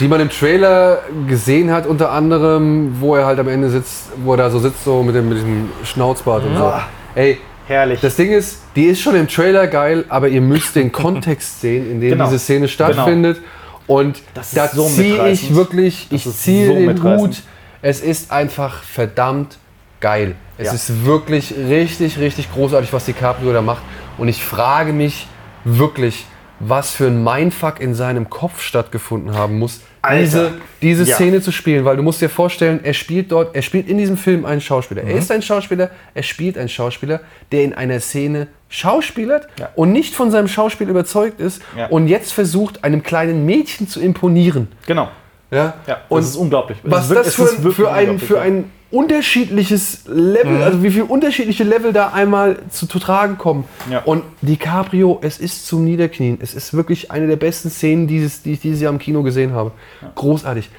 [0.00, 4.32] die man im Trailer gesehen hat, unter anderem, wo er halt am Ende sitzt, wo
[4.32, 6.64] er da so sitzt, so mit dem, mit dem Schnauzbart und so.
[6.64, 6.84] Ah.
[7.14, 8.00] Ey, Herrlich.
[8.00, 11.90] das Ding ist, die ist schon im Trailer geil, aber ihr müsst den Kontext sehen,
[11.90, 12.24] in dem Genau.
[12.26, 13.40] diese Szene stattfindet.
[13.86, 17.18] Und Das ist da so ziehe ich wirklich, Das ich ziehe so den.
[17.18, 17.42] Hut.
[17.82, 19.58] Es ist einfach verdammt
[20.00, 20.36] geil.
[20.56, 20.72] Es Ja.
[20.74, 23.82] ist wirklich richtig, richtig großartig, was DiCaprio da macht.
[24.18, 25.26] Und ich frage mich
[25.64, 26.26] wirklich,
[26.64, 30.20] was für ein Mindfuck in seinem Kopf stattgefunden haben muss, Alter.
[30.20, 31.16] diese, diese Ja.
[31.16, 34.16] Szene zu spielen, weil du musst dir vorstellen, er spielt dort, er spielt in diesem
[34.16, 35.02] Film einen Schauspieler.
[35.02, 35.08] Mhm.
[35.10, 37.20] Er ist ein Schauspieler, er spielt einen Schauspieler,
[37.50, 39.70] der in einer Szene schauspielert Ja.
[39.74, 41.86] und nicht von seinem Schauspiel überzeugt ist Ja.
[41.86, 44.68] und jetzt versucht, einem kleinen Mädchen zu imponieren.
[44.86, 45.08] Genau.
[45.50, 46.78] Ja, Ja, und das ist unglaublich.
[46.82, 51.92] Was das es für, für, ein, für ein unterschiedliches Level, also wie viele unterschiedliche Level
[51.92, 53.64] da einmal zu, zu tragen kommen.
[53.90, 54.00] Ja.
[54.04, 56.38] Und DiCaprio, es ist zum Niederknien.
[56.40, 59.52] Es ist wirklich eine der besten Szenen, dieses, die ich dieses Jahr im Kino gesehen
[59.52, 59.72] habe.
[60.14, 60.70] Großartig.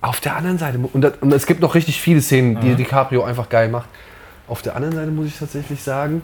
[0.00, 3.22] Auf der anderen Seite, und, das, und es gibt noch richtig viele Szenen, die DiCaprio
[3.24, 3.88] einfach geil macht.
[4.48, 6.22] Auf der anderen Seite muss ich tatsächlich sagen,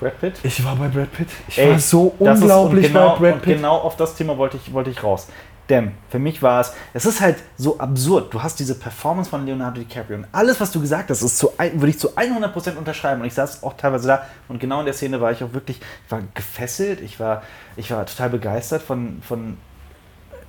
[0.00, 0.34] Brad Pitt.
[0.42, 1.28] ich war bei Brad Pitt.
[1.48, 3.56] Ich Ey, war so ist- unglaublich genau, bei Brad Pitt.
[3.56, 5.28] genau auf das Thema wollte ich, wollte ich raus.
[5.70, 8.34] Denn für mich war es, es ist halt so absurd.
[8.34, 11.50] Du hast diese Performance von Leonardo DiCaprio und alles, was du gesagt hast, ist zu,
[11.56, 13.22] würde ich zu 100% unterschreiben.
[13.22, 15.80] Und ich saß auch teilweise da und genau in der Szene war ich auch wirklich,
[16.04, 17.42] ich war gefesselt, ich war,
[17.76, 19.56] ich war total begeistert von, von,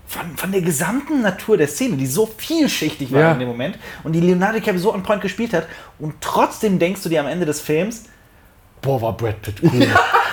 [0.05, 3.31] von, von der gesamten Natur der Szene, die so vielschichtig war Ja.
[3.31, 5.65] in dem Moment und die Leonardo DiCaprio so on point gespielt hat.
[5.97, 8.03] Und trotzdem denkst du dir am Ende des Films,
[8.81, 9.87] boah, war Brad Pitt cool.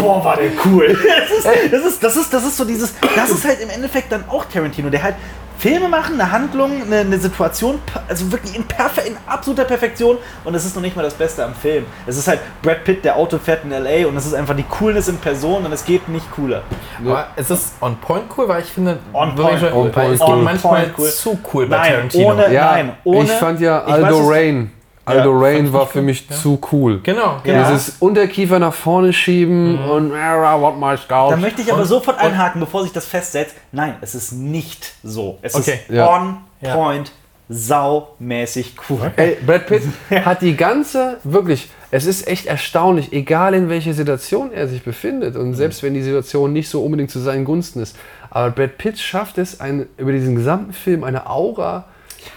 [0.00, 0.96] Boah, war der cool.
[1.08, 4.10] Das ist, das, ist, das, ist, das ist so dieses, das ist halt im Endeffekt
[4.12, 5.14] dann auch Tarantino, der halt
[5.58, 10.54] Filme machen, eine Handlung, eine, eine Situation, also wirklich in, perfe in absoluter Perfektion und
[10.54, 11.84] es ist noch nicht mal das Beste am Film.
[12.06, 14.06] Es ist halt Brad Pitt, der Auto fährt in L.A.
[14.06, 16.62] und es ist einfach die Coolness in Person und es geht nicht cooler.
[17.04, 19.60] Aber es ist on point cool, weil ich finde, On point.
[19.72, 20.42] On point es geht cool.
[20.42, 21.10] manchmal On point cool.
[21.10, 22.28] zu cool bei Nein, Tarantino.
[22.30, 24.70] ohne- Ja, Nein, ohne- ich fand ja ich Aldo Rain.
[25.08, 26.36] Aldo Ja, Rain war für mich ja.
[26.36, 27.00] zu cool.
[27.02, 27.70] Genau, genau.
[27.70, 31.30] Dieses Unterkiefer nach vorne schieben und "Ah, what my scout.
[31.30, 33.54] Da möchte ich aber Und- sofort einhaken, bevor sich das festsetzt.
[33.72, 35.38] Nein, es ist nicht so.
[35.42, 35.80] Es Okay.
[35.88, 36.14] ist Ja.
[36.16, 36.74] on Ja.
[36.74, 37.12] point,
[37.50, 39.10] saumäßig cool.
[39.16, 39.82] Ey, Brad Pitt
[40.24, 45.36] hat die ganze, wirklich, es ist echt erstaunlich, egal in welcher Situation er sich befindet
[45.36, 47.96] und selbst wenn die Situation nicht so unbedingt zu seinen Gunsten ist,
[48.30, 51.84] aber Brad Pitt schafft es, ein, über diesen gesamten Film eine Aura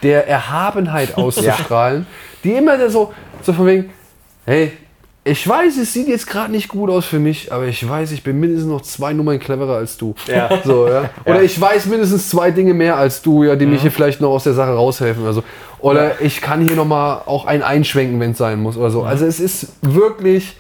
[0.04, 2.06] der Erhabenheit auszustrahlen,
[2.44, 3.90] die immer so, so von wegen,
[4.46, 4.72] hey,
[5.24, 8.24] ich weiß, es sieht jetzt gerade nicht gut aus für mich, aber ich weiß, ich
[8.24, 10.16] bin mindestens noch zwei Nummern cleverer als du.
[10.26, 10.50] Ja.
[10.64, 11.12] So, ja.
[11.26, 14.30] Oder ich weiß mindestens zwei Dinge mehr als du, ja, die mich hier vielleicht noch
[14.32, 15.24] aus der Sache raushelfen.
[15.28, 15.44] Also,
[15.78, 19.04] oder ich kann hier nochmal auch einen einschwenken, wenn es sein muss oder so.
[19.04, 20.56] Also es ist wirklich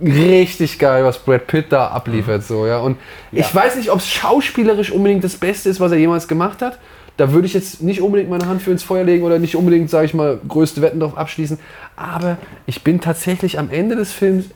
[0.00, 2.44] richtig geil, was Brad Pitt da abliefert.
[2.44, 2.78] So, ja.
[2.78, 2.98] Und
[3.30, 3.54] ich Ja.
[3.54, 6.78] weiß nicht, ob es schauspielerisch unbedingt das Beste ist, was er jemals gemacht hat.
[7.16, 9.90] Da würde ich jetzt nicht unbedingt meine Hand für ins Feuer legen oder nicht unbedingt,
[9.90, 11.58] sage ich mal, größte Wetten drauf abschließen.
[11.96, 14.46] Aber ich bin tatsächlich am Ende des Films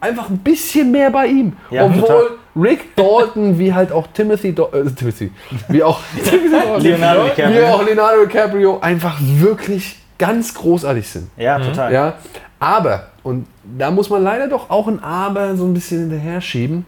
[0.00, 1.52] einfach ein bisschen mehr bei ihm.
[1.70, 2.26] Ja, Obwohl total.
[2.56, 5.30] Rick Dalton, wie halt auch Timothy, Do äh, Timothy,
[5.68, 6.00] wie auch
[6.80, 7.66] Leonardo wie DiCaprio.
[7.68, 11.28] auch Leonardo DiCaprio einfach wirklich ganz großartig sind.
[11.36, 11.92] Ja, total.
[11.92, 12.14] Ja,
[12.58, 13.46] aber, und
[13.78, 16.84] da muss man leider doch auch ein Aber so ein bisschen hinterher schieben,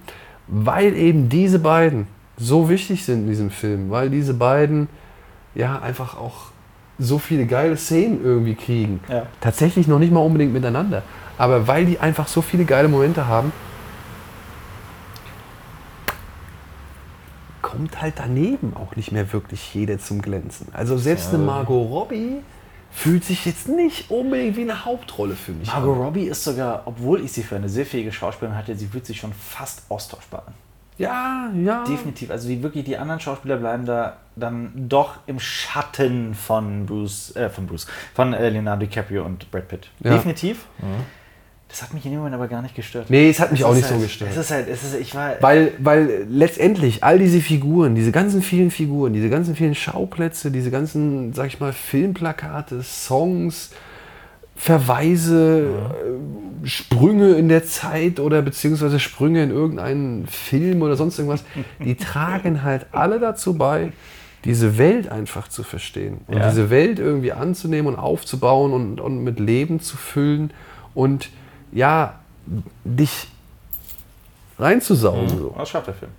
[0.46, 4.88] weil eben diese beiden so wichtig sind in diesem Film, weil diese beiden
[5.54, 6.46] ja einfach auch
[6.98, 9.00] so viele geile Szenen irgendwie kriegen.
[9.08, 9.26] Ja.
[9.40, 11.02] Tatsächlich noch nicht mal unbedingt miteinander,
[11.38, 13.52] aber weil die einfach so viele geile Momente haben,
[17.62, 20.68] kommt halt daneben auch nicht mehr wirklich jeder zum Glänzen.
[20.72, 22.36] Also selbst eine Margot Robbie
[22.92, 26.02] fühlt sich jetzt nicht unbedingt wie eine Hauptrolle für mich Margot an.
[26.02, 29.18] Robbie ist sogar, obwohl ich sie für eine sehr fähige Schauspielerin hatte, sie fühlt sich
[29.18, 30.54] schon fast austauschbar an.
[30.98, 31.84] Ja, ja.
[31.84, 32.30] Definitiv.
[32.30, 37.50] Also die wirklich die anderen Schauspieler bleiben da dann doch im Schatten von Bruce, äh,
[37.50, 39.88] von Bruce, von äh, Leonardo DiCaprio und Brad Pitt.
[40.00, 40.12] Ja.
[40.12, 40.66] Definitiv.
[41.68, 43.10] Das hat mich in dem Moment aber gar nicht gestört.
[43.10, 44.30] Nee, es hat mich Es auch nicht so halt, gestört.
[44.30, 48.42] Es ist halt, es ist, ich war, Weil, weil letztendlich all diese Figuren, diese ganzen
[48.42, 53.70] vielen Figuren, diese ganzen vielen Schauplätze, diese ganzen, sag ich mal, Filmplakate, Songs,
[54.56, 55.66] Verweise,
[56.62, 61.44] äh, Sprünge in der Zeit oder beziehungsweise Sprünge in irgendeinen Film oder sonst irgendwas,
[61.84, 63.92] die tragen halt alle dazu bei,
[64.44, 66.48] diese Welt einfach zu verstehen und Ja.
[66.48, 70.52] diese Welt irgendwie anzunehmen und aufzubauen und, und mit Leben zu füllen
[70.94, 71.30] und
[71.72, 72.20] ja,
[72.84, 73.28] dich
[74.58, 75.28] reinzusaugen.
[75.28, 75.54] So.
[75.58, 76.10] das schafft der Film.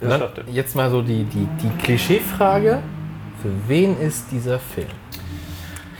[0.00, 0.44] Das dann schafft er.
[0.52, 2.80] jetzt mal so die, die, die Klischeefrage.
[3.42, 4.86] Für wen ist dieser Film?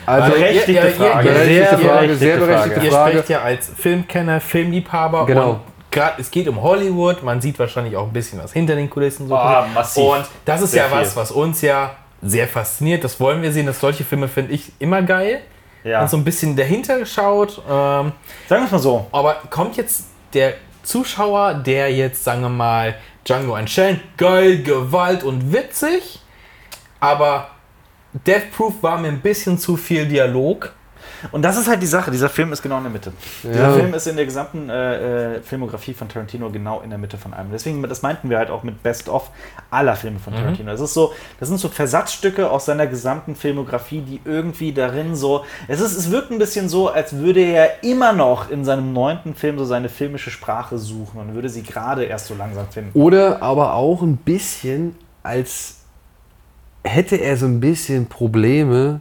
[0.06, 1.28] Also, berechtigte ihr- ihr- ihr- Frage.
[1.28, 3.10] ihr- berechtigte ihr- Frage, sehr berechtigte Ihr Frage.
[3.12, 5.51] sprecht ja als Filmkenner, Filmliebhaber Genau.
[5.51, 5.60] und
[5.90, 9.28] gerade es geht um Hollywood, man sieht wahrscheinlich auch ein bisschen was hinter den Kulissen
[9.28, 9.36] so.
[9.36, 10.05] Ah, massiv.
[10.05, 11.90] Und das ist Sehr ja was, was uns ja
[12.22, 13.05] sehr fasziniert.
[13.05, 13.66] Das wollen wir sehen.
[13.66, 15.40] Dass solche Filme finde ich immer geil.
[15.85, 16.01] Ja.
[16.02, 17.59] Und so ein bisschen dahinter schaut.
[17.59, 18.12] Ähm,
[18.48, 19.06] Sagen wir es mal so.
[19.12, 22.94] aber kommt jetzt der Zuschauer, der jetzt, sagen wir mal,
[23.26, 26.20] Django Unchained, geil, Gewalt und witzig,
[27.01, 27.48] aber
[28.26, 30.72] Death Proof war mir ein bisschen zu viel Dialog.
[31.32, 32.10] Und das ist halt die Sache.
[32.10, 33.12] Dieser Film ist genau in der Mitte.
[33.42, 33.72] Dieser Ja.
[33.72, 37.32] Film ist in der gesamten äh, äh, Filmografie von Tarantino genau in der Mitte von
[37.32, 37.48] allem.
[37.50, 39.30] Deswegen, das meinten wir halt auch mit Best of
[39.70, 40.70] aller Filme von Tarantino.
[40.70, 45.44] Das ist so, das sind so Versatzstücke aus seiner gesamten Filmografie, die irgendwie darin so.
[45.66, 49.34] Es ist, es wirkt ein bisschen so, als würde er immer noch in seinem neunten
[49.34, 52.90] Film so seine filmische Sprache suchen und würde sie gerade erst so langsam finden.
[52.98, 55.76] Oder aber auch ein bisschen, als
[56.85, 59.01] hätte er so ein bisschen Probleme,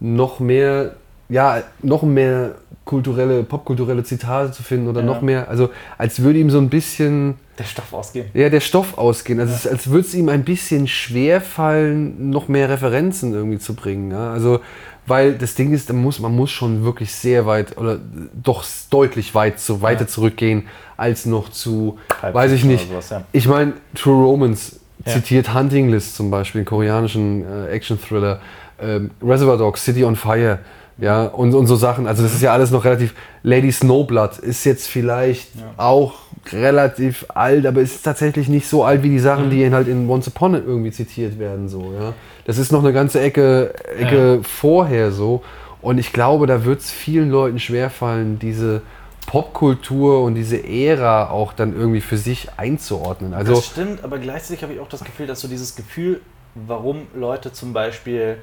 [0.00, 0.94] noch mehr,
[1.28, 5.06] ja, noch mehr kulturelle, popkulturelle Zitate zu finden oder Ja.
[5.06, 8.26] noch mehr, also als würde ihm so ein bisschen, Der Stoff ausgehen.
[8.34, 9.38] ja, der Stoff ausgehen.
[9.38, 13.74] Also es, als würde es ihm ein bisschen schwer fallen, noch mehr Referenzen irgendwie zu
[13.74, 14.10] bringen.
[14.10, 14.32] Ja?
[14.32, 14.60] Also,
[15.06, 17.98] weil das Ding ist, man muss, man muss schon wirklich sehr weit oder
[18.42, 20.64] doch deutlich weit zu, weiter zurückgehen,
[20.96, 22.88] als noch zu, Pulp weiß ich nicht.
[22.88, 23.22] sowas, ja.
[23.32, 25.12] Ich meine, True Romance Ja.
[25.12, 28.40] zitiert Hunting List zum Beispiel, einen koreanischen äh, Action-Thriller,
[28.80, 30.58] ähm, Reservoir Dogs, City on Fire,
[30.98, 32.06] ja, und, und so Sachen.
[32.06, 33.14] Also das ist ja alles noch relativ.
[33.42, 36.14] Lady Snowblood ist jetzt vielleicht auch
[36.52, 40.28] relativ alt, aber ist tatsächlich nicht so alt wie die Sachen, die halt in Once
[40.28, 41.68] Upon It irgendwie zitiert werden.
[41.68, 42.12] So, ja.
[42.44, 45.42] Das ist noch eine ganze Ecke, Ecke vorher so.
[45.80, 48.82] Und ich glaube, da wird es vielen Leuten schwerfallen, diese
[49.26, 53.34] Popkultur und diese Ära auch dann irgendwie für sich einzuordnen.
[53.34, 56.20] Also das stimmt, aber gleichzeitig habe ich auch das Gefühl, dass so dieses Gefühl,
[56.54, 58.42] warum Leute zum Beispiel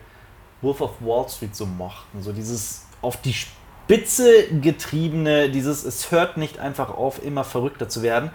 [0.62, 6.38] Wolf of Wall Street so mochten, so dieses auf die Spitze getriebene, dieses es hört
[6.38, 8.32] nicht einfach auf, immer verrückter zu werden.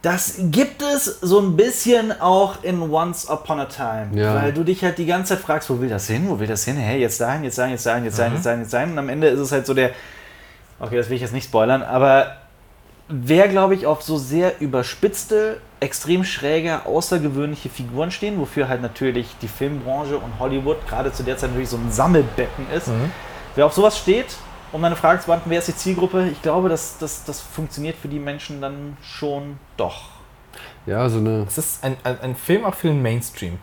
[0.00, 4.36] Das gibt es so ein bisschen auch in Once Upon a Time, Ja.
[4.36, 6.64] weil du dich halt die ganze Zeit fragst, wo will das hin, wo will das
[6.64, 8.98] hin, hey, jetzt dahin, jetzt dahin, jetzt dahin, jetzt dahin, jetzt dahin, jetzt dahin und
[8.98, 9.90] am Ende ist es halt so der,
[10.80, 12.36] okay, das will ich jetzt nicht spoilern, aber
[13.08, 19.34] wer, glaube ich, auf so sehr überspitzte, extrem schräge, außergewöhnliche Figuren stehen, wofür halt natürlich
[19.40, 22.88] die Filmbranche und Hollywood gerade zu der Zeit natürlich so ein Sammelbecken ist.
[23.54, 24.36] Wer auf sowas steht,
[24.72, 26.28] um meine Frage zu beantworten, wer ist die Zielgruppe?
[26.30, 30.02] Ich glaube, das, das, das funktioniert für die Menschen dann schon doch.
[30.86, 31.44] ja, so eine.
[31.48, 33.58] Es ist ein, ein, ein Film auch für den Mainstream.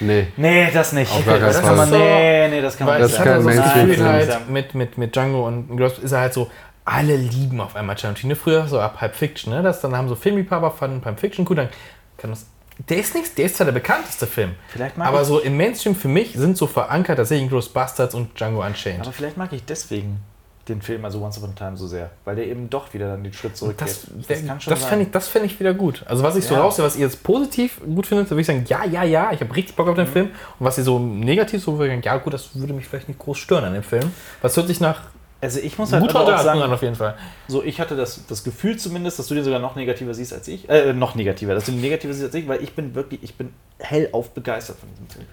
[0.00, 0.28] Nee.
[0.36, 1.10] Nee, das nicht.
[1.12, 3.26] Auf keinen das kann man, so- nee, nee, das kann man Weil Das das hat
[3.26, 3.74] er so das.
[3.74, 6.50] Gefühl halt mit, mit, mit Django und Ghost ist er halt so,
[6.84, 8.34] alle lieben auf einmal Tarantino.
[8.34, 9.62] Früher so ab Pulp Fiction, ne?
[9.62, 11.68] Das dann haben so Filmliebhaber fanden Pulp Fiction gut, dann
[12.16, 12.46] kann das.
[12.88, 14.52] Der ist nichts, der ist zwar der bekannteste Film.
[14.68, 18.14] Vielleicht mag aber ich- so im Mainstream für mich sind so verankert tatsächlich Gross Bastards
[18.14, 19.00] und Django Unchained.
[19.00, 20.20] Aber vielleicht mag ich deswegen
[20.68, 23.24] den Film, also Once Upon a Time, so sehr, weil der eben doch wieder dann
[23.24, 23.88] den Schritt zurückgeht.
[23.88, 26.02] Das, das, das fände ich, das fänd ich wieder gut.
[26.06, 26.60] Also was ich so Ja.
[26.62, 29.40] rausehe, was ihr jetzt positiv gut findet, da würde ich sagen, ja, ja, ja, ich
[29.40, 30.00] habe richtig Bock auf Mhm.
[30.02, 30.26] den Film.
[30.58, 33.08] Und was ihr so negativ so würde ich sagen, ja gut, das würde mich vielleicht
[33.08, 34.12] nicht groß stören an dem Film.
[34.42, 35.00] Was hört sich nach
[35.40, 37.14] Also ich muss halt guter aber auch sagen, auf jeden Fall.
[37.46, 40.48] so ich hatte das, das Gefühl zumindest, dass du den sogar noch negativer siehst als
[40.48, 40.68] ich.
[40.68, 43.36] Äh, noch negativer, dass du den negativer siehst als ich, weil ich bin wirklich, ich
[43.36, 45.26] bin hellauf begeistert von diesem Film.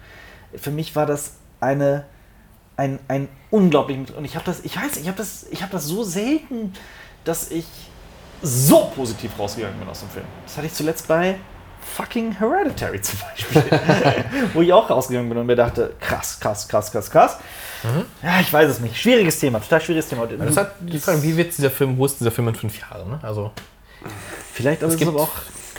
[0.54, 2.04] Für mich war das eine,
[2.76, 5.84] ein, ein unglaublich, und ich habe das, ich weiß, ich habe das, ich habe das
[5.84, 6.72] so selten,
[7.24, 7.66] dass ich
[8.42, 10.26] so positiv rausgegangen bin aus dem Film.
[10.44, 11.36] Das hatte ich zuletzt bei
[11.96, 13.62] fucking Hereditary zum Beispiel,
[14.52, 17.38] wo ich auch rausgegangen bin und mir dachte, krass, krass, krass, krass, krass.
[18.22, 19.00] Ja, ich weiß es nicht.
[19.00, 20.26] Schwieriges Thema, total schwieriges Thema.
[20.26, 23.08] Das hat die Frage, wie wird dieser Film, wo ist dieser Film in fünf Jahren?
[23.10, 23.20] Ne?
[23.22, 23.52] Also
[24.52, 25.32] Vielleicht, Es ist es aber auch,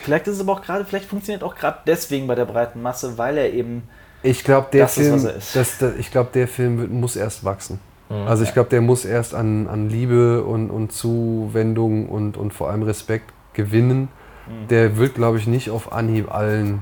[0.04, 3.18] vielleicht ist es aber auch gerade, vielleicht funktioniert auch gerade deswegen bei der breiten Masse,
[3.18, 3.90] weil er eben.
[4.24, 5.56] Ich glaube, der Das Film, ist.
[5.56, 7.80] das, das, ich glaube, der Film wird, muss erst wachsen.
[8.10, 12.70] Also ich glaube, der muss erst an, an Liebe und, und Zuwendung und, und vor
[12.70, 14.08] allem Respekt gewinnen.
[14.70, 16.82] Der wird, glaube ich, nicht auf Anhieb allen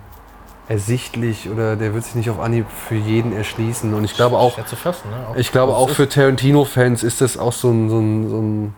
[0.67, 3.93] ersichtlich oder der wird sich nicht auf Anhieb für jeden erschließen.
[3.95, 5.09] Und ich glaube auch, fassen.
[5.09, 5.27] Ne?
[5.29, 8.75] Auch- ich glaube auch für Tarantino-Fans ist das auch so ein, so ein, so ein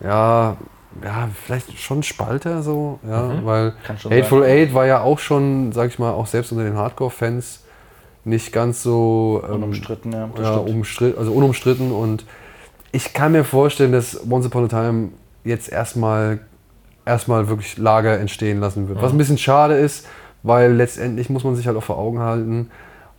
[0.00, 0.56] ja,
[1.04, 4.50] ja, vielleicht schon Spalter so, ja, weil Kann schon Hateful sein.
[4.50, 7.61] Eight war ja auch schon, sag ich mal, auch selbst unter den Hardcore-Fans
[8.24, 10.28] nicht ganz so ähm, Unumstritten, ja.
[10.40, 12.24] ja, umstritten, also unumstritten und
[12.92, 15.08] ich kann mir vorstellen, dass Once Upon a Time
[15.44, 16.40] jetzt erstmal
[17.04, 19.02] erstmal wirklich Lager entstehen lassen wird.
[19.02, 20.06] Was ein bisschen schade ist,
[20.42, 22.70] weil letztendlich muss man sich halt auch vor Augen halten,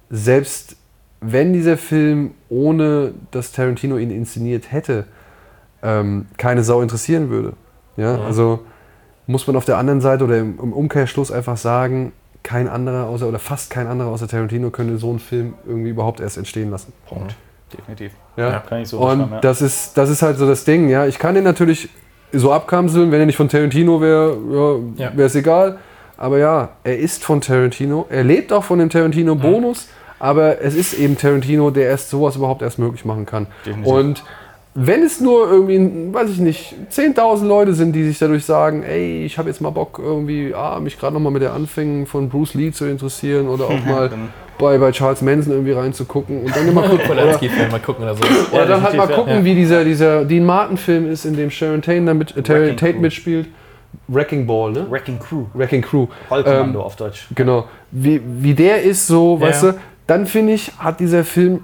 [0.10, 0.78] selbst
[1.20, 5.06] wenn dieser Film ohne dass Tarantino ihn inszeniert hätte,
[5.82, 7.54] ähm, keine Sau interessieren würde.
[7.98, 8.62] Ja, also
[9.28, 12.12] muss man auf der anderen Seite oder im, im Umkehrschluss einfach sagen,
[12.44, 16.20] kein anderer außer oder fast kein anderer außer Tarantino könnte so einen Film irgendwie überhaupt
[16.20, 16.94] erst entstehen lassen.
[17.08, 17.36] Punkt.
[17.72, 18.12] Definitiv.
[18.38, 18.50] Ja.
[18.52, 19.40] Ja, kann ich so Und ja.
[19.42, 21.08] das ist, das ist halt so das Ding, ja.
[21.08, 21.90] Ich kann den natürlich
[22.32, 24.38] so abkanzeln, wenn er nicht von Tarantino wäre,
[24.98, 25.18] ja, Ja.
[25.18, 25.78] wäre es egal.
[26.18, 28.06] Aber ja, er ist von Tarantino.
[28.10, 29.88] Er lebt auch von dem Tarantino-Bonus,
[30.20, 33.48] aber es ist eben Tarantino, der erst sowas überhaupt erst möglich machen kann.
[33.66, 33.92] Definitiv.
[33.94, 34.24] Und
[34.76, 39.24] wenn es nur irgendwie, weiß ich nicht, 10.000 Leute sind, die sich dadurch sagen, ey,
[39.24, 42.56] ich habe jetzt mal Bock irgendwie, ah, mich gerade nochmal mit der Anfängen von Bruce
[42.56, 46.68] Lee zu interessieren oder auch mal Dann bei, bei Charles Manson irgendwie reinzugucken und dann
[46.68, 47.12] immer gucken.
[47.12, 47.26] oder,
[47.70, 48.24] mal gucken oder so.
[48.52, 49.16] oder dann halt mal ja.
[49.16, 52.94] gucken, wie dieser, dieser Dean Martin-Film ist, in dem Sharon Tate, da mit, äh, Tate
[52.94, 53.00] Crew.
[53.00, 53.48] mitspielt.
[54.08, 54.88] Wrecking Ball, ne?
[54.90, 55.46] Wrecking Crew.
[55.54, 56.08] Wrecking Crew.
[56.32, 57.28] Rollkommando Ähm, auf Deutsch.
[57.36, 57.66] Genau.
[57.92, 59.48] Wie, wie der ist, so, Ja.
[59.48, 59.74] weißt du,
[60.08, 61.64] dann finde ich, hat dieser Film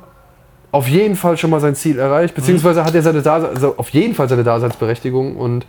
[0.71, 3.89] auf jeden Fall schon mal sein Ziel erreicht, beziehungsweise hat er seine Dase also auf
[3.89, 5.65] jeden Fall seine Daseinsberechtigung und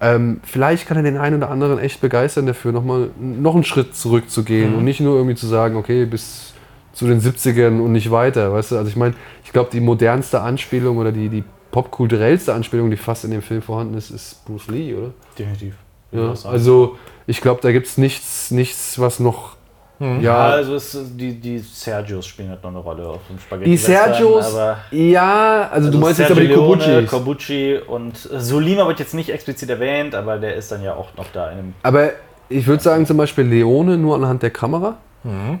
[0.00, 3.96] ähm, vielleicht kann er den einen oder anderen echt begeistern dafür, nochmal noch einen Schritt
[3.96, 6.52] zurückzugehen und nicht nur irgendwie zu sagen, okay, bis
[6.92, 8.76] zu den 70ern und nicht weiter, weißt du?
[8.76, 9.14] Also ich meine,
[9.44, 13.60] ich glaube, die modernste Anspielung oder die, die popkulturellste Anspielung, die fast in dem Film
[13.60, 15.10] vorhanden ist, ist Bruce Lee, oder?
[15.36, 15.74] Definitiv.
[16.12, 19.56] Ja, also ich glaube, da gibt es nichts, nichts, was noch.
[20.00, 23.70] Ja, Ja, also es, die, die Sergios spielen halt noch eine Rolle auf dem Spaghetti.
[23.70, 27.04] die Sergios, aber ja, also, du meinst jetzt aber die Leone.
[27.04, 31.26] Kobuchi und Solima wird jetzt nicht explizit erwähnt, aber der ist dann ja auch noch
[31.32, 31.74] da in.
[31.82, 32.10] Aber
[32.48, 34.96] ich würde sagen, zum Beispiel Leone nur anhand der Kamera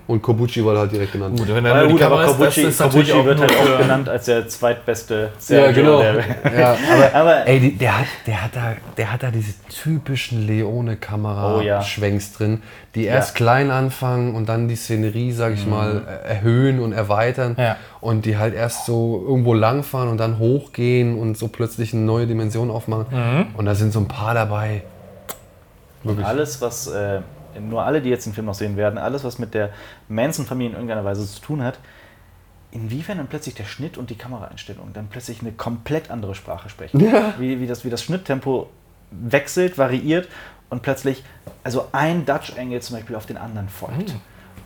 [0.06, 1.38] und Kobuchi war halt direkt genannt.
[1.38, 4.46] Gut, wenn Ja, die gut, aber Kobuchi, ist Kobuchi wird halt auch genannt als der
[4.46, 5.82] zweitbeste Ja, Sergio.
[5.82, 6.00] genau.
[6.00, 6.14] Der,
[6.60, 10.38] Ja, aber, aber ey, die, der, hat, der, hat da, der hat da diese typischen
[10.38, 10.56] Oh ja.
[10.56, 12.62] Leone-Kamera-Schwenks drin,
[12.94, 15.54] die erst klein anfangen und dann die Szenerie, sag Mhm.
[15.56, 17.56] ich mal, äh, erhöhen und erweitern.
[17.58, 17.76] Ja.
[18.00, 22.26] Und die halt erst so irgendwo langfahren und dann hochgehen und so plötzlich eine neue
[22.26, 23.06] Dimension aufmachen.
[23.10, 23.46] Mhm.
[23.56, 24.82] Und da sind so ein paar dabei.
[26.02, 26.26] Wirklich.
[26.26, 27.20] alles, was, äh,
[27.60, 29.70] nur alle, die jetzt den Film noch sehen werden, alles, was mit der
[30.08, 31.78] Manson-Familie in irgendeiner Weise zu tun hat,
[32.70, 37.00] inwiefern dann plötzlich der Schnitt und die Kameraeinstellung dann plötzlich eine komplett andere Sprache sprechen.
[37.38, 38.68] Wie, wie, das, wie das Schnitttempo
[39.10, 40.28] wechselt, variiert
[40.70, 41.22] und plötzlich,
[41.62, 44.14] also ein Dutch Angle zum Beispiel auf den anderen folgt.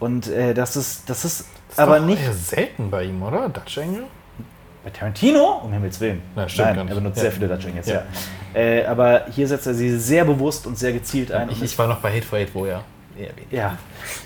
[0.01, 3.49] Und äh, das ist, das ist, Ist aber nicht selten bei ihm, oder?
[3.49, 4.05] Dutch Angle?
[4.91, 6.23] Bei Tarantino, um Himmels Willen.
[6.37, 7.23] Ja, stimmt Nein, er benutzt Ja.
[7.23, 8.03] sehr viele Dutch Angles, Ja.
[8.55, 8.61] ja.
[8.61, 11.51] Äh, aber hier setzt er sie sehr bewusst und sehr gezielt ein.
[11.51, 12.81] Ich, ich war noch bei Hate for Hate, wo ja.
[13.51, 13.77] Ja,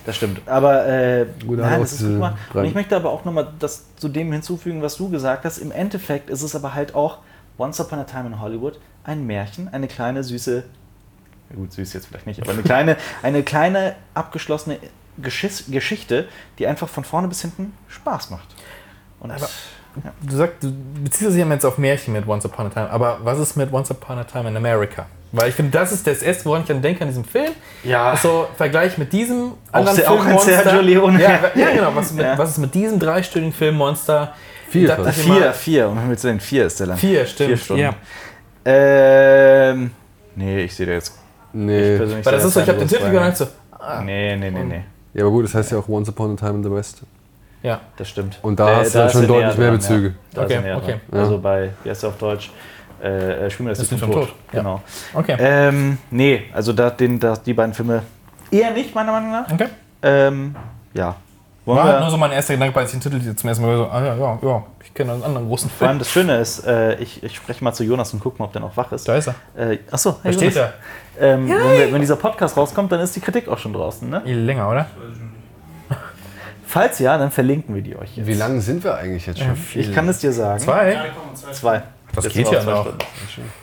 [0.05, 0.43] das stimmt.
[0.47, 2.35] Aber äh, Gut, nein, das ist gut gemacht.
[2.53, 5.57] Und ich möchte aber auch nochmal das zu dem hinzufügen, was du gesagt hast.
[5.59, 7.19] Im Endeffekt ist es aber halt auch
[7.57, 10.65] Once Upon a Time in Hollywood ein Märchen, eine kleine süße,
[11.57, 14.79] gut, süß jetzt vielleicht nicht, aber eine kleine, eine kleine abgeschlossene
[15.17, 16.29] Geschiss Geschichte,
[16.59, 18.49] die einfach von vorne bis hinten Spaß macht.
[19.21, 19.49] Und Aber-
[20.23, 20.73] Du sagst, du
[21.05, 23.73] beziehst dich ja jetzt auf Märchen mit Once Upon a Time, aber was ist mit
[23.73, 25.07] Once Upon a Time in America?
[25.33, 27.53] Weil ich finde, das ist das erste, woran ich dann denke an diesem Film.
[27.85, 30.63] ja, So, Vergleich mit diesem anderen auch ein Filmmonster.
[30.63, 31.23] Sergio Leone.
[31.23, 31.95] Ja, ja genau.
[31.95, 32.37] Was, mit, Ja.
[32.37, 34.35] was ist mit diesem dreistündigen Filmmonster?
[34.69, 36.97] Vier Da- ich vier, mal- vier, um Himmels Willen, vier ist der lang.
[36.99, 37.49] Vier, stimmt.
[37.49, 37.83] Vier Stunden.
[37.83, 37.95] Ja.
[38.65, 39.91] Ähm,
[40.37, 41.19] nee, ich sehe da jetzt.
[41.53, 41.97] Nee.
[41.97, 43.47] persönlich Weil das ist so, ich habe den Titel und so,
[43.79, 44.85] ah, Nee, nee, nee, nee.
[45.15, 47.03] Ja, aber gut, das heißt ja auch Once Upon a Time in the West.
[47.63, 47.81] Ja.
[47.97, 48.39] Das stimmt.
[48.43, 50.09] Und da hast du dann ist schon er deutlich mehr dran, Bezüge.
[50.09, 50.15] Ja.
[50.35, 51.01] Da Okay, ist okay.
[51.11, 51.21] dran.
[51.21, 52.51] Also bei, wie heißt er auf Deutsch?
[53.03, 54.13] Äh, äh, Spiel mir das, Das vom Tod.
[54.29, 54.59] Tod, ja.
[54.61, 54.83] Genau.
[55.15, 55.37] Okay.
[55.39, 58.03] Ähm, nee, also da, den, da, die beiden Filme
[58.51, 59.51] eher nicht, meiner Meinung nach.
[59.53, 59.67] okay.
[60.03, 60.55] Ähm,
[60.95, 61.17] ja.
[61.65, 63.77] Wollen War halt nur so mein erster Gedanke, als ich den Titel zum ersten Mal
[63.77, 65.99] so, ah ja, ja, ja, ich kenne einen anderen großen vor allem Film.
[66.01, 68.63] das Schöne ist, äh, ich, ich spreche mal zu Jonas und gucke mal, ob der
[68.63, 69.07] noch wach ist.
[69.09, 69.35] Da ist er.
[69.57, 70.75] Äh, achso, Da steht er.
[71.21, 74.11] Ähm, wenn, wir, wenn dieser Podcast rauskommt, dann ist die Kritik auch schon draußen.
[74.11, 74.23] Ne?
[74.25, 74.87] Länger, oder?
[76.73, 78.27] Falls ja, dann verlinken wir die euch jetzt.
[78.27, 79.55] Wie lange sind wir eigentlich jetzt schon?
[79.75, 80.59] Ich kann es dir sagen.
[80.59, 80.97] Zwei?
[81.53, 81.83] Zwei.
[82.15, 82.83] Das Jetzt geht ja zwei noch.
[82.87, 82.99] Stunden.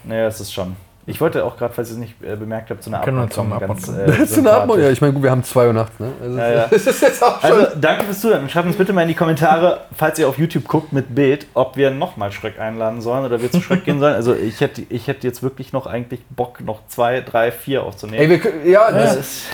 [0.04, 0.76] Naja, es ist schon.
[1.08, 3.24] Ich wollte auch gerade, falls ihr es nicht äh, bemerkt habt, zu einer Können wir
[3.24, 3.64] Abmod zum kommen.
[3.64, 4.54] Abmod Ganz, äh, Zu einer.
[4.54, 4.92] Abmod, ja.
[4.92, 6.12] Ich meine, gut, wir haben 2 Uhr nachts, ne?
[6.22, 6.68] Also, Ja, ja.
[6.70, 7.52] Das ist jetzt auch schon.
[7.52, 8.48] Also, danke fürs Zuhören.
[8.48, 11.78] Schreibt uns bitte mal in die Kommentare, falls ihr auf YouTube guckt mit Bild, ob
[11.78, 14.14] wir nochmal Schröck einladen sollen oder wir zu Schröck gehen sollen.
[14.14, 18.22] Also, ich hätte, ich hätte jetzt wirklich noch eigentlich Bock, noch zwei, drei, vier aufzunehmen.
[18.22, 19.46] Ey, wir können, ja, das das ist,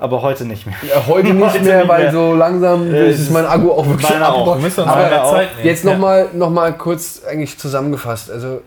[0.00, 0.74] aber heute nicht mehr.
[0.82, 2.12] Ja, heute nicht Heute mehr, nicht weil mehr.
[2.12, 4.38] so langsam Äh, ist mein Akku auch wirklich meiner auch.
[4.38, 4.56] abgebaut.
[4.58, 5.40] Wir müssen uns Aber auch.
[5.62, 8.30] Jetzt nochmal noch mal kurz eigentlich zusammengefasst.
[8.30, 8.62] Also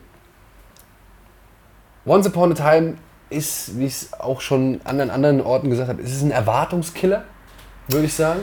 [2.06, 2.96] Once Upon a Time
[3.30, 6.32] ist, wie ich es auch schon an den anderen Orten gesagt habe, es ist ein
[6.32, 7.24] Erwartungskiller,
[7.88, 8.42] würde ich sagen.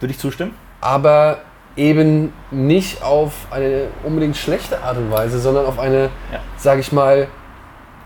[0.00, 0.54] Würde ich zustimmen?
[0.80, 1.38] Aber
[1.76, 6.40] eben nicht auf eine unbedingt schlechte Art und Weise, sondern auf eine, Ja.
[6.56, 7.28] sage ich mal,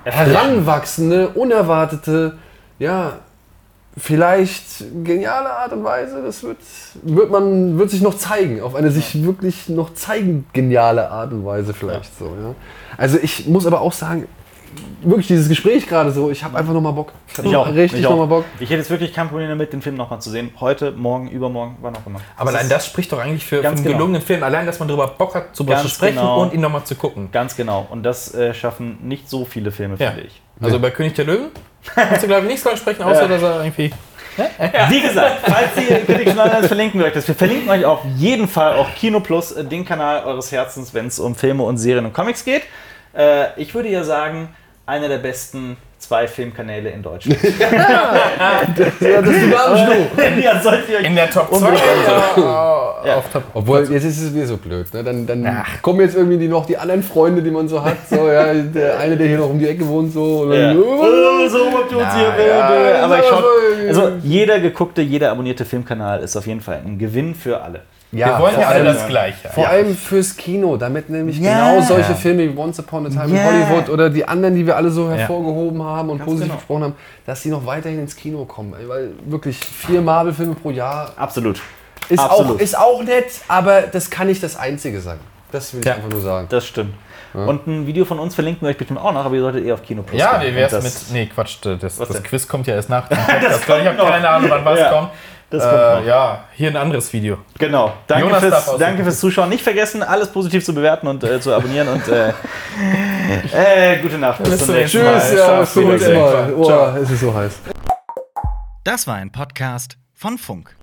[0.05, 2.39] heranwachsende, unerwartete,
[2.79, 3.13] ja,
[3.97, 6.23] vielleicht geniale Art und Weise.
[6.23, 6.59] Das wird,
[7.03, 11.45] wird man wird sich noch zeigen, auf eine sich wirklich noch zeigen geniale Art und
[11.45, 12.27] Weise vielleicht so.
[12.27, 12.55] Ja.
[12.97, 14.27] Also ich muss aber auch sagen,
[15.03, 17.13] wirklich dieses Gespräch gerade so, ich habe einfach noch mal Bock.
[17.29, 17.75] Ich, hab Ich noch auch.
[17.75, 18.17] richtig ich noch auch.
[18.19, 18.45] mal Bock.
[18.61, 20.51] Ich hätte jetzt wirklich kein Problem damit, den Film nochmal zu sehen.
[20.61, 22.21] Heute, morgen, übermorgen, wann auch immer.
[22.37, 23.99] Aber allein das spricht doch eigentlich für, für Ganz einen genau.
[23.99, 24.43] gelungenen Film.
[24.43, 26.43] Allein, dass man darüber Bock hat, zu sprechen genau.
[26.43, 27.29] und ihn nochmal zu gucken.
[27.33, 27.87] Ganz genau.
[27.91, 30.11] Und das äh, schaffen nicht so viele Filme, Ja.
[30.13, 30.42] finde ich.
[30.61, 31.51] Also bei König der Löwen
[31.95, 33.29] kannst du, glaube ich, nichts dran sprechen, außer Ja.
[33.29, 33.93] dass er irgendwie...
[34.89, 37.29] Wie gesagt, falls ihr Critics Anonymous verlinken das.
[37.29, 41.07] Wir verlinken euch auf jeden Fall auch Kino Plus, äh, den Kanal eures Herzens, wenn
[41.09, 42.63] es um Filme und Serien und Comics geht.
[43.15, 44.49] Äh, ich würde ja sagen,
[44.87, 45.77] einer der besten
[46.13, 47.39] zwei Filmkanäle in Deutschland.
[49.01, 49.43] Ja, das ist
[51.07, 51.83] In der Top 2 Unbedingt.
[52.37, 53.23] ja.
[53.33, 53.43] Top.
[53.55, 54.93] Obwohl, jetzt ist es wieder so blöd.
[54.93, 55.03] Ne?
[55.03, 57.97] Dann, dann kommen jetzt irgendwie die, noch die anderen Freunde, die man so hat.
[58.09, 60.43] So, ja, der eine, der hier noch um die Ecke wohnt, so.
[60.43, 60.69] Und Ja.
[60.69, 63.47] dann, Oh, so habt ihr uns hier ja, Aber ich ist schau, aber
[63.95, 67.81] so- also jeder geguckte, jeder abonnierte Filmkanal ist auf jeden Fall ein Gewinn für alle.
[68.13, 69.49] Wir wollen ja alle das Gleiche.
[69.49, 71.73] Vor allem fürs Kino, damit nämlich Ja.
[71.75, 73.43] genau solche Filme wie Once Upon a Time Ja.
[73.51, 76.57] in Hollywood oder die anderen, die wir alle so hervorgehoben haben und positiv genau.
[76.57, 76.95] besprochen haben,
[77.25, 78.75] dass die noch weiterhin ins Kino kommen.
[78.87, 81.61] Weil wirklich vier Marvel-Filme pro Jahr Absolut.
[82.11, 82.61] ist auch, Absolut.
[82.61, 85.19] ist auch nett, aber das kann nicht das Einzige sein.
[85.51, 85.95] Das will ich Ja.
[85.95, 86.47] einfach nur sagen.
[86.51, 86.95] Das stimmt.
[87.35, 89.73] Und ein Video von uns verlinken wir euch bestimmt auch noch, aber ihr solltet eh
[89.73, 90.85] auf Kino Plus Ja, wie wär's mit.
[90.85, 92.23] das- Nee, Quatsch, das, das?
[92.23, 93.67] Quiz kommt ja erst nach dem Podcast.
[93.67, 95.09] kommt ich habe keine Ahnung, wann was Ja, kommt.
[95.53, 95.63] Das.
[95.65, 97.37] Äh, ja, hier ein anderes Video.
[97.59, 97.93] Genau.
[98.07, 99.51] Danke Jonas fürs, danke fürs Zuschauen.
[99.51, 101.89] Nicht vergessen, alles positiv zu bewerten und äh, zu abonnieren.
[101.89, 102.33] Und äh,
[103.93, 104.43] äh, gute Nacht.
[104.43, 105.21] Bis, zum nächsten Mal.
[105.21, 105.93] Tschüss, ja, bis zum Ciao.
[105.93, 106.55] nächsten Mal.
[106.55, 107.53] Oh, es ist so heiß.
[108.83, 110.75] Das war ein Podcast von Funk.